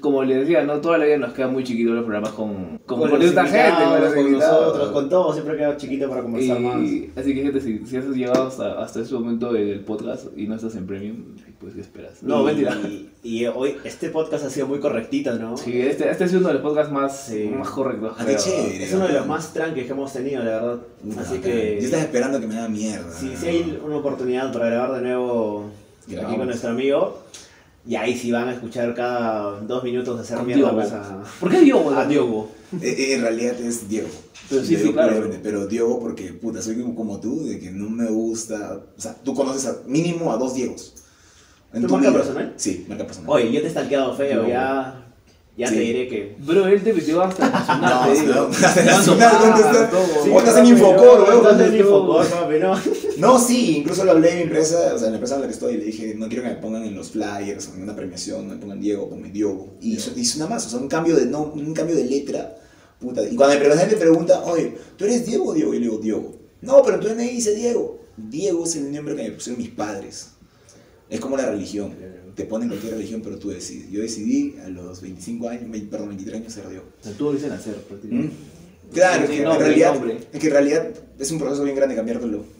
como 0.00 0.24
les 0.24 0.38
decía, 0.40 0.62
no 0.64 0.80
toda 0.80 0.98
la 0.98 1.04
vida 1.04 1.18
nos 1.18 1.32
quedan 1.32 1.52
muy 1.52 1.64
chiquitos 1.64 1.94
los 1.94 2.04
programas 2.04 2.30
con, 2.32 2.78
con, 2.86 2.98
con 3.00 3.10
con 3.10 3.22
esta 3.22 3.44
gente, 3.44 3.58
invitados, 3.68 4.00
los 4.00 4.14
con 4.14 4.32
nosotros, 4.32 4.90
con 4.92 5.08
todos, 5.08 5.34
siempre 5.34 5.56
queda 5.56 5.76
chiquito 5.76 6.08
para 6.08 6.22
conversar 6.22 6.60
más. 6.60 6.76
Así 7.16 7.34
que 7.34 7.42
gente, 7.42 7.60
si, 7.60 7.84
si 7.86 7.96
has 7.96 8.04
llegado 8.06 8.46
hasta, 8.46 8.80
hasta 8.82 9.00
este 9.00 9.14
momento 9.14 9.52
del 9.52 9.80
podcast 9.80 10.26
y 10.36 10.46
no 10.46 10.54
estás 10.54 10.76
en 10.76 10.86
premium, 10.86 11.16
pues 11.58 11.74
¿qué 11.74 11.80
esperas? 11.80 12.22
No, 12.22 12.42
y, 12.42 12.44
mentira. 12.46 12.76
Y, 12.88 13.10
y 13.22 13.46
hoy, 13.46 13.76
este 13.84 14.10
podcast 14.10 14.44
ha 14.46 14.50
sido 14.50 14.66
muy 14.66 14.78
correctito, 14.78 15.34
¿no? 15.38 15.56
Sí, 15.56 15.80
este, 15.80 16.10
este 16.10 16.24
es 16.24 16.32
uno 16.34 16.48
de 16.48 16.54
los 16.54 16.62
podcasts 16.62 16.92
más, 16.92 17.26
Sí. 17.26 17.50
más 17.56 17.68
correctos. 17.70 18.14
Ah, 18.18 18.24
creo. 18.24 18.38
chévere. 18.38 18.84
Es 18.84 18.92
uno 18.94 19.06
de 19.06 19.12
los 19.14 19.26
más 19.26 19.52
tranques 19.52 19.84
que 19.86 19.92
hemos 19.92 20.12
tenido, 20.12 20.42
la 20.42 20.50
verdad. 20.52 20.78
Así 21.18 21.34
No, 21.36 21.42
que. 21.42 21.76
Yo 21.80 21.84
estaba 21.84 22.02
esperando 22.02 22.40
que 22.40 22.46
me 22.46 22.56
haga 22.58 22.68
mierda. 22.68 23.10
Si, 23.10 23.36
si 23.36 23.46
hay 23.46 23.78
una 23.84 23.96
oportunidad 23.96 24.52
para 24.52 24.66
grabar 24.70 24.92
de 25.00 25.08
nuevo 25.08 25.64
aquí 26.06 26.36
con 26.36 26.46
nuestro 26.46 26.70
amigo, 26.70 27.18
y 27.86 27.94
ahí 27.96 28.16
sí 28.16 28.32
van 28.32 28.48
a 28.48 28.52
escuchar 28.52 28.94
cada 28.94 29.60
dos 29.60 29.82
minutos 29.84 30.16
de 30.16 30.22
hacer 30.22 30.38
mierda 30.46 30.70
Diogo. 30.70 30.74
pues, 30.80 30.92
a, 30.92 31.22
¿Por 31.40 31.50
qué 31.50 31.60
Diogo? 31.60 31.90
a 31.90 32.04
Diogo. 32.06 32.50
Eh, 32.80 32.94
eh, 32.98 33.14
en 33.14 33.20
realidad 33.22 33.60
es 33.60 33.88
Diego. 33.88 34.08
Pero 34.48 34.64
sí, 34.64 34.76
Le 34.76 34.82
sí, 34.82 34.92
claro. 34.92 35.30
Pero 35.42 35.66
Diego 35.66 35.98
porque, 36.00 36.32
puta, 36.32 36.60
soy 36.62 36.80
como, 36.80 36.94
como 36.94 37.20
tú, 37.20 37.46
de 37.46 37.58
que 37.58 37.70
no 37.70 37.88
me 37.90 38.06
gusta... 38.06 38.80
O 38.96 39.00
sea, 39.00 39.14
tú 39.14 39.34
conoces 39.34 39.66
a, 39.66 39.76
mínimo 39.86 40.32
a 40.32 40.36
dos 40.36 40.54
Diegos. 40.54 40.94
En 41.72 41.82
¿Tu 41.82 41.88
tu 41.88 41.94
marca 41.94 42.10
vida. 42.10 42.18
personal? 42.20 42.52
Sí, 42.56 42.84
marca 42.88 43.04
personal. 43.06 43.30
Oye, 43.30 43.52
yo 43.52 43.60
te 43.60 43.66
he 43.66 43.70
stalkeado 43.70 44.14
feo, 44.14 44.26
Diego. 44.44 44.48
ya. 44.48 45.02
Ya 45.56 45.68
Sí. 45.68 45.74
te 45.74 45.80
diré 45.80 46.08
que. 46.08 46.36
Bro, 46.38 46.66
él 46.66 46.82
te 46.82 46.92
metió 46.92 47.22
hasta 47.22 47.46
el 47.46 47.52
No, 47.52 47.88
nacional. 47.88 48.26
no, 48.50 48.66
hasta 48.66 48.80
el 48.80 48.86
nacional, 48.86 49.36
¿dónde 49.40 49.60
está? 49.62 49.90
O 50.34 50.38
estás 50.38 50.56
en 50.58 50.66
Infocor, 50.66 51.20
weón. 51.22 51.46
Estás 51.46 51.60
en. 51.72 51.76
Infocor, 51.80 52.26
papi, 52.28 52.54
no. 52.60 52.74
No, 53.18 53.38
sí, 53.38 53.78
incluso 53.78 54.04
lo 54.04 54.12
hablé 54.12 54.30
en 54.30 54.36
mi 54.36 54.42
empresa, 54.44 54.94
o 54.94 54.98
sea, 54.98 55.06
en 55.06 55.12
la 55.12 55.18
empresa 55.18 55.36
en 55.36 55.40
la 55.42 55.46
que 55.46 55.52
estoy, 55.52 55.74
y 55.74 55.78
le 55.78 55.84
dije, 55.84 56.14
no 56.14 56.28
quiero 56.28 56.42
que 56.42 56.50
me 56.50 56.56
pongan 56.56 56.84
en 56.84 56.94
los 56.94 57.10
flyers, 57.10 57.70
en 57.74 57.82
una 57.82 57.96
premiación, 57.96 58.48
no 58.48 58.54
me 58.54 58.60
pongan 58.60 58.80
Diego, 58.80 59.08
ponme 59.08 59.30
Diogo. 59.30 59.74
Y 59.80 59.94
hizo, 59.94 60.12
hizo 60.16 60.38
nada 60.38 60.50
más, 60.50 60.66
o 60.66 60.70
sea, 60.70 60.78
un 60.78 60.88
cambio 60.88 61.16
de, 61.16 61.26
no, 61.26 61.44
un 61.44 61.72
cambio 61.72 61.96
de 61.96 62.04
letra, 62.04 62.56
puta. 63.00 63.22
Y 63.22 63.36
cuando 63.36 63.68
la 63.68 63.76
gente 63.76 63.96
pregunta, 63.96 64.42
oye, 64.44 64.74
¿tú 64.96 65.04
eres 65.04 65.26
Diego 65.26 65.46
o 65.46 65.54
Diego? 65.54 65.74
Y 65.74 65.78
le 65.78 65.84
digo, 65.84 65.98
Diego. 65.98 66.34
No, 66.62 66.82
pero 66.82 66.98
tú 67.00 67.08
me 67.14 67.30
dice 67.30 67.54
Diego. 67.54 68.00
Diego 68.16 68.64
es 68.64 68.76
el 68.76 68.92
nombre 68.92 69.14
que 69.14 69.22
me 69.22 69.30
pusieron 69.30 69.60
mis 69.60 69.70
padres. 69.70 70.30
Es 71.08 71.20
como 71.20 71.36
la 71.36 71.50
religión. 71.50 71.94
Te 72.34 72.44
ponen 72.44 72.68
cualquier 72.68 72.94
religión, 72.94 73.22
pero 73.22 73.38
tú 73.38 73.50
decides. 73.50 73.90
Yo 73.90 74.00
decidí 74.00 74.56
a 74.64 74.68
los 74.68 75.00
25 75.00 75.48
años, 75.48 75.62
perdón, 75.90 76.08
23 76.08 76.40
años 76.40 76.52
ser 76.52 76.68
Diego. 76.68 76.84
O 77.00 77.04
sea, 77.04 77.12
tú 77.12 77.24
lo 77.24 77.32
dicen 77.32 77.52
hacer, 77.52 77.76
¿Mm? 77.76 77.88
prácticamente. 77.88 78.36
Claro, 78.92 79.24
es 79.24 79.30
que, 79.30 79.42
nombre, 79.42 79.66
en 79.66 79.72
realidad, 79.72 80.18
es 80.32 80.40
que 80.40 80.46
en 80.46 80.52
realidad 80.52 80.90
es 81.18 81.30
un 81.30 81.38
proceso 81.38 81.64
bien 81.64 81.76
grande 81.76 81.96
cambiártelo 81.96 82.55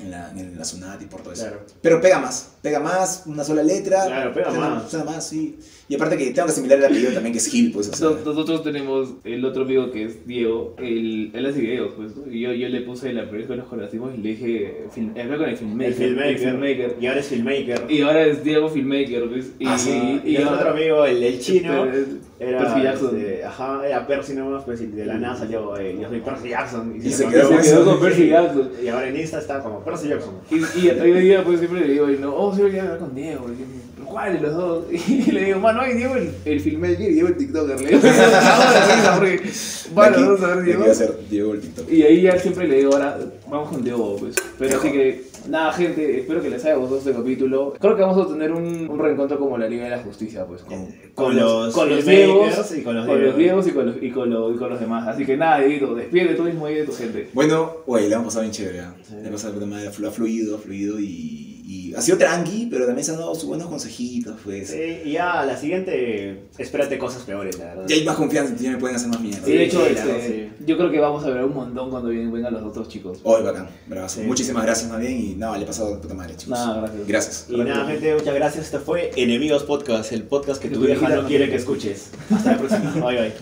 en 0.00 0.10
la, 0.10 0.30
en 0.30 0.58
la 0.58 0.64
SUNAT 0.64 1.02
y 1.02 1.06
por 1.06 1.22
todo 1.22 1.32
eso. 1.32 1.42
Claro. 1.42 1.66
Pero 1.80 2.00
pega 2.00 2.18
más, 2.18 2.48
pega 2.62 2.80
más, 2.80 3.22
una 3.26 3.44
sola 3.44 3.62
letra. 3.62 4.06
Claro, 4.06 4.34
pega 4.34 4.50
más. 4.50 4.90
Suena 4.90 5.04
más, 5.04 5.26
sí. 5.26 5.58
Y 5.90 5.96
aparte 5.96 6.16
que 6.16 6.26
tengo 6.30 6.46
que 6.46 6.52
asimilar 6.52 6.78
el 6.78 6.84
apellido 6.84 7.12
también, 7.12 7.32
que 7.32 7.38
es 7.38 7.48
Gil, 7.48 7.72
pues. 7.72 7.88
O 7.88 7.92
sea, 7.96 8.10
Nos- 8.10 8.24
Nosotros 8.24 8.62
tenemos 8.62 9.14
el 9.24 9.44
otro 9.44 9.64
amigo 9.64 9.90
que 9.90 10.04
es 10.04 10.24
Diego, 10.26 10.76
él, 10.78 11.32
él 11.34 11.46
hace 11.46 11.60
videos, 11.60 11.92
pues, 11.96 12.16
¿no? 12.16 12.32
y 12.32 12.40
yo, 12.42 12.52
yo 12.52 12.68
le 12.68 12.80
puse 12.82 13.12
la 13.12 13.22
primera 13.22 13.38
vez 13.38 13.46
que 13.48 13.56
nos 13.56 13.66
conocimos 13.66 14.12
y 14.16 14.22
le 14.22 14.28
dije, 14.30 14.84
film, 14.94 15.10
habla 15.20 15.36
con 15.38 15.48
el 15.48 15.56
filmmaker, 15.56 15.88
El 15.92 15.94
filmmaker. 15.94 16.30
el 16.30 16.38
filmmaker. 16.38 16.96
Y 17.00 17.06
ahora 17.08 17.18
es 17.20 17.26
filmmaker. 17.26 17.86
Y 17.90 18.00
ahora 18.02 18.24
es 18.24 18.44
Diego 18.44 18.68
Filmmaker, 18.68 19.28
¿ves? 19.28 19.52
Y, 19.58 19.66
Ah, 19.66 19.76
sí. 19.76 20.20
y, 20.24 20.36
el 20.36 20.46
otro 20.46 20.70
amigo, 20.70 21.04
el, 21.04 21.22
el 21.24 21.40
chino, 21.40 21.82
Pero 21.90 21.92
es 21.98 22.06
era. 22.38 22.58
Percy 22.60 22.82
Jackson. 22.84 23.16
este, 23.18 23.44
ajá, 23.44 23.82
era 23.86 24.06
Percy 24.06 24.34
nomás, 24.34 24.62
pues 24.64 24.80
y 24.80 24.86
de 24.86 25.04
la 25.06 25.18
nada 25.18 25.36
salió, 25.36 25.76
eh, 25.76 25.98
yo 26.00 26.08
soy 26.08 26.20
Percy 26.20 26.48
Jackson. 26.50 26.94
Y 26.96 27.10
se 27.10 27.26
quedó 27.28 27.48
con 27.48 27.62
se 27.64 27.70
quedó 27.70 27.82
eso. 27.82 27.90
con 27.90 28.00
Percy 28.00 28.28
Jackson. 28.28 28.70
Y 28.82 28.86
ahora 28.88 29.08
en 29.08 29.16
Insta 29.18 29.38
está 29.40 29.60
como 29.60 29.84
Percy 29.84 30.08
Jackson. 30.08 30.34
Y, 30.52 30.86
y 30.86 30.88
hoy 30.90 31.20
día 31.20 31.42
pues 31.44 31.58
siempre 31.58 31.80
le 31.80 31.92
digo, 31.94 32.08
y 32.08 32.16
no, 32.16 32.32
oh, 32.34 32.54
sí 32.54 32.62
voy 32.62 32.76
a 32.78 32.82
hablar 32.82 32.98
con 33.00 33.12
Diego. 33.14 33.46
Y 33.48 33.58
yo, 33.60 33.64
"¿Pero 33.66 33.89
¿Cuál 34.10 34.32
de 34.32 34.40
los 34.40 34.54
dos? 34.54 34.84
Y 35.08 35.30
le 35.30 35.44
digo, 35.44 35.60
mano, 35.60 35.80
ay, 35.82 35.94
Diego 35.94 36.16
el, 36.16 36.34
el 36.44 36.60
filmmaker 36.60 37.00
y 37.00 37.14
Diego 37.14 37.28
el 37.28 37.36
TikToker. 37.36 37.80
Le 37.80 37.88
digo, 37.88 38.00
ahora 38.08 39.02
la 39.02 39.16
porque, 39.16 39.50
bueno, 39.94 40.16
aquí, 40.16 40.22
vamos 40.22 40.42
a 40.42 40.54
ver 40.54 40.64
Diego. 40.64 40.84
va 40.84 40.90
a 40.90 40.94
ser 40.94 41.18
Diego 41.30 41.54
el 41.54 41.60
TikTok. 41.60 41.92
Y 41.92 42.02
ahí 42.02 42.22
ya 42.22 42.38
siempre 42.38 42.66
le 42.66 42.76
digo, 42.76 42.92
ahora 42.92 43.18
vamos 43.48 43.68
con 43.68 43.84
Diego, 43.84 44.16
pues. 44.18 44.34
Pero 44.58 44.78
así 44.78 44.90
que, 44.90 45.24
nada, 45.48 45.72
gente, 45.72 46.20
espero 46.20 46.42
que 46.42 46.50
les 46.50 46.64
haya 46.64 46.74
gustado 46.74 46.98
este 46.98 47.12
capítulo. 47.12 47.74
Creo 47.78 47.96
que 47.96 48.02
vamos 48.02 48.26
a 48.26 48.28
tener 48.32 48.52
un, 48.52 48.88
un 48.90 48.98
reencuentro 48.98 49.38
como 49.38 49.56
la 49.56 49.68
Liga 49.68 49.84
de 49.84 49.90
la 49.90 50.02
Justicia, 50.02 50.44
pues. 50.44 50.62
Con, 50.62 50.88
Con 51.14 51.36
los 51.36 51.72
con 51.72 51.88
los 51.88 52.04
Diegos 52.04 52.76
y 52.76 52.82
con 52.82 52.96
los 52.96 53.06
con 53.06 53.22
los 53.22 53.36
Diegos. 53.36 53.66
Y 53.68 53.70
con 53.70 53.86
los, 53.86 53.96
y, 54.02 54.10
con 54.10 54.30
los, 54.30 54.54
y 54.54 54.58
con 54.58 54.70
los 54.70 54.80
demás. 54.80 55.06
Así 55.06 55.24
que 55.24 55.36
nada, 55.36 55.60
Dieguito, 55.60 55.94
despide 55.94 56.34
tú 56.34 56.42
mismo 56.42 56.68
y 56.68 56.74
de 56.74 56.84
tu 56.84 56.92
gente. 56.92 57.28
Bueno, 57.32 57.76
güey, 57.86 58.08
le 58.08 58.14
hemos 58.14 58.26
pasado 58.26 58.42
bien 58.42 58.52
chévere. 58.52 58.80
¿ah? 58.80 58.94
Sí. 59.02 59.14
Le 59.14 59.28
hemos 59.28 59.42
pasado 59.42 59.60
de 59.60 59.86
ha 59.86 60.10
fluido, 60.10 60.58
fluido 60.58 60.98
y, 60.98 61.49
y 61.90 61.94
ha 61.94 62.00
sido 62.00 62.18
tranqui, 62.18 62.68
pero 62.70 62.86
también 62.86 63.04
se 63.04 63.10
han 63.10 63.18
dado 63.18 63.34
sus 63.34 63.46
buenos 63.46 63.66
consejitos, 63.66 64.36
pues. 64.44 64.70
Sí, 64.70 65.02
y 65.04 65.12
ya 65.12 65.44
la 65.44 65.56
siguiente, 65.56 66.44
espérate 66.56 66.98
cosas 66.98 67.22
peores, 67.22 67.58
la 67.58 67.66
verdad. 67.66 67.84
Ya 67.88 67.96
hay 67.96 68.04
más 68.04 68.16
confianza, 68.16 68.54
ya 68.60 68.70
me 68.70 68.78
pueden 68.78 68.96
hacer 68.96 69.08
más 69.08 69.20
mierda. 69.20 69.48
Y 69.48 69.52
de 69.52 69.64
hecho, 69.64 69.80
sí, 69.80 69.92
este, 69.92 70.02
claro, 70.02 70.20
sí. 70.24 70.48
yo 70.66 70.76
creo 70.76 70.90
que 70.90 71.00
vamos 71.00 71.24
a 71.24 71.30
ver 71.30 71.44
un 71.44 71.54
montón 71.54 71.90
cuando 71.90 72.10
vienen, 72.10 72.32
vengan 72.32 72.52
los 72.52 72.62
otros 72.62 72.88
chicos. 72.88 73.18
Hoy, 73.24 73.42
bacán, 73.42 73.68
bravazo. 73.86 74.20
Sí. 74.20 74.26
Muchísimas 74.26 74.62
gracias, 74.62 74.88
más 74.88 75.00
bien, 75.00 75.20
y 75.20 75.34
nada, 75.34 75.56
le 75.56 75.64
he 75.64 75.66
pasado 75.66 75.90
de 75.90 76.00
puta 76.00 76.14
madre, 76.14 76.36
chicos. 76.36 76.58
Nada, 76.58 76.80
gracias. 76.80 77.08
Gracias. 77.08 77.46
Y 77.48 77.56
nada, 77.56 77.86
gente, 77.86 78.14
muchas 78.14 78.34
gracias. 78.34 78.64
Esto 78.66 78.80
fue 78.80 79.10
Enemigos 79.16 79.64
Podcast, 79.64 80.12
el 80.12 80.22
podcast 80.22 80.62
que 80.62 80.68
Que 80.68 80.74
tu 80.76 80.82
vieja 80.82 81.08
no 81.08 81.26
quiere 81.26 81.50
que 81.50 81.56
escuches. 81.56 82.10
Hasta 82.30 82.52
la 82.52 82.58
próxima. 82.58 82.90
Bye, 83.04 83.18
bye. 83.18 83.32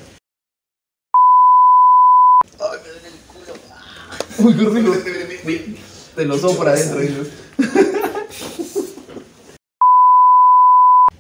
Uy, 4.38 4.56
qué 4.56 4.64
rico. 4.68 4.92
Te 6.14 6.24
lo 6.24 6.38
sopra 6.38 6.72
adentro. 6.72 7.00
dices. 7.00 7.28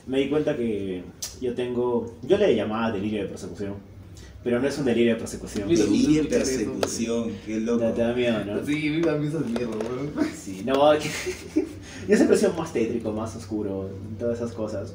Me 0.08 0.17
di 0.28 0.30
cuenta 0.30 0.56
que 0.56 1.02
yo 1.40 1.54
tengo. 1.54 2.14
Yo 2.22 2.36
le 2.38 2.54
llamaba 2.54 2.92
delirio 2.92 3.22
de 3.22 3.28
persecución. 3.28 3.74
Pero 4.44 4.60
no 4.60 4.68
es 4.68 4.78
un 4.78 4.84
delirio 4.84 5.14
de 5.14 5.18
persecución. 5.18 5.68
Delirio 5.68 6.20
eso, 6.22 6.30
persecución, 6.30 7.32
qué 7.44 7.60
loco. 7.60 7.80
Te, 7.80 7.92
te 7.92 8.02
da 8.02 8.14
miedo, 8.14 8.44
¿no? 8.44 8.64
Sí, 8.64 8.88
viva 8.88 9.14
weón. 9.14 10.12
Sí, 10.34 10.62
no, 10.64 10.94
yo 12.08 12.16
siempre 12.16 12.36
he 12.36 12.38
sido 12.38 12.52
más 12.52 12.72
tétrico, 12.72 13.12
más 13.12 13.34
oscuro, 13.34 13.90
todas 14.18 14.38
esas 14.38 14.52
cosas. 14.52 14.94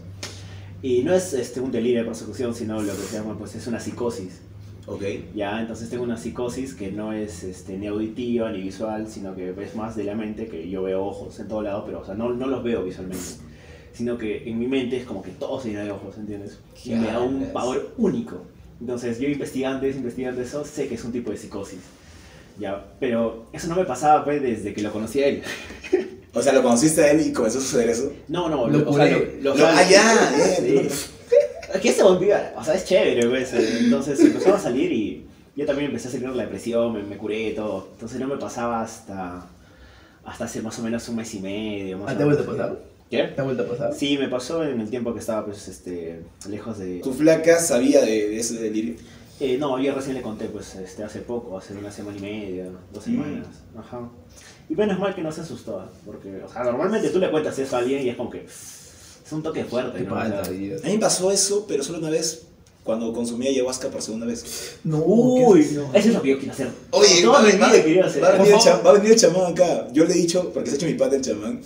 Y 0.82 1.04
no 1.04 1.14
es 1.14 1.34
este, 1.34 1.60
un 1.60 1.72
delirio 1.72 2.00
de 2.00 2.06
persecución, 2.06 2.56
sino 2.56 2.82
lo 2.82 2.94
que 2.94 3.02
se 3.02 3.18
llama, 3.18 3.38
pues 3.38 3.56
es 3.56 3.68
una 3.68 3.80
psicosis. 3.80 4.42
Ok. 4.86 5.04
Ya, 5.36 5.62
entonces 5.62 5.90
tengo 5.90 6.04
una 6.04 6.18
psicosis 6.18 6.74
que 6.74 6.92
no 6.92 7.14
es 7.14 7.44
este, 7.44 7.78
ni 7.78 7.88
auditiva 7.88 8.52
ni 8.52 8.62
visual, 8.62 9.08
sino 9.10 9.36
que 9.36 9.54
es 9.58 9.76
más 9.76 9.96
de 9.96 10.06
la 10.06 10.16
mente, 10.16 10.48
que 10.48 10.70
yo 10.70 10.84
veo 10.84 11.04
ojos 11.06 11.40
en 11.40 11.48
todo 11.48 11.62
lado, 11.62 11.86
pero 11.86 12.00
o 12.00 12.06
sea, 12.06 12.16
no, 12.16 12.34
no 12.34 12.48
los 12.48 12.64
veo 12.64 12.84
visualmente. 12.84 13.24
Sino 13.94 14.18
que 14.18 14.50
en 14.50 14.58
mi 14.60 14.68
mente 14.68 14.98
es 14.98 15.06
como 15.06 15.22
que 15.22 15.32
todo 15.32 15.62
se 15.62 15.70
llena 15.70 15.84
de 15.84 15.92
ojos, 15.92 16.18
¿entiendes? 16.18 16.58
Y 16.84 16.92
me 16.96 17.08
da 17.08 17.20
un 17.20 17.46
pavor 17.54 17.94
único. 17.98 18.42
Entonces 18.82 19.20
yo 19.20 19.30
investigando 19.30 19.86
eso, 19.86 19.98
investigando 20.00 20.42
eso, 20.42 20.66
sé 20.66 20.88
que 20.88 20.96
es 20.96 21.04
un 21.04 21.12
tipo 21.12 21.30
de 21.32 21.38
psicosis. 21.38 21.80
Ya, 22.60 22.86
pero 23.00 23.46
eso 23.54 23.68
no 23.68 23.76
me 23.76 23.86
pasaba 23.86 24.24
pues, 24.24 24.42
desde 24.42 24.74
que 24.74 24.82
lo 24.82 24.92
conocí 24.92 25.22
a 25.22 25.28
él. 25.28 25.44
O 26.34 26.42
sea, 26.42 26.54
lo 26.54 26.64
conociste 26.64 27.04
a 27.04 27.12
él 27.12 27.22
y 27.28 27.32
comenzó 27.32 27.60
a 27.60 27.62
suceder 27.62 27.90
eso. 27.90 28.12
No, 28.28 28.50
no, 28.50 28.68
Lo 28.68 28.80
lo, 28.80 28.90
o 28.90 28.94
sea, 28.96 29.06
lo, 29.06 29.20
lo- 29.42 29.56
Lo- 29.56 29.68
ah, 29.68 29.84
ya, 29.88 30.34
Sí. 30.58 30.78
eh, 30.78 30.90
Es 31.76 31.80
que 31.82 31.90
ese 31.90 32.04
vampiro, 32.04 32.36
o 32.58 32.64
sea, 32.64 32.74
es 32.76 32.86
chévere, 32.86 33.28
pues. 33.30 33.54
eh, 33.54 33.78
Entonces 33.82 34.20
empezó 34.20 34.54
a 34.56 34.60
salir 34.60 34.92
y 34.92 35.26
yo 35.56 35.66
también 35.68 35.88
empecé 35.90 36.08
a 36.08 36.12
salir 36.12 36.30
de 36.30 36.36
la 36.36 36.44
depresión, 36.44 36.94
me, 36.94 37.04
me 37.04 37.18
curé 37.18 37.50
y 37.50 37.54
todo. 37.56 37.90
Entonces 37.94 38.20
no 38.20 38.28
me 38.28 38.38
pasaba 38.38 38.82
hasta, 38.82 39.46
hasta 40.26 40.46
hace 40.46 40.62
más 40.64 40.78
o 40.80 40.82
menos 40.84 41.08
un 41.10 41.16
mes 41.18 41.34
y 41.36 41.40
medio. 41.40 42.00
Más 42.00 42.12
¿Ah, 42.12 42.18
te 42.18 42.24
ha 42.24 42.26
vuelto 42.26 42.44
a 42.44 42.46
menos. 42.48 42.60
pasar? 42.68 42.80
¿Qué? 43.18 43.24
¿Te 43.36 43.42
ha 43.42 43.44
vuelto 43.44 43.64
a 43.64 43.68
pasar? 43.68 43.94
Sí, 43.94 44.18
me 44.18 44.28
pasó 44.28 44.64
en 44.64 44.80
el 44.82 44.90
tiempo 44.90 45.14
que 45.14 45.20
estaba, 45.20 45.46
pues, 45.46 45.68
este, 45.68 46.22
lejos 46.50 46.78
de... 46.80 47.00
¿Tu 47.00 47.14
flaca 47.14 47.60
sabía 47.60 48.02
de, 48.02 48.30
de 48.30 48.40
ese 48.40 48.56
delirio? 48.56 48.96
Eh, 49.40 49.58
no, 49.60 49.80
yo 49.80 49.94
recién 49.94 50.16
le 50.16 50.22
conté, 50.22 50.46
pues, 50.46 50.76
este, 50.76 51.04
hace 51.04 51.20
poco, 51.20 51.58
hace 51.58 51.74
una 51.74 51.92
semana 51.92 52.18
y 52.18 52.22
media, 52.22 52.66
dos 52.94 53.04
semanas. 53.04 53.48
Ajá. 53.78 54.10
Y 54.70 54.76
menos 54.76 54.98
mal 55.00 55.14
que 55.14 55.22
no 55.22 55.32
se 55.32 55.42
asustó, 55.42 55.80
¿ah? 55.80 55.90
porque, 56.06 56.42
o 56.44 56.50
sea, 56.52 56.64
normalmente 56.64 57.10
tú 57.10 57.20
le 57.20 57.30
cuentas 57.30 57.58
eso 57.60 57.76
a 57.76 57.80
alguien 57.80 58.06
y 58.06 58.10
es 58.10 58.16
como 58.16 58.30
que 58.30 58.46
es 58.46 59.32
un 59.32 59.44
toque 59.44 59.64
fuerte, 59.66 60.02
¿no? 60.02 60.16
O 60.16 60.22
sea. 60.26 60.42
A 60.42 60.50
mí 60.50 60.70
me 60.94 61.00
pasó 61.00 61.32
eso, 61.32 61.66
pero 61.68 61.84
solo 61.84 61.98
una 62.00 62.10
vez, 62.10 62.44
cuando 62.84 63.12
consumí 63.14 63.48
ayahuasca 63.48 63.90
por 63.90 64.02
segunda 64.02 64.26
vez. 64.26 64.78
No, 64.84 65.00
Uy, 65.04 65.62
¿qué- 65.66 65.76
eso 66.00 66.10
es 66.10 66.14
lo 66.14 66.22
que 66.22 66.30
yo 66.30 66.38
quiero 66.38 66.54
hacer. 66.54 66.70
Oye, 66.92 67.22
Toda 67.22 67.34
va, 67.34 67.42
va- 67.42 67.48
hacer. 67.48 68.24
va 68.24 68.28
a 68.30 68.32
venir 68.32 68.48
Por 68.48 68.48
el 68.48 68.60
cha- 68.60 68.72
favor. 68.78 68.86
va 68.86 68.90
a 68.90 68.94
venir 68.94 69.12
el 69.12 69.18
chamán 69.20 69.52
acá. 69.52 69.88
Yo 69.92 70.06
le 70.06 70.14
he 70.14 70.18
dicho, 70.18 70.52
porque 70.54 70.70
se 70.70 70.76
ha 70.76 70.78
hecho 70.78 70.86
mi 70.88 70.94
pata 70.94 71.16
el 71.16 71.22
chamán, 71.22 71.62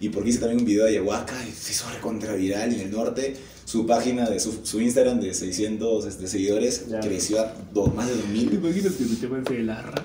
Y 0.00 0.08
porque 0.08 0.30
hice 0.30 0.38
también 0.40 0.60
un 0.60 0.64
video 0.66 0.84
de 0.84 0.90
ayahuasca, 0.92 1.34
y 1.46 1.52
se 1.52 1.72
hizo 1.72 1.88
recontra 1.90 2.34
viral 2.34 2.72
en 2.72 2.80
el 2.80 2.90
norte. 2.90 3.36
Su 3.66 3.86
página, 3.86 4.28
de 4.28 4.40
su, 4.40 4.60
su 4.64 4.80
Instagram 4.80 5.20
de 5.20 5.32
600 5.32 6.04
este, 6.06 6.26
seguidores 6.26 6.88
Ya. 6.88 6.98
creció 7.00 7.40
a 7.40 7.54
dos- 7.72 7.94
más 7.94 8.08
de 8.08 8.14
2000. 8.16 8.54
imaginas 8.54 8.92
que 8.94 9.04
te 9.04 9.14
llaman 9.26 9.44
el 9.48 9.70
arra? 9.70 10.02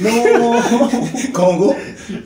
¡No! 0.00 0.10
¿Cómo? 1.32 1.76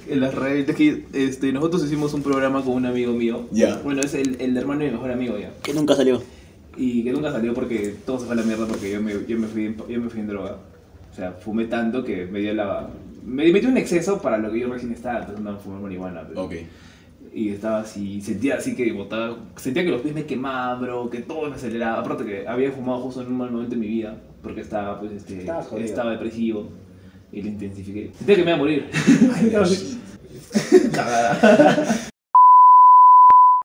El 0.09 0.25
arra, 0.25 0.55
es 0.55 0.75
que 0.75 1.05
este, 1.13 1.53
nosotros 1.53 1.85
hicimos 1.85 2.15
un 2.15 2.23
programa 2.23 2.65
con 2.65 2.75
un 2.75 2.87
amigo 2.87 3.13
mío. 3.13 3.49
Ya. 3.51 3.77
Bueno, 3.85 4.01
es 4.01 4.15
el, 4.15 4.41
el 4.41 4.57
hermano 4.57 4.81
de 4.81 4.87
mi 4.87 4.93
mejor 4.93 5.11
amigo 5.11 5.39
ya. 5.39 5.53
Que 5.63 5.75
nunca 5.75 5.95
salió. 5.95 6.23
Y 6.77 7.05
que 7.05 7.11
nunca 7.13 7.33
salió 7.33 7.53
porque 7.53 7.97
todo 8.07 8.19
se 8.21 8.25
fue 8.27 8.35
a 8.35 8.37
la 8.37 8.45
mierda 8.45 8.67
porque 8.67 8.91
yo 8.91 9.03
me, 9.03 9.13
yo 9.27 9.39
me, 9.39 9.47
fui, 9.49 9.67
en, 9.67 9.77
yo 9.77 10.01
me 10.01 10.09
fui 10.09 10.21
en 10.21 10.29
droga. 10.29 10.57
O 11.13 11.15
sea, 11.17 11.33
fumé 11.33 11.67
tanto 11.67 12.03
que 12.05 12.25
me 12.27 12.39
dio 12.41 12.55
la... 12.55 12.89
Me 13.27 13.51
metí 13.53 13.67
un 13.67 13.77
exceso 13.77 14.23
para 14.23 14.39
lo 14.39 14.51
que 14.51 14.61
yo 14.61 14.73
recién 14.73 14.93
estaba 14.93 15.19
empezando 15.21 15.51
a 15.51 15.57
fumar 15.59 15.81
marihuana. 15.83 16.25
pero- 16.27 16.45
Ok. 16.45 16.55
Y 17.39 17.51
estaba 17.51 17.81
así, 17.83 18.21
sentía 18.21 18.57
así 18.57 18.75
que 18.75 18.91
botaba, 18.91 19.39
sentía 19.55 19.85
que 19.85 19.91
los 19.91 20.03
pies 20.03 20.13
me 20.13 20.25
quemaban, 20.25 20.81
bro, 20.81 21.09
que 21.09 21.21
todo 21.21 21.49
me 21.49 21.55
aceleraba. 21.55 22.01
Aparte 22.01 22.25
que 22.25 22.49
había 22.49 22.73
fumado 22.73 22.99
justo 22.99 23.23
en 23.23 23.29
un 23.29 23.39
mal 23.39 23.53
momento 23.53 23.77
de 23.77 23.81
mi 23.81 23.87
vida, 23.87 24.21
porque 24.43 24.63
estaba, 24.63 24.99
pues, 24.99 25.13
este, 25.13 25.47
estaba 25.77 26.11
depresivo 26.11 26.69
y 27.31 27.43
lo 27.43 27.49
intensifiqué. 27.49 28.11
Sentía 28.17 28.35
que 28.35 28.43
me 28.43 28.51
iba 28.51 28.57
a 28.57 28.59
morir. 28.59 28.91
Ay, 29.37 29.53
shit. 29.67 30.93
cagada. 30.93 32.09